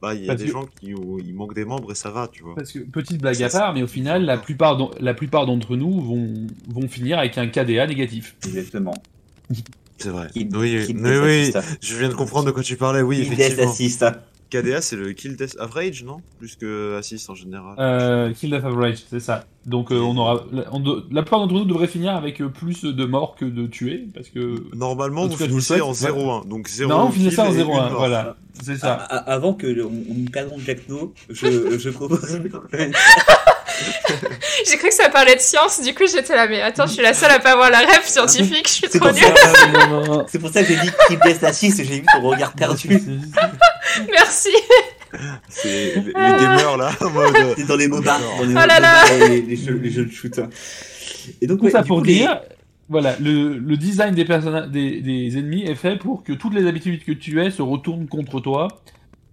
bah, 0.00 0.14
il 0.14 0.22
y 0.22 0.24
a 0.24 0.28
Parce 0.28 0.40
des 0.40 0.46
que- 0.46 0.52
gens 0.52 0.64
qui 0.80 0.86
ils 1.26 1.34
manquent 1.34 1.54
des 1.54 1.64
membres 1.66 1.92
et 1.92 1.94
ça 1.94 2.10
va, 2.10 2.28
tu 2.28 2.42
vois. 2.42 2.54
Parce 2.54 2.72
que, 2.72 2.78
petite 2.78 3.20
blague 3.20 3.42
à 3.42 3.48
part, 3.50 3.74
mais 3.74 3.82
au 3.82 3.86
final, 3.86 4.24
la 4.24 4.38
plupart, 4.38 4.78
la 5.00 5.12
plupart 5.14 5.44
d'entre 5.46 5.76
nous 5.76 6.00
vont, 6.00 6.46
vont 6.68 6.88
finir 6.88 7.18
avec 7.18 7.36
un 7.36 7.46
KDA 7.48 7.86
négatif. 7.86 8.36
Exactement. 8.46 8.94
C'est 9.98 10.08
vrai. 10.10 10.28
Qui- 10.32 10.48
oui, 10.54 10.84
qui 10.86 10.92
oui, 10.94 11.00
death 11.02 11.22
oui, 11.22 11.52
je 11.80 11.96
viens 11.96 12.08
de 12.08 12.14
comprendre 12.14 12.46
de 12.46 12.50
quoi 12.50 12.62
tu 12.62 12.76
parlais, 12.76 13.02
oui, 13.02 13.22
Qui 13.24 13.30
death 13.30 13.40
effectivement. 13.58 13.70
assist. 13.70 14.04
KDA, 14.50 14.82
c'est 14.82 14.94
le 14.94 15.12
kill 15.14 15.34
death 15.36 15.56
average, 15.58 16.04
non? 16.04 16.18
Plus 16.38 16.54
que 16.54 16.96
assist 16.96 17.28
en 17.28 17.34
général. 17.34 17.74
Euh, 17.78 18.32
kill 18.32 18.50
death 18.50 18.64
average, 18.64 18.98
c'est 19.10 19.18
ça. 19.18 19.46
Donc 19.66 19.90
euh, 19.90 19.98
on 19.98 20.16
aura, 20.16 20.44
la, 20.52 20.64
on 20.72 20.78
de- 20.78 21.02
la 21.10 21.22
plupart 21.22 21.40
d'entre 21.40 21.54
nous 21.54 21.64
devraient 21.64 21.88
finir 21.88 22.14
avec 22.14 22.40
euh, 22.40 22.48
plus 22.48 22.82
de 22.84 23.04
morts 23.04 23.34
que 23.36 23.46
de 23.46 23.66
tués, 23.66 24.06
parce 24.14 24.28
que 24.28 24.62
Normalement, 24.76 25.22
en 25.22 25.26
vous 25.28 25.36
finissez 25.36 25.80
en 25.80 25.92
souhaite, 25.94 26.12
0-1. 26.14 26.46
Donc 26.46 26.68
0 26.68 26.88
non, 26.90 27.06
on 27.06 27.10
finit 27.10 27.32
ça 27.32 27.44
en 27.46 27.50
kill 27.50 27.60
et 27.60 27.64
0-1, 27.64 27.66
une 27.66 27.72
mort. 27.72 27.94
voilà, 27.96 28.36
c'est 28.62 28.76
ça. 28.76 28.94
a- 28.94 29.32
Avant 29.32 29.54
que 29.54 29.66
le- 29.66 29.86
on, 29.86 29.90
on 29.90 30.58
Jack 30.64 30.88
No, 30.88 31.12
je, 31.30 31.78
je 31.78 31.90
propose. 31.90 32.20
J'ai 34.68 34.76
cru 34.76 34.88
que 34.88 34.94
ça 34.94 35.08
parlait 35.08 35.34
de 35.36 35.40
science, 35.40 35.80
du 35.82 35.94
coup 35.94 36.04
j'étais 36.06 36.34
là, 36.34 36.46
mais 36.46 36.60
attends, 36.62 36.86
je 36.86 36.92
suis 36.94 37.02
la 37.02 37.14
seule 37.14 37.30
à 37.30 37.38
pas 37.38 37.52
avoir 37.52 37.70
la 37.70 37.78
rêve 37.78 38.04
scientifique, 38.04 38.66
je 38.68 38.72
suis 38.88 38.88
trop 39.00 39.10
nulle. 39.10 39.24
C'est 40.28 40.38
pour 40.38 40.50
ça 40.50 40.62
que 40.64 40.68
j'ai 40.68 40.76
dit 40.80 40.90
qui 41.08 41.16
death 41.16 41.42
assist, 41.44 41.78
j'ai 41.78 41.84
vu 42.00 42.02
ton 42.12 42.20
regard 42.28 42.52
perdu. 42.52 42.88
Merci. 44.10 44.50
C'est 45.48 45.94
les, 45.96 46.00
les 46.06 46.12
gamers 46.12 46.76
là, 46.76 46.90
en 47.00 47.10
mode. 47.10 47.34
euh, 47.36 47.54
C'est 47.56 47.66
dans 47.66 47.76
les 47.76 47.88
MOBA, 47.88 48.18
dans 48.38 48.44
les, 48.44 48.50
Oh 48.52 48.66
là 48.66 48.80
là. 48.80 49.04
et 49.14 49.28
les, 49.28 49.42
les 49.42 49.56
jeux, 49.56 49.78
les 49.82 49.90
jeux 49.90 50.06
de 50.06 50.12
shoot. 50.12 50.40
Et 51.40 51.46
donc, 51.46 51.58
Tout 51.58 51.64
ouais, 51.66 51.70
ça 51.70 51.82
pour 51.82 51.98
coup, 51.98 52.04
les- 52.04 52.14
dire, 52.14 52.40
voilà, 52.88 53.14
le, 53.20 53.56
le 53.58 53.76
design 53.76 54.14
des, 54.14 54.24
personnages, 54.24 54.68
des, 54.68 55.00
des 55.00 55.38
ennemis 55.38 55.64
est 55.64 55.74
fait 55.76 55.96
pour 55.96 56.22
que 56.24 56.32
toutes 56.32 56.54
les 56.54 56.66
habitudes 56.66 57.04
que 57.04 57.12
tu 57.12 57.40
as 57.40 57.50
se 57.50 57.62
retournent 57.62 58.08
contre 58.08 58.40
toi, 58.40 58.68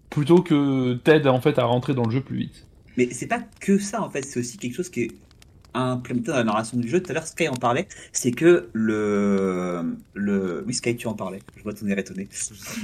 plutôt 0.10 0.42
que 0.42 0.94
t'aident 1.04 1.28
en 1.28 1.42
fait 1.42 1.58
à 1.58 1.64
rentrer 1.64 1.94
dans 1.94 2.04
le 2.06 2.12
jeu 2.12 2.22
plus 2.22 2.38
vite. 2.38 2.66
Mais 3.08 3.14
c'est 3.14 3.28
pas 3.28 3.42
que 3.60 3.80
ça 3.80 4.02
en 4.02 4.10
fait, 4.10 4.24
c'est 4.24 4.40
aussi 4.40 4.58
quelque 4.58 4.76
chose 4.76 4.90
qui 4.90 5.02
est 5.04 5.12
implémenté 5.74 6.28
dans 6.28 6.38
la 6.38 6.44
narration 6.44 6.78
du 6.78 6.90
jeu. 6.90 7.02
Tout 7.02 7.12
à 7.12 7.14
l'heure, 7.14 7.28
Sky 7.28 7.48
en 7.48 7.56
parlait. 7.56 7.88
C'est 8.12 8.32
que 8.32 8.70
le. 8.74 9.98
le... 10.14 10.64
Oui, 10.68 10.74
Sky, 10.74 10.96
tu 10.96 11.08
en 11.08 11.14
parlais. 11.14 11.40
Je 11.58 11.64
vois 11.64 11.74
ton 11.74 11.88
air 11.88 11.98
étonné. 11.98 12.28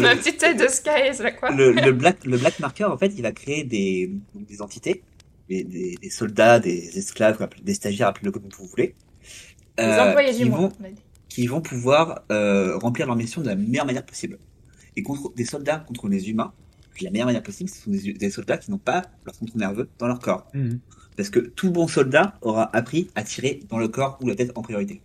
Ma 0.00 0.16
petite 0.16 0.38
tête 0.38 0.58
de 0.58 0.68
Sky, 0.68 1.12
c'est 1.12 1.22
là 1.22 1.32
quoi 1.32 1.50
Le, 1.50 1.72
le, 1.72 1.92
black, 1.92 2.24
le 2.24 2.38
Black 2.38 2.58
Marker, 2.60 2.84
en 2.84 2.96
fait, 2.96 3.12
il 3.16 3.22
va 3.22 3.32
créer 3.32 3.64
des, 3.64 4.10
des 4.34 4.62
entités, 4.62 5.02
des, 5.48 5.64
des, 5.64 5.94
des 6.00 6.10
soldats, 6.10 6.58
des 6.58 6.98
esclaves, 6.98 7.46
des 7.62 7.74
stagiaires, 7.74 8.08
appelez-le 8.08 8.32
comme 8.32 8.48
vous 8.56 8.66
voulez. 8.66 8.94
Les 9.78 9.84
euh, 9.84 10.10
employés 10.10 10.32
qui 10.32 10.44
du 10.44 10.50
qui 11.28 11.46
vont 11.46 11.62
pouvoir 11.62 12.24
euh, 12.30 12.76
remplir 12.76 13.06
leur 13.06 13.16
mission 13.16 13.40
de 13.40 13.46
la 13.46 13.54
meilleure 13.54 13.86
manière 13.86 14.04
possible. 14.04 14.38
Et 14.96 15.02
contre 15.02 15.32
des 15.34 15.46
soldats 15.46 15.78
contre 15.78 16.08
les 16.08 16.28
humains, 16.28 16.52
la 17.00 17.10
meilleure 17.10 17.26
manière 17.26 17.42
possible, 17.42 17.70
ce 17.70 17.82
sont 17.82 17.90
des, 17.90 18.12
des 18.12 18.30
soldats 18.30 18.58
qui 18.58 18.70
n'ont 18.70 18.78
pas 18.78 19.02
leur 19.24 19.34
centre 19.34 19.56
nerveux 19.56 19.88
dans 19.98 20.06
leur 20.06 20.18
corps. 20.20 20.46
Parce 21.16 21.30
que 21.30 21.40
tout 21.40 21.70
bon 21.70 21.88
soldat 21.88 22.34
aura 22.42 22.74
appris 22.76 23.08
à 23.14 23.22
tirer 23.22 23.60
dans 23.68 23.78
le 23.78 23.88
corps 23.88 24.18
ou 24.22 24.28
la 24.28 24.34
tête 24.34 24.52
en 24.56 24.62
priorité. 24.62 25.00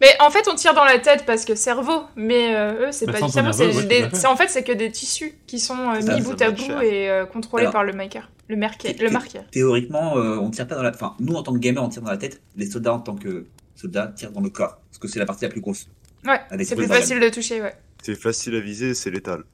Mais 0.00 0.08
en 0.20 0.30
fait, 0.30 0.46
on 0.50 0.54
tire 0.54 0.74
dans 0.74 0.84
la 0.84 0.98
tête 0.98 1.24
parce 1.26 1.44
que 1.46 1.54
cerveau, 1.54 2.02
mais 2.16 2.54
euh, 2.54 2.88
eux, 2.88 2.92
c'est 2.92 3.06
Bah, 3.06 3.12
pas 3.14 3.20
du 3.22 3.32
cerveau, 3.32 3.48
nerveux, 3.58 3.72
c'est 3.72 3.86
ouais, 3.88 4.08
des- 4.10 4.26
en 4.26 4.36
fait, 4.36 4.48
c'est 4.48 4.62
que 4.62 4.72
des 4.72 4.90
tissus 4.92 5.32
qui 5.46 5.58
sont 5.58 5.74
euh, 5.90 5.96
mis 5.96 6.02
ça 6.02 6.18
bout 6.18 6.42
à 6.42 6.50
bout 6.50 6.62
cher. 6.62 6.82
et 6.82 7.08
euh, 7.10 7.24
contrôlés 7.24 7.62
Alors- 7.62 7.72
par 7.72 7.84
le 7.84 7.94
maker. 7.94 8.30
Le 8.48 8.56
marqueur. 8.56 8.92
Le 9.00 9.10
marqueur. 9.10 9.44
Théoriquement, 9.50 10.18
euh, 10.18 10.36
on 10.36 10.50
tire 10.50 10.68
pas 10.68 10.74
dans 10.76 10.82
la. 10.82 10.90
Enfin, 10.90 11.14
nous 11.18 11.34
en 11.34 11.42
tant 11.42 11.52
que 11.54 11.58
gamer, 11.58 11.82
on 11.82 11.88
tire 11.88 12.02
dans 12.02 12.10
la 12.10 12.16
tête. 12.18 12.40
Les 12.56 12.66
soldats 12.70 12.92
en 12.94 13.00
tant 13.00 13.16
que 13.16 13.46
soldats 13.74 14.12
tirent 14.14 14.30
dans 14.32 14.40
le 14.42 14.50
corps, 14.50 14.78
parce 14.90 14.98
que 14.98 15.08
c'est 15.08 15.18
la 15.18 15.26
partie 15.26 15.44
la 15.44 15.50
plus 15.50 15.60
grosse. 15.62 15.88
Ouais, 16.26 16.40
c'est 16.64 16.76
plus 16.76 16.86
facile 16.86 17.18
de 17.18 17.28
toucher, 17.28 17.60
ouais. 17.62 17.74
C'est 18.02 18.14
facile 18.14 18.54
à 18.54 18.60
viser, 18.60 18.94
c'est 18.94 19.10
létal. 19.10 19.44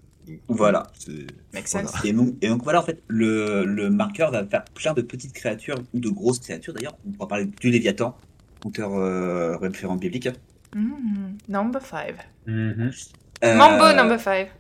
Voilà. 0.49 0.85
c'est- 0.99 1.11
Make 1.55 1.69
Voilà. 1.71 1.89
sense. 1.89 2.05
Et 2.05 2.13
donc, 2.13 2.35
et 2.41 2.49
donc 2.49 2.63
voilà, 2.65 2.81
en 2.81 2.85
fait, 2.85 3.03
le, 3.09 3.65
le 3.65 3.91
marqueur 3.91 4.31
va 4.31 4.45
faire 4.47 4.65
plein 4.65 4.93
de 4.95 5.03
petites 5.03 5.33
créatures 5.33 5.77
ou 5.95 6.01
de 6.01 6.09
grosses 6.09 6.39
créatures 6.41 6.75
d'ailleurs. 6.75 6.97
On 7.07 7.13
pourra 7.13 7.29
parler 7.29 7.47
du 7.47 7.71
Léviathan, 7.71 8.17
conteur 8.63 8.95
euh, 8.95 9.57
référent 9.57 9.97
biblique. 9.97 10.29
Mm, 10.75 11.37
number 11.49 11.85
5. 11.85 12.15
Mhm. 12.47 12.91
Euh, 13.45 13.55
Mambo 13.57 13.93
number 13.95 14.19
5. 14.21 14.51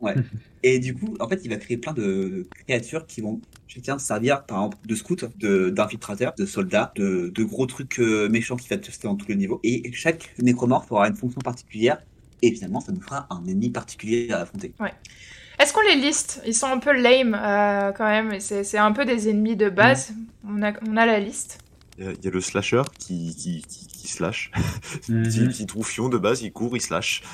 Et 0.62 0.78
du 0.78 0.94
coup, 0.94 1.14
en 1.20 1.28
fait, 1.28 1.40
il 1.44 1.50
va 1.50 1.56
créer 1.56 1.76
plein 1.76 1.92
de 1.92 2.46
créatures 2.66 3.06
qui 3.06 3.20
vont 3.20 3.40
chacun 3.66 3.98
servir, 3.98 4.44
par 4.44 4.58
exemple, 4.58 4.78
de 4.86 4.94
scouts, 4.94 5.16
de- 5.36 5.70
d'infiltrateurs, 5.70 6.34
de, 6.38 6.46
soldats, 6.46 6.92
de, 6.96 7.30
de 7.34 7.44
gros 7.44 7.66
trucs 7.66 7.98
euh, 8.00 8.28
méchants 8.28 8.56
qui 8.56 8.68
va 8.68 8.76
tester 8.78 9.06
dans 9.08 9.16
tous 9.16 9.28
les 9.28 9.36
niveaux. 9.36 9.60
Et 9.64 9.90
chaque 9.92 10.34
nécromorphe 10.40 10.90
aura 10.92 11.08
une 11.08 11.16
fonction 11.16 11.40
particulière. 11.40 12.00
Et 12.42 12.52
finalement, 12.54 12.80
ça 12.80 12.92
nous 12.92 13.00
fera 13.00 13.26
un 13.30 13.44
ennemi 13.46 13.70
particulier 13.70 14.30
à 14.30 14.40
affronter. 14.42 14.72
Est-ce 15.58 15.72
qu'on 15.72 15.80
les 15.80 15.96
liste? 15.96 16.40
Ils 16.46 16.54
sont 16.54 16.68
un 16.68 16.78
peu 16.78 16.92
lame 16.92 17.34
euh, 17.34 17.90
quand 17.92 18.06
même. 18.08 18.38
C'est 18.40 18.62
c'est 18.62 18.78
un 18.78 18.92
peu 18.92 19.04
des 19.04 19.28
ennemis 19.28 19.56
de 19.56 19.68
base. 19.70 20.12
On, 20.48 20.62
a, 20.62 20.72
on 20.88 20.96
a 20.96 21.04
la 21.04 21.18
liste. 21.18 21.58
Il 21.98 22.04
y, 22.04 22.08
a- 22.08 22.12
il 22.12 22.24
y 22.24 22.28
a 22.28 22.30
le 22.30 22.40
slasher 22.40 22.82
qui, 22.98 23.34
qui, 23.36 23.62
qui, 23.62 23.86
qui 23.88 24.06
slash. 24.08 24.52
Petit, 25.08 25.46
petit 25.48 25.66
troufion 25.66 26.08
de 26.08 26.16
base, 26.16 26.42
il 26.42 26.52
court, 26.52 26.76
il 26.76 26.80
slash. 26.80 27.22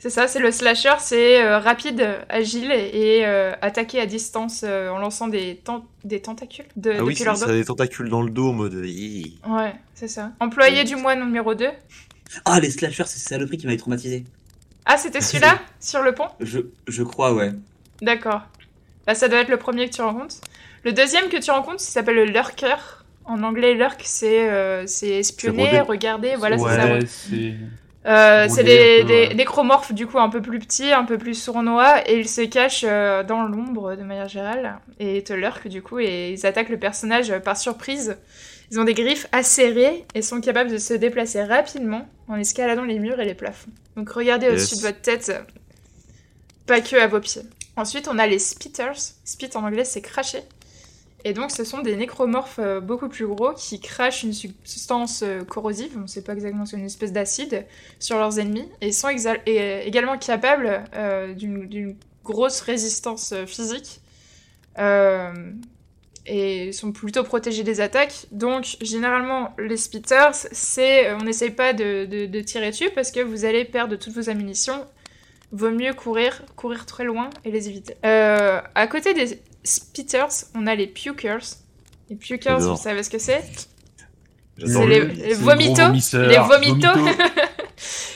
C'est 0.00 0.10
ça, 0.10 0.28
c'est 0.28 0.38
le 0.40 0.50
slasher, 0.52 0.96
c'est 0.98 1.42
euh, 1.42 1.58
rapide, 1.58 2.06
agile 2.28 2.70
et, 2.72 3.20
et, 3.20 3.26
euh, 3.26 3.52
attaquer 3.62 4.00
à 4.00 4.06
distance 4.06 4.62
euh, 4.62 4.90
en 4.90 4.98
lançant 4.98 5.28
des, 5.28 5.56
ten- 5.64 5.80
des 6.04 6.20
tentacules 6.20 6.66
de, 6.76 6.92
Ah 6.98 7.04
oui, 7.04 7.16
ça 7.16 7.30
a 7.32 7.52
des 7.52 7.64
tentacules 7.64 8.10
dans 8.10 8.20
le 8.20 8.28
dos 8.30 8.50
en 8.50 8.52
mode. 8.52 8.82
Hi. 8.84 9.38
Ouais, 9.48 9.72
c'est 9.94 10.08
ça. 10.08 10.32
Employé 10.40 10.78
Ouais. 10.78 10.84
du 10.84 10.96
mois 10.96 11.14
numéro 11.16 11.54
2. 11.54 11.68
Ah, 12.44 12.60
les 12.60 12.70
slashers, 12.70 13.04
c'est 13.06 13.18
saloperie 13.18 13.58
qui 13.58 13.66
m'avait 13.66 13.78
traumatisé. 13.78 14.24
Ah, 14.86 14.96
c'était 14.96 15.20
celui-là 15.20 15.58
Sur 15.80 16.02
le 16.02 16.14
pont? 16.14 16.28
Je, 16.40 16.60
je 16.88 17.02
crois, 17.02 17.32
ouais. 17.32 17.52
D'accord. 18.02 18.42
Bah, 19.06 19.14
ça 19.14 19.28
doit 19.28 19.38
être 19.38 19.48
le 19.48 19.56
premier 19.56 19.88
que 19.88 19.94
tu 19.94 20.02
rencontres. 20.02 20.36
Le 20.84 20.92
deuxième 20.92 21.28
que 21.28 21.36
tu 21.36 21.50
rencontres, 21.50 21.82
il 21.82 21.90
s'appelle 21.90 22.16
le 22.16 22.24
lurker. 22.24 22.76
En 23.26 23.42
anglais, 23.42 23.72
lurk, 23.74 24.02
c'est 24.04 24.50
euh, 24.50 24.86
c'est 24.86 25.08
espionner, 25.08 25.80
regarder, 25.80 26.34
voilà, 26.36 26.58
c'est 26.58 26.64
ça. 26.64 26.86
ouais, 26.86 27.06
c'est. 27.06 27.54
Euh, 28.06 28.46
c'est 28.50 28.64
des, 28.64 29.02
des 29.04 29.28
ouais. 29.28 29.34
nécromorphes 29.34 29.94
du 29.94 30.06
coup 30.06 30.18
un 30.18 30.28
peu 30.28 30.42
plus 30.42 30.58
petits, 30.58 30.92
un 30.92 31.04
peu 31.04 31.16
plus 31.16 31.32
sournois, 31.32 32.06
et 32.06 32.18
ils 32.18 32.28
se 32.28 32.42
cachent 32.42 32.84
euh, 32.86 33.22
dans 33.22 33.44
l'ombre 33.44 33.96
de 33.96 34.02
manière 34.02 34.28
générale, 34.28 34.78
et 35.00 35.24
te 35.24 35.32
lurkent 35.32 35.68
du 35.68 35.80
coup, 35.80 36.00
et 36.00 36.32
ils 36.32 36.44
attaquent 36.44 36.68
le 36.68 36.78
personnage 36.78 37.30
euh, 37.30 37.38
par 37.38 37.56
surprise. 37.56 38.18
Ils 38.70 38.80
ont 38.80 38.84
des 38.84 38.94
griffes 38.94 39.26
acérées 39.32 40.04
et 40.14 40.22
sont 40.22 40.40
capables 40.40 40.70
de 40.70 40.78
se 40.78 40.94
déplacer 40.94 41.42
rapidement 41.42 42.08
en 42.28 42.36
escaladant 42.36 42.84
les 42.84 42.98
murs 42.98 43.20
et 43.20 43.24
les 43.24 43.34
plafonds. 43.34 43.70
Donc 43.96 44.10
regardez 44.10 44.46
Yes. 44.46 44.54
au-dessus 44.54 44.76
de 44.76 44.80
votre 44.88 45.00
tête, 45.00 45.32
pas 46.66 46.80
que 46.80 46.96
à 46.96 47.06
vos 47.06 47.20
pieds. 47.20 47.42
Ensuite, 47.76 48.08
on 48.08 48.18
a 48.18 48.26
les 48.26 48.38
spitters. 48.38 49.14
Spit 49.24 49.50
en 49.54 49.64
anglais, 49.64 49.84
c'est 49.84 50.00
cracher. 50.00 50.40
Et 51.26 51.32
donc, 51.32 51.50
ce 51.50 51.64
sont 51.64 51.80
des 51.80 51.96
nécromorphes 51.96 52.58
euh, 52.58 52.80
beaucoup 52.80 53.08
plus 53.08 53.26
gros 53.26 53.52
qui 53.54 53.80
crachent 53.80 54.22
une 54.24 54.34
substance 54.34 55.22
euh, 55.22 55.42
corrosive, 55.42 55.92
on 55.96 56.00
ne 56.02 56.06
sait 56.06 56.20
pas 56.22 56.34
exactement, 56.34 56.66
c'est 56.66 56.76
une 56.76 56.84
espèce 56.84 57.12
d'acide, 57.12 57.64
sur 57.98 58.18
leurs 58.18 58.38
ennemis. 58.38 58.68
Et 58.82 58.92
sont 58.92 59.08
et, 59.08 59.26
euh, 59.26 59.80
également 59.84 60.18
capables 60.18 60.84
euh, 60.94 61.32
d'une 61.32 61.96
grosse 62.24 62.60
résistance 62.60 63.32
physique. 63.46 64.00
Euh, 64.78 65.32
et 66.26 66.72
sont 66.72 66.92
plutôt 66.92 67.22
protégés 67.24 67.62
des 67.64 67.80
attaques. 67.80 68.26
Donc, 68.32 68.76
généralement, 68.80 69.54
les 69.58 69.76
spitters, 69.76 70.34
c'est, 70.52 71.08
euh, 71.08 71.16
on 71.20 71.24
n'essaye 71.24 71.50
pas 71.50 71.72
de, 71.72 72.06
de- 72.06 72.26
de 72.26 72.40
tirer 72.40 72.70
dessus 72.70 72.90
parce 72.94 73.10
que 73.10 73.20
vous 73.20 73.44
allez 73.44 73.64
perdre 73.64 73.96
toutes 73.96 74.14
vos 74.14 74.28
ammunitions. 74.30 74.84
Vaut 75.52 75.70
mieux 75.70 75.92
courir, 75.92 76.42
courir 76.56 76.86
très 76.86 77.04
loin 77.04 77.30
et 77.44 77.50
les 77.50 77.68
éviter. 77.68 77.94
Euh, 78.04 78.60
à 78.74 78.86
côté 78.86 79.12
des 79.14 79.38
spitters, 79.62 80.46
on 80.54 80.66
a 80.66 80.74
les 80.74 80.86
pukers. 80.86 81.44
Les 82.10 82.16
pukers, 82.16 82.58
vous 82.72 82.76
savez 82.82 83.02
ce 83.02 83.10
que 83.10 83.18
c'est? 83.18 83.42
C'est 84.58 84.66
le- 84.66 84.86
les, 84.86 85.00
le- 85.00 85.06
les 85.06 85.34
vomitos. 85.34 85.82
Les 86.28 86.38
vomitos. 86.38 86.88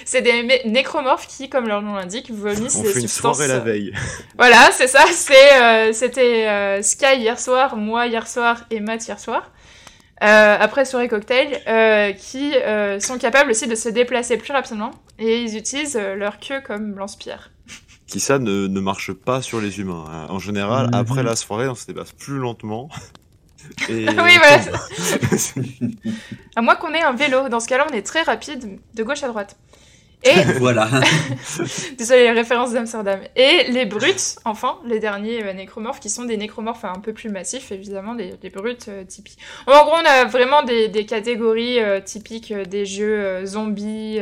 c'est 0.05 0.23
des 0.23 0.63
nécromorphes 0.67 1.27
qui, 1.27 1.49
comme 1.49 1.69
leur 1.69 1.83
nom 1.83 1.95
l'indique, 1.95 2.31
vomissent 2.31 2.77
On 2.77 2.83
des 2.83 2.89
fait 2.89 3.01
une 3.01 3.09
substances. 3.09 3.37
soirée 3.37 3.49
la 3.53 3.59
veille. 3.61 3.93
Voilà, 4.39 4.71
c'est 4.73 4.87
ça. 4.89 5.05
C'est, 5.13 5.63
euh, 5.63 5.93
c'était 5.93 6.47
euh, 6.49 6.83
Sky 6.83 7.17
hier 7.19 7.39
soir, 7.39 7.77
moi 7.77 8.07
hier 8.07 8.27
soir 8.29 8.65
et 8.71 8.81
Matt 8.81 9.07
hier 9.07 9.19
soir. 9.21 9.51
Euh, 10.23 10.57
après 10.59 10.85
soirée 10.85 11.07
cocktail, 11.09 11.61
euh, 11.69 12.13
qui 12.13 12.53
euh, 12.57 12.99
sont 12.99 13.19
capables 13.19 13.51
aussi 13.53 13.69
de 13.69 13.77
se 13.77 13.89
déplacer 13.89 14.37
plus 14.37 14.53
rapidement 14.53 14.91
et 15.21 15.43
ils 15.43 15.57
utilisent 15.57 15.97
euh, 15.97 16.17
leur 16.17 16.41
queue 16.41 16.61
comme 16.61 16.97
lance-pierre. 16.99 17.51
Qui 18.09 18.19
ça 18.21 18.39
ne, 18.41 18.67
ne 18.67 18.81
marche 18.81 19.13
pas 19.13 19.43
sur 19.43 19.61
les 19.61 19.79
humains. 19.79 20.05
hein. 20.11 20.27
En 20.31 20.39
général, 20.41 20.87
Mhm. 20.87 20.95
après 20.95 21.23
la 21.23 21.37
soirée, 21.37 21.69
on 21.69 21.75
se 21.77 21.87
déplace 21.87 22.11
plus 22.13 22.39
lentement. 22.39 22.89
Et 23.89 24.07
Oui, 24.09 24.39
voilà. 24.39 24.61
À 26.57 26.61
moins 26.61 26.75
qu'on 26.75 26.93
ait 26.93 27.03
un 27.03 27.13
vélo, 27.13 27.49
dans 27.49 27.61
ce 27.61 27.69
cas-là, 27.69 27.87
on 27.91 27.95
est 27.95 28.03
très 28.03 28.23
rapide 28.23 28.79
de 28.95 29.03
gauche 29.05 29.23
à 29.23 29.29
droite. 29.29 29.57
Et 30.25 30.43
voilà. 30.59 30.89
Désolé, 31.99 32.25
les 32.25 32.33
références 32.33 32.73
d'Amsterdam. 32.73 33.21
Et 33.37 33.71
les 33.71 33.87
brutes, 33.87 34.37
enfin, 34.45 34.79
les 34.87 34.99
derniers 34.99 35.45
euh, 35.45 35.53
nécromorphes, 35.53 36.01
qui 36.01 36.11
sont 36.11 36.25
des 36.25 36.37
nécromorphes 36.37 36.85
un 36.85 36.99
peu 36.99 37.13
plus 37.13 37.31
massifs, 37.31 37.71
évidemment, 37.71 38.15
des, 38.15 38.33
des 38.33 38.51
brutes 38.51 38.89
euh, 38.89 39.05
typiques. 39.05 39.39
En 39.67 39.85
gros, 39.85 39.95
on 39.95 40.07
a 40.07 40.25
vraiment 40.25 40.63
des, 40.63 40.89
des 40.89 41.07
catégories 41.07 41.81
euh, 41.81 42.01
typiques 42.01 42.51
euh, 42.51 42.65
des 42.65 42.85
jeux 42.85 43.47
zombies. 43.47 44.21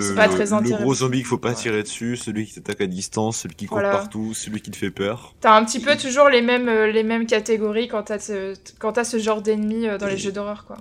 Euh, 0.00 0.02
c'est 0.02 0.10
le, 0.10 0.14
pas 0.16 0.28
très 0.28 0.44
le 0.44 0.76
gros 0.82 0.94
zombie 0.94 1.18
qu'il 1.18 1.26
faut 1.26 1.38
pas 1.38 1.50
Ouais. 1.50 1.54
tirer 1.54 1.82
dessus, 1.82 2.16
celui 2.16 2.46
qui 2.46 2.54
t'attaque 2.54 2.80
à 2.82 2.86
distance, 2.86 3.38
celui 3.38 3.54
qui 3.54 3.66
court 3.66 3.78
Voilà. 3.78 3.90
partout, 3.92 4.34
celui 4.34 4.60
qui 4.60 4.70
te 4.70 4.76
fait 4.76 4.90
peur. 4.90 5.34
T'as 5.40 5.56
un 5.56 5.64
petit 5.64 5.80
peu 5.80 5.96
toujours 5.96 6.28
les 6.28 6.42
mêmes, 6.42 6.68
euh, 6.68 6.86
les 6.90 7.02
mêmes 7.02 7.26
catégories 7.26 7.88
quand 7.88 8.04
t'as 8.04 8.18
ce, 8.18 8.54
quand 8.78 8.92
t'as 8.92 9.04
ce 9.04 9.18
genre 9.18 9.42
d'ennemis 9.42 9.86
euh, 9.88 9.98
dans 9.98 10.06
les 10.06 10.14
Et- 10.14 10.18
jeux 10.18 10.32
d'horreur, 10.32 10.64
quoi. 10.66 10.76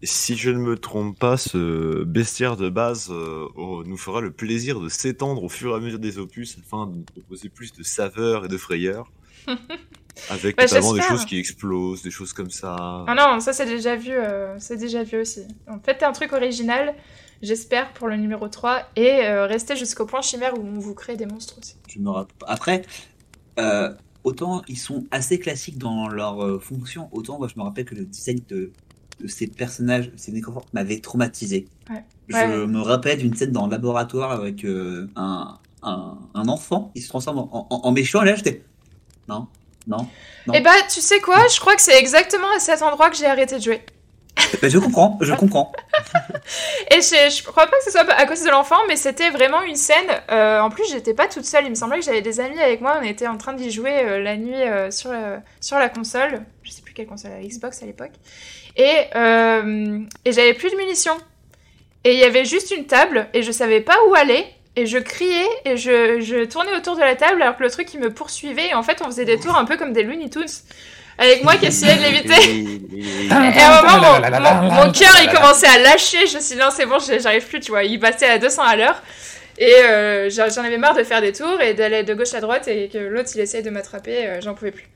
Et 0.00 0.06
si 0.06 0.36
je 0.36 0.50
ne 0.50 0.58
me 0.58 0.76
trompe 0.78 1.18
pas, 1.18 1.36
ce 1.36 2.04
bestiaire 2.04 2.56
de 2.56 2.68
base 2.68 3.08
euh, 3.10 3.46
oh, 3.56 3.82
nous 3.84 3.96
fera 3.96 4.20
le 4.20 4.30
plaisir 4.30 4.78
de 4.78 4.88
s'étendre 4.88 5.42
au 5.42 5.48
fur 5.48 5.72
et 5.72 5.74
à 5.76 5.80
mesure 5.80 5.98
des 5.98 6.18
opus 6.18 6.56
afin 6.64 6.86
de 6.86 6.98
nous 6.98 7.02
proposer 7.02 7.48
plus 7.48 7.72
de 7.72 7.82
saveur 7.82 8.44
et 8.44 8.48
de 8.48 8.56
frayeur. 8.56 9.10
Avec 10.30 10.56
Bah, 10.56 10.64
notamment 10.64 10.92
des 10.94 11.02
choses 11.02 11.24
qui 11.24 11.38
explosent, 11.38 12.02
des 12.02 12.10
choses 12.10 12.32
comme 12.32 12.50
ça. 12.50 12.76
Ah 13.06 13.14
non, 13.16 13.40
ça 13.40 13.52
c'est 13.52 13.66
déjà 13.66 13.96
vu, 13.96 14.10
euh, 14.12 14.56
c'est 14.58 14.76
déjà 14.76 15.02
vu 15.04 15.20
aussi. 15.20 15.42
En 15.68 15.78
fait, 15.80 16.02
un 16.02 16.12
truc 16.12 16.32
original, 16.32 16.94
j'espère, 17.42 17.92
pour 17.92 18.08
le 18.08 18.16
numéro 18.16 18.48
3, 18.48 18.82
et 18.96 19.22
euh, 19.26 19.46
rester 19.46 19.76
jusqu'au 19.76 20.06
point 20.06 20.22
chimère 20.22 20.58
où 20.58 20.62
on 20.62 20.78
vous 20.78 20.94
crée 20.94 21.16
des 21.16 21.26
monstres 21.26 21.56
aussi. 21.58 21.76
Je 21.88 21.98
me 21.98 22.10
rapp- 22.10 22.32
Après, 22.46 22.82
euh, 23.58 23.92
autant 24.24 24.62
ils 24.68 24.78
sont 24.78 25.04
assez 25.10 25.38
classiques 25.38 25.78
dans 25.78 26.08
leur 26.08 26.44
euh, 26.44 26.58
fonction, 26.58 27.08
autant 27.12 27.38
moi 27.38 27.48
je 27.48 27.58
me 27.58 27.64
rappelle 27.64 27.84
que 27.84 27.94
le 27.94 28.04
design 28.04 28.40
de, 28.48 28.72
de 29.20 29.26
ces 29.28 29.46
personnages, 29.46 30.10
ces 30.16 30.32
nécrophores, 30.32 30.66
m'avait 30.72 31.00
traumatisé. 31.00 31.66
Ouais. 31.90 32.04
Je 32.28 32.34
Ouais. 32.36 32.66
me 32.66 32.80
rappelle 32.80 33.18
d'une 33.18 33.34
scène 33.34 33.52
dans 33.52 33.66
le 33.66 33.70
laboratoire 33.72 34.32
avec 34.32 34.64
euh, 34.64 35.08
un, 35.16 35.58
un, 35.82 36.18
un 36.34 36.48
enfant, 36.48 36.90
il 36.94 37.02
se 37.02 37.08
transforme 37.08 37.38
en, 37.38 37.66
en, 37.70 37.80
en 37.84 37.92
méchant, 37.92 38.22
et 38.22 38.26
là 38.26 38.34
j'étais. 38.34 38.62
Non, 39.28 39.46
non. 39.86 40.06
Non. 40.46 40.54
Et 40.54 40.60
bah, 40.60 40.70
tu 40.92 41.00
sais 41.00 41.20
quoi? 41.20 41.38
Je 41.54 41.58
crois 41.60 41.74
que 41.76 41.82
c'est 41.82 41.98
exactement 41.98 42.46
à 42.56 42.60
cet 42.60 42.82
endroit 42.82 43.10
que 43.10 43.16
j'ai 43.16 43.26
arrêté 43.26 43.56
de 43.58 43.62
jouer. 43.62 43.80
Je 44.62 44.78
comprends, 44.78 45.18
je 45.20 45.34
comprends. 45.34 45.72
Et 46.90 47.00
je, 47.00 47.36
je 47.36 47.42
crois 47.42 47.66
pas 47.66 47.76
que 47.76 47.84
ce 47.84 47.90
soit 47.90 48.08
à 48.10 48.26
cause 48.26 48.42
de 48.42 48.50
l'enfant, 48.50 48.78
mais 48.88 48.96
c'était 48.96 49.30
vraiment 49.30 49.62
une 49.62 49.76
scène. 49.76 50.08
euh, 50.30 50.60
en 50.60 50.70
plus, 50.70 50.84
j'étais 50.90 51.14
pas 51.14 51.26
toute 51.26 51.44
seule. 51.44 51.64
Il 51.64 51.70
me 51.70 51.74
semblait 51.74 51.98
que 51.98 52.04
j'avais 52.04 52.22
des 52.22 52.40
amis 52.40 52.60
avec 52.60 52.80
moi. 52.80 52.98
On 53.00 53.04
était 53.04 53.26
en 53.26 53.36
train 53.36 53.52
d'y 53.52 53.70
jouer 53.70 53.92
euh, 54.00 54.22
la 54.22 54.36
nuit 54.36 54.54
euh, 54.54 54.90
sur, 54.90 55.10
sur 55.60 55.78
la 55.78 55.88
console. 55.88 56.42
Je 56.62 56.70
sais 56.70 56.82
plus 56.82 56.94
quelle 56.94 57.06
console, 57.06 57.32
la 57.32 57.46
Xbox 57.46 57.82
à 57.82 57.86
l'époque. 57.86 58.12
Et, 58.76 58.84
et 60.24 60.32
j'avais 60.32 60.54
plus 60.54 60.70
de 60.70 60.76
munitions. 60.76 61.16
Et 62.04 62.12
il 62.12 62.18
y 62.18 62.24
avait 62.24 62.44
juste 62.44 62.70
une 62.70 62.86
table, 62.86 63.28
et 63.34 63.42
je 63.42 63.50
savais 63.50 63.80
pas 63.80 63.96
où 64.08 64.14
aller. 64.14 64.46
Et 64.76 64.86
je 64.86 64.98
criais, 64.98 65.48
et 65.64 65.76
je, 65.76 66.20
je 66.20 66.44
tournais 66.44 66.72
autour 66.76 66.94
de 66.94 67.00
la 67.00 67.16
table, 67.16 67.42
alors 67.42 67.56
que 67.56 67.64
le 67.64 67.70
truc, 67.70 67.92
il 67.92 67.98
me 68.00 68.14
poursuivait. 68.14 68.68
Et 68.68 68.74
en 68.74 68.84
fait, 68.84 69.02
on 69.02 69.06
faisait 69.06 69.24
des 69.24 69.40
tours 69.40 69.56
un 69.56 69.64
peu 69.64 69.76
comme 69.76 69.92
des 69.92 70.04
Looney 70.04 70.30
Tunes. 70.30 70.46
Avec 71.18 71.42
moi 71.42 71.56
qui 71.56 71.66
essayais 71.66 71.96
de 71.96 72.02
l'éviter. 72.02 72.78
Et 73.28 73.30
à 73.60 73.80
un 73.80 73.82
moment, 73.82 74.20
mon, 74.20 74.62
mon, 74.62 74.86
mon 74.86 74.92
cœur, 74.92 75.12
il 75.22 75.28
commençait 75.32 75.66
à 75.66 75.78
lâcher. 75.78 76.26
Je 76.26 76.36
me 76.36 76.40
suis 76.40 76.54
dit, 76.54 76.60
non, 76.60 76.68
c'est 76.74 76.86
bon, 76.86 76.98
j'arrive 76.98 77.46
plus, 77.46 77.60
tu 77.60 77.70
vois. 77.72 77.82
Il 77.84 77.98
passait 77.98 78.28
à 78.28 78.38
200 78.38 78.62
à 78.62 78.76
l'heure. 78.76 79.02
Et 79.58 79.72
euh, 79.84 80.30
j'en 80.30 80.62
avais 80.62 80.78
marre 80.78 80.94
de 80.96 81.02
faire 81.02 81.20
des 81.20 81.32
tours 81.32 81.60
et 81.60 81.74
d'aller 81.74 82.04
de 82.04 82.14
gauche 82.14 82.32
à 82.34 82.40
droite 82.40 82.68
et 82.68 82.88
que 82.88 82.98
l'autre, 82.98 83.30
il 83.34 83.40
essaye 83.40 83.62
de 83.64 83.70
m'attraper. 83.70 84.26
euh, 84.26 84.40
J'en 84.40 84.54
pouvais 84.54 84.70
plus. 84.70 84.88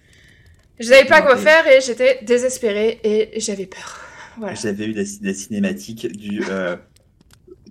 Je 0.79 0.87
savais 0.87 1.05
pas 1.05 1.21
quoi 1.23 1.37
faire 1.37 1.67
et 1.67 1.81
j'étais 1.81 2.21
désespérée 2.23 3.01
et 3.03 3.41
j'avais 3.41 3.67
peur. 3.67 4.01
Voilà. 4.39 4.55
J'avais 4.55 4.85
eu 4.87 4.93
la, 4.93 5.03
la 5.23 5.35
cinématique 5.35 6.07
du. 6.17 6.43
euh, 6.49 6.77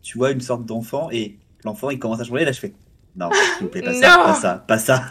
tu 0.03 0.17
vois, 0.17 0.31
une 0.31 0.41
sorte 0.41 0.65
d'enfant 0.65 1.09
et 1.11 1.37
l'enfant 1.63 1.89
il 1.89 1.99
commence 1.99 2.19
à 2.19 2.23
changer. 2.25 2.43
Là, 2.45 2.51
je 2.51 2.59
fais 2.59 2.73
Non, 3.15 3.29
s'il 3.31 3.63
vous 3.65 3.69
plaît, 3.69 3.81
pas 3.81 3.93
ça, 3.93 4.17
pas 4.17 4.35
ça, 4.35 4.63
pas 4.67 4.77
ça. 4.77 5.03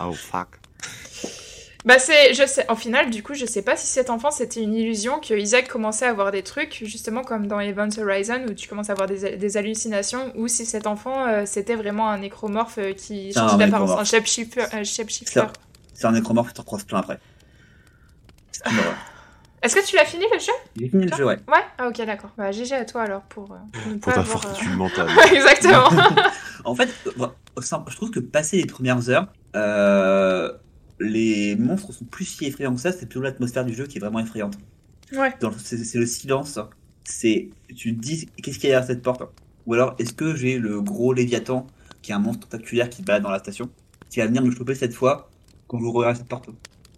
Oh 0.00 0.12
fuck. 0.12 0.48
Bah 1.84 1.98
c'est, 1.98 2.32
je 2.32 2.46
sais, 2.46 2.64
en 2.70 2.76
final, 2.76 3.10
du 3.10 3.22
coup, 3.22 3.34
je 3.34 3.44
sais 3.44 3.60
pas 3.60 3.76
si 3.76 3.86
cet 3.86 4.08
enfant 4.08 4.30
c'était 4.30 4.62
une 4.62 4.74
illusion 4.74 5.20
que 5.20 5.34
Isaac 5.34 5.68
commençait 5.68 6.06
à 6.06 6.10
avoir 6.10 6.30
des 6.30 6.42
trucs, 6.42 6.82
justement 6.82 7.22
comme 7.22 7.46
dans 7.46 7.60
Event 7.60 7.90
Horizon 7.98 8.46
où 8.48 8.54
tu 8.54 8.68
commences 8.68 8.88
à 8.88 8.92
avoir 8.92 9.06
des, 9.06 9.36
des 9.36 9.56
hallucinations, 9.58 10.32
ou 10.34 10.48
si 10.48 10.64
cet 10.64 10.86
enfant 10.86 11.26
euh, 11.26 11.42
c'était 11.44 11.74
vraiment 11.74 12.08
un 12.08 12.18
nécromorphe 12.18 12.78
euh, 12.78 12.92
qui 12.94 13.32
changeait 13.34 13.58
d'apparence, 13.58 13.90
un 13.98 14.04
shapeshifter. 14.04 14.64
C'est 15.92 16.06
un 16.06 16.12
nécromorphe 16.12 16.48
qui 16.48 16.54
t'en 16.54 16.62
croise 16.62 16.84
plein 16.84 17.00
après. 17.00 17.18
C'est 18.50 18.66
une 18.70 18.78
horreur. 18.78 18.94
Est-ce 19.62 19.76
que 19.76 19.86
tu 19.86 19.96
l'as 19.96 20.04
fini 20.04 20.24
le 20.30 20.38
jeu? 20.38 20.52
J'ai 20.78 20.88
fini 20.90 21.06
le 21.06 21.16
jeu, 21.16 21.24
ouais. 21.24 21.38
Ouais? 21.48 21.64
Ah 21.78 21.88
ok 21.88 22.04
d'accord. 22.04 22.30
Bah 22.36 22.52
GG 22.52 22.74
à 22.74 22.84
toi 22.84 23.02
alors 23.02 23.22
pour, 23.22 23.50
euh, 23.52 23.56
pour 23.72 23.92
ne 23.92 23.96
Pour 23.96 24.12
pas 24.12 24.12
ta 24.12 24.20
avoir, 24.20 24.36
euh, 24.36 24.40
fortitude 24.40 24.76
mentale. 24.76 25.08
Exactement. 25.34 25.88
En 26.66 26.74
fait, 26.74 26.88
euh, 27.06 27.26
je 27.58 27.96
trouve 27.96 28.10
que 28.10 28.20
passer 28.20 28.56
les 28.56 28.64
premières 28.64 29.10
heures, 29.10 29.26
euh, 29.54 30.50
les 31.00 31.56
monstres 31.56 31.92
sont 31.92 32.04
plus 32.04 32.24
si 32.24 32.46
effrayants 32.46 32.74
que 32.74 32.80
ça. 32.80 32.92
C'est 32.92 33.06
plutôt 33.06 33.22
l'atmosphère 33.22 33.64
du 33.64 33.74
jeu 33.74 33.86
qui 33.86 33.98
est 33.98 34.00
vraiment 34.00 34.20
effrayante. 34.20 34.58
ouais. 35.12 35.32
C'est 35.58 35.94
le 35.94 36.06
silence. 36.06 36.58
C'est 37.04 37.50
tu 37.74 37.94
te 37.94 38.00
dis 38.00 38.26
qu'est-ce 38.42 38.58
qu'il 38.58 38.70
y 38.70 38.72
a 38.72 38.80
derrière 38.80 38.86
cette 38.86 39.02
porte? 39.02 39.22
Ou 39.66 39.74
alors 39.74 39.94
est-ce 39.98 40.12
que 40.12 40.34
j'ai 40.34 40.58
le 40.58 40.80
gros 40.80 41.12
Léviathan 41.12 41.66
qui 42.02 42.12
est 42.12 42.14
un 42.14 42.18
monstre 42.18 42.48
tentaculaire 42.48 42.88
qui 42.88 42.98
se 42.98 43.02
balade 43.02 43.22
dans 43.22 43.30
la 43.30 43.38
station 43.38 43.68
qui 44.10 44.20
va 44.20 44.26
venir 44.26 44.42
me 44.42 44.50
choper 44.50 44.74
cette 44.74 44.94
fois 44.94 45.30
quand 45.68 45.78
je 45.80 45.86
regarde 45.86 46.16
cette 46.16 46.28
porte? 46.28 46.48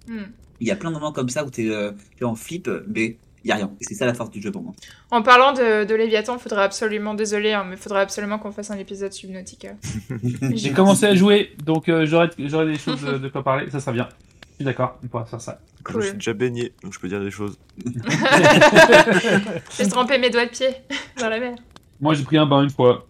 Hmm. 0.06 0.24
Il 0.60 0.66
y 0.66 0.70
a 0.70 0.76
plein 0.76 0.90
de 0.90 0.94
moments 0.94 1.12
comme 1.12 1.28
ça 1.28 1.44
où 1.44 1.50
t'es 1.50 1.68
euh, 1.68 1.92
t'es 2.16 2.24
en 2.24 2.34
flip, 2.34 2.70
mais 2.88 3.18
il 3.46 3.50
y 3.50 3.52
a 3.52 3.54
rien. 3.54 3.70
Et 3.80 3.84
c'est 3.84 3.94
ça 3.94 4.06
la 4.06 4.14
force 4.14 4.30
du 4.30 4.42
jeu 4.42 4.50
pour 4.50 4.60
moi. 4.62 4.74
En 5.12 5.22
parlant 5.22 5.52
de, 5.52 5.84
de 5.84 5.94
Léviathan, 5.94 6.36
faudrait 6.36 6.64
absolument, 6.64 7.14
désolé, 7.14 7.52
hein, 7.52 7.64
mais 7.64 7.76
faudrait 7.76 8.00
absolument 8.00 8.40
qu'on 8.40 8.50
fasse 8.50 8.72
un 8.72 8.76
épisode 8.76 9.12
subnautica. 9.12 9.68
J'ai 10.54 10.72
commencé 10.72 11.06
à 11.06 11.14
jouer, 11.14 11.54
donc 11.64 11.88
euh, 11.88 12.06
j'aurai 12.06 12.28
j'aurai 12.38 12.66
des 12.66 12.76
choses 12.76 13.02
de 13.22 13.28
quoi 13.28 13.44
parler, 13.44 13.70
ça 13.70 13.78
sera 13.78 13.92
bien. 13.92 14.08
Je 14.50 14.54
suis 14.56 14.64
d'accord, 14.64 14.98
on 15.04 15.06
pourra 15.06 15.24
faire 15.26 15.40
ça. 15.40 15.60
Je 15.78 15.92
Cool. 15.92 16.02
suis 16.02 16.12
déjà 16.14 16.32
baigné, 16.32 16.72
donc 16.82 16.92
je 16.92 16.98
peux 16.98 17.06
dire 17.08 17.20
des 17.20 17.30
choses. 17.30 17.56
J'ai 19.78 19.86
trempé 19.88 20.18
mes 20.18 20.30
doigts 20.30 20.46
de 20.46 20.50
pied 20.50 20.70
dans 21.20 21.28
la 21.28 21.38
mer. 21.38 21.54
Moi 22.00 22.14
j'ai 22.14 22.24
pris 22.24 22.38
un 22.38 22.46
bain 22.46 22.64
une 22.64 22.70
fois. 22.70 23.06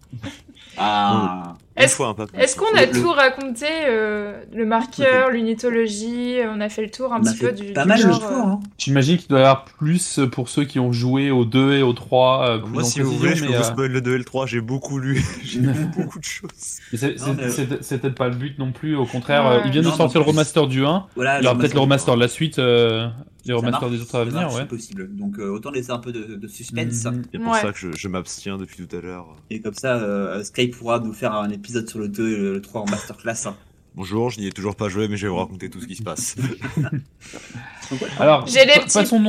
Ah. 0.77 1.55
Est-ce 1.77 2.01
hein, 2.03 2.15
qu'on 2.57 2.77
a 2.77 2.85
Le- 2.85 2.91
tout 3.01 3.09
raconté 3.11 3.65
euh, 3.87 4.41
Le 4.53 4.65
marqueur, 4.65 5.29
l'unitologie, 5.29 6.37
on 6.51 6.59
a 6.61 6.69
fait 6.69 6.81
le 6.83 6.89
tour 6.89 7.13
un 7.13 7.21
petit 7.21 7.37
peu 7.37 7.51
du, 7.51 7.73
pas 7.73 7.83
du 7.83 7.87
mal 7.89 7.97
le 8.01 8.09
genre, 8.11 8.19
tour. 8.19 8.29
euh, 8.31 8.41
Hein. 8.51 8.59
J'imagine 8.77 9.17
qu'il 9.17 9.27
doit 9.27 9.39
y 9.39 9.41
avoir 9.43 9.65
plus 9.65 10.19
pour 10.31 10.49
ceux 10.49 10.63
qui 10.65 10.79
ont 10.79 10.91
joué 10.91 11.29
au 11.31 11.45
2 11.45 11.73
et 11.73 11.81
au 11.83 11.93
3. 11.93 12.47
euh, 12.49 12.57
plus 12.59 12.71
Moi, 12.71 12.83
si 12.83 12.99
vous 13.01 13.11
voulez, 13.11 13.35
je 13.35 13.45
peux 13.45 13.51
mais, 13.51 13.57
vous 13.57 13.63
spoil 13.63 13.91
le 13.91 14.01
2 14.01 14.15
et 14.15 14.17
le 14.17 14.23
3. 14.23 14.45
J'ai 14.47 14.61
beaucoup 14.61 14.99
lu. 14.99 15.23
J'ai 15.43 15.59
lu 15.61 15.85
beaucoup 15.95 16.19
de 16.19 16.23
choses. 16.23 16.49
mais 16.91 16.97
c'est- 16.97 17.15
mais- 17.35 17.97
peut-être 17.99 18.15
pas 18.15 18.29
le 18.29 18.35
but 18.35 18.57
non 18.59 18.71
plus. 18.71 18.95
Au 18.95 19.05
contraire, 19.05 19.45
Ouais. 19.45 19.55
euh, 19.57 19.61
ils 19.65 19.71
viennent 19.71 19.85
de 19.85 19.89
sortir 19.91 20.21
le 20.21 20.27
remaster 20.27 20.67
du 20.67 20.85
1. 20.85 21.05
Voilà, 21.15 21.39
Il 21.39 21.43
y 21.43 21.47
aura 21.47 21.57
peut-être 21.57 21.73
le 21.73 21.79
remaster 21.79 22.13
de 22.13 22.19
de 22.19 22.23
la 22.23 22.27
suite, 22.29 22.57
euh, 22.59 23.07
les 23.47 23.53
remasters 23.53 23.89
des 23.89 24.01
autres 24.01 24.15
à 24.15 24.23
venir, 24.25 24.47
ouais. 24.49 24.53
C'est 24.59 24.67
possible. 24.67 25.15
Donc 25.15 25.39
euh, 25.39 25.49
autant 25.49 25.71
laisser 25.71 25.91
un 25.91 25.99
peu 25.99 26.11
de, 26.11 26.35
de 26.35 26.47
suspense. 26.47 27.05
Mhm. 27.05 27.23
C'est 27.31 27.39
pour 27.39 27.51
Ouais. 27.53 27.61
ça 27.61 27.71
que 27.71 27.77
je, 27.79 27.91
je 27.93 28.07
m'abstiens 28.07 28.57
depuis 28.57 28.85
tout 28.85 28.95
à 28.95 29.01
l'heure. 29.01 29.35
Et 29.49 29.61
comme 29.61 29.73
ça, 29.73 29.95
euh, 29.97 30.43
Sky 30.43 30.67
pourra 30.67 30.99
nous 30.99 31.13
faire 31.13 31.33
un 31.33 31.49
épisode 31.49 31.89
sur 31.89 31.99
le 31.99 32.07
2 32.07 32.29
et 32.31 32.37
le 32.37 32.61
3 32.61 32.81
en 32.81 32.85
masterclass. 32.85 33.47
hein. 33.47 33.55
Bonjour, 33.95 34.29
je 34.29 34.39
n'y 34.39 34.45
ai 34.45 34.51
toujours 34.51 34.75
pas 34.75 34.89
joué, 34.89 35.07
mais 35.07 35.17
je 35.17 35.25
vais 35.25 35.29
vous 35.31 35.37
raconter 35.37 35.71
tout 35.71 35.81
ce 35.81 35.87
qui 35.87 35.95
se 35.95 36.03
passe. 36.03 36.35
Alors, 38.19 38.45
J'ai 38.47 38.65
des 38.65 38.73
petits- 38.73 38.93
passons 38.99 39.19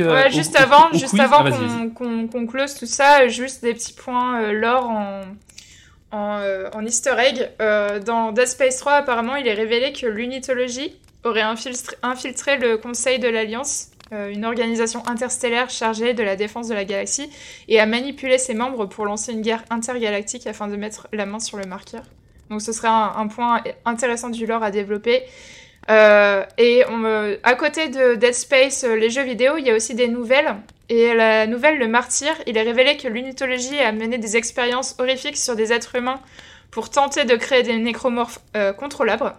euh, 0.00 0.28
juste 0.30 0.54
au- 0.58 0.62
avant, 0.62 0.90
au 0.92 0.98
juste 0.98 1.18
avant 1.20 1.44
Ah, 1.44 1.86
qu'on 1.94 2.26
qu'on 2.26 2.46
close 2.46 2.74
tout 2.74 2.86
ça, 2.86 3.22
euh, 3.22 3.28
juste 3.28 3.62
des 3.62 3.74
petits 3.74 3.92
points 3.92 4.40
euh, 4.42 4.52
lore 4.52 4.88
en, 4.90 5.20
en, 6.12 6.38
euh, 6.40 6.68
en 6.74 6.84
easter 6.84 7.14
egg. 7.18 7.50
Euh, 7.60 8.00
dans 8.00 8.32
Dead 8.32 8.46
Space 8.48 8.78
3, 8.78 8.94
apparemment, 8.94 9.36
il 9.36 9.46
est 9.46 9.54
révélé 9.54 9.92
que 9.92 10.06
l'unitologie 10.06 10.92
aurait 11.24 11.42
infiltré, 11.42 12.56
le 12.58 12.76
Conseil 12.76 13.18
de 13.18 13.28
l'Alliance, 13.28 13.90
euh, 14.12 14.28
une 14.30 14.44
organisation 14.44 15.02
interstellaire 15.06 15.68
chargée 15.68 16.14
de 16.14 16.22
la 16.22 16.36
défense 16.36 16.68
de 16.68 16.74
la 16.74 16.84
galaxie, 16.84 17.28
et 17.68 17.80
a 17.80 17.86
manipulé 17.86 18.38
ses 18.38 18.54
membres 18.54 18.86
pour 18.86 19.04
lancer 19.04 19.32
une 19.32 19.42
guerre 19.42 19.64
intergalactique 19.70 20.46
afin 20.46 20.68
de 20.68 20.76
mettre 20.76 21.08
la 21.12 21.26
main 21.26 21.40
sur 21.40 21.58
le 21.58 21.64
marqueur. 21.64 22.02
Donc 22.50 22.62
ce 22.62 22.72
serait 22.72 22.88
un, 22.88 23.26
point 23.26 23.62
intéressant 23.84 24.30
du 24.30 24.46
lore 24.46 24.62
à 24.62 24.70
développer. 24.70 25.24
Euh, 25.90 26.44
et 26.58 26.84
à 27.42 27.54
côté 27.54 27.88
de 27.88 28.14
Dead 28.14 28.34
Space, 28.34 28.84
euh, 28.84 28.94
les 28.94 29.10
jeux 29.10 29.24
vidéo, 29.24 29.56
il 29.56 29.66
y 29.66 29.70
a 29.70 29.74
aussi 29.74 29.94
des 29.94 30.08
nouvelles. 30.08 30.54
Et 30.88 31.14
la 31.14 31.48
nouvelle 31.48 31.78
Le 31.78 31.88
Martyr, 31.88 32.32
il 32.46 32.56
est 32.56 32.62
révélé 32.62 32.96
que 32.96 33.08
l'unitologie 33.08 33.80
a 33.80 33.90
mené 33.90 34.18
des 34.18 34.36
expériences 34.36 34.94
horrifiques 35.00 35.36
sur 35.36 35.56
des 35.56 35.72
êtres 35.72 35.96
humains 35.96 36.20
pour 36.70 36.90
tenter 36.90 37.24
de 37.24 37.34
créer 37.34 37.64
des 37.64 37.76
nécromorphes 37.76 38.38
contrôlables. 38.78 39.32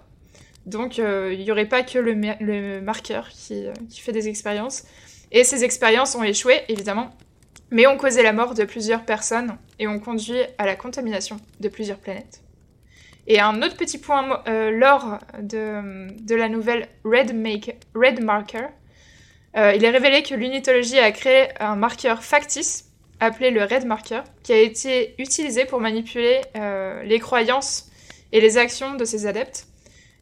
Donc 0.67 0.99
euh, 0.99 1.33
il 1.33 1.43
n'y 1.45 1.51
aurait 1.51 1.65
pas 1.65 1.81
que 1.81 1.97
le, 1.97 2.13
ma- 2.13 2.35
le 2.41 2.81
marqueur 2.81 3.29
qui, 3.29 3.65
euh, 3.65 3.73
qui 3.89 4.01
fait 4.01 4.11
des 4.11 4.27
expériences. 4.27 4.83
Et 5.31 5.43
ces 5.45 5.63
expériences 5.63 6.13
ont 6.15 6.23
échoué, 6.23 6.59
évidemment, 6.67 7.09
mais 7.71 7.87
ont 7.87 7.97
causé 7.97 8.21
la 8.21 8.33
mort 8.33 8.53
de 8.53 8.65
plusieurs 8.65 9.05
personnes 9.05 9.57
et 9.79 9.87
ont 9.87 9.99
conduit 9.99 10.41
à 10.57 10.65
la 10.65 10.75
contamination 10.75 11.37
de 11.61 11.69
plusieurs 11.69 11.97
planètes. 11.97 12.41
Et 13.27 13.39
un 13.39 13.61
autre 13.61 13.77
petit 13.77 13.97
point 13.97 14.41
euh, 14.47 14.71
lore 14.71 15.19
de, 15.41 16.35
la 16.35 16.49
nouvelle 16.49 16.87
Red, 17.03 17.33
Marker, 18.21 18.67
il 19.55 19.83
est 19.83 19.89
révélé 19.89 20.21
que 20.21 20.35
l'unitologie 20.35 20.99
a 20.99 21.11
créé 21.11 21.47
un 21.59 21.75
marqueur 21.75 22.23
factice 22.23 22.91
appelé 23.19 23.49
le 23.49 23.63
Red 23.63 23.85
Marker, 23.85 24.21
qui 24.43 24.53
a 24.53 24.59
été 24.59 25.15
utilisé 25.17 25.65
pour 25.65 25.79
manipuler 25.79 26.41
les 27.03 27.19
croyances 27.19 27.89
et 28.31 28.39
les 28.39 28.57
actions 28.59 28.93
de 28.93 29.03
ses 29.03 29.25
adeptes. 29.25 29.65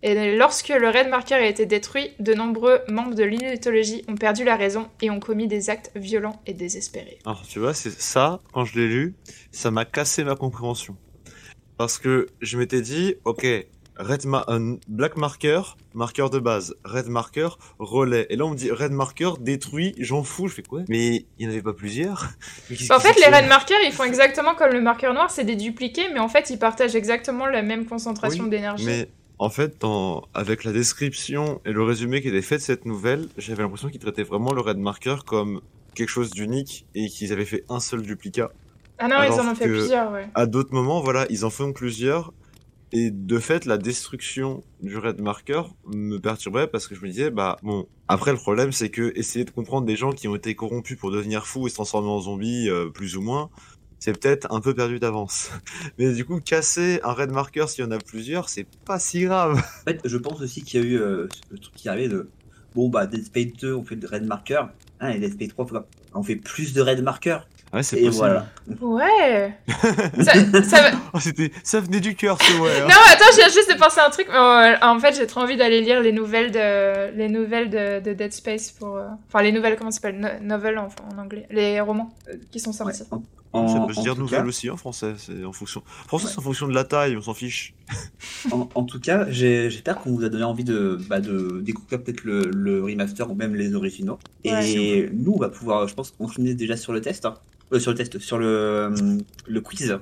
Et 0.03 0.35
lorsque 0.35 0.69
le 0.69 0.87
Red 0.89 1.09
Marker 1.09 1.35
a 1.35 1.47
été 1.47 1.65
détruit, 1.65 2.11
de 2.19 2.33
nombreux 2.33 2.79
membres 2.89 3.15
de 3.15 3.23
l'unitologie 3.23 4.03
ont 4.07 4.15
perdu 4.15 4.43
la 4.43 4.55
raison 4.55 4.87
et 5.01 5.09
ont 5.09 5.19
commis 5.19 5.47
des 5.47 5.69
actes 5.69 5.91
violents 5.95 6.41
et 6.45 6.53
désespérés. 6.53 7.19
Alors, 7.25 7.41
tu 7.47 7.59
vois, 7.59 7.73
c'est 7.73 7.91
ça, 7.91 8.39
quand 8.53 8.65
je 8.65 8.79
l'ai 8.79 8.87
lu, 8.87 9.15
ça 9.51 9.71
m'a 9.71 9.85
cassé 9.85 10.23
ma 10.23 10.35
compréhension. 10.35 10.95
Parce 11.77 11.97
que 11.97 12.27
je 12.41 12.57
m'étais 12.57 12.81
dit, 12.81 13.15
ok, 13.25 13.45
red 13.97 14.25
ma- 14.25 14.45
un 14.47 14.77
black 14.87 15.17
marker, 15.17 15.61
marqueur 15.93 16.29
de 16.29 16.39
base, 16.39 16.75
red 16.85 17.07
marker, 17.07 17.49
relais. 17.79 18.27
Et 18.29 18.35
là, 18.35 18.45
on 18.45 18.51
me 18.51 18.55
dit 18.55 18.71
red 18.71 18.91
marker, 18.91 19.31
détruit, 19.39 19.93
j'en 19.97 20.23
fous, 20.23 20.47
je 20.47 20.55
fais 20.55 20.63
quoi? 20.63 20.83
Mais 20.87 21.25
il 21.39 21.39
n'y 21.39 21.47
en 21.47 21.49
avait 21.49 21.61
pas 21.61 21.73
plusieurs 21.73 22.29
En 22.91 22.99
fait, 22.99 23.15
les 23.19 23.35
Red 23.35 23.47
Markers, 23.47 23.77
ils 23.85 23.91
font 23.91 24.03
exactement 24.03 24.55
comme 24.55 24.71
le 24.71 24.81
marqueur 24.81 25.13
noir, 25.13 25.29
c'est 25.31 25.43
des 25.45 25.55
dupliqués, 25.55 26.09
mais 26.13 26.19
en 26.19 26.29
fait, 26.29 26.49
ils 26.49 26.59
partagent 26.59 26.95
exactement 26.95 27.47
la 27.47 27.61
même 27.61 27.85
concentration 27.85 28.45
Oui, 28.45 28.49
d'énergie. 28.49 28.85
Mais 28.85 29.07
en 29.37 29.49
fait, 29.49 29.81
dans... 29.81 30.27
avec 30.33 30.63
la 30.63 30.71
description 30.71 31.61
et 31.65 31.71
le 31.71 31.83
résumé 31.83 32.21
qui 32.21 32.29
était 32.29 32.41
fait 32.41 32.57
de 32.57 32.61
cette 32.61 32.85
nouvelle, 32.85 33.27
j'avais 33.37 33.63
l'impression 33.63 33.89
qu'ils 33.89 33.99
traitaient 33.99 34.23
vraiment 34.23 34.53
le 34.53 34.61
red 34.61 34.77
marker 34.77 35.17
comme 35.25 35.61
quelque 35.93 36.09
chose 36.09 36.31
d'unique 36.31 36.85
et 36.95 37.07
qu'ils 37.07 37.31
avaient 37.33 37.45
fait 37.45 37.63
un 37.69 37.79
seul 37.79 38.01
duplicat. 38.01 38.51
Ah 38.97 39.07
non, 39.07 39.17
ils 39.23 39.39
en 39.39 39.51
ont 39.51 39.55
fait 39.55 39.67
plusieurs, 39.67 40.11
ouais. 40.11 40.29
À 40.35 40.45
d'autres 40.45 40.73
moments, 40.73 41.01
voilà, 41.01 41.25
ils 41.29 41.43
en 41.45 41.49
font 41.49 41.73
plusieurs. 41.73 42.33
Et 42.91 43.11
de 43.11 43.39
fait, 43.39 43.65
la 43.65 43.77
destruction 43.77 44.63
du 44.81 44.97
red 44.97 45.19
marker 45.19 45.63
me 45.85 46.17
perturbait 46.17 46.67
parce 46.67 46.87
que 46.87 46.95
je 46.95 47.01
me 47.01 47.07
disais, 47.07 47.29
bah 47.29 47.57
bon, 47.61 47.87
après 48.07 48.31
le 48.31 48.37
problème 48.37 48.71
c'est 48.71 48.89
que 48.89 49.11
essayer 49.17 49.43
de 49.43 49.49
comprendre 49.49 49.85
des 49.85 49.95
gens 49.97 50.11
qui 50.11 50.27
ont 50.29 50.35
été 50.35 50.55
corrompus 50.55 50.97
pour 50.97 51.11
devenir 51.11 51.45
fous 51.45 51.67
et 51.67 51.69
se 51.69 51.75
transformer 51.75 52.07
en 52.07 52.21
zombies, 52.21 52.69
euh, 52.69 52.89
plus 52.89 53.17
ou 53.17 53.21
moins, 53.21 53.49
c'est 54.05 54.19
peut-être 54.19 54.47
un 54.53 54.61
peu 54.61 54.73
perdu 54.75 54.99
d'avance. 54.99 55.49
Mais 55.97 56.13
du 56.13 56.23
coup, 56.25 56.39
casser 56.39 56.99
un 57.03 57.11
red 57.13 57.31
marker 57.31 57.65
s'il 57.67 57.83
y 57.83 57.87
en 57.87 57.91
a 57.91 57.97
plusieurs, 57.97 58.49
c'est 58.49 58.67
pas 58.85 58.99
si 58.99 59.21
grave. 59.21 59.57
En 59.57 59.89
fait, 59.89 59.99
je 60.05 60.17
pense 60.17 60.39
aussi 60.41 60.61
qu'il 60.63 60.79
y 60.79 60.83
a 60.83 60.87
eu 60.87 60.99
euh, 60.99 61.27
le 61.49 61.57
truc 61.57 61.73
qui 61.75 61.89
arrivait 61.89 62.09
de 62.09 62.29
bon 62.75 62.89
bah 62.89 63.07
Dead 63.07 63.25
Space 63.25 63.53
2 63.61 63.73
on 63.73 63.83
fait 63.83 63.95
de 63.95 64.05
red 64.05 64.25
marker, 64.25 64.61
hein, 64.99 65.09
et 65.09 65.17
Dead 65.19 65.33
Space 65.33 65.47
3 65.49 65.65
faut- 65.65 65.77
on 66.13 66.23
fait 66.23 66.35
plus 66.35 66.73
de 66.73 66.81
red 66.81 67.01
marker. 67.01 67.37
Ouais, 67.73 67.83
c'est 67.83 67.95
possible. 67.97 68.15
voilà. 68.15 68.45
Ouais 68.79 69.57
ça, 70.23 70.33
ça 70.63 70.81
va- 70.81 70.97
Oh, 71.13 71.19
c'était, 71.19 71.51
ça 71.63 71.79
venait 71.81 71.99
du 71.99 72.15
cœur, 72.15 72.41
ce 72.41 72.53
ouais. 72.61 72.81
hein. 72.81 72.87
Non, 72.87 72.95
attends, 73.11 73.25
j'ai 73.35 73.51
juste 73.51 73.73
de 73.73 73.77
penser 73.77 73.99
à 73.99 74.07
un 74.07 74.09
truc. 74.11 74.27
Euh, 74.29 74.75
en 74.81 74.99
fait, 74.99 75.15
j'ai 75.15 75.27
trop 75.27 75.41
envie 75.41 75.57
d'aller 75.57 75.81
lire 75.81 75.99
les 75.99 76.11
nouvelles 76.13 76.51
de, 76.51 77.11
les 77.17 77.27
nouvelles 77.27 77.69
de, 77.69 77.99
de 78.01 78.13
Dead 78.13 78.31
Space 78.31 78.71
pour. 78.71 78.95
euh, 78.97 79.07
Enfin, 79.27 79.41
les 79.43 79.51
nouvelles, 79.51 79.75
comment 79.77 79.91
ça 79.91 79.99
s'appelle 79.99 80.19
no 80.19 80.27
Novel 80.41 80.77
en, 80.77 80.87
en 81.13 81.17
anglais. 81.17 81.47
Les 81.49 81.81
romans 81.81 82.13
qui 82.51 82.59
sont 82.59 82.71
Ouais. 82.85 82.93
En, 83.55 83.67
ça 83.67 83.79
peut 83.87 83.93
se 83.93 84.01
dire 84.01 84.13
tout 84.15 84.21
nouvelle 84.21 84.41
cas- 84.41 84.47
aussi 84.47 84.69
en 84.69 84.77
français. 84.77 85.13
C'est 85.17 85.43
en 85.45 85.51
fonction. 85.53 85.81
Français, 86.07 86.25
Ouais. 86.25 86.31
c'est 86.33 86.39
en 86.39 86.43
fonction 86.43 86.67
de 86.67 86.73
la 86.73 86.83
taille, 86.83 87.15
on 87.17 87.21
s'en 87.21 87.33
fiche. 87.33 87.73
En, 88.51 88.69
en 88.75 88.83
tout 88.83 88.99
cas, 88.99 89.25
j'ai- 89.29 89.69
j'espère 89.71 89.99
qu'on 89.99 90.11
vous 90.11 90.23
a 90.23 90.29
donné 90.29 90.43
envie 90.43 90.63
de, 90.63 90.99
bah, 91.09 91.19
de 91.19 91.61
découvrir 91.61 92.01
peut-être 92.03 92.23
le, 92.23 92.49
le 92.53 92.83
remaster 92.83 93.29
ou 93.29 93.33
même 93.35 93.55
les 93.55 93.73
originaux. 93.73 94.19
Ouais. 94.45 94.69
Et 94.71 95.09
nous, 95.13 95.33
on 95.33 95.39
va 95.39 95.49
pouvoir, 95.49 95.87
je 95.87 95.95
pense, 95.95 96.11
continuer 96.11 96.53
déjà 96.53 96.77
sur 96.77 96.93
le 96.93 97.01
test. 97.01 97.25
hein. 97.25 97.35
Euh, 97.73 97.79
sur 97.79 97.91
le 97.91 97.97
test, 97.97 98.19
sur 98.19 98.37
le, 98.37 98.93
le 99.47 99.61
quiz. 99.61 99.97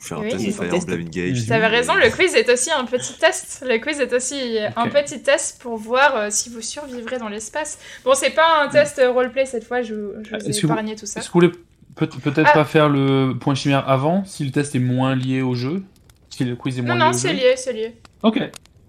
fait 0.00 0.14
un 0.14 0.18
Oui. 0.20 0.28
test 0.30 0.50
Fire 0.52 0.68
test. 0.70 0.88
Engage. 0.88 1.44
Vous 1.44 1.52
avez 1.52 1.66
raison, 1.66 1.94
le 1.94 2.08
quiz 2.10 2.34
est 2.34 2.48
aussi 2.52 2.70
un 2.72 2.84
petit 2.84 3.14
test. 3.18 3.64
Le 3.66 3.78
quiz 3.78 4.00
est 4.00 4.12
aussi 4.12 4.56
un 4.76 4.88
petit 4.88 5.20
test 5.22 5.60
pour 5.60 5.76
voir 5.76 6.16
euh, 6.16 6.26
si 6.30 6.50
vous 6.50 6.60
survivrez 6.60 7.18
dans 7.18 7.28
l'espace. 7.28 7.78
Bon, 8.04 8.14
c'est 8.14 8.30
pas 8.30 8.62
un 8.64 8.68
test 8.68 8.98
euh, 9.00 9.10
roleplay 9.12 9.44
cette 9.46 9.64
fois, 9.64 9.82
je, 9.82 9.94
je 10.22 10.36
vous 10.36 10.46
ai 10.46 10.50
vous- 10.52 10.66
épargné 10.66 10.94
tout 10.96 11.06
ça. 11.06 11.18
Est-ce 11.20 11.28
que 11.28 11.32
vous 11.32 11.40
voulez 11.46 11.52
peut- 11.98 12.06
peut-être 12.32 12.48
Ah. 12.50 12.54
pas 12.54 12.64
faire 12.64 12.88
le 12.88 13.34
point 13.38 13.54
chimère 13.54 13.88
avant, 13.88 14.24
si 14.24 14.44
le 14.44 14.50
test 14.52 14.74
est 14.74 14.78
moins 14.80 15.14
lié 15.14 15.42
au 15.42 15.54
jeu 15.54 15.82
Si 16.30 16.44
le 16.44 16.54
quiz 16.56 16.78
est 16.78 16.82
moins 16.82 16.94
Non, 16.94 17.06
lié 17.06 17.10
non, 17.10 17.16
au 17.16 17.18
c'est 17.18 17.32
lié, 17.32 17.54
c'est 17.56 17.72
lié. 17.72 17.96
Ok. 18.22 18.40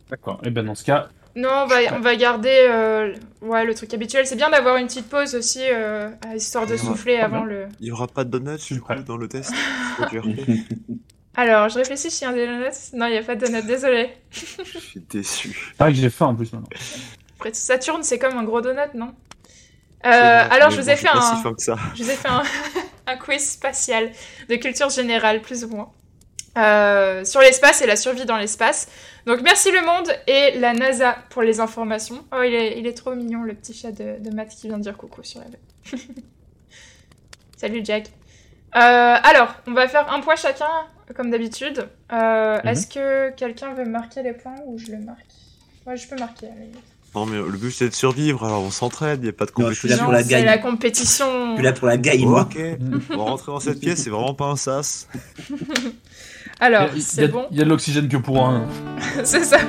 D'accord. 0.09 0.39
Et 0.43 0.49
ben 0.51 0.65
dans 0.65 0.75
ce 0.75 0.83
cas, 0.83 1.07
Non, 1.35 1.49
on 1.63 1.65
va, 1.67 1.75
on 1.95 1.99
va 1.99 2.15
garder 2.15 2.67
euh, 2.69 3.13
ouais, 3.41 3.63
le 3.65 3.73
truc 3.75 3.93
habituel. 3.93 4.25
C'est 4.27 4.35
bien 4.35 4.49
d'avoir 4.49 4.77
une 4.77 4.87
petite 4.87 5.07
pause 5.09 5.35
aussi, 5.35 5.61
euh, 5.63 6.09
histoire 6.35 6.65
de 6.67 6.75
souffler 6.77 7.17
avant 7.17 7.41
bien. 7.41 7.45
le. 7.47 7.65
Il 7.79 7.87
y 7.87 7.91
aura 7.91 8.07
pas 8.07 8.23
de 8.23 8.29
donuts 8.37 8.57
du 8.71 8.81
coup 8.81 8.93
dans 9.05 9.17
le 9.17 9.27
test. 9.27 9.51
C'est 9.97 10.05
trop 10.05 10.09
dur. 10.11 10.25
Alors, 11.35 11.69
je 11.69 11.75
réfléchis 11.77 12.11
s'il 12.11 12.27
y 12.27 12.31
a 12.31 12.33
des 12.33 12.45
donuts. 12.47 12.65
Non, 12.93 13.05
il 13.05 13.11
n'y 13.11 13.17
a 13.17 13.23
pas 13.23 13.35
de 13.35 13.45
donuts, 13.45 13.63
désolé. 13.65 14.09
Je 14.31 14.39
suis 14.79 14.99
déçu. 15.09 15.71
c'est 15.77 15.83
vrai 15.83 15.93
que 15.93 15.97
j'ai 15.99 16.09
faim 16.09 16.25
en 16.27 16.35
plus 16.35 16.51
maintenant. 16.51 16.67
Après, 17.37 17.53
Saturne, 17.53 18.03
c'est 18.03 18.19
comme 18.19 18.37
un 18.37 18.43
gros 18.43 18.59
donut, 18.61 18.93
non? 18.95 19.13
Euh, 20.05 20.09
Alors, 20.51 20.71
je 20.71 20.81
vous 20.81 20.89
ai 20.89 20.95
fait 20.95 21.07
un, 21.09 21.21
si 21.21 21.41
fin 21.41 21.53
que 21.53 21.61
ça. 21.61 21.75
je 21.95 22.03
vous 22.03 22.09
ai 22.09 22.15
fait 22.15 22.27
un, 22.27 22.41
un 23.09 23.17
quiz 23.17 23.49
spatial 23.51 24.11
de 24.49 24.55
culture 24.55 24.89
générale, 24.89 25.41
plus 25.41 25.63
ou 25.65 25.69
moins, 25.69 25.91
euh, 26.57 27.23
sur 27.25 27.41
l'espace 27.41 27.81
et 27.81 27.87
la 27.87 27.95
survie 27.95 28.25
dans 28.25 28.37
l'espace. 28.37 28.87
Donc, 29.25 29.41
merci 29.41 29.71
le 29.71 29.81
monde 29.85 30.09
et 30.27 30.57
la 30.59 30.73
NASA 30.73 31.17
pour 31.29 31.41
les 31.41 31.59
informations. 31.59 32.25
Oh, 32.33 32.41
il 32.43 32.53
est, 32.53 32.79
il 32.79 32.87
est 32.87 32.93
trop 32.97 33.13
mignon, 33.15 33.43
le 33.43 33.53
petit 33.53 33.73
chat 33.73 33.91
de, 33.91 34.17
de 34.19 34.29
Matt 34.33 34.49
qui 34.49 34.67
vient 34.67 34.77
de 34.77 34.83
dire 34.83 34.97
coucou 34.97 35.23
sur 35.23 35.39
la 35.41 35.45
web. 35.93 35.99
Salut 37.57 37.81
Jack. 37.83 38.07
Euh, 38.75 38.79
alors, 38.79 39.53
on 39.67 39.73
va 39.73 39.87
faire 39.87 40.11
un 40.13 40.21
point 40.21 40.35
chacun, 40.35 40.69
comme 41.15 41.31
d'habitude. 41.31 41.87
Euh, 42.11 42.57
Mhm. 42.63 42.67
Est-ce 42.67 42.87
que 42.87 43.31
quelqu'un 43.35 43.73
veut 43.73 43.85
marquer 43.85 44.21
les 44.23 44.33
points 44.33 44.55
ou 44.65 44.77
je 44.77 44.91
le 44.91 44.99
marque? 44.99 45.25
Ouais, 45.85 45.97
je 45.97 46.07
peux 46.07 46.15
marquer. 46.17 46.47
allez. 46.47 46.71
Non 47.15 47.25
mais 47.25 47.37
le 47.37 47.57
but 47.57 47.71
c'est 47.71 47.89
de 47.89 47.93
survivre, 47.95 48.45
alors 48.45 48.61
on 48.61 48.69
s'entraide, 48.71 49.19
il 49.21 49.23
n'y 49.23 49.29
a 49.29 49.33
pas 49.33 49.45
de 49.45 49.51
Non, 49.57 49.69
je 49.69 49.73
suis 49.73 49.87
là 49.89 49.97
compétition. 49.97 50.05
pour 50.05 50.13
la 50.13 50.41
la 50.51 50.57
compétition. 50.59 51.49
Je 51.49 51.53
suis 51.55 51.63
là 51.63 51.73
pour 51.73 51.87
la 51.87 51.97
gagne, 51.97 52.25
moi. 52.25 52.41
Ok, 52.41 52.61
on 53.11 53.17
va 53.17 53.23
rentrer 53.23 53.51
dans 53.51 53.59
cette 53.59 53.79
pièce, 53.79 54.03
c'est 54.03 54.09
vraiment 54.11 54.33
pas 54.35 54.45
un 54.45 54.55
sas. 54.55 55.07
Alors, 56.59 56.89
c'est 56.99 57.27
bon. 57.29 57.47
il 57.51 57.57
y 57.57 57.61
a 57.61 57.63
de 57.63 57.69
l'oxygène 57.69 58.07
que 58.09 58.17
pour 58.17 58.45
un. 58.45 58.67
c'est 59.23 59.43
ça. 59.43 59.59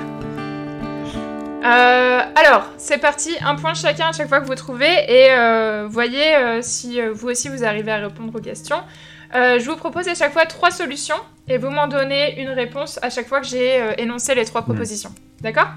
Euh, 1.63 2.21
alors, 2.37 2.67
c'est 2.79 2.99
parti, 2.99 3.31
un 3.43 3.55
point 3.55 3.75
chacun 3.75 4.09
à 4.09 4.13
chaque 4.13 4.29
fois 4.29 4.41
que 4.41 4.47
vous 4.47 4.55
trouvez 4.55 4.91
et 5.09 5.31
euh, 5.31 5.87
voyez 5.89 6.35
euh, 6.37 6.61
si 6.63 7.01
euh, 7.01 7.13
vous 7.13 7.29
aussi 7.29 7.49
vous 7.49 7.65
arrivez 7.65 7.93
à 7.93 7.99
répondre 7.99 8.35
aux 8.35 8.41
questions. 8.41 8.81
Euh, 9.35 9.59
je 9.61 9.71
vous 9.71 9.77
propose 9.77 10.09
à 10.09 10.15
chaque 10.15 10.33
fois 10.33 10.47
trois 10.47 10.71
solutions 10.71 11.21
et 11.49 11.59
vous 11.59 11.71
m'en 11.71 11.87
donnez 11.87 12.41
une 12.41 12.49
réponse 12.49 12.99
à 13.03 13.11
chaque 13.11 13.29
fois 13.29 13.41
que 13.41 13.47
j'ai 13.47 13.81
euh, 13.81 13.93
énoncé 13.99 14.35
les 14.35 14.45
trois 14.47 14.63
propositions. 14.63 15.13
D'accord? 15.43 15.69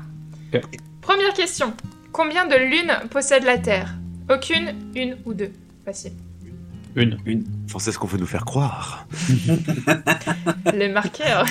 Ok. 0.53 0.63
Première 1.03 1.33
question. 1.33 1.73
Combien 2.11 2.45
de 2.47 2.55
lunes 2.55 2.93
possède 3.09 3.43
la 3.43 3.57
Terre? 3.57 3.95
Aucune, 4.29 4.73
une 4.95 5.17
ou 5.25 5.33
deux 5.33 5.51
Facile. 5.85 6.13
Une. 6.95 7.17
Enfin, 7.65 7.79
c'est 7.79 7.91
ce 7.91 7.99
qu'on 7.99 8.07
veut 8.07 8.17
nous 8.19 8.25
faire 8.27 8.45
croire. 8.45 9.05
Les 10.73 10.87
marqueurs. 10.89 11.45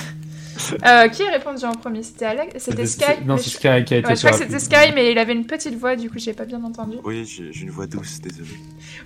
Euh, 0.86 1.08
qui 1.08 1.22
a 1.22 1.30
répondu 1.30 1.64
en 1.64 1.72
premier? 1.72 2.02
C'était 2.02 2.26
Alex 2.26 2.62
C'était 2.62 2.86
Sky 2.86 3.24
Non, 3.26 3.36
c'est 3.36 3.50
Sky 3.50 3.84
qui 3.84 3.94
a 3.94 3.98
été 3.98 4.06
Ouais, 4.06 4.14
je 4.16 4.20
crois 4.20 4.30
que 4.38 4.44
c'était. 4.44 4.58
Sky, 4.58 4.92
mais 4.94 5.10
il 5.10 5.18
avait 5.18 5.32
une 5.32 5.46
petite 5.46 5.74
voix, 5.74 5.96
du 5.96 6.08
coup 6.08 6.18
j'ai 6.18 6.32
pas 6.34 6.44
bien 6.44 6.62
entendu. 6.62 6.96
Oui, 7.04 7.24
j'ai 7.24 7.62
une 7.62 7.70
voix 7.70 7.86
douce, 7.86 8.20
désolé. 8.20 8.48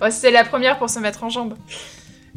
Oh, 0.01 0.07
C'était 0.11 0.31
la 0.33 0.45
première 0.45 0.79
pour 0.79 0.91
se 0.91 0.99
mettre 0.99 1.25
en 1.25 1.29
jambe. 1.31 1.55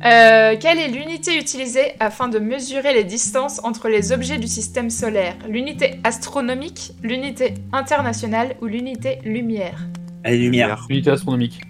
Euh, 0.05 0.55
quelle 0.59 0.79
est 0.79 0.87
l'unité 0.87 1.37
utilisée 1.37 1.93
afin 1.99 2.29
de 2.29 2.39
mesurer 2.39 2.93
les 2.93 3.03
distances 3.03 3.59
entre 3.65 3.89
les 3.89 4.11
objets 4.13 4.37
du 4.37 4.47
système 4.47 4.89
solaire? 4.89 5.35
L'unité 5.47 5.99
astronomique, 6.05 6.93
l'unité 7.03 7.55
internationale 7.73 8.55
ou 8.61 8.67
l'unité 8.67 9.19
lumière? 9.25 9.77
Allez, 10.23 10.37
lumière. 10.37 10.85
Unité 10.89 11.11
astronomique. 11.11 11.61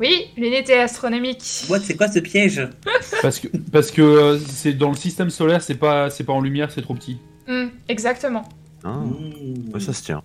Oui, 0.00 0.28
l'unité 0.36 0.78
astronomique. 0.78 1.64
What, 1.68 1.80
c'est 1.80 1.96
quoi 1.96 2.08
ce 2.08 2.18
piège? 2.20 2.66
Parce 3.22 3.38
que, 3.38 3.48
parce 3.72 3.90
que 3.90 4.02
euh, 4.02 4.38
c'est 4.38 4.72
dans 4.72 4.90
le 4.90 4.96
système 4.96 5.30
solaire, 5.30 5.62
c'est 5.62 5.76
pas, 5.76 6.10
c'est 6.10 6.24
pas 6.24 6.32
en 6.32 6.40
lumière, 6.40 6.70
c'est 6.72 6.82
trop 6.82 6.94
petit. 6.94 7.18
Hmm, 7.46 7.66
exactement. 7.88 8.44
Ah, 8.82 8.88
Mmh. 8.98 9.72
ouais, 9.72 9.80
ça 9.80 9.92
se 9.92 10.02
tient. 10.02 10.22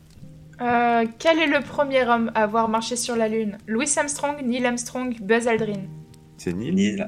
Euh, 0.61 1.05
quel 1.17 1.39
est 1.39 1.47
le 1.47 1.61
premier 1.61 2.03
homme 2.05 2.31
à 2.35 2.43
avoir 2.43 2.67
marché 2.67 2.95
sur 2.97 3.15
la 3.15 3.29
Lune? 3.29 3.57
Louis 3.67 3.87
Armstrong, 3.95 4.35
Neil 4.43 4.65
Armstrong, 4.65 5.15
Buzz 5.21 5.47
Aldrin? 5.47 5.83
C'est 6.39 6.53
Neil. 6.53 7.05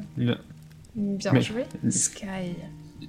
Bien 0.95 1.31
Mais- 1.33 1.41
joué. 1.41 1.63
Sky. 1.89 2.25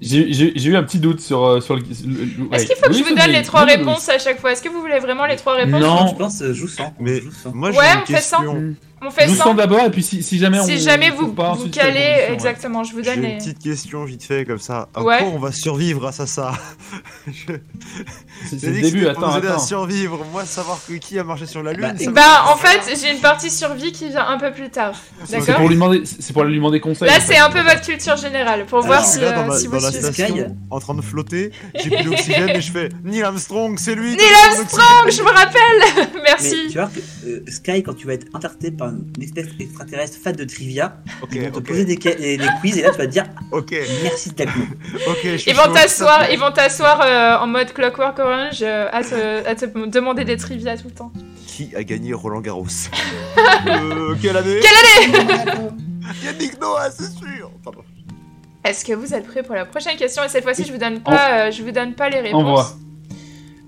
J'ai 0.01 0.33
j'ai- 0.33 0.53
j'ai 0.55 0.69
eu 0.71 0.75
un 0.75 0.83
petit 0.83 0.97
doute 0.99 1.19
sur, 1.19 1.43
euh, 1.45 1.61
sur 1.61 1.75
le. 1.75 1.81
le- 1.81 1.87
le- 1.87 2.23
Est-ce 2.55 2.63
ouais. 2.63 2.65
qu'il 2.65 2.75
faut 2.77 2.81
que 2.83 2.89
Oui, 2.89 2.97
je 2.97 3.03
vous 3.03 3.09
donne 3.15 3.25
j'ai- 3.27 3.31
les 3.33 3.43
trois 3.43 3.63
réponses 3.65 4.09
à 4.09 4.17
chaque 4.17 4.39
fois? 4.39 4.51
Est-ce 4.51 4.63
que 4.63 4.69
vous 4.69 4.79
voulez 4.81 4.97
vraiment 4.99 5.25
les 5.27 5.35
trois 5.35 5.53
réponses? 5.55 5.79
Non. 5.81 6.07
Je 6.07 6.15
pense, 6.15 6.41
euh, 6.41 6.51
joue 6.53 6.67
sans. 6.67 6.93
Mais 6.99 7.21
joue 7.21 7.31
sans. 7.31 7.53
moi, 7.53 7.71
j'ai 7.71 7.77
Ouais, 7.77 7.85
une 7.93 7.99
on 8.01 8.05
fait 8.07 8.13
ça. 8.21 8.37
question. 8.37 8.75
On 9.05 9.11
fait 9.11 9.27
Nous 9.27 9.35
ça 9.35 9.43
sens 9.45 9.55
d'abord, 9.55 9.83
et 9.85 9.91
puis 9.91 10.01
si, 10.03 10.23
si 10.23 10.37
jamais 10.39 10.59
on. 10.59 10.65
Si 10.65 10.79
jamais 10.79 11.09
trouve 11.09 11.25
vous, 11.27 11.33
pas, 11.33 11.53
vous 11.53 11.69
calez, 11.69 11.93
ouais. 11.99 12.29
exactement, 12.33 12.83
je 12.83 12.93
vous 12.93 13.03
J'ai 13.03 13.15
donne 13.15 13.25
une 13.25 13.37
petite 13.37 13.59
question 13.59 14.03
vite 14.05 14.23
fait 14.23 14.45
comme 14.45 14.59
ça. 14.59 14.87
À 14.93 15.01
Ouais. 15.03 15.19
quoi 15.19 15.27
on 15.29 15.39
va 15.39 15.51
survivre 15.51 15.99
grâce 15.99 16.19
à 16.19 16.27
ça 16.27 16.53
Je- 17.27 17.53
C'est 18.49 18.59
J'ai 18.59 18.59
c'est 18.59 18.71
dit 18.71 18.81
le 18.81 18.81
que 18.81 18.81
début, 18.85 18.99
c'était 19.01 19.13
pour 19.13 19.23
attends, 19.25 19.33
à 19.35 19.37
attends. 19.51 19.59
survivre. 19.59 20.25
Moi, 20.31 20.45
savoir 20.45 20.79
que 20.87 20.93
qui 20.93 21.19
a 21.19 21.23
marché 21.23 21.45
sur 21.45 21.63
la 21.63 21.73
lune. 21.73 21.95
Bah, 22.07 22.11
Bah, 22.13 22.45
en 22.53 22.55
fait, 22.57 22.97
j'ai 23.01 23.11
une 23.13 23.19
partie 23.21 23.49
survie 23.49 23.91
qui 23.91 24.09
vient 24.09 24.25
un 24.27 24.37
peu 24.37 24.51
plus 24.51 24.69
tard. 24.69 24.93
C'est 25.25 25.39
D'accord 25.39 25.55
pour 25.57 25.67
lui 25.67 25.75
demander, 25.75 26.03
c'est 26.05 26.33
pour 26.33 26.43
lui 26.43 26.55
demander 26.55 26.79
conseil. 26.79 27.07
Là, 27.09 27.19
c'est 27.19 27.37
un 27.37 27.49
peu 27.49 27.61
votre 27.61 27.81
culture 27.81 28.15
générale, 28.15 28.65
pour 28.65 28.81
voir 28.81 28.99
Alors, 28.99 29.05
si, 29.09 29.19
là, 29.19 29.31
dans 29.33 29.43
euh, 29.43 29.47
la, 29.53 29.57
si 29.57 29.67
dans 29.67 29.77
vous 29.79 30.13
suivez. 30.13 30.45
en 30.69 30.79
train 30.79 30.93
de 30.93 31.01
flotter, 31.01 31.51
j'ai 31.75 31.89
pris 31.89 32.03
l'oxygène 32.03 32.49
et 32.49 32.61
je 32.61 32.71
fais 32.71 32.89
Neil 33.03 33.23
Armstrong, 33.23 33.77
c'est 33.77 33.95
lui. 33.95 34.15
Neil 34.15 34.21
Armstrong, 34.49 35.09
je 35.11 35.21
me 35.21 35.29
rappelle 35.29 36.09
Merci 36.23 36.67
tu 36.71 36.77
vois 36.77 36.87
que 36.89 36.99
euh, 37.27 37.43
Sky, 37.47 37.83
quand 37.83 37.93
tu 37.93 38.07
vas 38.07 38.13
être 38.13 38.27
interprété 38.33 38.71
par 38.71 38.91
une 39.17 39.23
espèce 39.23 39.47
extraterrestre 39.59 40.17
fan 40.21 40.35
de 40.35 40.43
trivia, 40.43 40.97
Ok, 41.21 41.29
ils 41.33 41.49
vont 41.49 41.59
te 41.61 41.67
poser 41.67 41.85
des, 41.85 41.95
des, 41.95 42.37
des 42.37 42.47
quiz 42.61 42.77
et 42.77 42.81
là 42.81 42.91
tu 42.91 42.97
vas 42.97 43.05
te 43.05 43.11
dire 43.11 43.25
ok, 43.51 43.75
merci 44.03 44.29
de 44.29 44.35
ta 44.35 44.45
clou. 44.45 44.63
ok. 45.07 45.19
je 45.23 45.37
suis 45.37 45.51
Ils 45.51 45.57
vont 45.57 45.71
t'asseoir, 45.73 46.31
ils 46.31 46.39
vont 46.39 46.51
t'asseoir 46.51 47.01
euh, 47.01 47.43
en 47.43 47.47
mode 47.47 47.73
Clockwork 47.73 48.19
Orange 48.19 48.59
euh, 48.61 48.89
à, 48.91 49.03
te, 49.03 49.47
à 49.47 49.55
te 49.55 49.65
demander 49.87 50.25
des 50.25 50.37
trivia 50.37 50.77
tout 50.77 50.87
le 50.87 50.93
temps. 50.93 51.11
Qui 51.47 51.75
a 51.75 51.83
gagné 51.83 52.13
Roland 52.13 52.41
Garros 52.41 52.65
euh, 53.67 54.15
Quelle 54.21 54.37
année 54.37 54.59
Quelle 54.61 55.71
Yannick 56.23 56.59
Noah, 56.59 56.91
c'est 56.91 57.11
sûr. 57.11 57.51
Pardon. 57.63 57.83
Est-ce 58.63 58.85
que 58.85 58.93
vous 58.93 59.13
êtes 59.13 59.27
prêts 59.27 59.43
pour 59.43 59.55
la 59.55 59.65
prochaine 59.65 59.97
question? 59.97 60.23
Et 60.23 60.29
cette 60.29 60.43
fois-ci, 60.43 60.63
je 60.63 60.71
vous 60.71 60.77
donne 60.77 61.01
pas, 61.01 61.47
euh, 61.47 61.51
je 61.51 61.63
vous 61.63 61.71
donne 61.71 61.93
pas 61.95 62.09
les 62.09 62.21
réponses. 62.21 62.41
Envoie. 62.41 62.73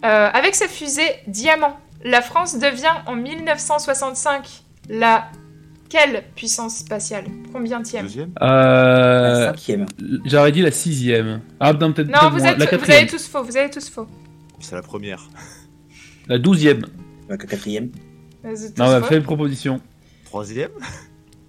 Euh, 0.05 0.29
avec 0.31 0.55
sa 0.55 0.67
fusée 0.67 1.15
Diamant, 1.27 1.77
la 2.03 2.21
France 2.21 2.57
devient 2.57 2.93
en 3.05 3.15
1965 3.15 4.63
la 4.89 5.25
quelle 5.89 6.23
puissance 6.35 6.77
spatiale? 6.77 7.25
Combien 7.53 7.81
tième? 7.81 8.05
Deuxième 8.05 8.31
La 8.39 8.47
Euh, 8.47 9.45
cinquième. 9.51 9.85
J'aurais 10.25 10.51
dit 10.51 10.61
la 10.61 10.71
sixième. 10.71 11.41
Ah, 11.59 11.73
non, 11.73 11.93
peut-être 11.93 12.07
Non, 12.07 12.19
peut-être 12.19 12.31
vous, 12.31 12.37
êtes, 12.45 12.57
la 12.57 12.65
vous 12.65 12.71
quatrième. 12.71 13.01
avez 13.03 13.07
tous 13.09 13.27
faux, 13.27 13.43
vous 13.43 13.55
avez 13.57 13.69
tous 13.69 13.89
faux. 13.89 14.07
C'est 14.59 14.75
la 14.75 14.81
première. 14.81 15.27
La 16.27 16.39
douzième. 16.39 16.85
La 17.29 17.37
quatrième. 17.37 17.91
Vous 18.43 18.49
avez 18.49 18.73
tous 18.73 18.79
Non, 18.81 18.87
bah, 18.87 19.01
faux. 19.01 19.07
fais 19.07 19.17
une 19.17 19.23
proposition. 19.23 19.79
Troisième 20.25 20.71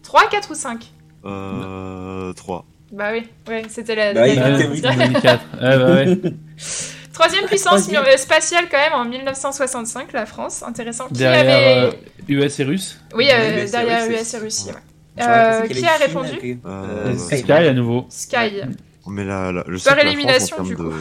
3, 0.03 0.29
4 0.29 0.51
ou 0.51 0.55
5 0.55 0.93
Euh. 1.25 2.33
3. 2.35 2.67
Bah 2.93 3.11
oui, 3.13 3.27
ouais, 3.49 3.63
c'était 3.69 3.97
la, 3.97 4.15
Bah 4.15 4.27
la- 4.27 4.33
oui, 4.33 4.39
Ouais, 4.39 4.69
oui. 4.71 4.83
on 4.85 5.01
a 5.01 5.09
dit 5.09 5.15
quatre. 5.15 5.45
Ouais, 5.61 5.79
bah 5.79 5.95
ouais. 5.95 6.33
troisième 7.19 7.45
puissance 7.47 7.83
Troisième. 7.89 8.05
euh, 8.05 8.17
spatiale 8.17 8.67
quand 8.71 8.79
même 8.79 8.93
en 8.93 9.05
1965, 9.05 10.13
la 10.13 10.27
France. 10.27 10.63
Intéressant. 10.67 11.07
Qui 11.09 11.15
Derrière 11.15 11.87
avait... 11.87 11.97
euh, 11.97 12.45
US 12.47 12.61
et 12.61 12.65
Russe. 12.65 12.99
Oui, 13.15 13.29
euh, 13.33 13.63
US 13.63 13.69
et 13.69 13.73
derrière 13.73 14.07
Russie. 14.07 14.21
US 14.21 14.35
et 14.35 14.39
Russie. 14.39 14.69
ouais. 14.69 15.23
Euh, 15.23 15.63
qui 15.67 15.73
a 15.87 15.97
Chine 15.97 16.07
répondu 16.07 16.61
Euh, 16.67 17.07
Euh, 17.07 17.13
Et 17.13 17.17
Sky. 17.19 17.39
Sky 17.39 17.53
à 17.53 17.73
nouveau. 17.73 18.07
Sky. 18.11 18.61
Mais 19.09 19.25
la, 19.25 19.51
la- 19.53 19.65
je 19.69 19.83
Par 19.85 19.95
sais 19.95 20.07
élimination, 20.07 20.63
du 20.63 20.77
coup. 20.77 20.85
de- 20.85 20.93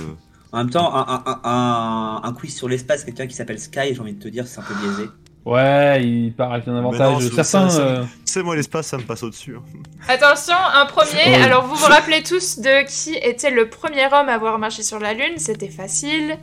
En 0.52 0.60
même 0.60 0.70
temps, 0.70 0.96
un, 0.96 1.24
un, 1.26 1.40
un, 1.44 2.22
un 2.24 2.34
quiz 2.34 2.56
sur 2.56 2.70
l'espace, 2.70 3.04
quelqu'un 3.04 3.28
qui 3.28 3.36
s'appelle 3.36 3.60
Sky, 3.60 3.94
j'ai 3.94 4.00
envie 4.00 4.14
de 4.14 4.24
te 4.24 4.30
dire, 4.30 4.48
c'est 4.48 4.60
un 4.60 4.64
peu 4.64 4.74
biaisé. 4.76 5.10
Ouais, 5.46 6.04
il 6.04 6.34
part 6.34 6.54
avec 6.54 6.68
un 6.68 6.72
non, 6.72 6.80
avantage. 6.90 7.30
c'est- 7.30 7.56
euh, 7.80 8.04
sais, 8.26 8.42
moi, 8.42 8.56
l'espace, 8.56 8.88
ça 8.88 8.98
me 8.98 9.04
passe 9.04 9.22
au-dessus. 9.22 9.56
hein. 9.56 9.62
Attention, 10.08 10.56
un 10.56 10.86
premier. 10.88 11.36
Alors, 11.36 11.68
vous 11.68 11.76
vous 11.76 11.86
rappelez 11.86 12.24
tous 12.24 12.60
de 12.60 12.84
qui 12.88 13.14
était 13.16 13.52
le 13.52 13.70
premier 13.70 14.06
homme 14.08 14.28
à 14.28 14.34
avoir 14.34 14.58
marché 14.58 14.82
sur 14.82 14.98
la 15.00 15.14
Lune? 15.14 15.38
C'était 15.38 15.70
facile. 15.70 16.38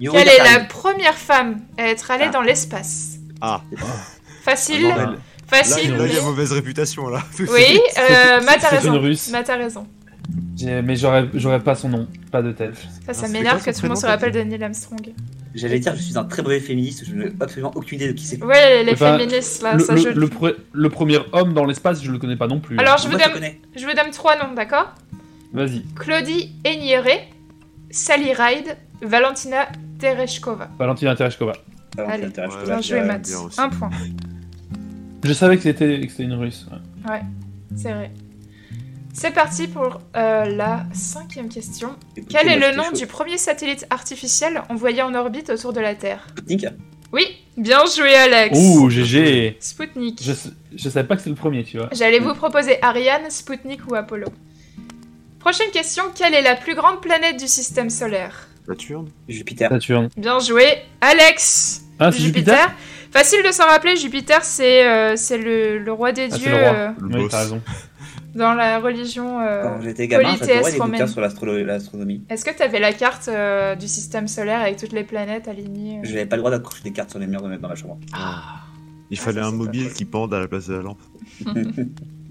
Quelle 0.00 0.28
est 0.28 0.38
la 0.52 0.60
première 0.60 1.14
femme 1.16 1.60
à 1.78 1.88
être 1.88 2.10
allée 2.12 2.26
Ah. 2.28 2.32
dans 2.32 2.42
l'espace? 2.42 3.16
Ah, 3.40 3.60
Facile, 4.44 4.86
Ah, 4.96 5.14
facile. 5.48 5.84
il 5.84 5.90
y 5.90 5.94
a- 5.94 5.96
là, 5.98 6.06
il 6.06 6.12
y 6.12 6.16
a 6.16 6.20
mais- 6.20 6.26
mauvaise 6.26 6.52
réputation, 6.52 7.08
là. 7.08 7.22
Oui, 7.40 7.80
euh, 7.98 8.40
Matt 8.42 8.56
a 8.64 8.68
c'est 8.68 8.76
raison. 8.76 9.32
Matt 9.32 9.50
a 9.50 9.56
raison. 9.56 9.86
Mais 10.62 10.96
j'aurais 10.96 11.28
j'aurais 11.34 11.60
pas 11.60 11.74
son 11.74 11.88
nom, 11.88 12.06
pas 12.30 12.40
de 12.42 12.52
tête. 12.52 12.76
Ça, 12.76 12.82
ça 12.84 12.88
Ah, 13.08 13.14
c'est 13.14 13.28
m'énerve 13.32 13.62
que 13.64 13.70
tout 13.70 13.82
le 13.82 13.88
monde 13.88 13.96
se 13.98 14.06
rappelle 14.06 14.32
de 14.32 14.40
Neil 14.40 14.62
Armstrong. 14.62 15.12
J'allais 15.54 15.78
dire, 15.78 15.94
je 15.94 16.02
suis 16.02 16.18
un 16.18 16.24
très 16.24 16.42
mauvais 16.42 16.58
féministe, 16.58 17.04
je 17.06 17.14
n'ai 17.14 17.26
absolument 17.40 17.70
aucune 17.76 17.96
idée 18.00 18.08
de 18.08 18.12
qui 18.18 18.24
c'est. 18.26 18.42
Ouais, 18.42 18.82
les 18.82 18.92
Enfin, 18.94 19.16
féministes, 19.16 19.62
là, 19.62 19.74
le, 19.74 19.78
ça 19.84 19.94
le- 19.94 20.00
je... 20.00 20.08
le 20.08 20.26
pre- 20.26 20.56
le 20.72 20.88
premier 20.90 21.18
homme 21.32 21.52
dans 21.54 21.64
l'espace, 21.64 22.02
je 22.02 22.10
le 22.10 22.18
connais 22.18 22.36
pas 22.36 22.48
non 22.48 22.58
plus. 22.58 22.76
Alors, 22.78 22.94
hein. 22.94 22.96
je 22.98 23.04
vous, 23.08 23.12
Moi, 23.16 23.20
je 23.32 23.40
donne, 23.40 23.50
je 23.76 23.86
vous 23.86 23.92
donne 23.94 24.10
trois 24.10 24.36
noms, 24.36 24.52
d'accord? 24.54 24.92
Vas-y, 25.52 25.84
Claudie 25.94 26.50
Aigneré, 26.64 27.28
Sally 27.90 28.32
Ride, 28.32 28.76
Valentina 29.00 29.68
Tereshkova. 30.00 30.70
Valentina 30.78 31.14
Tereshkova. 31.14 31.52
Ah, 31.96 32.02
Allez. 32.08 32.24
l'intérêt, 32.24 32.48
je 32.50 32.56
te 32.58 32.66
Bien 32.66 32.80
joué, 32.80 33.00
Matt. 33.02 33.28
Un 33.56 33.68
point, 33.68 33.90
Je 35.22 35.32
savais 35.32 35.56
que 35.56 35.62
c'était 35.62 36.00
que 36.00 36.10
c'était 36.10 36.24
une 36.24 36.32
russe. 36.34 36.66
ouais. 37.08 37.20
c'est 37.76 37.92
vrai. 37.92 38.10
C'est 39.16 39.30
parti 39.30 39.68
pour 39.68 40.00
euh, 40.16 40.44
la 40.44 40.84
cinquième 40.92 41.48
question. 41.48 41.94
écoutez, 42.16 42.36
Quel 42.36 42.48
est 42.48 42.58
le 42.58 42.76
nom 42.76 42.84
chaud. 42.90 42.96
du 42.96 43.06
premier 43.06 43.38
satellite 43.38 43.86
artificiel 43.90 44.62
envoyé 44.68 45.02
en 45.02 45.14
orbite 45.14 45.50
autour 45.50 45.72
de 45.72 45.80
la 45.80 45.94
Terre? 45.94 46.26
Sputnik 46.36 46.66
Oui, 47.12 47.24
bien 47.56 47.84
joué 47.86 48.12
Alex. 48.16 48.58
Ouh, 48.58 48.90
GG 48.90 49.56
Sputnik. 49.60 50.20
je, 50.20 50.32
je 50.74 50.88
savais 50.88 51.06
pas 51.06 51.14
que 51.14 51.20
c'était 51.20 51.30
le 51.30 51.36
premier, 51.36 51.62
tu 51.62 51.78
vois. 51.78 51.88
J'allais 51.92 52.18
vous 52.18 52.34
proposer 52.34 52.82
Ariane, 52.82 53.30
Sputnik 53.30 53.80
ou 53.88 53.94
Apollo. 53.94 54.26
Prochaine 55.38 55.70
question, 55.70 56.04
quelle 56.14 56.34
est 56.34 56.42
la 56.42 56.56
plus 56.56 56.74
grande 56.74 57.00
planète 57.00 57.38
du 57.38 57.46
système 57.46 57.90
solaire? 57.90 58.48
Saturne 58.66 59.08
Jupiter. 59.28 59.68
Saturne. 59.70 60.08
Bien 60.16 60.40
joué, 60.40 60.64
Alex. 61.00 61.82
Ah, 62.00 62.10
c'est 62.10 62.18
Jupiter, 62.18 62.72
Facile 63.12 63.44
de 63.46 63.52
s'en 63.52 63.66
rappeler, 63.66 63.94
Jupiter 63.94 64.42
c'est 64.42 64.84
euh, 64.84 65.14
c'est 65.14 65.38
le, 65.38 65.78
le 65.78 65.92
roi 65.92 66.10
des 66.10 66.22
Ah, 66.24 66.28
c'est 66.32 66.38
dieux 66.40 66.50
le 66.50 66.56
roi. 66.56 66.66
euh, 66.74 66.88
Le 66.98 67.06
Oui, 67.06 67.22
boss. 67.22 67.30
t'as 67.30 67.38
raison. 67.42 67.62
Dans 68.34 68.54
la 68.54 68.78
religion. 68.80 69.40
euh, 69.40 69.62
Quand 69.62 69.80
j'étais 69.82 70.08
gamin, 70.08 70.36
j'adorais 70.36 70.72
les 70.72 70.78
bouquins 70.78 71.06
sur 71.06 71.20
l'astronomie. 71.20 72.24
Est-ce 72.28 72.44
que 72.44 72.54
tu 72.54 72.62
avais 72.62 72.80
la 72.80 72.92
carte 72.92 73.28
euh, 73.28 73.74
du 73.74 73.88
système 73.88 74.28
solaire 74.28 74.60
avec 74.60 74.76
toutes 74.76 74.92
les 74.92 75.04
planètes 75.04 75.48
alignées 75.48 75.98
euh? 75.98 76.02
Je 76.04 76.10
n'avais 76.14 76.26
pas 76.26 76.36
le 76.36 76.42
droit 76.42 76.50
d'accrocher 76.50 76.82
des 76.84 76.92
cartes 76.92 77.10
sur 77.10 77.18
les 77.18 77.26
murs 77.26 77.42
de 77.42 77.48
mettre 77.48 77.62
dans 77.62 77.68
la 77.68 77.74
chambre. 77.74 77.98
Il 78.02 78.08
Ah, 78.14 79.22
fallait 79.22 79.40
ça, 79.40 79.46
un 79.46 79.52
mobile 79.52 79.92
qui 79.92 80.04
pende 80.04 80.32
à 80.34 80.40
la 80.40 80.48
place 80.48 80.66
de 80.68 80.74
la 80.74 80.82
lampe. 80.82 81.00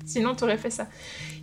Sinon, 0.06 0.36
tu 0.36 0.44
aurais 0.44 0.58
fait 0.58 0.70
ça. 0.70 0.88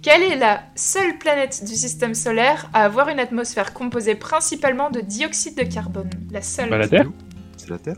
Quelle 0.03 0.23
est 0.23 0.37
la 0.37 0.63
seule 0.75 1.17
planète 1.19 1.65
du 1.67 1.75
système 1.75 2.15
solaire 2.15 2.69
à 2.75 2.85
avoir 2.85 3.09
une 3.09 3.19
atmosphère 3.19 3.73
composée 3.73 4.15
principalement 4.15 4.91
de 4.91 5.01
dioxyde 5.01 5.57
de 5.57 5.63
carbone? 5.63 6.11
La 6.31 6.43
seule. 6.43 6.69
Bah, 6.69 6.77
la 6.77 6.87
Terre 6.89 7.07
C'est 7.57 7.71
la 7.71 7.79
Terre? 7.79 7.97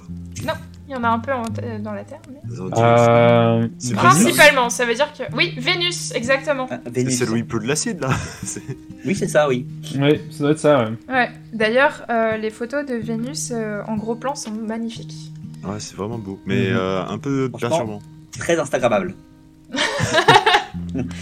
Il 0.92 0.96
y 0.96 0.98
en 0.98 1.04
a 1.04 1.08
un 1.08 1.20
peu 1.20 1.32
en- 1.32 1.42
euh, 1.62 1.78
dans 1.78 1.92
la 1.94 2.04
Terre. 2.04 2.20
mais- 2.30 2.38
Euh, 2.76 3.66
C'est 3.78 3.94
Principalement, 3.94 4.68
ça 4.68 4.84
veut 4.84 4.92
dire 4.94 5.10
que. 5.16 5.22
Oui, 5.34 5.54
Vénus, 5.56 6.12
exactement. 6.14 6.66
Ah, 6.70 6.80
c'est- 6.94 7.24
il 7.34 7.46
pleut 7.46 7.60
de 7.60 7.66
l'acide, 7.66 7.98
là. 8.00 8.10
Oui, 9.06 9.14
c'est 9.14 9.26
ça, 9.28 9.48
oui. 9.48 9.66
Oui, 9.98 10.20
ça 10.30 10.38
doit 10.40 10.50
être 10.50 10.58
ça, 10.58 10.84
ouais. 10.84 10.90
Ouais. 11.08 11.30
D'ailleurs, 11.54 12.04
euh, 12.10 12.36
les 12.36 12.50
photos 12.50 12.84
de 12.84 12.94
Vénus 12.96 13.52
euh, 13.52 13.80
en 13.88 13.96
gros 13.96 14.16
plan 14.16 14.34
sont 14.34 14.50
magnifiques. 14.50 15.32
Ouais, 15.64 15.80
c'est 15.80 15.96
vraiment 15.96 16.18
beau. 16.18 16.38
Mais 16.44 16.68
Mhm. 16.70 16.76
euh, 16.76 17.06
un 17.06 17.16
peu 17.18 17.50
perturbant. 17.58 18.00
Très 18.38 18.58
Instagrammable. 18.58 19.14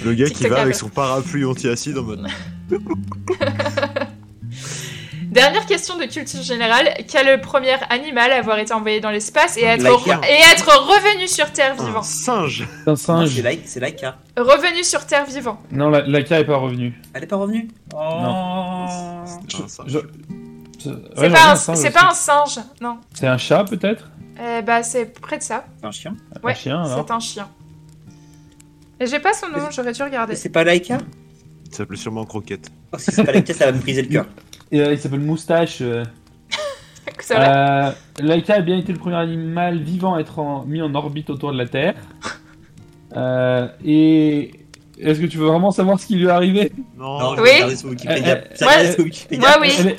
Le 0.04 0.14
gars 0.14 0.28
qui 0.30 0.48
va 0.48 0.62
avec 0.62 0.74
son 0.74 0.88
parapluie 0.88 1.44
anti-acide 1.44 1.96
en 1.98 2.02
mode. 2.02 2.26
Dernière 5.30 5.64
question 5.64 5.96
de 5.96 6.04
culture 6.06 6.42
générale. 6.42 6.88
Quel 7.08 7.28
est 7.28 7.36
le 7.36 7.40
premier 7.40 7.76
animal 7.88 8.32
à 8.32 8.38
avoir 8.38 8.58
été 8.58 8.72
envoyé 8.72 8.98
dans 9.00 9.10
l'espace 9.10 9.56
et 9.56 9.62
être, 9.62 9.82
Laika. 9.82 10.20
et 10.28 10.34
être 10.52 10.66
revenu 10.66 11.28
sur 11.28 11.52
Terre 11.52 11.76
Un 11.78 11.84
vivant 11.86 12.02
singe 12.02 12.66
C'est 12.84 12.88
un 12.88 12.92
Non, 12.92 12.96
singe. 12.96 13.28
C'est 13.36 13.42
Laika. 13.42 13.62
C'est 13.64 13.80
Laika. 13.80 14.18
Revenu 14.36 14.82
sur 14.82 15.06
Terre 15.06 15.24
vivant. 15.26 15.62
Non, 15.70 15.88
la, 15.88 16.00
la 16.00 16.18
est 16.18 16.44
pas 16.44 16.56
revenue. 16.56 17.00
Elle 17.14 17.22
est 17.22 17.26
pas 17.28 17.36
revenue? 17.36 17.68
Oh. 17.94 17.98
Un 17.98 19.26
singe. 19.46 19.86
Je- 19.86 19.98
C'est 20.78 20.90
C'est 21.14 21.20
ouais, 21.20 21.30
pas, 21.30 21.52
un, 21.52 21.56
singe 21.56 21.76
c'est 21.76 21.90
pas 21.90 22.08
un 22.10 22.14
singe, 22.14 22.58
non. 22.80 22.98
C'est 23.14 23.26
un 23.26 23.36
chat 23.38 23.64
peut-être? 23.64 24.10
Eh 24.42 24.62
bah, 24.62 24.82
c'est 24.82 25.04
près 25.20 25.36
de 25.38 25.42
ça. 25.42 25.64
C'est 25.78 25.86
un 25.86 25.90
chien 25.92 26.16
Ouais, 26.42 26.52
Un 26.52 26.54
chien 26.54 26.82
alors 26.82 27.04
c'est 27.06 27.12
un 27.12 27.20
chien. 27.20 27.48
Et 28.98 29.06
j'ai 29.06 29.20
pas 29.20 29.32
son 29.34 29.48
nom, 29.48 29.68
j'aurais 29.70 29.92
dû 29.92 30.02
regarder. 30.02 30.32
Mais 30.32 30.38
c'est 30.38 30.48
pas 30.48 30.64
Laika 30.64 30.98
Il 31.66 31.74
s'appelait 31.74 31.98
sûrement 31.98 32.24
Croquette. 32.24 32.70
Oh, 32.92 32.98
si 32.98 33.12
c'est 33.12 33.22
pas 33.24 33.32
Laika, 33.32 33.52
ça 33.54 33.66
va 33.66 33.72
me 33.72 33.78
briser 33.78 34.02
le 34.02 34.08
cœur. 34.08 34.26
Euh, 34.72 34.92
Il 34.92 34.98
s'appelle 34.98 35.20
Moustache. 35.20 35.78
euh. 35.82 36.04
Vrai. 37.30 37.48
Euh, 37.48 37.90
Laika 38.20 38.54
a 38.54 38.60
bien 38.60 38.76
été 38.78 38.92
le 38.92 38.98
premier 38.98 39.16
animal 39.16 39.78
vivant 39.78 40.14
à 40.14 40.20
être 40.20 40.38
en- 40.38 40.64
mis 40.64 40.82
en 40.82 40.94
orbite 40.94 41.30
autour 41.30 41.52
de 41.52 41.58
la 41.58 41.66
Terre. 41.66 41.94
Euh, 43.16 43.68
et 43.84 44.52
est-ce 45.02 45.20
que 45.20 45.26
tu 45.26 45.38
veux 45.38 45.46
vraiment 45.46 45.70
savoir 45.70 45.98
ce 45.98 46.06
qui 46.06 46.16
lui 46.16 46.26
est 46.26 46.30
arrivé? 46.30 46.72
Non, 46.98 47.18
Non, 47.18 47.36
je 47.36 47.40
Oui. 47.42 47.48
vais 47.48 47.54
regarder 47.56 47.76
sur 47.76 47.88
Wikipédia. 47.90 48.36
Euh, 48.36 48.40
Ça 48.54 48.92
sur 48.92 49.04
Wikipédia. 49.04 49.58
Moi, 49.58 49.66
oui. 49.68 49.94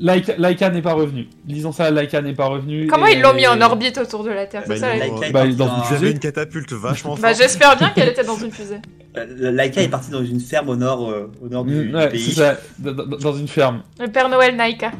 Laika, 0.00 0.34
Laika 0.38 0.70
n'est 0.70 0.82
pas 0.82 0.92
revenue. 0.94 1.26
Disons 1.44 1.72
ça, 1.72 1.90
Laika 1.90 2.20
n'est 2.22 2.34
pas 2.34 2.46
revenue. 2.46 2.86
Comment 2.86 3.06
et 3.06 3.12
ils 3.14 3.20
l'ont 3.20 3.34
mis 3.34 3.46
en 3.46 3.60
orbite 3.60 3.98
autour 3.98 4.24
de 4.24 4.30
la 4.30 4.46
Terre 4.46 4.62
Bah, 4.66 4.74
C'est 4.74 4.80
ça 4.80 4.94
Laika 4.94 5.26
est 5.26 5.32
Bah, 5.32 5.46
dans 5.46 5.48
une 5.48 5.58
J'avais 5.84 5.96
fusée. 5.96 6.10
une 6.12 6.18
catapulte 6.18 6.72
vachement 6.72 7.14
Bah, 7.16 7.28
forte. 7.28 7.40
j'espère 7.42 7.76
bien 7.76 7.90
qu'elle 7.90 8.08
était 8.08 8.24
dans 8.24 8.36
une 8.36 8.50
fusée. 8.52 8.78
Euh, 9.16 9.52
Laika 9.52 9.80
est 9.82 9.88
partie 9.88 10.10
dans 10.10 10.24
une 10.24 10.40
ferme 10.40 10.68
au 10.70 10.76
nord, 10.76 11.08
euh, 11.10 11.30
au 11.40 11.48
nord 11.48 11.64
du, 11.64 11.74
Mm, 11.74 11.88
du 11.88 11.94
ouais, 11.94 12.08
pays. 12.08 12.20
c'est 12.32 12.40
ça, 12.40 12.56
dans, 12.78 13.32
une 13.36 13.46
ferme. 13.48 13.82
Le 14.00 14.08
Père 14.08 14.28
Noël 14.28 14.56
Naika. 14.56 14.90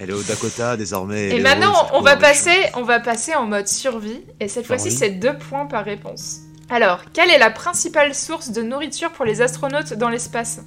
Elle 0.00 0.10
est 0.10 0.12
au 0.12 0.22
Dakota 0.22 0.76
désormais. 0.76 1.30
Et 1.30 1.40
maintenant, 1.40 1.72
on 1.92 2.00
va 2.00 2.16
passer, 2.16 2.54
on 2.76 2.82
va 2.82 3.00
passer 3.00 3.34
en 3.34 3.46
mode 3.46 3.66
survie. 3.66 4.20
Et 4.40 4.46
cette 4.48 4.66
fois-ci, 4.66 4.90
c'est 4.92 5.10
deux 5.10 5.36
points 5.36 5.66
par 5.66 5.84
réponse. 5.84 6.42
Alors, 6.68 7.04
quelle 7.12 7.30
est 7.30 7.38
la 7.38 7.50
principale 7.50 8.14
source 8.14 8.50
de 8.50 8.62
nourriture 8.62 9.10
pour 9.12 9.24
les 9.24 9.40
astronautes 9.42 9.94
dans 9.94 10.08
l'espace? 10.08 10.60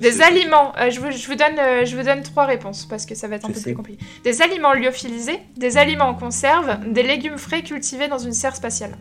Des 0.00 0.20
aliments. 0.20 0.72
euh, 0.78 0.90
je, 0.90 1.00
vous, 1.00 1.10
je 1.10 1.26
vous 1.26 1.34
donne, 1.34 1.58
euh, 1.58 1.84
je 1.86 1.96
vous 1.96 2.02
donne 2.02 2.22
trois 2.22 2.44
réponses 2.44 2.84
parce 2.86 3.06
que 3.06 3.14
ça 3.14 3.26
va 3.28 3.36
être 3.36 3.46
un 3.46 3.48
Je 3.48 3.54
peu 3.54 3.58
sais. 3.60 3.64
plus 3.70 3.74
compliqué. 3.76 4.04
Des 4.22 4.42
aliments 4.42 4.74
lyophilisés, 4.74 5.38
des 5.56 5.78
aliments 5.78 6.08
en 6.08 6.14
conserve, 6.14 6.78
des 6.92 7.02
légumes 7.02 7.38
frais 7.38 7.62
cultivés 7.62 8.08
dans 8.08 8.18
une 8.18 8.32
serre 8.34 8.54
spatiale. 8.54 8.96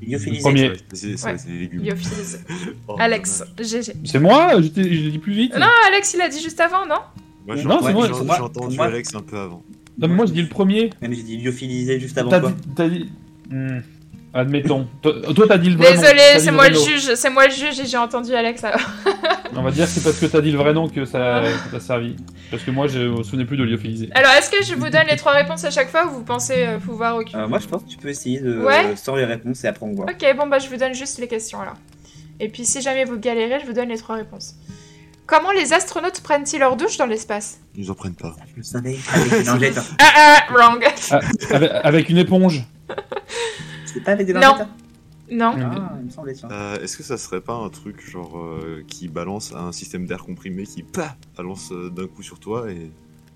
Lyophilisé. 0.00 0.42
Premier. 0.42 0.72
C'est 0.92 1.24
Ouais. 1.24 1.36
des 1.46 1.52
légumes. 1.58 1.82
Lyophilisés. 1.82 2.38
Oh, 2.88 2.96
Alex. 2.98 3.42
GG. 3.58 3.92
C'est 4.04 4.20
moi? 4.20 4.52
Je 4.60 4.80
l'ai 4.80 5.10
dit 5.10 5.18
plus 5.18 5.32
vite 5.34 5.56
Non, 5.56 5.66
Alex, 5.88 6.14
il 6.14 6.20
a 6.22 6.28
dit 6.28 6.40
juste 6.40 6.60
avant, 6.60 6.86
non? 6.86 6.96
Moi, 7.46 7.56
j'ai 7.56 7.64
Non, 7.64 7.80
c'est 7.82 7.92
moi, 7.92 8.06
j'ai- 8.06 8.40
entendu 8.42 8.76
Moi. 8.76 8.86
Alex 8.86 9.14
un 9.14 9.20
peu 9.22 9.38
avant. 9.38 9.62
Non, 9.98 10.06
mais 10.06 10.14
moi 10.14 10.26
je 10.26 10.32
dis 10.32 10.42
le 10.42 10.48
premier. 10.48 10.90
Même 11.02 11.12
j'ai 11.12 11.22
dit 11.24 11.36
lyophilisé 11.38 11.98
juste 11.98 12.16
avant 12.16 12.30
T'as 12.30 12.40
quoi. 12.40 12.50
dit. 12.52 12.68
t'as 12.76 12.88
dit- 12.88 13.10
Hmm, 13.50 13.80
Admettons. 14.34 14.86
Toi, 15.02 15.46
t'as 15.48 15.58
dit 15.58 15.70
le 15.70 15.76
vrai 15.76 15.94
nom. 15.94 16.00
Désolé, 16.00 16.20
c'est 16.38 16.50
moi 16.50 16.68
le 16.68 16.74
nom. 16.74 16.84
juge, 16.84 17.14
c'est 17.14 17.30
moi 17.30 17.46
le 17.46 17.52
juge 17.52 17.80
et 17.80 17.86
j'ai 17.86 17.96
entendu 17.96 18.34
Alex 18.34 18.62
alors. 18.62 18.80
On 19.56 19.62
va 19.62 19.70
dire 19.70 19.86
que 19.86 19.90
c'est 19.90 20.04
parce 20.04 20.18
que 20.20 20.26
t'as 20.26 20.40
dit 20.42 20.52
le 20.52 20.58
vrai 20.58 20.74
nom 20.74 20.88
que 20.88 21.04
ça 21.06 21.42
que 21.42 21.72
t'as 21.72 21.80
servi. 21.80 22.14
Parce 22.50 22.62
que 22.62 22.70
moi 22.70 22.86
je 22.86 22.98
me 23.00 23.22
souvenais 23.22 23.46
plus 23.46 23.56
de 23.56 23.64
lyophilisé. 23.64 24.10
Alors, 24.14 24.30
est-ce 24.32 24.50
que 24.50 24.62
je 24.62 24.74
vous 24.74 24.90
donne 24.90 25.06
les 25.10 25.16
trois 25.16 25.32
réponses 25.32 25.64
à 25.64 25.70
chaque 25.70 25.90
fois 25.90 26.06
ou 26.06 26.10
vous 26.10 26.24
pensez 26.24 26.66
euh, 26.66 26.78
pouvoir 26.78 27.16
occuper? 27.16 27.38
Euh, 27.38 27.48
moi 27.48 27.58
je 27.58 27.66
pense 27.66 27.82
que 27.82 27.88
tu 27.88 27.96
peux 27.96 28.08
essayer 28.08 28.40
de 28.40 28.58
Ouais. 28.60 28.94
sans 28.96 29.16
les 29.16 29.24
réponses 29.24 29.64
et 29.64 29.68
après 29.68 29.86
on 29.86 29.94
voit. 29.94 30.04
Ok, 30.04 30.36
bon 30.36 30.46
bah 30.46 30.58
je 30.58 30.68
vous 30.68 30.76
donne 30.76 30.94
juste 30.94 31.18
les 31.18 31.28
questions 31.28 31.60
alors. 31.60 31.76
Et 32.38 32.48
puis 32.48 32.64
si 32.66 32.82
jamais 32.82 33.04
vous 33.04 33.18
galérez, 33.18 33.60
je 33.60 33.66
vous 33.66 33.72
donne 33.72 33.88
les 33.88 33.98
trois 33.98 34.16
réponses. 34.16 34.54
Comment 35.26 35.50
les 35.52 35.72
astronautes 35.72 36.20
prennent-ils 36.20 36.58
leur 36.58 36.76
douche 36.76 36.96
dans 36.98 37.06
l'espace? 37.06 37.58
Ils 37.76 37.90
en 37.90 37.94
prennent 37.94 38.14
pas. 38.14 38.34
Je 38.52 38.56
le 38.58 38.62
savais. 38.62 38.96
Avec 39.12 39.72
une. 39.72 39.82
Ah 39.98 40.12
ah, 40.16 40.52
wrong. 40.52 40.84
Ah, 41.10 41.20
avec, 41.50 41.70
avec 41.82 42.08
une 42.10 42.18
éponge. 42.18 42.62
C'est 43.98 44.04
pas 44.04 44.12
avec 44.12 44.26
des 44.26 44.32
Non. 44.32 44.54
Non. 45.30 45.52
Ah, 45.58 45.92
il 45.98 46.06
me 46.06 46.10
semblait 46.10 46.34
ça. 46.34 46.48
Euh, 46.50 46.80
Est-ce 46.80 46.96
que 46.96 47.02
ça 47.02 47.18
serait 47.18 47.40
pas 47.40 47.54
un 47.54 47.68
truc 47.68 48.08
genre 48.08 48.38
euh, 48.38 48.82
qui 48.86 49.08
balance 49.08 49.52
un 49.54 49.72
système 49.72 50.06
d'air 50.06 50.24
comprimé 50.24 50.64
qui 50.64 50.82
pa 50.82 51.16
balance 51.36 51.70
euh, 51.72 51.90
d'un 51.90 52.06
coup 52.06 52.22
sur 52.22 52.38
toi 52.38 52.70
et, 52.70 52.90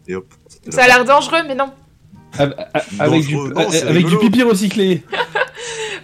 et 0.08 0.14
hop 0.14 0.32
Ça 0.70 0.84
a 0.84 0.86
l'air 0.86 1.04
dangereux, 1.04 1.42
mais 1.46 1.54
non. 1.54 1.70
Avec, 2.38 2.56
avec 2.98 3.26
du, 3.26 3.34
Dangereux. 3.34 3.52
Non, 3.54 3.70
c'est 3.70 3.82
avec 3.82 4.06
du 4.06 4.16
pipi 4.18 4.42
recyclé. 4.42 5.02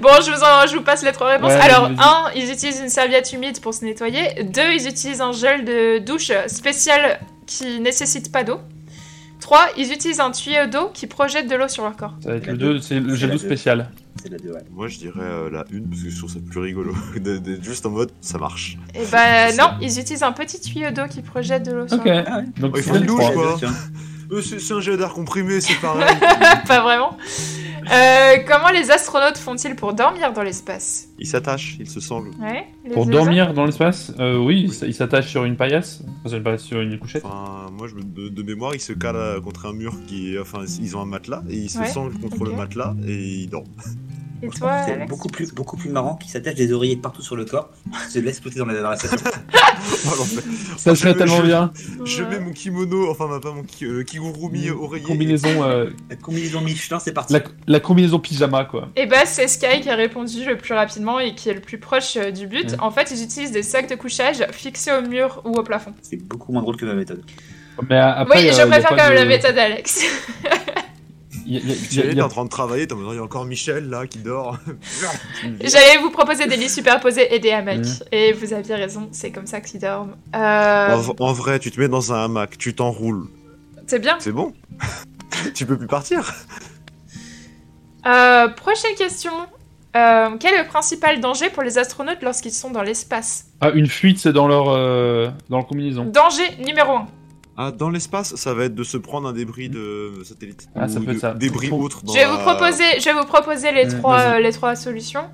Bon, 0.01 0.11
je 0.25 0.31
vous, 0.31 0.43
en, 0.45 0.65
je 0.69 0.77
vous 0.77 0.85
passe 0.85 1.03
les 1.03 1.11
trois 1.11 1.27
réponses. 1.27 1.51
Ouais, 1.51 1.59
Alors, 1.59 1.87
un, 1.87 2.31
ils 2.37 2.53
utilisent 2.53 2.79
une 2.81 2.89
serviette 2.89 3.33
humide 3.33 3.61
pour 3.61 3.75
se 3.75 3.85
nettoyer. 3.85 4.45
Deux, 4.45 4.73
ils 4.73 4.87
utilisent 4.87 5.21
un 5.21 5.33
gel 5.33 5.65
de 5.65 5.99
douche 5.99 6.31
spécial 6.47 7.19
qui 7.47 7.81
nécessite 7.81 8.31
pas 8.31 8.45
d'eau. 8.45 8.61
Trois, 9.49 9.67
ils 9.79 9.91
utilisent 9.95 10.21
un 10.21 10.31
tuyau 10.31 10.67
d'eau 10.71 10.91
qui 10.93 11.07
projette 11.07 11.49
de 11.49 11.57
l'eau 11.57 11.69
sur 11.69 11.83
leur 11.83 11.97
corps. 11.97 12.15
Ça 12.23 12.29
va 12.33 12.37
être 12.37 12.49
le 12.49 12.59
deux. 12.59 12.75
2, 12.75 12.81
c'est 12.83 13.01
le 13.01 13.09
C'est 13.09 13.17
gel 13.17 13.29
la 13.31 13.35
d'eau 13.37 13.41
spécial. 13.41 13.91
C'est 14.23 14.29
la 14.29 14.37
2, 14.37 14.51
ouais. 14.53 14.61
Moi 14.71 14.89
je 14.89 14.99
dirais 14.99 15.21
euh, 15.23 15.49
la 15.49 15.65
une 15.71 15.89
parce 15.89 16.03
que 16.03 16.11
je 16.11 16.19
trouve 16.19 16.31
ça 16.31 16.39
plus 16.51 16.61
rigolo. 16.61 16.95
de- 17.17 17.39
D'être 17.39 17.65
juste 17.65 17.87
en 17.87 17.91
mode 17.91 18.11
ça 18.21 18.37
marche. 18.37 18.77
Et 18.95 19.07
bah 19.11 19.49
C'est 19.51 19.57
non, 19.57 19.71
ils 19.81 19.99
utilisent 19.99 20.23
un 20.23 20.33
petit 20.33 20.61
tuyau 20.61 20.91
d'eau 20.91 21.07
qui 21.09 21.23
projette 21.23 21.63
de 21.65 21.73
l'eau 21.73 21.89
sur 21.89 21.97
Ok. 21.99 22.05
leur 22.05 22.17
ouais. 22.27 22.45
Donc 22.61 22.73
Oh, 22.75 22.77
il 22.79 22.83
c'est 22.83 22.91
faut 22.91 22.95
une 22.97 23.01
les 23.01 23.07
douche, 23.07 23.21
trois. 23.21 23.33
quoi. 23.33 23.59
Euh, 24.31 24.43
c'est 24.43 24.75
un 24.75 24.81
jet 24.81 24.97
d'air 24.97 25.13
comprimé, 25.15 25.61
c'est 25.61 25.81
pareil. 25.81 26.15
Pas 26.67 26.81
vraiment. 26.83 27.17
Euh, 27.91 28.37
comment 28.47 28.69
les 28.69 28.91
astronautes 28.91 29.39
font-ils 29.39 29.75
pour 29.75 29.95
dormir 29.95 30.35
dans 30.35 30.43
l'espace? 30.43 31.09
Il 31.19 31.27
s'attache, 31.27 31.77
il 31.81 31.89
se 31.89 32.01
sangle. 32.01 32.31
Ouais, 32.39 32.67
les 32.85 32.91
Pour 32.91 33.07
dormir 33.07 33.55
dans 33.55 33.65
l'espace, 33.65 34.13
euh, 34.19 34.37
oui, 34.37 34.65
il 34.65 34.71
s- 34.71 34.85
il 34.87 34.93
s'attache 34.95 35.29
sur 35.29 35.45
une 35.45 35.57
paillasse. 35.57 36.03
Enfin, 36.21 36.29
sur 36.29 36.37
une 36.39 36.45
paillasse, 36.45 36.63
sur 36.63 36.81
une 36.83 36.99
couchette. 36.99 37.25
Enfin, 37.25 37.71
moi 37.73 37.89
je 37.89 37.95
de, 37.95 38.29
de 38.29 38.43
mémoire, 38.43 38.75
il 38.75 38.81
se 38.81 38.93
cale 38.93 39.17
euh, 39.17 39.41
contre 39.41 39.65
un 39.65 39.73
mur 39.73 39.95
qui 40.07 40.35
est. 40.35 40.39
Enfin, 40.39 40.65
ils 40.81 40.95
ont 40.97 41.01
un 41.01 41.07
matelas 41.07 41.43
et 41.49 41.57
il 41.57 41.71
se 41.71 41.79
Ouais, 41.79 41.87
sangle 41.89 42.19
contre 42.19 42.45
le 42.45 42.53
matelas 42.53 42.95
et 43.07 43.15
il 43.15 43.49
dort. 43.49 43.65
Et 44.43 44.49
toi, 44.49 44.83
c'est 44.87 44.93
Alex 44.93 45.09
beaucoup 45.11 45.29
plus, 45.29 45.53
beaucoup 45.53 45.77
plus 45.77 45.91
marrant 45.91 46.15
qu'il 46.17 46.31
s'attache 46.31 46.55
des 46.55 46.73
oreillers 46.73 46.97
partout 46.97 47.23
sur 47.23 47.35
le 47.37 47.45
corps. 47.45 47.71
Se 48.09 48.19
laisse 48.21 48.41
flotter 48.41 48.59
dans 48.61 48.67
la, 48.67 48.81
dans 48.81 48.91
la 48.91 48.97
station. 48.97 49.17
Oh. 50.07 50.25
Ça 50.77 50.95
serait 50.95 51.13
je- 51.13 51.19
tellement 51.19 51.39
je- 51.39 51.43
bien. 51.43 51.73
Je 52.05 52.23
mets 52.23 52.39
mon 52.39 52.53
kimono, 52.53 53.11
enfin 53.11 53.27
pas 53.41 53.53
mon 53.53 53.63
ki- 53.65 53.85
euh, 53.85 54.03
kigurumi 54.05 54.71
oreiller. 54.71 55.05
Combinaison, 55.07 55.63
euh, 55.65 55.91
La 56.11 56.17
combinaison 56.17 56.61
Michelin, 56.61 56.99
c'est 57.01 57.13
parti. 57.13 57.33
la, 57.33 57.41
la 57.67 57.81
combinaison 57.81 58.19
pyjama 58.21 58.65
quoi. 58.65 58.89
Et 58.97 59.07
bah 59.07 59.25
c'est 59.25 59.49
Sky 59.49 59.81
qui 59.83 59.91
a 59.91 59.95
répondu 59.97 60.45
le 60.45 60.57
plus 60.57 60.75
rapidement 60.75 61.19
et 61.19 61.35
qui 61.35 61.49
est 61.49 61.55
le 61.55 61.61
plus 61.61 61.79
proche 61.79 62.17
euh, 62.17 62.31
du 62.31 62.47
but. 62.47 62.77
En 62.81 62.91
fait, 62.91 63.11
ils 63.11 63.23
utilisent 63.23 63.53
des 63.53 63.63
sacs 63.63 63.89
de 63.91 63.95
couchage 63.97 64.47
fixés 64.53 64.93
au 64.93 65.03
mur 65.03 65.43
ou 65.45 65.53
au 65.53 65.63
plafond. 65.63 65.93
C'est 66.03 66.17
beaucoup 66.23 66.53
moins 66.53 66.63
drôle 66.63 66.77
que 66.77 66.85
ma 66.87 66.95
méthode. 66.95 67.23
Mais 67.89 67.97
après, 67.97 68.43
oui, 68.43 68.49
euh, 68.49 68.53
je 68.53 68.67
préfère 68.67 68.91
quand 68.91 68.97
même 68.97 69.11
de- 69.13 69.19
la 69.19 69.25
méthode 69.25 69.55
d'Alex. 69.55 70.05
a- 71.57 72.25
en 72.25 72.29
train 72.29 72.45
de 72.45 72.51
travailler, 72.51 72.87
il 72.91 73.15
y 73.15 73.19
a 73.19 73.23
encore 73.23 73.45
Michel 73.45 73.89
là 73.89 74.07
qui 74.07 74.19
dort. 74.19 74.59
J'allais 75.61 75.99
vous 76.03 76.11
proposer 76.11 76.47
des 76.47 76.57
lits 76.57 76.69
superposés 76.69 77.35
et 77.35 77.39
des 77.39 77.51
hamacs. 77.51 77.79
Mm. 77.79 78.05
Et 78.13 78.33
vous 78.33 78.53
aviez 78.53 78.75
raison, 78.75 79.09
c'est 79.13 79.31
comme 79.31 79.47
ça 79.47 79.61
qu'ils 79.61 79.81
dorment. 79.81 80.17
Euh, 80.35 81.03
en, 81.19 81.33
vrai, 81.33 81.59
tu 81.59 81.71
te 81.71 81.81
mets 81.81 81.89
dans 81.89 82.13
un 82.13 82.25
hamac, 82.25 82.59
tu 82.59 82.75
t'enroules, 82.75 83.29
c'est 83.87 83.99
bien. 83.99 84.17
c'est 84.19 84.33
bon. 84.33 84.53
tu 85.55 85.65
peux 85.65 85.79
plus 85.79 85.87
partir. 85.87 86.33
Euh, 88.07 88.49
prochaine 88.49 88.95
question. 88.97 89.33
Euh, 89.97 90.37
quel 90.39 90.55
est 90.55 90.63
le 90.63 90.69
principal 90.69 91.21
danger 91.21 91.51
pour 91.51 91.63
les 91.63 91.79
astronautes 91.79 92.23
lorsqu'ils 92.23 92.53
sont 92.53 92.71
dans 92.71 92.83
l'espace? 92.83 93.47
Ah, 93.61 93.71
une 93.71 93.87
fuite 93.87 94.29
dans 94.29 94.47
leur, 94.47 94.69
euh, 94.69 95.29
dans 95.49 95.59
leur 95.59 95.67
combinaison. 95.67 96.05
Danger 96.05 96.45
numéro 96.65 96.93
1. 96.93 97.07
Ah, 97.61 97.73
dans 97.73 97.91
l'espace, 97.91 98.37
ça 98.37 98.55
va 98.55 98.65
être 98.67 98.75
de 98.77 98.85
se 98.85 98.97
prendre 98.97 99.27
un 99.29 99.33
débris 99.33 99.69
de 99.69 100.13
satellite. 100.25 100.69
Ah, 100.77 100.87
ça 100.87 101.01
Ou 101.01 101.03
peut 101.03 101.11
être 101.11 101.17
de- 101.17 101.21
ça. 101.21 101.35
Débris 101.35 101.69
Pour- 101.69 101.81
autres. 101.81 102.05
dans 102.05 102.13
Je 102.13 102.19
vais, 102.19 102.25
la- 102.25 102.31
vous 102.31 102.39
proposer, 102.39 102.85
je 103.01 103.05
vais 103.05 103.13
vous 103.15 103.25
proposer 103.27 103.73
les, 103.73 103.87
Mm, 103.87 103.99
trois, 103.99 104.21
euh, 104.21 104.39
les 104.39 104.53
trois 104.53 104.77
solutions. 104.77 105.25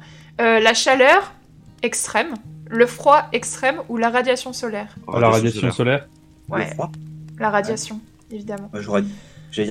Euh, 0.40 0.58
la 0.58 0.72
chaleur 0.72 1.32
extrême, 1.82 2.34
le 2.70 2.86
froid 2.86 3.24
extrême 3.32 3.76
ou 3.90 3.98
la 3.98 4.08
radiation 4.08 4.54
solaire 4.54 4.88
Oh, 5.06 5.18
la 5.20 5.28
radiation 5.28 5.70
solaire. 5.70 6.06
Le 6.48 6.54
Ouais, 6.54 6.66
froid. 6.72 6.90
la 7.38 7.50
radiation, 7.50 8.00
évidemment. 8.32 8.70
Moi, 8.72 8.80
j'aurais 8.80 9.02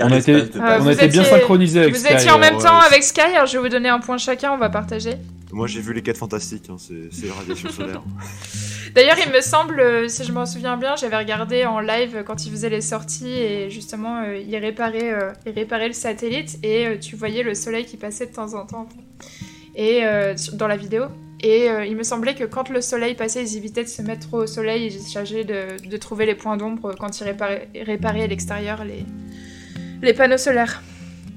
On 0.01 0.11
a 0.11 0.17
été, 0.17 0.33
l'espace 0.33 0.51
de 0.51 0.59
Euh, 0.61 0.79
on 0.79 0.87
a 0.87 0.93
été 0.93 1.07
bien 1.09 1.23
étiez- 1.23 1.33
synchronisés 1.39 1.79
avec 1.81 1.93
Vous 1.95 1.99
Sky, 2.05 2.13
étiez 2.13 2.31
en 2.31 2.37
même 2.37 2.55
ouais, 2.55 2.63
temps 2.63 2.79
avec 2.79 3.03
Sky, 3.03 3.19
alors 3.19 3.47
je 3.47 3.53
vais 3.57 3.63
vous 3.63 3.69
donner 3.69 3.89
un 3.89 3.99
point 3.99 4.17
chacun, 4.17 4.51
on 4.53 4.57
va 4.57 4.69
partager. 4.69 5.15
Moi, 5.53 5.67
j'ai 5.67 5.81
vu 5.81 5.93
les 5.93 6.01
4 6.01 6.17
fantastiques, 6.17 6.69
hein, 6.69 6.77
c'est 6.77 7.27
la 7.27 7.33
radiation 7.33 7.69
solaire. 7.69 8.01
D'ailleurs, 8.95 9.17
il 9.23 9.31
me 9.31 9.39
semble, 9.39 9.79
euh, 9.79 10.07
si 10.07 10.23
je 10.23 10.31
m'en 10.31 10.47
souviens 10.47 10.77
bien, 10.77 10.95
j'avais 10.95 11.17
regardé 11.17 11.65
en 11.65 11.79
live 11.79 12.23
quand 12.25 12.45
il 12.45 12.51
faisait 12.51 12.69
les 12.69 12.81
sorties 12.81 13.31
et 13.31 13.69
justement, 13.69 14.23
euh, 14.23 14.37
il, 14.37 14.55
réparait, 14.57 15.13
euh, 15.13 15.31
le 15.45 15.93
satellite 15.93 16.57
et 16.63 16.87
euh, 16.87 16.97
tu 16.97 17.15
voyais 17.15 17.43
le 17.43 17.53
soleil 17.53 17.85
qui 17.85 17.97
passait 17.97 18.25
de 18.25 18.33
temps 18.33 18.55
en 18.55 18.65
temps 18.65 18.89
et, 19.75 20.01
dans 20.53 20.67
la 20.67 20.77
vidéo. 20.77 21.05
Et 21.41 21.67
il 21.87 21.95
me 21.97 22.03
semblait 22.03 22.35
que 22.35 22.45
quand 22.45 22.69
le 22.69 22.79
soleil 22.79 23.15
passait, 23.15 23.43
ils 23.43 23.57
évitaient 23.57 23.83
de 23.83 23.89
se 23.89 24.01
mettre 24.01 24.27
trop 24.27 24.43
au 24.43 24.47
soleil 24.47 24.85
et 24.85 24.93
ils 24.93 25.07
cherchaient 25.07 25.43
de, 25.43 25.97
trouver 25.97 26.25
les 26.25 26.35
points 26.35 26.57
d'ombre 26.57 26.95
quand 26.97 27.19
ils 27.19 27.23
réparaient, 27.23 27.69
réparaient 27.75 28.23
à 28.23 28.27
l'extérieur 28.27 28.85
les 30.01 30.13
panneaux 30.13 30.37
solaires. 30.37 30.81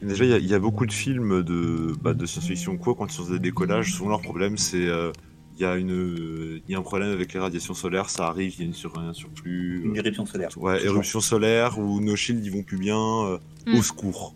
Déjà, 0.02 0.24
il 0.24 0.30
y 0.30 0.34
a- 0.34 0.38
il 0.38 0.46
y, 0.46 0.54
a 0.54 0.58
beaucoup 0.58 0.86
de 0.86 0.92
films 0.92 1.42
de, 1.42 1.94
bah, 2.00 2.14
de 2.14 2.26
science-fiction 2.26 2.76
quoi, 2.76 2.94
quand 2.94 3.06
ils 3.12 3.16
font 3.16 3.30
des 3.30 3.38
décollages, 3.38 3.92
souvent 3.92 4.10
leur 4.10 4.20
problème 4.22 4.56
c'est 4.58 4.86
euh, 4.86 5.10
il 5.58 5.62
y 5.62 5.64
a 5.64 5.78
y 5.78 6.74
un 6.74 6.82
problème 6.82 7.10
avec 7.12 7.32
les 7.32 7.40
radiations 7.40 7.72
solaires, 7.72 8.10
ça 8.10 8.26
arrive, 8.26 8.52
il 8.56 8.60
y 8.60 8.62
a 8.62 8.66
une 8.66 8.74
sur 8.74 8.98
un 8.98 9.14
surplus. 9.14 9.82
Une 9.84 9.92
euh, 9.96 10.00
éruption 10.02 10.26
solaire. 10.26 10.50
ouais, 10.56 10.84
éruption 10.84 11.20
solaire 11.20 11.78
ou 11.78 12.00
nos 12.00 12.14
shields 12.14 12.44
ils 12.44 12.52
vont 12.52 12.62
plus 12.62 12.76
bien, 12.78 12.98
euh, 13.24 13.38
Hmm. 13.66 13.76
au 13.76 13.82
secours. 13.82 14.34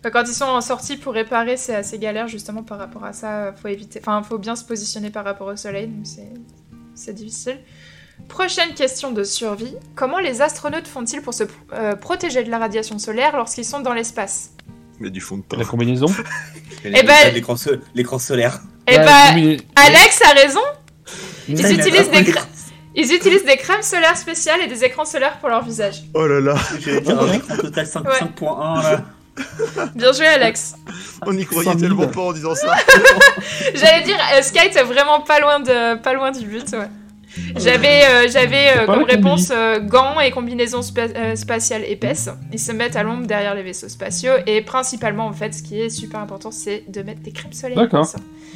Enfin, 0.00 0.10
Quand 0.10 0.24
ils 0.28 0.34
sont 0.34 0.60
sortis 0.60 0.96
pour 0.96 1.14
réparer, 1.14 1.56
c'est 1.56 1.74
assez 1.74 1.98
galère 1.98 2.28
justement 2.28 2.62
par 2.62 2.78
rapport 2.78 3.04
à 3.04 3.12
ça. 3.12 3.54
Faut 3.54 3.68
éviter, 3.68 4.00
enfin, 4.00 4.22
faut 4.22 4.38
bien 4.38 4.54
se 4.56 4.64
positionner 4.64 5.10
par 5.10 5.24
rapport 5.24 5.46
au 5.46 5.56
soleil, 5.56 5.86
donc 5.86 6.04
c'est 6.06 6.28
c'est 6.94 7.14
difficile. 7.14 7.58
Prochaine 8.28 8.72
question 8.74 9.12
de 9.12 9.22
survie. 9.22 9.74
Comment 9.94 10.18
les 10.18 10.40
astronautes 10.42 10.88
font-ils 10.88 11.20
pour 11.22 11.32
se 11.34 11.44
euh, 11.72 11.94
protéger 11.96 12.42
de 12.42 12.50
la 12.50 12.58
radiation 12.58 12.98
solaire 12.98 13.36
lorsqu'ils 13.36 13.64
sont 13.64 13.80
dans 13.80 13.92
l'espace? 13.92 14.52
Mais 15.00 15.10
du 15.10 15.20
fond 15.20 15.38
de 15.38 15.42
teint. 15.42 15.56
La 15.58 15.64
combinaison 15.64 16.06
Et 16.84 16.92
Eh 16.94 17.02
ben- 17.02 17.32
L'écran 17.34 17.56
so- 17.56 17.70
l'écran 17.94 18.18
solaire. 18.18 18.60
Eh 18.86 18.92
Ouais, 18.98 19.04
bah, 19.04 19.28
combina- 19.30 19.62
Alex 19.76 20.22
a 20.22 20.32
raison. 20.40 20.60
Ils 21.48 21.58
Ça, 21.58 21.70
il 21.70 21.80
a 21.80 21.84
utilisent 21.86 22.08
pas 22.08 22.22
des 22.22 22.32
cra- 22.32 22.46
Ils 22.94 23.12
utilisent 23.12 23.44
des 23.44 23.56
crèmes 23.56 23.82
solaires 23.82 24.16
spéciales 24.16 24.60
et 24.62 24.66
des 24.68 24.84
écrans 24.84 25.04
solaires 25.04 25.38
pour 25.38 25.48
leur 25.48 25.62
visage. 25.64 26.02
Oh 26.14 26.26
là 26.26 26.40
là, 26.40 26.54
J'allais 26.80 27.00
dire 27.00 27.20
un 27.20 27.32
écran 27.32 27.56
total 27.56 27.86
5 27.86 28.04
Ouais. 28.08 28.18
5.1 28.20 28.82
là. 28.82 29.04
Bien 29.94 30.12
joué, 30.12 30.26
Alex. 30.26 30.74
on 31.26 31.36
y 31.36 31.44
croyait 31.44 31.70
100 31.72 31.78
000. 31.78 31.80
tellement 31.94 32.06
pas 32.08 32.20
en 32.22 32.32
disant 32.32 32.54
ça. 32.54 32.74
J'allais 33.74 34.02
dire, 34.04 34.16
euh, 34.34 34.40
Sky 34.42 34.66
était 34.66 34.82
vraiment 34.82 35.20
pas 35.20 35.40
loin, 35.40 35.60
de, 35.60 35.96
pas 35.98 36.14
loin 36.14 36.30
du 36.30 36.46
but. 36.46 36.72
ouais. 36.72 36.88
J'avais 37.56 38.02
euh, 38.04 38.28
j'avais 38.30 38.78
euh, 38.78 38.86
comme 38.86 39.02
réponse 39.04 39.50
euh, 39.54 39.80
gants 39.80 40.20
et 40.20 40.30
combinaisons 40.30 40.82
spa- 40.82 41.02
euh, 41.14 41.36
spatiales 41.36 41.84
épaisses. 41.84 42.28
Ils 42.52 42.58
se 42.58 42.72
mettent 42.72 42.96
à 42.96 43.02
l'ombre 43.02 43.26
derrière 43.26 43.54
les 43.54 43.62
vaisseaux 43.62 43.88
spatiaux 43.88 44.32
et 44.46 44.60
principalement 44.62 45.26
en 45.26 45.32
fait 45.32 45.52
ce 45.54 45.62
qui 45.62 45.80
est 45.80 45.88
super 45.90 46.20
important 46.20 46.50
c'est 46.50 46.84
de 46.88 47.02
mettre 47.02 47.20
des 47.22 47.32
crèmes 47.32 47.52
solaires. 47.52 47.76
D'accord. 47.78 48.06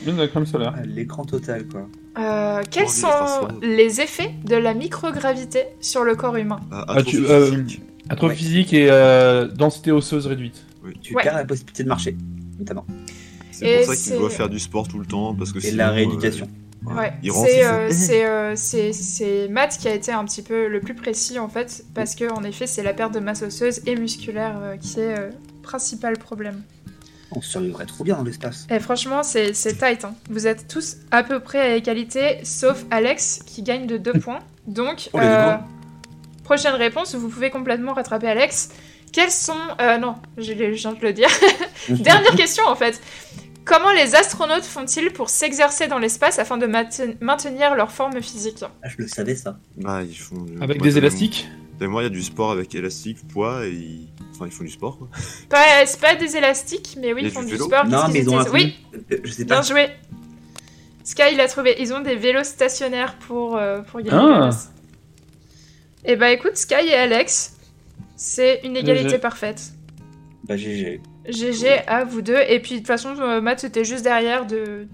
Une 0.07 0.17
de 0.17 0.21
la 0.23 0.29
crème 0.29 0.47
solaire. 0.47 0.75
Ah, 0.77 0.83
L'écran 0.87 1.25
total 1.25 1.67
quoi. 1.67 1.87
Euh, 2.19 2.63
quels 2.71 2.89
sont 2.89 3.49
les 3.63 4.01
effets 4.01 4.33
de 4.45 4.57
la 4.57 4.75
microgravité 4.75 5.65
sur 5.81 6.05
le 6.05 6.15
corps 6.17 6.37
humain? 6.37 6.61
Ah, 6.73 6.85
Ah, 6.89 7.03
tu- 7.03 7.19
atrophie 7.19 7.33
euh, 7.33 7.51
physique. 7.53 7.83
Atrophie 8.09 8.31
Ouais. 8.33 8.37
physique 8.37 8.73
et 8.73 8.89
euh, 8.91 9.47
densité 9.49 9.93
osseuse 9.93 10.27
réduite. 10.27 10.65
Tu 11.03 11.15
Ouais. 11.15 11.23
perds 11.23 11.37
la 11.37 11.45
possibilité 11.45 11.83
de 11.85 11.89
marcher, 11.89 12.17
notamment. 12.59 12.85
C'est 13.53 13.85
pour 13.85 13.95
ça 13.95 13.97
qu'il 13.97 14.19
doit 14.19 14.31
faire 14.31 14.49
du 14.49 14.59
sport 14.59 14.89
tout 14.89 14.99
le 14.99 15.05
temps 15.07 15.35
parce 15.35 15.53
que 15.53 15.59
Et 15.59 15.63
sinon, 15.63 15.77
la 15.77 15.89
euh, 15.91 15.93
rééducation. 15.93 16.49
Ouais, 16.87 17.13
c'est 17.45 17.65
euh, 17.67 17.91
c'est 17.91 18.25
euh, 18.25 18.57
c'est- 18.57 18.93
c'est 18.93 19.49
Matt 19.49 19.77
qui 19.79 19.87
a 19.89 19.95
été 19.95 20.13
un 20.13 20.25
petit 20.25 20.43
peu 20.43 20.67
le 20.67 20.81
plus 20.81 20.95
précis 20.95 21.39
en 21.39 21.49
fait, 21.49 21.85
parce 21.95 22.15
que 22.15 22.33
en 22.33 22.43
effet 22.43 22.67
c'est 22.67 22.83
la 22.83 22.95
perte 22.95 23.13
de 23.13 23.21
masse 23.21 23.43
osseuse 23.43 23.83
et 23.87 23.97
musculaire 23.97 24.57
euh, 24.63 24.77
qui 24.79 24.99
est 25.01 25.19
euh, 25.19 25.31
principal 25.63 26.17
problème. 26.19 26.63
On 27.33 27.41
survivrait 27.43 27.87
trop 27.87 28.03
bien 28.03 28.17
dans 28.17 28.25
l'espace. 28.25 28.67
Et 28.71 28.81
franchement 28.81 29.23
c'est 29.23 29.53
c'est 29.53 29.75
tight, 29.77 30.05
hein. 30.05 30.15
vous 30.31 30.47
êtes 30.47 30.69
tous 30.69 30.97
à 31.11 31.23
peu 31.23 31.39
près 31.41 31.61
à 31.61 31.77
égalité, 31.77 32.39
sauf 32.45 32.85
Alex 32.91 33.41
qui 33.47 33.63
gagne 33.63 33.87
de 33.87 33.99
2 33.99 34.13
points. 34.21 34.41
Donc, 34.67 35.11
Oh, 35.13 35.19
euh, 35.19 35.57
prochaine 36.45 36.75
réponse, 36.75 37.15
vous 37.15 37.29
pouvez 37.29 37.51
complètement 37.51 37.93
rattraper 37.93 38.29
Alex. 38.29 38.71
Quels 39.13 39.31
sont... 39.33 39.53
euh, 39.81 39.99
non, 39.99 40.15
je 40.39 40.53
viens 40.53 40.93
de 40.93 41.01
le 41.03 41.13
dire. 41.13 41.29
Dernière 41.89 42.35
question 42.37 42.65
en 42.69 42.77
fait. 42.77 43.01
Comment 43.65 43.93
les 43.93 44.15
astronautes 44.15 44.65
font-ils 44.65 45.13
pour 45.13 45.29
s'exercer 45.31 45.87
dans 45.87 45.99
l'espace 45.99 46.39
afin 46.39 46.57
de 46.59 46.67
mainte- 46.67 47.03
maintenir 47.21 47.75
leur 47.75 47.93
forme 47.93 48.21
physique? 48.23 48.65
Ah, 48.83 48.89
je 48.89 48.97
le 48.99 49.07
savais 49.09 49.37
ça. 49.37 49.59
Ah, 49.85 50.03
ils 50.03 50.17
font. 50.17 50.45
Avec 50.61 50.79
moi, 50.79 50.87
des 50.89 50.93
de- 50.95 50.99
élastiques? 50.99 51.49
Moi, 51.81 52.03
il 52.03 52.05
y 52.05 52.07
a 52.07 52.11
du 52.11 52.23
sport 52.23 52.51
avec 52.51 52.75
élastique, 52.75 53.27
poids 53.29 53.65
et 53.67 53.71
ils... 53.71 54.09
enfin 54.35 54.45
ils 54.45 54.53
font 54.53 54.65
du 54.65 54.71
sport 54.71 54.99
quoi. 54.99 55.09
Pas, 55.49 55.87
C'est 55.87 55.99
pas 56.01 56.15
des 56.15 56.37
élastiques, 56.37 56.97
mais 57.01 57.15
oui, 57.15 57.23
ils 57.25 57.31
font 57.31 57.43
du 57.43 57.57
sport. 57.57 57.87
Non, 57.87 58.09
mais 58.13 58.19
ils 58.21 58.29
ont 58.29 58.39
un 58.39 58.51
Oui, 58.51 58.77
Euh, 59.11 59.17
Je 59.25 59.31
sais 59.33 59.45
bien 59.45 59.57
pas. 59.57 59.63
joué. 59.63 59.89
Sky, 61.05 61.23
il 61.33 61.41
a 61.41 61.49
trouvé. 61.49 61.77
Ils 61.81 61.95
ont 61.95 62.01
des 62.01 62.17
vélos 62.17 62.45
stationnaires 62.45 63.17
pour, 63.21 63.57
euh, 63.57 63.81
pour 63.81 64.01
gagner 64.03 64.11
Ah. 64.13 64.51
Et 66.05 66.17
bah 66.17 66.31
écoute, 66.31 66.57
Sky 66.57 66.87
et 66.89 66.95
Alex, 66.95 67.57
c'est 68.15 68.61
une 68.65 68.77
égalité 68.77 69.09
GG. 69.11 69.19
parfaite. 69.19 69.73
Bah 70.45 70.57
GG. 70.59 71.01
GG 71.33 71.83
à 71.87 72.05
vous 72.05 72.23
deux. 72.23 72.39
Et 72.49 72.61
puis 72.61 72.73
de 72.75 72.77
toute 72.79 72.87
façon, 72.87 73.15
euh, 73.21 73.41
Matt, 73.41 73.61
c'était 73.61 73.85
juste 73.85 74.05
derrière 74.05 74.47
de, 74.47 74.87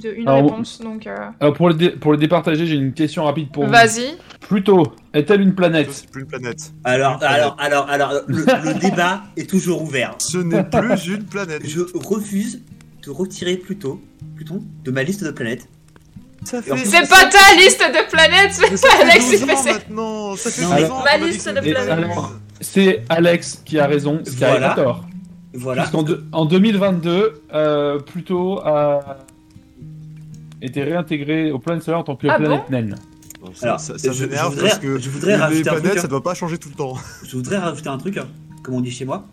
de 0.00 0.10
une 0.12 0.28
Alors, 0.28 0.44
réponse. 0.50 0.80
Donc 0.80 1.06
euh, 1.06 1.16
Alors 1.40 1.54
pour, 1.54 1.68
le 1.68 1.74
dé- 1.74 1.90
pour 1.90 2.12
le 2.12 2.18
départager, 2.18 2.66
j'ai 2.66 2.74
une 2.76 2.92
question 2.92 3.24
rapide 3.24 3.50
pour 3.52 3.64
vous. 3.64 3.70
vas-y. 3.70 4.16
Pluto, 4.40 4.82
est-elle 5.14 5.40
une 5.40 5.54
planète? 5.54 5.88
C'est 5.92 6.10
plus 6.10 6.22
une 6.22 6.28
planète. 6.28 6.72
Alors, 6.84 7.18
alors, 7.22 7.56
alors, 7.58 7.88
alors, 7.88 8.12
le, 8.26 8.36
le 8.44 8.74
débat 8.80 9.22
est 9.36 9.48
toujours 9.48 9.82
ouvert. 9.82 10.14
Ce 10.18 10.38
n'est 10.38 10.64
plus 10.64 11.06
une 11.08 11.24
planète. 11.24 11.62
Je 11.64 11.80
refuse 11.94 12.60
de 13.04 13.10
retirer 13.10 13.56
Pluto, 13.56 14.00
Pluton, 14.36 14.62
de 14.84 14.90
ma 14.90 15.02
liste 15.02 15.24
de 15.24 15.30
planètes. 15.30 15.68
Plus, 16.44 16.84
C'est 16.84 17.08
pas 17.08 17.24
ta 17.26 17.54
liste 17.56 17.80
de 17.80 18.10
planètes, 18.10 18.54
fait 18.54 19.02
Alex, 19.02 19.30
12 19.30 19.32
il 19.42 19.46
fait 19.46 19.56
ça. 19.56 19.72
maintenant. 19.74 20.34
Ça 20.36 20.50
fait 20.50 20.62
Non, 20.62 20.70
12 20.70 20.84
alors- 20.84 20.96
ans 20.98 21.04
Ma 21.04 21.16
liste 21.24 21.46
de 21.48 21.52
planètes. 21.60 21.74
planète. 21.74 22.04
Alors, 22.10 22.32
C'est 22.60 23.02
Alex 23.08 23.62
qui 23.64 23.78
a 23.78 23.86
raison, 23.86 24.20
Sky 24.24 24.36
Voilà. 24.38 24.72
a 24.72 24.74
tort. 24.74 25.04
Voilà. 25.54 25.82
Puisqu'en 25.82 26.02
de- 26.02 26.24
en 26.32 26.44
2022, 26.46 27.42
euh, 27.52 27.98
Pluto 28.00 28.60
a 28.64 29.18
été 30.62 30.82
réintégré 30.82 31.50
aux 31.50 31.58
planètes 31.58 31.82
solaires 31.82 32.00
en 32.00 32.04
tant 32.04 32.16
que 32.16 32.26
Ah 32.28 32.36
planète 32.38 32.70
naine. 32.70 32.94
Bon, 33.40 33.50
ça, 33.54 33.66
Alors, 33.66 33.80
ça, 33.80 33.98
ça 33.98 34.12
je- 34.12 34.18
je 34.18 34.24
voudrais- 34.26 34.68
parce 34.68 34.78
que 34.78 34.98
je 34.98 35.10
voudrais 35.10 35.32
les 35.32 35.36
rajouter 35.36 35.68
un 35.68 35.72
planètes, 35.72 35.84
truc, 35.90 35.98
hein. 35.98 36.02
ça 36.02 36.08
doit 36.08 36.22
pas 36.22 36.34
changer 36.34 36.58
tout 36.58 36.68
le 36.68 36.74
temps. 36.76 36.94
Je 37.24 37.36
voudrais 37.36 37.58
rajouter 37.58 37.88
un 37.88 37.98
truc, 37.98 38.16
hein, 38.16 38.28
comme 38.62 38.74
on 38.76 38.80
dit 38.80 38.90
chez 38.90 39.04
moi. 39.04 39.26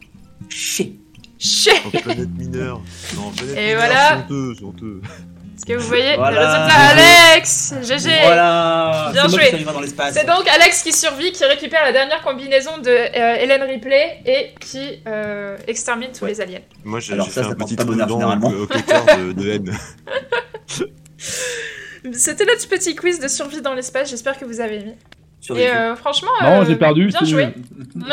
Chier. 0.49 0.99
Chier 1.37 1.71
En 1.85 1.89
planète 1.91 2.29
mineure. 2.37 2.81
Non, 3.15 3.29
planète 3.31 3.55
Et 3.57 3.61
mineure, 3.67 3.77
voilà. 3.77 4.25
c'est 4.57 4.63
honteux. 4.65 5.01
Que 5.69 5.75
vous 5.75 5.87
voyez 5.87 6.15
Voilà. 6.15 6.31
le 6.41 6.47
résultat 6.47 7.29
Alex 7.35 7.73
GG 7.83 8.09
Voilà. 8.23 9.11
Bien 9.13 9.27
joué. 9.27 9.51
C'est 10.11 10.25
donc 10.25 10.47
Alex 10.47 10.81
qui 10.81 10.91
survit, 10.91 11.31
qui 11.31 11.45
récupère 11.45 11.83
la 11.85 11.91
dernière 11.91 12.23
combinaison 12.23 12.79
de 12.79 12.89
euh, 12.89 13.35
Hélène 13.35 13.61
Ripley 13.61 14.19
et 14.25 14.55
qui 14.59 14.99
euh, 15.07 15.55
extermine 15.67 16.09
tous 16.11 16.23
Ouais. 16.25 16.31
les 16.31 16.41
aliens. 16.41 16.61
Moi, 16.83 16.99
j'ai 16.99 17.15
ça, 17.17 17.23
fait 17.25 17.43
ça 17.43 17.49
un 17.49 17.53
porte 17.53 17.75
petit 17.75 17.85
bonheur, 17.85 18.09
généralement. 18.09 18.49
au, 18.49 18.63
au 18.63 18.65
de, 18.65 19.31
de 19.33 19.49
haine. 19.51 19.77
C'était 22.13 22.45
notre 22.45 22.67
petit 22.67 22.95
quiz 22.95 23.19
de 23.19 23.27
survie 23.27 23.61
dans 23.61 23.75
l'espace, 23.75 24.09
j'espère 24.09 24.39
que 24.39 24.45
vous 24.45 24.59
avez 24.61 24.77
aimé. 24.77 24.95
Et 25.55 25.69
euh, 25.69 25.95
franchement, 25.95 26.31
Non, 26.41 26.61
euh, 26.61 26.65
j'ai 26.65 26.77
perdu. 26.77 27.07
Bien 27.09 27.23
joué. 27.25 27.49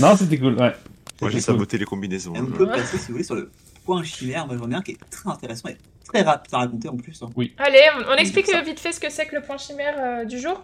Non, 0.00 0.16
c'était 0.16 0.38
cool, 0.38 0.54
ouais. 0.54 0.74
Moi, 1.20 1.30
j'ai 1.30 1.34
cool. 1.38 1.40
saboté 1.40 1.78
les 1.78 1.84
combinaisons. 1.84 2.34
Et 2.34 2.40
on 2.40 2.42
hein. 2.42 2.48
peut 2.56 2.66
passer, 2.66 2.98
si 2.98 3.06
vous 3.06 3.12
voulez, 3.12 3.24
sur 3.24 3.36
le 3.36 3.50
point 3.84 4.02
chimère, 4.02 4.46
moi 4.46 4.56
j'en 4.58 4.70
ai 4.70 4.74
un 4.74 4.82
qui 4.82 4.90
est 4.92 4.98
très 5.10 5.30
intéressant 5.30 5.68
et 5.68 5.76
très 6.08 6.22
rapide 6.22 6.54
à 6.54 6.58
raconter 6.58 6.88
en 6.88 6.96
plus. 6.96 7.22
hein. 7.22 7.28
Allez, 7.58 7.80
on, 7.98 8.12
on 8.12 8.16
explique 8.16 8.48
euh, 8.54 8.62
vite 8.62 8.80
fait 8.80 8.92
ce 8.92 9.00
que 9.00 9.10
c'est 9.10 9.26
que 9.26 9.36
le 9.36 9.42
point 9.42 9.58
chimère 9.58 9.94
euh, 9.98 10.24
du 10.24 10.38
jour. 10.38 10.62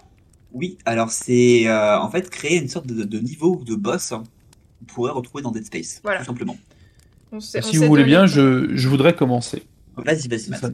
Oui, 0.52 0.78
alors 0.84 1.10
c'est 1.10 1.66
euh, 1.66 1.98
en 1.98 2.10
fait 2.10 2.30
créer 2.30 2.58
une 2.58 2.68
sorte 2.68 2.86
de, 2.86 3.04
de 3.04 3.18
niveau 3.18 3.56
ou 3.60 3.64
de 3.64 3.74
boss 3.74 4.12
hein, 4.12 4.22
qu'on 4.78 4.84
pourrait 4.94 5.12
retrouver 5.12 5.42
dans 5.42 5.50
Dead 5.50 5.64
Space, 5.64 6.00
Voilà. 6.02 6.20
tout 6.20 6.26
simplement. 6.26 6.56
On 7.32 7.40
s'est- 7.40 7.58
on 7.58 7.62
Si 7.68 7.76
vous 7.76 7.86
voulez 7.86 8.04
bien, 8.04 8.26
je, 8.26 8.74
je 8.76 8.88
voudrais 8.88 9.14
commencer. 9.14 9.64
Vas-y, 9.96 10.28
vas-y. 10.28 10.56
Ça- 10.56 10.70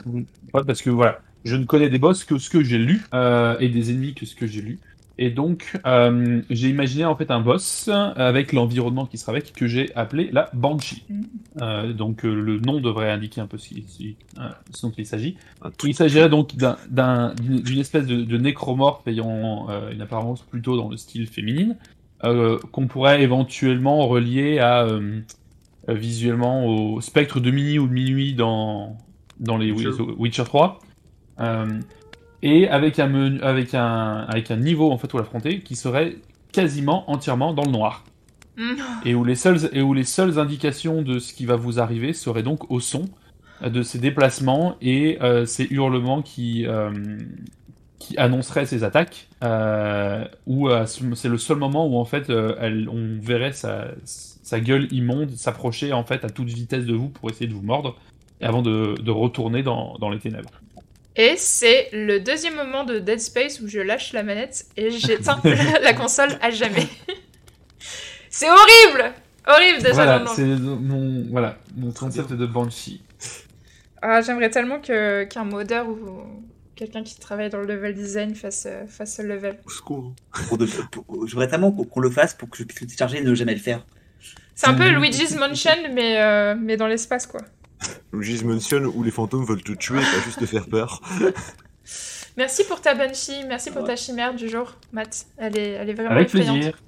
ouais, 0.54 0.64
parce 0.66 0.82
que 0.82 0.90
voilà, 0.90 1.20
je 1.44 1.56
ne 1.56 1.64
connais 1.64 1.88
des 1.88 1.98
boss 1.98 2.24
que 2.24 2.38
ce 2.38 2.50
que 2.50 2.62
j'ai 2.62 2.78
lu 2.78 3.02
euh, 3.14 3.56
et 3.60 3.68
des 3.68 3.90
ennemis 3.90 4.14
que 4.14 4.26
ce 4.26 4.34
que 4.34 4.46
j'ai 4.46 4.60
lu. 4.62 4.78
Et 5.22 5.28
donc, 5.28 5.78
euh, 5.86 6.40
j'ai 6.48 6.70
imaginé 6.70 7.04
en 7.04 7.14
fait 7.14 7.30
un 7.30 7.40
boss 7.40 7.88
avec 8.16 8.54
l'environnement 8.54 9.04
qui 9.04 9.18
sera 9.18 9.32
avec 9.32 9.52
que 9.52 9.66
j'ai 9.66 9.94
appelé 9.94 10.30
la 10.32 10.48
Banshee. 10.54 11.04
Mhm. 11.10 11.24
Euh, 11.60 11.92
donc, 11.92 12.24
euh, 12.24 12.32
le 12.34 12.58
nom 12.58 12.80
devrait 12.80 13.10
indiquer 13.10 13.42
un 13.42 13.46
peu 13.46 13.58
ce, 13.58 13.68
qui- 13.68 13.84
ce- 13.86 14.40
euh, 14.40 14.48
ce 14.72 14.86
dont 14.86 14.92
il 14.96 15.04
s'agit. 15.04 15.36
Il 15.84 15.94
s'agirait 15.94 16.30
donc 16.30 16.56
d'un- 16.56 16.78
d'un- 16.88 17.34
d'une 17.38 17.78
espèce 17.78 18.06
de, 18.06 18.22
de 18.24 18.38
nécromorphe 18.38 19.06
ayant 19.06 19.68
euh, 19.68 19.92
une 19.92 20.00
apparence 20.00 20.40
plutôt 20.40 20.78
dans 20.78 20.88
le 20.88 20.96
style 20.96 21.26
féminine, 21.26 21.76
euh, 22.24 22.58
qu'on 22.72 22.86
pourrait 22.86 23.22
éventuellement 23.22 24.08
relier 24.08 24.58
à 24.58 24.84
euh, 24.86 25.20
euh, 25.90 25.94
visuellement 25.94 26.64
au 26.66 27.02
spectre 27.02 27.40
de 27.40 27.50
Mini 27.50 27.78
ou 27.78 27.86
de 27.86 27.92
Minuit 27.92 28.32
dans, 28.32 28.96
dans 29.38 29.58
les 29.58 29.70
Witcher. 29.70 29.88
Witcher, 29.90 30.14
Witcher 30.18 30.44
3. 30.44 30.78
Et 32.42 32.68
avec 32.68 32.98
un, 32.98 33.06
menu, 33.06 33.40
avec, 33.42 33.74
un, 33.74 34.26
avec 34.28 34.50
un 34.50 34.56
niveau 34.56 34.90
en 34.90 34.98
fait 34.98 35.12
où 35.12 35.18
l'affronter 35.18 35.60
qui 35.60 35.76
serait 35.76 36.16
quasiment 36.52 37.10
entièrement 37.10 37.52
dans 37.52 37.64
le 37.64 37.70
noir. 37.70 38.04
Mm. 38.56 38.74
Et 39.04 39.14
où 39.14 39.24
les 39.24 39.34
seules, 39.34 39.70
et 39.72 39.82
où 39.82 39.94
les 39.94 40.04
seules 40.04 40.38
indications 40.38 41.02
de 41.02 41.18
ce 41.18 41.32
qui 41.32 41.46
va 41.46 41.56
vous 41.56 41.80
arriver 41.80 42.12
seraient 42.12 42.42
donc 42.42 42.70
au 42.70 42.80
son 42.80 43.04
euh, 43.62 43.70
de 43.70 43.82
ses 43.82 43.98
déplacements 43.98 44.76
et 44.80 45.18
euh, 45.22 45.46
ses 45.46 45.64
hurlements 45.70 46.22
qui, 46.22 46.66
euh, 46.66 46.90
qui 48.00 48.16
annonceraient 48.18 48.66
ses 48.66 48.82
attaques. 48.82 49.28
Euh, 49.44 50.24
où 50.46 50.68
euh, 50.68 50.84
c'est 50.86 51.28
le 51.28 51.38
seul 51.38 51.58
moment 51.58 51.86
où 51.86 51.96
en 51.96 52.04
fait 52.04 52.28
euh, 52.28 52.56
elle, 52.60 52.88
on 52.88 53.18
verrait 53.20 53.52
sa, 53.52 53.88
sa 54.04 54.60
gueule 54.60 54.88
immonde 54.92 55.30
s'approcher 55.30 55.92
en 55.92 56.04
fait 56.04 56.24
à 56.24 56.30
toute 56.30 56.48
vitesse 56.48 56.84
de 56.84 56.94
vous 56.94 57.08
pour 57.08 57.30
essayer 57.30 57.46
de 57.46 57.54
vous 57.54 57.62
mordre 57.62 57.96
et 58.40 58.44
avant 58.44 58.62
de, 58.62 58.94
de 59.00 59.10
retourner 59.10 59.62
dans, 59.62 59.96
dans 59.98 60.10
les 60.10 60.18
ténèbres. 60.18 60.50
Et 61.16 61.34
c'est 61.36 61.88
le 61.92 62.20
deuxième 62.20 62.54
moment 62.54 62.84
de 62.84 62.98
Dead 62.98 63.20
Space 63.20 63.60
où 63.60 63.68
je 63.68 63.80
lâche 63.80 64.12
la 64.12 64.22
manette 64.22 64.66
et 64.76 64.90
j'éteins 64.90 65.40
la 65.82 65.92
console 65.92 66.30
à 66.40 66.50
jamais. 66.50 66.86
c'est 68.30 68.48
horrible 68.48 69.12
Horrible 69.46 69.78
déjà 69.78 69.92
Voilà, 69.94 70.18
dans 70.18 70.24
le 70.24 70.24
nom. 70.26 70.34
c'est 70.36 70.44
mon, 70.44 71.26
voilà, 71.30 71.56
mon 71.76 71.90
concept 71.92 72.32
de 72.32 72.46
Banshee. 72.46 73.02
Ah, 74.02 74.20
J'aimerais 74.22 74.50
tellement 74.50 74.80
que- 74.80 75.24
qu'un 75.24 75.44
modeur 75.44 75.88
ou, 75.88 76.22
quelqu'un 76.76 77.02
qui 77.02 77.18
travaille 77.18 77.50
dans 77.50 77.58
le 77.58 77.66
level 77.66 77.94
design 77.94 78.34
fasse, 78.34 78.66
euh, 78.66 78.86
fasse 78.86 79.16
ce 79.16 79.22
level. 79.22 79.58
Au 79.66 79.70
secours. 79.70 80.14
Voudrais 80.48 81.48
tellement 81.48 81.72
qu'on 81.72 82.00
le 82.00 82.10
fasse 82.10 82.34
pour 82.34 82.48
que 82.48 82.56
je 82.58 82.64
puisse 82.64 82.80
le 82.80 82.86
télécharger 82.86 83.18
et 83.18 83.22
ne 83.22 83.34
jamais 83.34 83.54
le 83.54 83.60
faire. 83.60 83.84
C'est 84.54 84.68
un 84.68 84.74
peu 84.74 84.88
Mhm. 84.90 84.96
Luigi's 85.00 85.36
Mansion, 85.36 85.70
mais, 85.92 86.20
euh, 86.22 86.54
mais 86.58 86.76
dans 86.76 86.86
l'espace, 86.86 87.26
quoi. 87.26 87.40
Luigi's 88.12 88.42
Mansion 88.44 88.84
où 88.94 89.02
les 89.02 89.10
fantômes 89.10 89.44
veulent 89.44 89.62
te 89.62 89.72
tuer, 89.72 89.98
pas 90.00 90.20
juste 90.24 90.38
te 90.40 90.46
faire 90.46 90.66
peur. 90.66 91.00
Merci 92.36 92.64
pour 92.64 92.80
ta 92.80 92.94
Banshee, 92.94 93.44
merci 93.48 93.70
pour 93.70 93.84
ta 93.84 93.96
chimère 93.96 94.34
du 94.34 94.48
jour, 94.48 94.76
Matt. 94.92 95.26
Elle 95.36 95.58
est, 95.58 95.70
elle 95.70 95.90
est 95.90 95.94
vraiment 95.94 96.10
Avec 96.10 96.26
effrayante. 96.28 96.56
plaisir. 96.56 96.78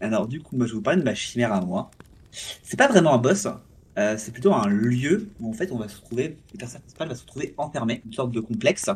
Alors 0.00 0.26
du 0.26 0.40
coup, 0.40 0.56
moi 0.56 0.66
je 0.66 0.72
vais 0.72 0.76
vous 0.76 0.82
parler 0.82 0.98
de 1.00 1.04
ma 1.04 1.14
chimère 1.14 1.52
à 1.52 1.60
moi. 1.60 1.90
C'est 2.62 2.76
pas 2.76 2.88
vraiment 2.88 3.14
un 3.14 3.18
boss, 3.18 3.46
euh, 3.98 4.16
c'est 4.18 4.32
plutôt 4.32 4.52
un 4.52 4.66
lieu 4.66 5.28
où 5.40 5.50
en 5.50 5.52
fait 5.52 5.70
on 5.70 5.78
va 5.78 5.88
se 5.88 5.96
retrouver, 5.96 6.36
le 6.52 6.58
personnage 6.58 6.82
principal 6.82 7.08
va 7.08 7.14
se 7.14 7.20
retrouver 7.22 7.54
enfermé, 7.58 8.02
une 8.04 8.12
sorte 8.12 8.32
de 8.32 8.40
complexe 8.40 8.90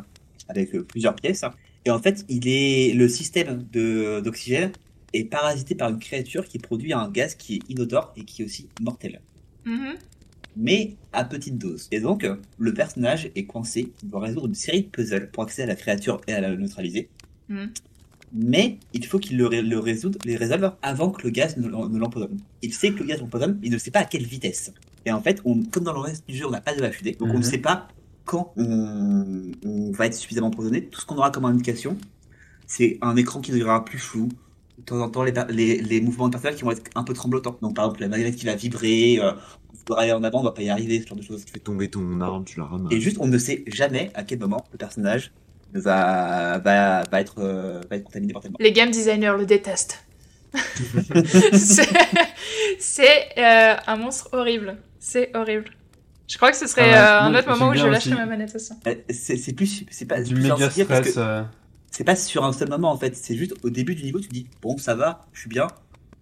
avec 0.49 0.75
euh, 0.75 0.83
plusieurs 0.83 1.15
pièces. 1.15 1.45
Et 1.85 1.89
en 1.91 1.99
fait, 1.99 2.25
il 2.27 2.47
est 2.49 2.93
le 2.93 3.07
système 3.07 3.65
de 3.71 4.19
d'oxygène 4.19 4.71
est 5.13 5.23
parasité 5.23 5.73
par 5.73 5.89
une 5.89 5.99
créature 5.99 6.45
qui 6.45 6.59
produit 6.59 6.91
un 6.91 7.09
gaz 7.09 7.35
qui 7.35 7.55
est 7.55 7.59
inodore 7.69 8.11
et 8.17 8.25
qui 8.25 8.41
est 8.41 8.45
aussi 8.45 8.67
mortel, 8.81 9.21
Mhm. 9.65 9.95
Mais 10.57 10.95
à 11.13 11.23
petite 11.23 11.57
dose. 11.57 11.87
Et 11.91 11.99
donc, 11.99 12.27
le 12.57 12.73
personnage 12.73 13.31
est 13.35 13.45
coincé, 13.45 13.91
il 14.03 14.09
doit 14.09 14.21
résoudre 14.21 14.47
une 14.47 14.55
série 14.55 14.83
de 14.83 14.87
puzzles 14.87 15.29
pour 15.31 15.43
accéder 15.43 15.63
à 15.63 15.67
la 15.67 15.75
créature 15.75 16.19
et 16.27 16.33
à 16.33 16.41
la 16.41 16.55
neutraliser. 16.55 17.09
Mhm. 17.49 17.69
Mais 18.33 18.77
il 18.93 19.05
faut 19.05 19.19
qu'il 19.19 19.37
le, 19.37 19.47
le 19.47 19.79
résoudre, 19.79 20.19
les 20.25 20.35
résolve 20.35 20.73
avant 20.81 21.11
que 21.11 21.23
le 21.23 21.29
gaz 21.29 21.55
ne, 21.57 21.67
l'em- 21.69 21.89
ne 21.89 21.97
l'empoisonne. 21.97 22.37
Il 22.61 22.73
sait 22.73 22.91
que 22.91 22.99
le 22.99 23.05
gaz 23.05 23.21
l'empoisonne, 23.21 23.57
mais 23.61 23.67
il 23.67 23.73
ne 23.73 23.77
sait 23.77 23.91
pas 23.91 23.99
à 23.99 24.05
quelle 24.05 24.25
vitesse. 24.25 24.73
Et 25.05 25.11
en 25.11 25.21
fait, 25.21 25.41
on, 25.45 25.63
comme 25.63 25.85
dans 25.85 25.93
le 25.93 25.99
reste 25.99 26.27
du 26.27 26.35
jeu, 26.35 26.45
on 26.45 26.51
n'a 26.51 26.59
pas 26.59 26.75
de 26.75 26.83
HUD, 26.83 27.17
donc 27.19 27.29
on 27.29 27.33
ne 27.33 27.37
Mhm. 27.37 27.43
sait 27.43 27.57
pas 27.59 27.87
quand 28.25 28.51
on, 28.57 29.51
on 29.63 29.91
va 29.91 30.07
être 30.07 30.13
suffisamment 30.15 30.47
empoisonné. 30.47 30.83
Tout 30.83 30.99
ce 30.99 31.05
qu'on 31.05 31.15
aura 31.15 31.31
comme 31.31 31.45
indication, 31.45 31.97
c'est 32.65 32.97
un 33.01 33.15
écran 33.15 33.39
qui 33.39 33.51
deviendra 33.51 33.85
plus 33.85 33.99
flou. 33.99 34.27
De 34.77 34.83
temps 34.83 35.01
en 35.01 35.09
temps, 35.09 35.23
les, 35.23 35.33
les, 35.49 35.81
les 35.81 36.01
mouvements 36.01 36.29
qui 36.29 36.63
vont 36.63 36.71
être 36.71 36.83
un 36.95 37.03
peu 37.03 37.13
tremblotants. 37.13 37.57
Donc 37.61 37.75
par 37.75 37.85
exemple, 37.85 38.01
la 38.01 38.07
manette 38.09 38.35
qui 38.35 38.45
va 38.45 38.55
vibrer, 38.55 39.19
euh, 39.19 39.31
on 39.73 39.77
voudra 39.77 40.03
aller 40.03 40.13
en 40.13 40.23
avant, 40.23 40.41
on 40.41 40.43
va 40.43 40.51
pas 40.51 40.61
y 40.61 40.69
arriver, 40.69 41.01
ce 41.01 41.07
genre 41.07 41.17
de 41.17 41.23
choses. 41.23 41.43
Tu 41.45 41.51
fais 41.51 41.59
tomber 41.59 41.89
ton 41.89 42.21
arme, 42.21 42.45
tu 42.45 42.59
la 42.59 42.65
ramasses. 42.65 42.91
Et 42.91 43.01
juste, 43.01 43.17
on 43.19 43.27
ne 43.27 43.37
sait 43.37 43.63
jamais 43.67 44.11
à 44.13 44.23
quel 44.23 44.39
moment 44.39 44.63
le 44.71 44.77
personnage 44.77 45.31
va, 45.73 46.59
va, 46.59 47.03
va, 47.11 47.21
être, 47.21 47.35
euh, 47.39 47.81
va 47.89 47.95
être 47.97 48.03
contaminé 48.03 48.33
mortellement. 48.33 48.57
Les 48.59 48.71
game 48.71 48.91
designers 48.91 49.33
le 49.37 49.45
détestent. 49.45 50.03
c'est 51.53 51.87
c'est, 52.79 53.25
euh, 53.37 53.75
un 53.85 53.95
monstre 53.97 54.29
horrible. 54.31 54.77
C'est 54.99 55.35
horrible. 55.35 55.65
Je 56.27 56.35
crois 56.37 56.51
que 56.51 56.57
ce 56.57 56.67
serait 56.67 56.93
Ah, 56.93 57.25
euh, 57.25 57.29
un 57.29 57.35
autre 57.35 57.49
moment 57.49 57.69
où 57.71 57.75
je 57.75 57.85
lâcherais 57.85 58.15
ma 58.15 58.25
manette 58.25 58.53
aussi. 58.55 58.73
Euh, 58.87 58.95
C'est 59.09 59.37
c'est 59.37 59.53
plus, 59.53 59.85
c'est 59.89 60.05
pas, 60.05 60.21
Du 60.21 60.35
méga 60.35 60.55
souvenir 60.69 60.87
parce 60.87 61.07
stress. 61.09 61.15
que 61.15 61.19
euh, 61.19 61.43
c'est 61.97 62.03
pas 62.03 62.15
sur 62.15 62.45
un 62.45 62.53
seul 62.53 62.69
moment 62.69 62.91
en 62.91 62.97
fait. 62.97 63.15
C'est 63.15 63.35
juste 63.35 63.53
au 63.63 63.71
début 63.71 63.95
du 63.95 64.03
niveau, 64.03 64.19
tu 64.19 64.27
te 64.27 64.33
dis 64.33 64.45
bon, 64.61 64.77
ça 64.77 64.93
va, 64.93 65.25
je 65.33 65.39
suis 65.41 65.49
bien. 65.49 65.65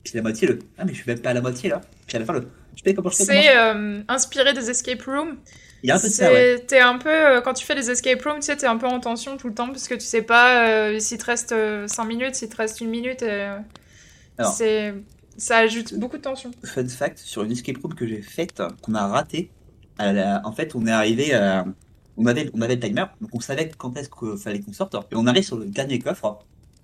Puis 0.06 0.14
la 0.15 0.22
moitié, 0.22 0.47
le 0.47 0.60
ah, 0.77 0.85
mais 0.85 0.93
je 0.93 1.02
suis 1.02 1.11
même 1.11 1.19
pas 1.19 1.31
à 1.31 1.34
la 1.34 1.41
moitié 1.41 1.69
là. 1.69 1.81
Puis 2.07 2.15
à 2.15 2.19
la 2.19 2.26
fin, 2.26 2.31
le 2.34 2.47
je 2.76 2.81
sais 2.81 2.93
pas 2.93 2.93
comment 2.95 3.10
je 3.10 3.18
fais. 3.18 3.23
C'est 3.26 3.57
euh, 3.57 4.02
inspiré 4.07 4.53
des 4.53 4.69
escape 4.69 5.02
rooms. 5.03 5.35
Il 5.84 5.89
y 5.89 5.91
a 5.91 5.95
un 5.95 5.99
peu 5.99 6.07
de 6.07 6.14
ça, 6.14 6.31
ouais. 6.31 6.56
C'est- 6.60 6.65
T'es 6.68 6.80
un 6.80 6.97
peu, 6.97 7.10
euh, 7.10 7.41
quand 7.41 7.53
tu 7.53 7.65
fais 7.65 7.76
des 7.76 7.91
escape 7.91 8.22
rooms, 8.23 8.39
tu 8.39 8.43
sais, 8.47 8.56
t'es 8.56 8.68
un 8.68 8.77
peu 8.77 8.88
en 8.88 8.99
tension 9.02 9.35
tout 9.38 9.47
le 9.49 9.53
temps 9.53 9.68
parce 9.68 9.88
que 9.89 9.95
tu 9.95 10.06
sais 10.06 10.22
pas 10.22 10.65
euh, 10.68 10.99
s'il 10.99 11.18
te 11.18 11.26
reste 11.26 11.53
5 11.88 12.06
minutes, 12.06 12.35
s'il 12.35 12.47
te 12.49 12.56
reste 12.56 12.80
une 12.81 12.89
minute. 12.89 13.22
euh, 13.23 13.60
c'est, 14.52 14.93
ça 15.38 15.57
ajoute 15.57 15.93
beaucoup 15.95 16.18
de 16.18 16.22
tension. 16.22 16.52
Fun 16.64 16.88
fact 16.88 17.18
sur 17.19 17.43
une 17.43 17.52
escape 17.52 17.77
room 17.81 17.93
que 17.93 18.07
j'ai 18.07 18.22
faite, 18.22 18.61
qu'on 18.81 18.95
a 18.95 19.07
raté. 19.07 19.49
à 19.97 20.11
la- 20.14 20.41
En 20.45 20.52
fait, 20.52 20.76
on 20.76 20.85
est 20.88 20.91
arrivé 20.91 21.34
à. 21.34 21.65
On 22.18 22.26
avait, 22.26 22.50
on 22.54 22.62
avait 22.62 22.76
le 22.76 22.82
timer, 22.82 23.06
donc 23.20 23.30
on 23.34 23.40
savait 23.40 23.70
quand 23.78 23.96
est-ce 23.98 24.10
qu'il 24.10 24.38
fallait 24.38 24.62
qu'on 24.62 24.74
sorte. 24.74 24.96
Et 25.12 25.16
on 25.16 25.28
arrive 25.28 25.44
sur 25.44 25.58
le 25.58 25.66
dernier 25.66 26.00
coffre. 26.00 26.40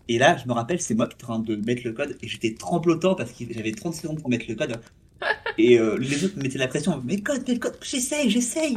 Et 0.08 0.18
là, 0.18 0.36
je 0.38 0.48
me 0.48 0.54
rappelle, 0.54 0.82
c'est 0.82 0.94
moi 0.94 1.08
qui 1.08 1.16
en 1.24 1.28
train 1.28 1.40
de 1.40 1.56
mettre 1.56 1.84
le 1.86 1.94
code 1.94 2.18
et 2.22 2.28
j'étais 2.28 2.54
tremblotant 2.54 3.16
parce 3.16 3.32
que 3.32 3.46
j'avais 3.50 3.72
30 3.72 3.94
secondes 3.94 4.20
pour 4.20 4.30
mettre 4.30 4.46
le 4.50 4.56
code. 4.56 4.80
Et 5.58 5.80
euh, 5.80 5.98
les 5.98 6.26
autres 6.26 6.38
me 6.38 6.44
mettaient 6.44 6.58
la 6.58 6.68
pression. 6.68 7.02
Mais 7.06 7.20
code, 7.22 7.48
mets 7.48 7.54
le 7.54 7.60
code, 7.60 7.78
j'essaye, 7.82 8.30
j'essaye. 8.30 8.76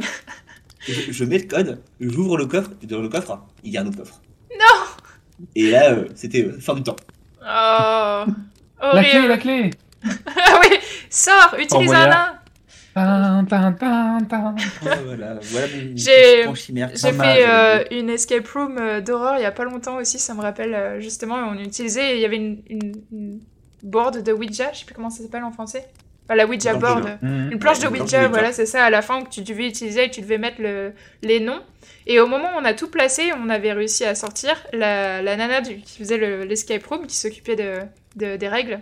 Je, 0.87 1.11
je 1.11 1.25
mets 1.25 1.39
le 1.39 1.45
code, 1.47 1.81
j'ouvre 1.99 2.37
le 2.37 2.45
coffre, 2.45 2.69
et 2.83 2.85
dans 2.85 3.01
le 3.01 3.09
coffre, 3.09 3.43
il 3.63 3.71
y 3.71 3.77
a 3.77 3.81
un 3.81 3.87
autre 3.87 3.97
coffre. 3.97 4.21
Non 4.51 4.85
Et 5.55 5.71
là, 5.71 5.91
euh, 5.93 6.07
c'était 6.15 6.43
euh, 6.43 6.59
fin 6.59 6.75
du 6.75 6.83
temps. 6.83 6.95
Oh, 7.41 8.25
La 8.93 9.03
clé, 9.03 9.27
la 9.27 9.37
clé 9.37 9.71
Ah 10.03 10.61
oui, 10.61 10.77
sors, 11.09 11.55
utilise 11.57 11.91
un 11.91 12.07
nain. 12.07 12.39
Voilà, 15.03 15.39
voilà 15.41 15.67
mon 15.67 15.95
J'ai- 15.95 16.43
fait 17.11 17.11
mal. 17.11 17.37
euh, 17.39 17.83
une 17.91 18.09
escape 18.09 18.47
room 18.47 18.77
euh, 18.79 19.01
d'horreur 19.01 19.35
il 19.37 19.41
y 19.41 19.45
a 19.45 19.51
pas 19.51 19.65
longtemps 19.65 19.97
aussi, 19.97 20.17
ça 20.19 20.33
me 20.33 20.41
rappelle 20.41 20.73
euh, 20.73 20.99
justement, 21.01 21.35
on 21.35 21.59
utilisait, 21.59 22.15
il 22.15 22.21
y 22.21 22.25
avait 22.25 22.37
une, 22.37 22.61
une, 22.69 22.93
une 23.11 23.39
board 23.83 24.23
de 24.23 24.31
Ouija, 24.31 24.71
je 24.73 24.79
sais 24.79 24.85
plus 24.85 24.95
comment 24.95 25.09
ça 25.09 25.23
s'appelle 25.23 25.43
en 25.43 25.51
français. 25.51 25.85
Enfin, 26.27 26.35
la 26.35 26.47
Ouija 26.47 26.73
board. 26.79 27.19
Mhm. 27.21 27.51
Une 27.51 27.59
planche 27.59 27.79
de 27.79 27.87
Ouija, 27.87 28.27
voilà, 28.29 28.51
c'est 28.51 28.65
ça, 28.65 28.83
à 28.85 28.89
la 28.89 29.03
fin 29.03 29.21
que 29.21 29.29
tu 29.29 29.41
devais 29.41 29.67
utiliser 29.67 30.05
et 30.05 30.09
tu 30.09 30.21
devais 30.21 30.39
mettre 30.39 30.59
le, 30.59 30.93
les 31.21 31.39
noms. 31.39 31.61
Et 32.07 32.19
au 32.19 32.25
moment 32.25 32.47
où 32.55 32.59
on 32.59 32.65
a 32.65 32.73
tout 32.73 32.89
placé, 32.89 33.31
on 33.39 33.47
avait 33.49 33.73
réussi 33.73 34.05
à 34.05 34.15
sortir, 34.15 34.55
la, 34.73 35.21
la 35.21 35.35
nana 35.35 35.61
du- 35.61 35.77
qui 35.77 35.99
faisait 35.99 36.17
le- 36.17 36.43
l'escape 36.45 36.83
room, 36.87 37.05
qui 37.05 37.15
s'occupait 37.15 37.55
de, 37.55 37.73
de- 38.15 38.37
des 38.37 38.47
règles, 38.47 38.79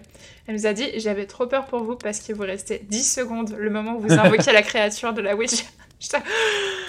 elle 0.47 0.55
nous 0.55 0.65
a 0.65 0.73
dit 0.73 0.89
J'avais 0.99 1.25
trop 1.25 1.47
peur 1.47 1.65
pour 1.65 1.83
vous 1.83 1.95
parce 1.95 2.19
qu'il 2.19 2.35
vous 2.35 2.43
restait 2.43 2.81
10 2.83 3.03
secondes 3.03 3.55
le 3.57 3.69
moment 3.69 3.95
où 3.95 3.99
vous 3.99 4.13
invoquiez 4.13 4.53
la 4.53 4.61
créature 4.61 5.13
de 5.13 5.21
la. 5.21 5.35
J'étais, 5.99 6.17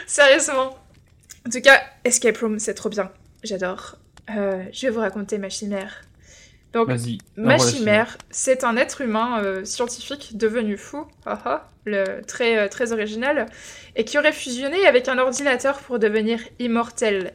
Sérieusement. 0.07 0.77
En 1.47 1.51
tout 1.51 1.61
cas, 1.61 1.81
escape 2.05 2.39
room, 2.39 2.59
c'est 2.59 2.75
trop 2.75 2.89
bien. 2.89 3.11
J'adore. 3.43 3.97
Euh, 4.31 4.65
je 4.73 4.87
vais 4.87 4.93
vous 4.93 5.01
raconter 5.01 5.39
ma 5.39 5.51
chimère. 5.51 6.03
Donc. 6.73 6.89
Ma 7.37 7.59
chimère, 7.59 8.19
c'est 8.31 8.65
un 8.65 8.77
être 8.77 9.03
humain 9.03 9.43
euh, 9.45 9.65
scientifique 9.65 10.37
devenu 10.37 10.77
fou, 10.77 11.07
le, 11.85 12.23
très, 12.23 12.59
euh, 12.59 12.69
très 12.69 12.93
original, 12.93 13.47
et 13.95 14.05
qui 14.05 14.19
aurait 14.19 14.33
fusionné 14.33 14.87
avec 14.87 15.09
un 15.09 15.19
ordinateur 15.19 15.79
pour 15.79 15.99
devenir 15.99 16.41
immortel. 16.59 17.35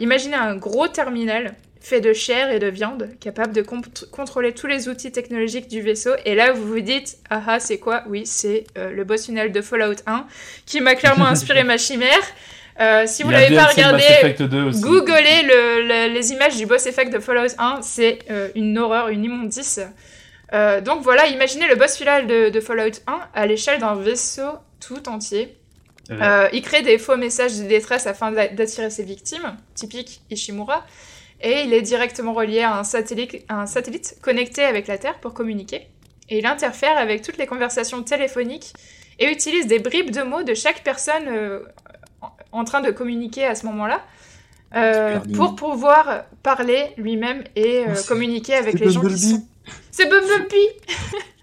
Imaginez 0.00 0.36
un 0.36 0.56
gros 0.56 0.88
terminal 0.88 1.54
fait 1.84 2.00
de 2.00 2.12
chair 2.14 2.50
et 2.50 2.58
de 2.58 2.66
viande, 2.68 3.10
capable 3.20 3.52
de 3.52 3.60
con- 3.60 3.82
contrôler 4.10 4.52
tous 4.52 4.66
les 4.66 4.88
outils 4.88 5.12
technologiques 5.12 5.68
du 5.68 5.82
vaisseau, 5.82 6.12
et 6.24 6.34
là 6.34 6.52
vous 6.52 6.66
vous 6.66 6.80
dites, 6.80 7.18
ah 7.28 7.42
ah, 7.46 7.60
c'est 7.60 7.78
quoi? 7.78 8.02
Oui, 8.08 8.24
c'est 8.24 8.64
euh, 8.78 8.90
le 8.90 9.04
boss 9.04 9.26
final 9.26 9.52
de 9.52 9.60
Fallout 9.60 9.96
1, 10.06 10.26
qui 10.64 10.80
m'a 10.80 10.94
clairement 10.94 11.26
inspiré 11.34 11.62
ma 11.62 11.76
chimère. 11.76 12.18
Euh, 12.80 13.04
si 13.06 13.22
vous 13.22 13.28
a 13.28 13.32
l'avez 13.32 13.54
pas 13.54 13.66
regardé, 13.66 14.02
Effect 14.02 14.42
2 14.42 14.62
aussi. 14.64 14.80
Googlez 14.80 15.42
le- 15.44 15.82
le- 15.86 16.12
les 16.14 16.32
images 16.32 16.56
du 16.56 16.64
boss 16.66 16.86
effect 16.86 17.12
de 17.12 17.18
Fallout 17.20 17.52
1, 17.58 17.82
c'est 17.82 18.18
euh, 18.30 18.48
une 18.54 18.76
horreur, 18.78 19.08
une 19.10 19.22
immondice. 19.24 19.80
Donc 20.84 21.02
voilà, 21.02 21.26
imaginez 21.26 21.66
le 21.68 21.74
boss 21.74 21.96
final 21.96 22.26
de, 22.28 22.48
de 22.48 22.60
Fallout 22.60 23.00
1 23.08 23.20
à 23.34 23.46
l'échelle 23.46 23.80
d'un 23.80 23.96
vaisseau 23.96 24.52
tout 24.80 25.08
entier. 25.08 25.56
Ouais. 26.08 26.16
Il 26.52 26.62
crée 26.62 26.82
des 26.82 26.96
faux 26.98 27.16
messages 27.16 27.58
de 27.58 27.64
détresse 27.64 28.06
afin 28.06 28.30
d'a- 28.30 28.48
d'attirer 28.48 28.88
ses 28.90 29.02
victimes, 29.02 29.56
typique 29.74 30.20
Ishimura, 30.30 30.86
et 31.44 31.62
il 31.64 31.72
est 31.72 31.82
directement 31.82 32.32
relié 32.32 32.60
à 32.62 32.76
un 32.78 32.82
satellite, 32.84 33.44
un 33.48 33.66
satellite 33.66 34.16
connecté 34.20 34.64
avec 34.64 34.88
la 34.88 34.98
Terre 34.98 35.20
pour 35.20 35.32
communiquer. 35.34 35.86
Et 36.30 36.38
il 36.38 36.46
interfère 36.46 36.96
avec 36.98 37.22
toutes 37.22 37.36
les 37.36 37.46
conversations 37.46 38.02
téléphoniques 38.02 38.72
et 39.20 39.30
utilise 39.30 39.66
des 39.68 39.78
bribes 39.78 40.10
de 40.10 40.22
mots 40.22 40.42
de 40.42 40.54
chaque 40.54 40.82
personne 40.82 41.28
euh, 41.28 41.60
en- 42.50 42.64
train 42.64 42.80
de 42.80 42.90
communiquer 42.90 43.44
à 43.44 43.54
ce 43.54 43.66
moment-là. 43.66 44.00
euh, 44.74 45.20
pour 45.36 45.54
pouvoir 45.54 46.24
parler 46.42 46.86
lui-même 46.96 47.44
et 47.54 47.84
euh, 47.86 47.94
Oh, 47.96 48.00
communiquer 48.08 48.54
avec 48.54 48.80
les 48.80 48.90
gens 48.90 49.00
qui 49.02 49.06
Bumblebee. 49.06 49.34
sont. 49.34 49.46
C'est 49.92 50.08
Bumblebee 50.08 50.68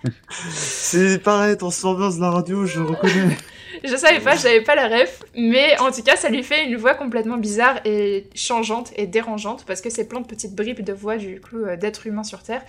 C'est 0.52 1.20
pareil, 1.20 1.56
transformance 1.58 2.16
de 2.18 2.22
la 2.22 2.32
radio, 2.32 2.66
je 2.66 2.80
le 2.80 2.86
reconnais. 2.88 3.38
Je 3.84 3.96
savais 3.96 4.20
pas, 4.20 4.36
j'avais 4.36 4.62
pas 4.62 4.76
la 4.76 4.88
ref, 4.88 5.24
mais 5.36 5.80
en 5.80 5.92
tout 5.92 6.04
cas, 6.04 6.16
ça 6.16 6.30
lui 6.30 6.44
fait 6.44 6.66
une 6.66 6.76
voix 6.76 6.94
complètement 6.94 7.38
bizarre 7.38 7.80
et 7.86 8.28
changeante 8.36 8.92
et 8.96 9.08
dérangeante 9.08 9.66
parce 9.66 9.82
que 9.82 9.90
c'est 9.90 10.08
plein 10.08 10.22
de 10.22 10.28
petites 10.28 10.56
bribes 10.56 10.82
de 10.82 10.94
voix 10.94 11.18
du 11.18 11.40
coup 11.40 11.58
euh, 11.58 11.78
d'êtres 11.78 12.08
humains 12.08 12.24
sur 12.24 12.44
Terre. 12.44 12.64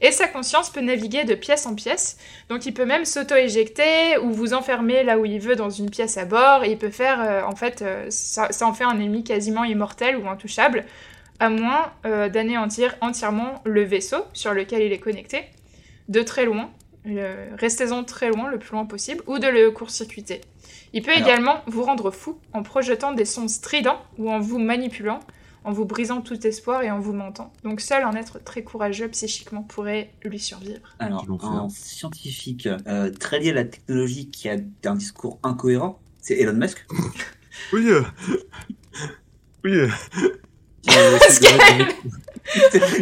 Et 0.00 0.12
sa 0.12 0.28
conscience 0.28 0.70
peut 0.70 0.80
naviguer 0.80 1.24
de 1.24 1.34
pièce 1.34 1.66
en 1.66 1.74
pièce, 1.74 2.18
donc 2.48 2.66
il 2.66 2.72
peut 2.72 2.84
même 2.84 3.04
s'auto-éjecter 3.04 4.16
ou 4.18 4.30
vous 4.30 4.54
enfermer 4.54 5.02
là 5.02 5.18
où 5.18 5.24
il 5.24 5.40
veut 5.40 5.56
dans 5.56 5.70
une 5.70 5.90
pièce 5.90 6.16
à 6.18 6.24
bord. 6.24 6.62
Et 6.64 6.70
il 6.70 6.78
peut 6.78 6.90
faire, 6.90 7.20
euh, 7.20 7.42
en 7.42 7.56
fait, 7.56 7.82
euh, 7.82 8.06
ça, 8.10 8.52
ça 8.52 8.66
en 8.66 8.72
fait 8.72 8.84
un 8.84 8.98
ennemi 9.00 9.24
quasiment 9.24 9.64
immortel 9.64 10.16
ou 10.16 10.28
intouchable, 10.28 10.84
à 11.40 11.50
moins 11.50 11.92
euh, 12.06 12.28
d'anéantir 12.28 12.96
entièrement 13.00 13.60
le 13.64 13.82
vaisseau 13.82 14.24
sur 14.32 14.54
lequel 14.54 14.82
il 14.82 14.92
est 14.92 14.98
connecté, 14.98 15.46
de 16.08 16.22
très 16.22 16.44
loin. 16.44 16.70
Euh, 17.06 17.48
Restez-en 17.58 18.04
très 18.04 18.28
loin, 18.30 18.50
le 18.50 18.58
plus 18.58 18.72
loin 18.72 18.84
possible, 18.86 19.22
ou 19.26 19.38
de 19.38 19.46
le 19.46 19.70
court-circuiter. 19.70 20.40
Il 20.92 21.02
peut 21.02 21.12
Alors- 21.12 21.26
également 21.28 21.62
vous 21.66 21.82
rendre 21.82 22.10
fou 22.10 22.38
en 22.52 22.62
projetant 22.62 23.12
des 23.12 23.24
sons 23.24 23.48
stridents 23.48 24.00
ou 24.18 24.30
en 24.30 24.40
vous 24.40 24.58
manipulant, 24.58 25.20
en 25.64 25.72
vous 25.72 25.84
brisant 25.84 26.20
tout 26.22 26.46
espoir 26.46 26.82
et 26.82 26.90
en 26.90 26.98
vous 26.98 27.12
mentant. 27.12 27.52
Donc 27.64 27.80
seul 27.80 28.02
un 28.04 28.14
être 28.14 28.42
très 28.42 28.62
courageux 28.62 29.08
psychiquement 29.08 29.62
pourrait 29.62 30.10
lui 30.24 30.38
survivre. 30.38 30.80
Alors, 30.98 31.26
un 31.42 31.68
scientifique 31.68 32.68
euh, 32.86 33.10
très 33.10 33.40
lié 33.40 33.50
à 33.50 33.54
la 33.54 33.64
technologie 33.64 34.30
qui 34.30 34.48
a 34.48 34.56
un 34.86 34.94
discours 34.94 35.38
incohérent, 35.42 36.00
c'est 36.20 36.38
Elon 36.38 36.54
Musk. 36.54 36.86
Oui, 37.72 37.86
euh, 37.88 38.02
Oui, 39.64 39.72
euh, 40.96 41.18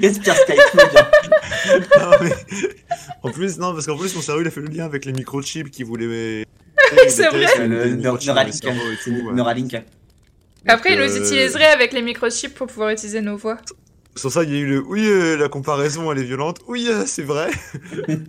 Respire 0.03 0.35
Skype, 0.35 0.59
non, 2.01 2.11
mais- 2.21 2.33
En 3.23 3.31
plus, 3.31 3.59
non, 3.59 3.73
parce 3.73 3.87
qu'en 3.87 3.97
plus, 3.97 4.15
mon 4.15 4.21
cerveau, 4.23 4.41
il 4.43 4.47
a 4.49 4.51
fait 4.51 4.61
le 4.61 4.69
lien 4.69 4.85
avec 4.85 5.05
les 5.05 5.13
microchips 5.13 5.71
qui 5.71 5.83
voulaient. 5.85 6.45
C'est 7.09 7.29
vrai. 7.29 7.47
Le 7.67 7.85
Le 7.85 7.97
Neur- 7.97 8.19
Neuralink, 8.25 8.65
Neuralink. 9.35 9.77
Après, 10.67 10.95
ils 10.95 11.01
euh, 11.01 11.07
nous 11.09 11.17
utiliseraient 11.17 11.65
avec 11.73 11.93
les 11.93 12.03
microchips 12.03 12.55
pour 12.55 12.67
pouvoir 12.67 12.91
utiliser 12.91 13.21
nos 13.21 13.37
voix. 13.37 13.57
Sur 14.17 14.33
ça, 14.33 14.43
il 14.43 14.51
y 14.53 14.57
a 14.57 14.59
eu 14.59 14.67
le 14.67 14.81
oui, 14.83 15.07
euh, 15.07 15.37
la 15.37 15.49
comparaison, 15.49 16.11
elle 16.11 16.19
est 16.19 16.25
violente. 16.25 16.59
Oui, 16.67 16.87
euh, 16.89 17.05
c'est 17.07 17.23
vrai. 17.23 17.51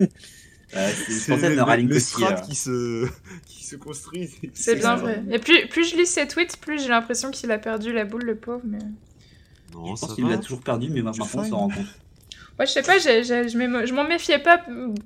Euh, 0.76 0.90
c'est- 1.08 1.34
les- 1.34 1.56
Neuralink 1.56 1.88
les 1.90 1.96
aussi. 1.96 2.04
strates 2.08 2.42
euh. 2.42 2.46
qui 2.46 2.54
se 2.54 3.06
qui 3.46 3.64
se 3.64 3.76
construisent. 3.76 4.34
C'est 4.52 4.74
bien 4.76 4.96
vrai. 4.96 5.22
Et 5.30 5.38
plus, 5.38 5.66
plus 5.66 5.90
je 5.90 5.96
lis 5.96 6.04
ses 6.04 6.28
tweets, 6.28 6.58
plus 6.58 6.82
j'ai 6.82 6.88
l'impression 6.88 7.30
qu'il 7.30 7.50
a 7.52 7.56
perdu 7.56 7.90
la 7.90 8.04
boule, 8.04 8.24
le 8.24 8.34
pauvre. 8.34 8.60
Mais... 8.66 8.76
Non, 9.74 9.94
Je 9.96 10.00
pense 10.00 10.14
qu'il 10.14 10.26
l'a 10.28 10.38
toujours 10.38 10.60
perdu, 10.62 10.88
mais 10.90 11.02
maintenant 11.02 11.26
on 11.34 11.44
s'en 11.44 11.56
rend 11.58 11.68
compte. 11.68 11.86
Ouais, 12.58 12.66
je 12.66 12.72
sais 12.72 12.82
pas, 12.82 12.98
j'ai- 12.98 13.22
j'ai- 13.22 13.48
je 13.48 13.56
m'émo- 13.56 13.86
je 13.86 13.94
m'en 13.94 14.04
méfiais 14.04 14.40
pas 14.40 14.60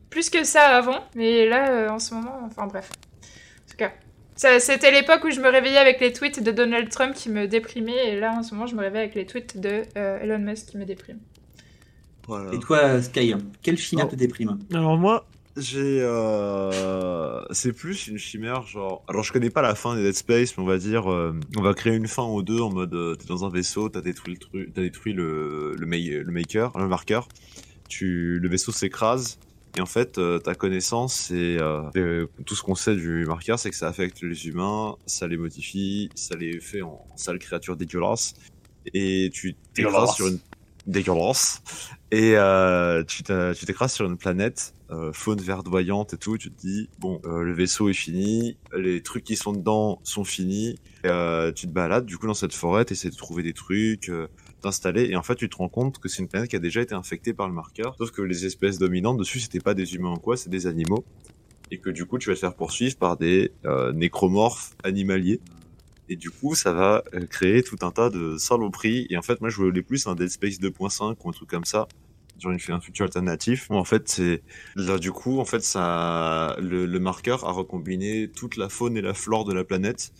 plus 0.09 0.31
que 0.31 0.43
ça 0.45 0.63
avant, 0.77 1.01
mais 1.15 1.47
là, 1.47 1.71
euh, 1.71 1.89
en 1.91 1.99
ce 1.99 2.15
moment, 2.15 2.39
enfin 2.47 2.67
bref. 2.67 2.91
En 3.67 3.71
tout 3.71 3.77
cas, 3.77 3.93
c'était 4.59 4.91
l'époque 4.91 5.25
où 5.25 5.31
je 5.31 5.41
me 5.41 5.49
réveillais 5.51 5.77
avec 5.79 6.01
les 6.01 6.13
tweets 6.15 6.43
de 6.43 6.51
Donald 6.51 6.89
Trump 6.89 7.15
qui 7.15 7.29
me 7.29 7.47
déprimaient, 7.47 8.11
et 8.15 8.21
là, 8.21 8.33
en 8.33 8.43
ce 8.43 8.55
moment, 8.55 8.67
je 8.67 8.75
me 8.75 8.81
réveille 8.81 9.03
avec 9.03 9.15
les 9.15 9.27
tweets 9.27 9.61
de 9.61 9.83
euh, 9.99 10.21
Elon 10.23 10.39
Musk 10.39 10.67
qui 10.71 10.79
me 10.79 10.85
dépriment. 10.87 11.19
Voilà. 12.27 12.55
Et 12.55 12.59
toi, 12.61 13.03
Sky, 13.03 13.35
quelle 13.63 13.77
chimère 13.77 14.07
Oh. 14.09 14.11
te 14.13 14.17
déprime? 14.17 14.59
Alors 14.73 14.97
moi, 14.97 15.27
j'ai, 15.57 16.01
euh... 16.01 17.43
c'est 17.51 17.73
plus 17.73 18.09
une 18.09 18.19
chimère 18.19 18.63
genre. 18.67 19.05
Alors 19.09 19.23
je 19.23 19.33
connais 19.33 19.51
pas 19.51 19.63
la 19.63 19.75
fin 19.75 19.95
des 19.97 20.03
Dead 20.03 20.15
Space, 20.15 20.57
mais 20.57 20.63
on 20.65 20.67
va 20.67 20.79
dire, 20.79 21.11
euh, 21.13 21.35
on 21.57 21.63
va 21.63 21.75
créer 21.75 21.95
une 21.95 22.09
fin 22.09 22.23
aux 22.23 22.43
deux 22.43 22.61
en 22.61 22.71
mode, 22.73 22.95
euh, 22.95 23.15
t'es 23.15 23.27
dans 23.27 23.45
un 23.45 23.51
vaisseau, 23.51 23.89
t'as 23.89 24.01
détruit 24.01 24.35
le 24.35 24.39
truc, 24.41 24.73
t'as 24.75 24.81
détruit 24.83 25.13
le 25.13 25.75
le, 25.79 25.87
ma- 25.87 25.97
le 25.97 26.31
maker, 26.33 26.77
le 26.79 26.89
marqueur. 26.89 27.29
Tu, 27.89 28.39
le 28.41 28.49
vaisseau 28.49 28.73
s'écrase. 28.73 29.39
Et 29.77 29.81
en 29.81 29.87
fait, 29.87 30.19
euh, 30.19 30.39
ta 30.39 30.55
connaissance, 30.55 31.15
c'est 31.15 31.59
euh, 31.59 31.83
euh, 31.97 32.27
tout 32.47 32.55
ce 32.55 32.63
qu'on 32.63 32.75
sait 32.75 32.95
du 32.95 33.25
marqueur, 33.27 33.59
c'est 33.59 33.71
que 33.71 33.77
ça 33.77 33.89
affecte 33.89 34.23
les 34.23 34.47
humains, 34.49 34.97
ça 35.07 35.27
les 35.27 35.37
modifie, 35.39 36.11
ça 36.15 36.37
les 36.37 36.61
fait 36.61 36.83
en 36.83 37.07
sales 37.17 37.39
créatures 37.39 37.77
dégueulasses. 37.77 38.35
Et 38.95 39.31
tu 39.33 39.55
t'écrases 39.75 39.93
Dégueulasse. 39.93 40.15
sur 40.17 40.27
une 40.29 40.39
dégueulasse. 40.87 41.63
Et 42.11 42.37
euh, 42.37 43.03
tu 43.05 43.23
t'écrases 43.23 43.93
sur 43.95 44.07
une 44.07 44.19
planète, 44.19 44.75
euh, 44.93 45.11
faune 45.15 45.41
verdoyante 45.41 46.13
et 46.13 46.19
tout, 46.19 46.37
tu 46.37 46.51
te 46.51 46.61
dis, 46.61 46.91
bon, 46.99 47.19
euh, 47.25 47.43
le 47.43 47.55
vaisseau 47.55 47.89
est 47.89 47.95
fini, 47.95 48.59
les 48.77 49.03
trucs 49.03 49.25
qui 49.25 49.37
sont 49.37 49.55
dedans 49.55 50.01
sont 50.05 50.23
finis, 50.23 50.79
euh, 51.07 51.51
tu 51.51 51.67
te 51.67 51.73
balades 51.73 52.05
du 52.05 52.19
coup 52.19 52.27
dans 52.27 52.35
cette 52.35 52.53
forêt, 52.53 52.85
t'essaies 52.85 53.09
de 53.09 53.17
trouver 53.17 53.43
des 53.43 53.55
trucs, 53.55 54.11
t'installer, 54.61 55.07
et 55.09 55.17
en 55.17 55.23
fait 55.23 55.37
tu 55.37 55.49
te 55.49 55.57
rends 55.57 55.71
compte 55.71 55.99
que 55.99 56.11
c'est 56.11 56.21
une 56.21 56.29
planète 56.29 56.51
qui 56.51 56.57
a 56.57 56.59
déjà 56.59 56.83
été 56.83 56.95
infectée 56.95 57.33
par 57.33 57.49
le 57.49 57.55
marqueur, 57.55 57.95
sauf 57.97 58.11
que 58.11 58.21
les 58.21 58.45
espèces 58.45 58.79
dominantes 58.79 59.17
dessus, 59.17 59.41
c'était 59.41 59.61
pas 59.61 59.73
des 59.73 59.95
humains 59.95 60.13
ou 60.13 60.19
quoi, 60.19 60.37
c'est 60.37 60.51
des 60.51 60.67
animaux, 60.67 61.07
et 61.71 61.79
que 61.79 61.89
du 61.89 62.05
coup 62.05 62.19
tu 62.19 62.29
vas 62.29 62.35
te 62.35 62.41
faire 62.41 62.55
poursuivre 62.55 62.97
par 62.97 63.17
des 63.17 63.51
nécromorphes 63.95 64.75
animaliers. 64.85 65.41
Et 66.09 66.17
du 66.17 66.31
coup, 66.31 66.55
ça 66.55 66.73
va 66.73 67.05
créer 67.31 67.63
tout 67.63 67.79
un 67.81 67.91
tas 67.91 68.11
de 68.11 68.37
saloperies. 68.37 69.07
Et 69.09 69.17
en 69.17 69.23
fait, 69.23 69.41
moi, 69.41 69.49
je 69.49 69.57
voulais 69.57 69.81
plus 69.81 70.07
un 70.07 70.15
Dead 70.15 70.29
Space 70.29 70.59
2.5 70.61 71.17
ou 71.25 71.29
un 71.31 71.33
truc 71.33 71.49
comme 71.49 71.65
ça. 71.65 71.89
Genre, 72.43 72.53
fait 72.61 72.73
un 72.73 72.81
futur 72.81 73.05
alternatif. 73.05 73.69
Où 73.71 73.77
en 73.77 73.85
fait, 73.85 74.09
c'est 74.09 74.43
là, 74.77 74.99
du 74.99 75.13
coup, 75.13 75.39
en 75.41 75.45
fait, 75.45 75.63
ça, 75.63 76.57
le, 76.61 76.87
le 76.87 77.01
marqueur 77.01 77.45
a 77.49 77.53
recombiné 77.53 78.29
toute 78.29 78.57
la 78.57 78.69
faune 78.69 78.97
et 78.97 79.03
la 79.03 79.15
flore 79.15 79.45
de 79.45 79.53
la 79.55 79.65
planète. 79.65 80.13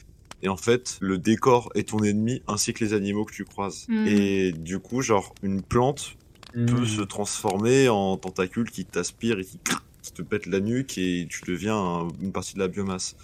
Et 0.43 0.49
en 0.49 0.57
fait, 0.57 0.97
le 1.01 1.19
décor 1.19 1.71
est 1.75 1.89
ton 1.91 2.03
ennemi 2.03 2.43
ainsi 2.49 2.73
que 2.73 2.85
les 2.85 2.95
animaux 2.95 3.25
que 3.25 3.33
tu 3.35 3.45
croises. 3.45 3.87
Mhm. 3.89 4.07
Et 4.09 4.53
du 4.53 4.79
coup, 4.79 5.01
genre, 5.03 5.35
une 5.43 5.63
plante 5.63 6.17
peut 6.53 6.85
se 6.85 7.01
transformer 7.01 7.89
en 7.89 8.17
tentacule 8.19 8.71
qui 8.71 8.85
t'aspire 8.85 9.39
et 9.39 9.45
qui, 9.45 9.59
qui 10.03 10.13
te 10.13 10.21
pète 10.23 10.47
la 10.47 10.61
nuque 10.61 10.99
et 10.99 11.27
tu 11.31 11.41
deviens 11.47 11.77
un- 11.77 12.09
une 12.21 12.31
partie 12.33 12.55
de 12.55 12.59
la 12.59 12.69
biomasse. 12.69 13.17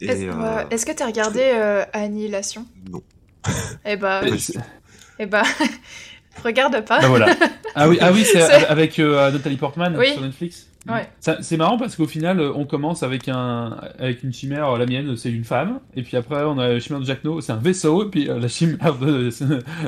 Et, 0.00 0.06
Est-ce 0.08 0.24
euh, 0.26 0.64
est-ce 0.70 0.86
que 0.86 0.92
t'as 0.92 1.06
regardé 1.06 1.40
euh, 1.54 1.84
Annihilation? 1.92 2.66
Non. 2.90 3.02
Eh 3.84 3.96
bah, 3.96 4.22
c'est- 4.38 4.58
eh 5.20 5.26
bah, 5.26 5.42
regarde 6.42 6.84
pas. 6.84 7.00
Bah 7.00 7.08
voilà. 7.08 7.26
Ah 7.80 7.88
oui, 7.88 7.96
ah 8.00 8.10
oui 8.12 8.24
c'est 8.24 8.40
avec 8.42 8.98
euh, 8.98 9.30
Nathalie 9.30 9.56
Portman 9.56 9.94
Oui. 9.96 10.12
sur 10.12 10.22
Netflix. 10.22 10.66
Ouais. 10.88 11.06
C'est 11.42 11.56
marrant 11.58 11.76
parce 11.76 11.94
qu'au 11.96 12.06
final, 12.06 12.40
on 12.40 12.64
commence 12.64 13.02
avec 13.04 13.28
un 13.28 13.76
avec 14.00 14.24
une 14.24 14.32
chimère, 14.32 14.76
la 14.78 14.86
mienne, 14.86 15.16
c'est 15.16 15.28
une 15.30 15.44
femme, 15.44 15.78
et 15.94 16.02
puis 16.02 16.16
après 16.16 16.42
on 16.44 16.58
a 16.58 16.66
la 16.68 16.80
chimère 16.80 17.00
de 17.00 17.04
Jack 17.04 17.22
No, 17.24 17.40
c'est 17.42 17.52
un 17.52 17.56
vaisseau, 17.58 18.04
et 18.06 18.10
puis 18.10 18.28
euh, 18.28 18.40
la 18.40 18.48
chimère 18.48 18.94
de, 18.94 19.28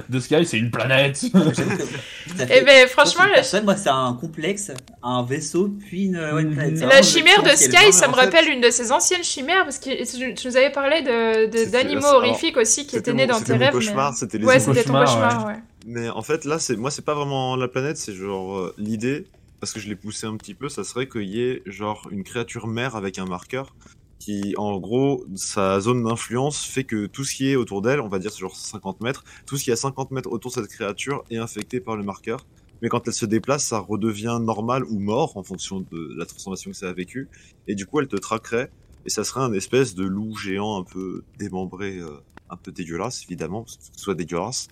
de 0.09 0.21
Sky, 0.21 0.45
c'est 0.45 0.59
une 0.59 0.71
planète. 0.71 1.17
Ça 2.37 2.45
Eh 2.51 2.61
ben, 2.65 2.87
franchement, 2.87 3.25
personne, 3.35 3.65
moi, 3.65 3.77
c'est 3.77 3.89
un 3.89 4.17
complexe, 4.21 4.71
un 5.03 5.23
vaisseau, 5.25 5.71
puis 5.89 6.05
une, 6.05 6.17
ouais, 6.17 6.43
une 6.43 6.55
planète. 6.55 6.81
La 6.81 6.87
vraiment 6.87 7.03
chimère 7.03 7.43
de. 7.43 7.49
Sky, 7.51 7.93
ça 7.93 8.07
me 8.09 8.15
rappelle 8.15 8.49
une 8.51 8.61
de 8.61 8.71
ses 8.71 8.93
anciennes 8.93 9.25
chimères, 9.25 9.65
parce 9.65 9.79
que 9.79 9.91
tu, 10.35 10.49
nous 10.49 10.57
avais 10.57 10.71
parlé 10.71 11.03
de- 11.03 11.51
de- 11.51 11.57
C'était- 11.57 11.71
d'animaux 11.71 12.07
horrifiques 12.15 12.57
aussi 12.59 12.87
qui 12.87 12.97
étaient 12.97 13.11
C'était 13.11 13.13
nés 13.15 13.27
dans 13.27 13.35
c'était 13.39 13.53
tes 13.53 13.59
mon 13.59 13.65
rêves. 13.65 13.73
cauchemar, 13.73 14.11
mais... 14.13 14.17
c'était 14.17 14.39
les 14.39 14.45
Ouais, 14.45 14.61
c'était 14.61 14.85
ton 14.85 14.93
cauchemar, 14.93 15.29
cauchemar, 15.29 15.47
ouais. 15.47 15.55
Mais 15.87 16.09
en 16.09 16.23
fait, 16.23 16.45
là, 16.45 16.59
c'est 16.59 16.77
moi, 16.77 16.91
c'est 16.91 17.05
pas 17.05 17.15
vraiment 17.15 17.57
la 17.57 17.69
planète, 17.69 17.97
c'est 17.97 18.15
genre 18.15 18.59
euh, 18.59 18.75
l'idée, 18.77 19.27
parce 19.61 19.73
que 19.73 19.81
je 19.81 19.89
l'ai 19.89 19.97
poussé 19.97 20.27
un 20.27 20.37
petit 20.37 20.55
peu, 20.55 20.69
ça 20.69 20.85
serait 20.85 21.09
qu'il 21.09 21.29
y 21.29 21.41
ait 21.43 21.63
genre 21.67 22.09
une 22.11 22.25
créature 22.25 22.67
mère 22.67 22.97
avec 22.97 23.19
un 23.19 23.27
marqueur 23.27 23.75
qui, 24.19 24.55
en 24.59 24.79
gros, 24.79 25.25
sa 25.35 25.81
zone 25.81 26.05
d'influence 26.05 26.65
fait 26.65 26.85
que 26.85 27.07
tout 27.07 27.25
ce 27.25 27.35
qui 27.35 27.51
est 27.51 27.57
autour 27.57 27.81
d'elle, 27.81 28.01
on 28.01 28.09
va 28.09 28.19
dire 28.19 28.31
c'est 28.31 28.41
genre 28.41 28.55
50 28.55 29.01
mètres, 29.01 29.25
tout 29.47 29.57
ce 29.57 29.65
qui 29.65 29.71
est 29.71 29.73
à 29.73 29.77
50 29.77 30.11
mètres 30.11 30.31
autour 30.31 30.51
de 30.51 30.57
cette 30.57 30.69
créature 30.69 31.25
est 31.31 31.39
infecté 31.39 31.81
par 31.81 31.97
le 31.97 32.05
marqueur. 32.05 32.47
Mais 32.83 32.89
quand 32.89 33.07
elle 33.07 33.15
se 33.15 33.27
déplace, 33.27 33.65
ça 33.65 33.79
redevient 33.79 34.39
normal 34.41 34.85
ou 34.85 34.99
mort 34.99 35.37
en 35.37 35.43
fonction 35.43 35.81
de 35.81 36.15
la 36.17 36.25
transformation 36.27 36.71
que 36.71 36.77
ça 36.77 36.89
a 36.89 36.93
vécu. 36.93 37.29
Et 37.67 37.75
du 37.75 37.87
coup, 37.87 38.01
elle 38.01 38.09
te 38.09 38.17
traquerait. 38.17 38.71
Et 39.07 39.11
ça 39.11 39.25
serait 39.25 39.41
un 39.41 39.53
espèce 39.53 39.95
de 39.95 40.05
loup 40.05 40.37
géant 40.37 40.79
un 40.79 40.85
peu 40.85 41.23
démembré, 41.39 41.99
euh, 41.99 42.23
un 42.51 42.57
peu 42.57 42.71
dégueulasse, 42.71 43.25
évidemment, 43.25 43.63
parce 43.63 43.77
que 43.77 43.85
ce 43.85 44.01
soit 44.03 44.15
dégueulasse. 44.15 44.69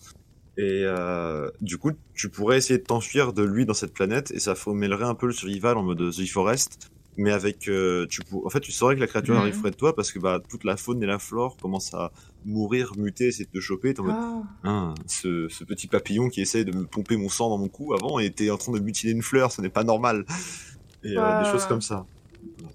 Et 0.60 0.82
euh, 0.84 1.48
du 1.60 1.78
coup, 1.78 1.92
tu 2.14 2.28
pourrais 2.28 2.56
essayer 2.58 2.78
de 2.78 2.84
t'enfuir 2.84 3.32
de 3.32 3.44
lui 3.44 3.64
dans 3.64 3.74
cette 3.74 3.94
planète 3.94 4.32
et 4.32 4.40
ça 4.40 4.54
mêlerait 4.66 5.04
un 5.04 5.14
peu 5.14 5.26
le 5.26 5.32
survival 5.32 5.78
en 5.78 5.84
mode 5.84 6.10
The 6.12 6.26
Forest. 6.28 6.90
Mais 7.16 7.32
avec, 7.32 7.68
euh, 7.68 8.06
tu 8.08 8.20
pour... 8.22 8.46
en 8.46 8.50
fait, 8.50 8.60
tu 8.60 8.70
saurais 8.72 8.94
que 8.94 9.00
la 9.00 9.06
créature 9.08 9.34
Mhm. 9.34 9.40
arrive 9.40 9.60
près 9.60 9.70
de 9.70 9.76
toi 9.76 9.94
parce 9.96 10.12
que 10.12 10.18
bah, 10.20 10.40
toute 10.48 10.64
la 10.64 10.76
faune 10.76 11.02
et 11.02 11.06
la 11.06 11.18
flore 11.18 11.56
commencent 11.60 11.94
à 11.94 12.10
mourir, 12.44 12.92
muter, 12.96 13.26
essayer 13.28 13.44
de 13.44 13.50
te 13.50 13.60
choper. 13.60 13.94
T'es 13.94 14.00
en 14.00 14.04
mode, 14.04 14.14
Ah. 14.18 14.42
Hein, 14.64 14.94
ce, 15.06 15.48
ce 15.48 15.64
petit 15.64 15.86
papillon 15.88 16.28
qui 16.28 16.40
essaie 16.40 16.64
de 16.64 16.76
me 16.76 16.84
pomper 16.84 17.16
mon 17.16 17.28
sang 17.28 17.48
dans 17.50 17.58
mon 17.58 17.68
cou 17.68 17.92
avant 17.94 18.18
était 18.20 18.50
en 18.50 18.56
train 18.56 18.72
de 18.72 18.80
mutiler 18.80 19.12
une 19.12 19.22
fleur, 19.22 19.50
ce 19.52 19.60
n'est 19.62 19.68
pas 19.68 19.84
normal. 19.84 20.24
Et 21.04 21.16
euh, 21.16 21.42
des 21.44 21.50
choses 21.50 21.66
comme 21.66 21.82
ça. 21.82 22.04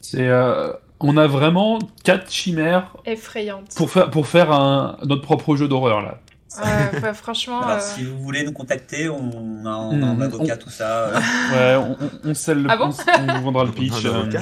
C'est, 0.01 0.27
euh, 0.27 0.72
on 0.99 1.15
a 1.18 1.27
vraiment 1.27 1.80
quatre 2.03 2.31
chimères 2.31 2.95
Effrayante. 3.05 3.73
pour 3.76 3.89
faire 3.91 4.10
pour 4.10 4.27
faire 4.27 4.51
un 4.51 4.97
notre 5.05 5.22
propre 5.22 5.55
jeu 5.57 5.68
d'horreur 5.68 6.01
là. 6.01 6.22
Ouais, 6.61 6.99
ouais, 7.01 7.13
franchement. 7.13 7.61
Alors, 7.61 7.77
euh, 7.77 7.80
si 7.81 8.03
vous 8.03 8.17
voulez 8.19 8.43
nous 8.43 8.51
contacter, 8.51 9.09
on 9.09 9.65
a, 9.65 9.69
un 9.69 9.93
Mhm. 10.15 10.21
avocat, 10.21 10.57
tout 10.57 10.69
ça. 10.69 11.07
euh. 11.07 11.19
Ouais, 11.51 11.75
on, 11.75 11.97
on, 12.25 12.53
le 12.53 12.67
Ah 12.69 12.77
bon 12.77 12.89
on, 12.89 13.30
on 13.30 13.38
vous 13.38 13.43
vendra 13.43 13.65
le 13.65 13.71
pitch. 13.73 14.05
Un 14.05 14.09
euh. 14.09 14.19
avocat. 14.21 14.41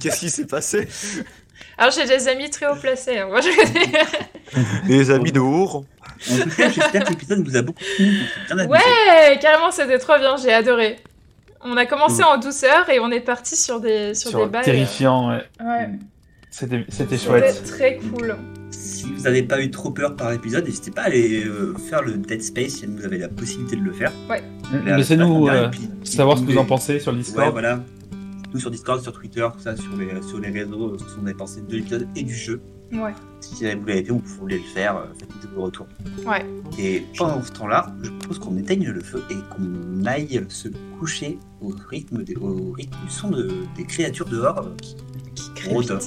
Qu'est-ce 0.00 0.20
qui 0.20 0.30
s'est 0.30 0.46
passé 0.46 0.88
Alors, 1.76 1.92
j'ai 1.92 2.06
des 2.06 2.28
amis 2.28 2.50
très 2.50 2.66
haut 2.66 2.76
placés. 2.76 3.18
hein. 3.18 3.26
Moi, 3.28 3.40
je... 3.40 3.48
Les 4.88 5.10
amis 5.10 5.32
de 5.32 5.40
Our 5.40 5.76
En 5.76 5.82
tout 6.42 6.50
cas, 6.56 6.70
j'espère 6.70 7.04
que 7.04 7.10
l'épisode 7.10 7.46
vous 7.46 7.56
a 7.56 7.62
beaucoup 7.62 7.82
plu. 7.96 8.20
Ouais, 8.68 9.38
carrément, 9.40 9.70
c'était 9.70 9.98
trop 9.98 10.16
bien. 10.18 10.36
J'ai 10.36 10.52
adoré. 10.52 10.96
On 11.60 11.76
a 11.76 11.86
commencé 11.86 12.22
en 12.22 12.36
douceur 12.38 12.88
et 12.88 13.00
on 13.00 13.10
est 13.10 13.20
parti 13.20 13.56
sur 13.56 13.80
des, 13.80 14.14
sur 14.14 14.30
Sur 14.30 14.44
des 14.46 14.52
bails. 14.52 14.64
terrifiant, 14.64 15.30
ouais. 15.30 15.42
euh, 15.60 15.64
Ouais. 15.64 15.88
C'était 16.50 16.84
c'était 16.88 17.16
C'était 17.16 17.30
chouette. 17.30 17.64
très 17.66 17.96
cool. 17.96 18.36
Si 18.70 19.04
vous 19.04 19.22
n'avez 19.22 19.42
pas 19.42 19.62
eu 19.62 19.70
trop 19.70 19.90
peur 19.90 20.14
par 20.16 20.32
épisode, 20.32 20.64
n'hésitez 20.64 20.90
pas 20.90 21.02
à 21.02 21.04
aller 21.06 21.44
euh, 21.44 21.74
faire 21.88 22.02
le 22.02 22.12
Dead 22.18 22.42
Space 22.42 22.72
si 22.72 22.86
vous 22.86 23.04
avez 23.04 23.18
la 23.18 23.28
possibilité 23.28 23.76
de 23.76 23.82
le 23.82 23.92
faire. 23.92 24.12
Là, 24.84 24.96
Laissez-nous 24.98 25.48
euh, 25.48 25.70
savoir 26.04 26.38
ce 26.38 26.44
que 26.44 26.52
vous 26.52 26.58
en 26.58 26.64
pensez 26.64 27.00
sur 27.00 27.12
le 27.12 27.18
Ouais, 27.18 27.24
Discord. 27.24 27.52
voilà. 27.52 27.82
Nous 28.52 28.60
sur 28.60 28.70
Discord, 28.70 29.00
sur 29.02 29.12
Twitter, 29.12 29.46
tout 29.52 29.60
ça, 29.62 29.76
sur 29.76 29.94
les, 29.96 30.22
sur 30.22 30.38
les 30.40 30.48
réseaux, 30.50 30.94
euh, 30.94 30.98
ce 30.98 31.14
qu'on 31.14 31.22
avait 31.24 31.34
pensé 31.34 31.60
de 31.68 31.76
l'épisode 31.76 32.06
et 32.16 32.22
du 32.22 32.34
jeu. 32.34 32.60
Ouais. 32.92 33.12
Si 33.40 33.54
vous 33.56 33.64
l'avez 33.64 34.02
fait 34.04 34.10
ou 34.10 34.22
vous 34.24 34.34
voulez 34.40 34.56
le 34.58 34.64
faire, 34.64 34.96
euh, 34.96 35.04
faites 35.18 35.50
vos 35.54 35.64
retours. 35.64 35.86
Ouais. 36.26 36.44
Et 36.78 37.02
pendant 37.18 37.42
ce 37.42 37.52
temps-là, 37.52 37.94
je 38.02 38.10
propose 38.10 38.38
qu'on 38.38 38.56
éteigne 38.56 38.88
le 38.88 39.00
feu 39.00 39.22
et 39.30 39.34
qu'on 39.54 40.04
aille 40.06 40.42
se 40.48 40.68
coucher 40.98 41.38
au 41.60 41.74
rythme, 41.90 42.22
des- 42.24 42.36
au 42.36 42.72
rythme 42.72 42.96
du 43.04 43.10
son 43.12 43.28
de, 43.30 43.48
des 43.76 43.84
créatures 43.84 44.24
dehors 44.28 44.70
qui 44.80 44.96
Qui 45.54 45.68
Rôde. 45.68 45.98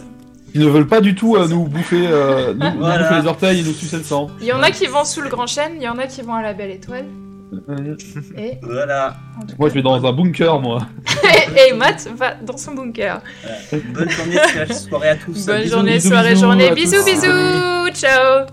Ils 0.53 0.61
ne 0.61 0.67
veulent 0.69 0.87
pas 0.87 1.01
du 1.01 1.15
tout 1.15 1.35
euh, 1.35 1.47
nous 1.47 1.65
bouffer, 1.65 2.07
euh, 2.07 2.53
nous, 2.53 2.69
nous 2.71 2.79
Voilà. 2.79 3.03
bouffer 3.03 3.21
les 3.21 3.27
orteils 3.27 3.59
et 3.59 3.63
nous 3.63 3.73
sucer 3.73 3.97
le 3.97 4.03
sang. 4.03 4.29
Il 4.41 4.47
y 4.47 4.53
en 4.53 4.61
a 4.61 4.71
qui 4.71 4.85
vont 4.87 5.05
sous 5.05 5.21
le 5.21 5.29
grand 5.29 5.47
chêne, 5.47 5.73
il 5.77 5.83
y 5.83 5.87
en 5.89 5.97
a 5.97 6.07
qui 6.07 6.21
vont 6.21 6.33
à 6.33 6.41
la 6.41 6.53
belle 6.53 6.71
étoile. 6.71 7.05
Euh, 7.69 7.95
Et, 8.37 8.57
Voilà. 8.61 9.15
Moi, 9.59 9.69
je 9.69 9.73
vais 9.73 9.81
dans 9.81 10.05
un 10.05 10.11
bunker, 10.13 10.59
moi. 10.61 10.79
et 11.69 11.73
Matt 11.73 12.07
va 12.15 12.35
dans 12.35 12.55
son 12.57 12.73
bunker. 12.73 13.19
Bonne 13.71 14.09
journée, 14.09 14.73
soirée 14.73 15.09
à 15.09 15.15
tous. 15.17 15.45
Bonne 15.45 15.61
Bisous, 15.61 15.71
journée, 15.75 15.93
bisous, 15.95 16.09
soirée, 16.09 16.29
bisous 16.29 16.41
journée. 16.41 16.71
Bisous, 16.71 17.03
bisous. 17.05 17.89
Ciao. 17.93 18.45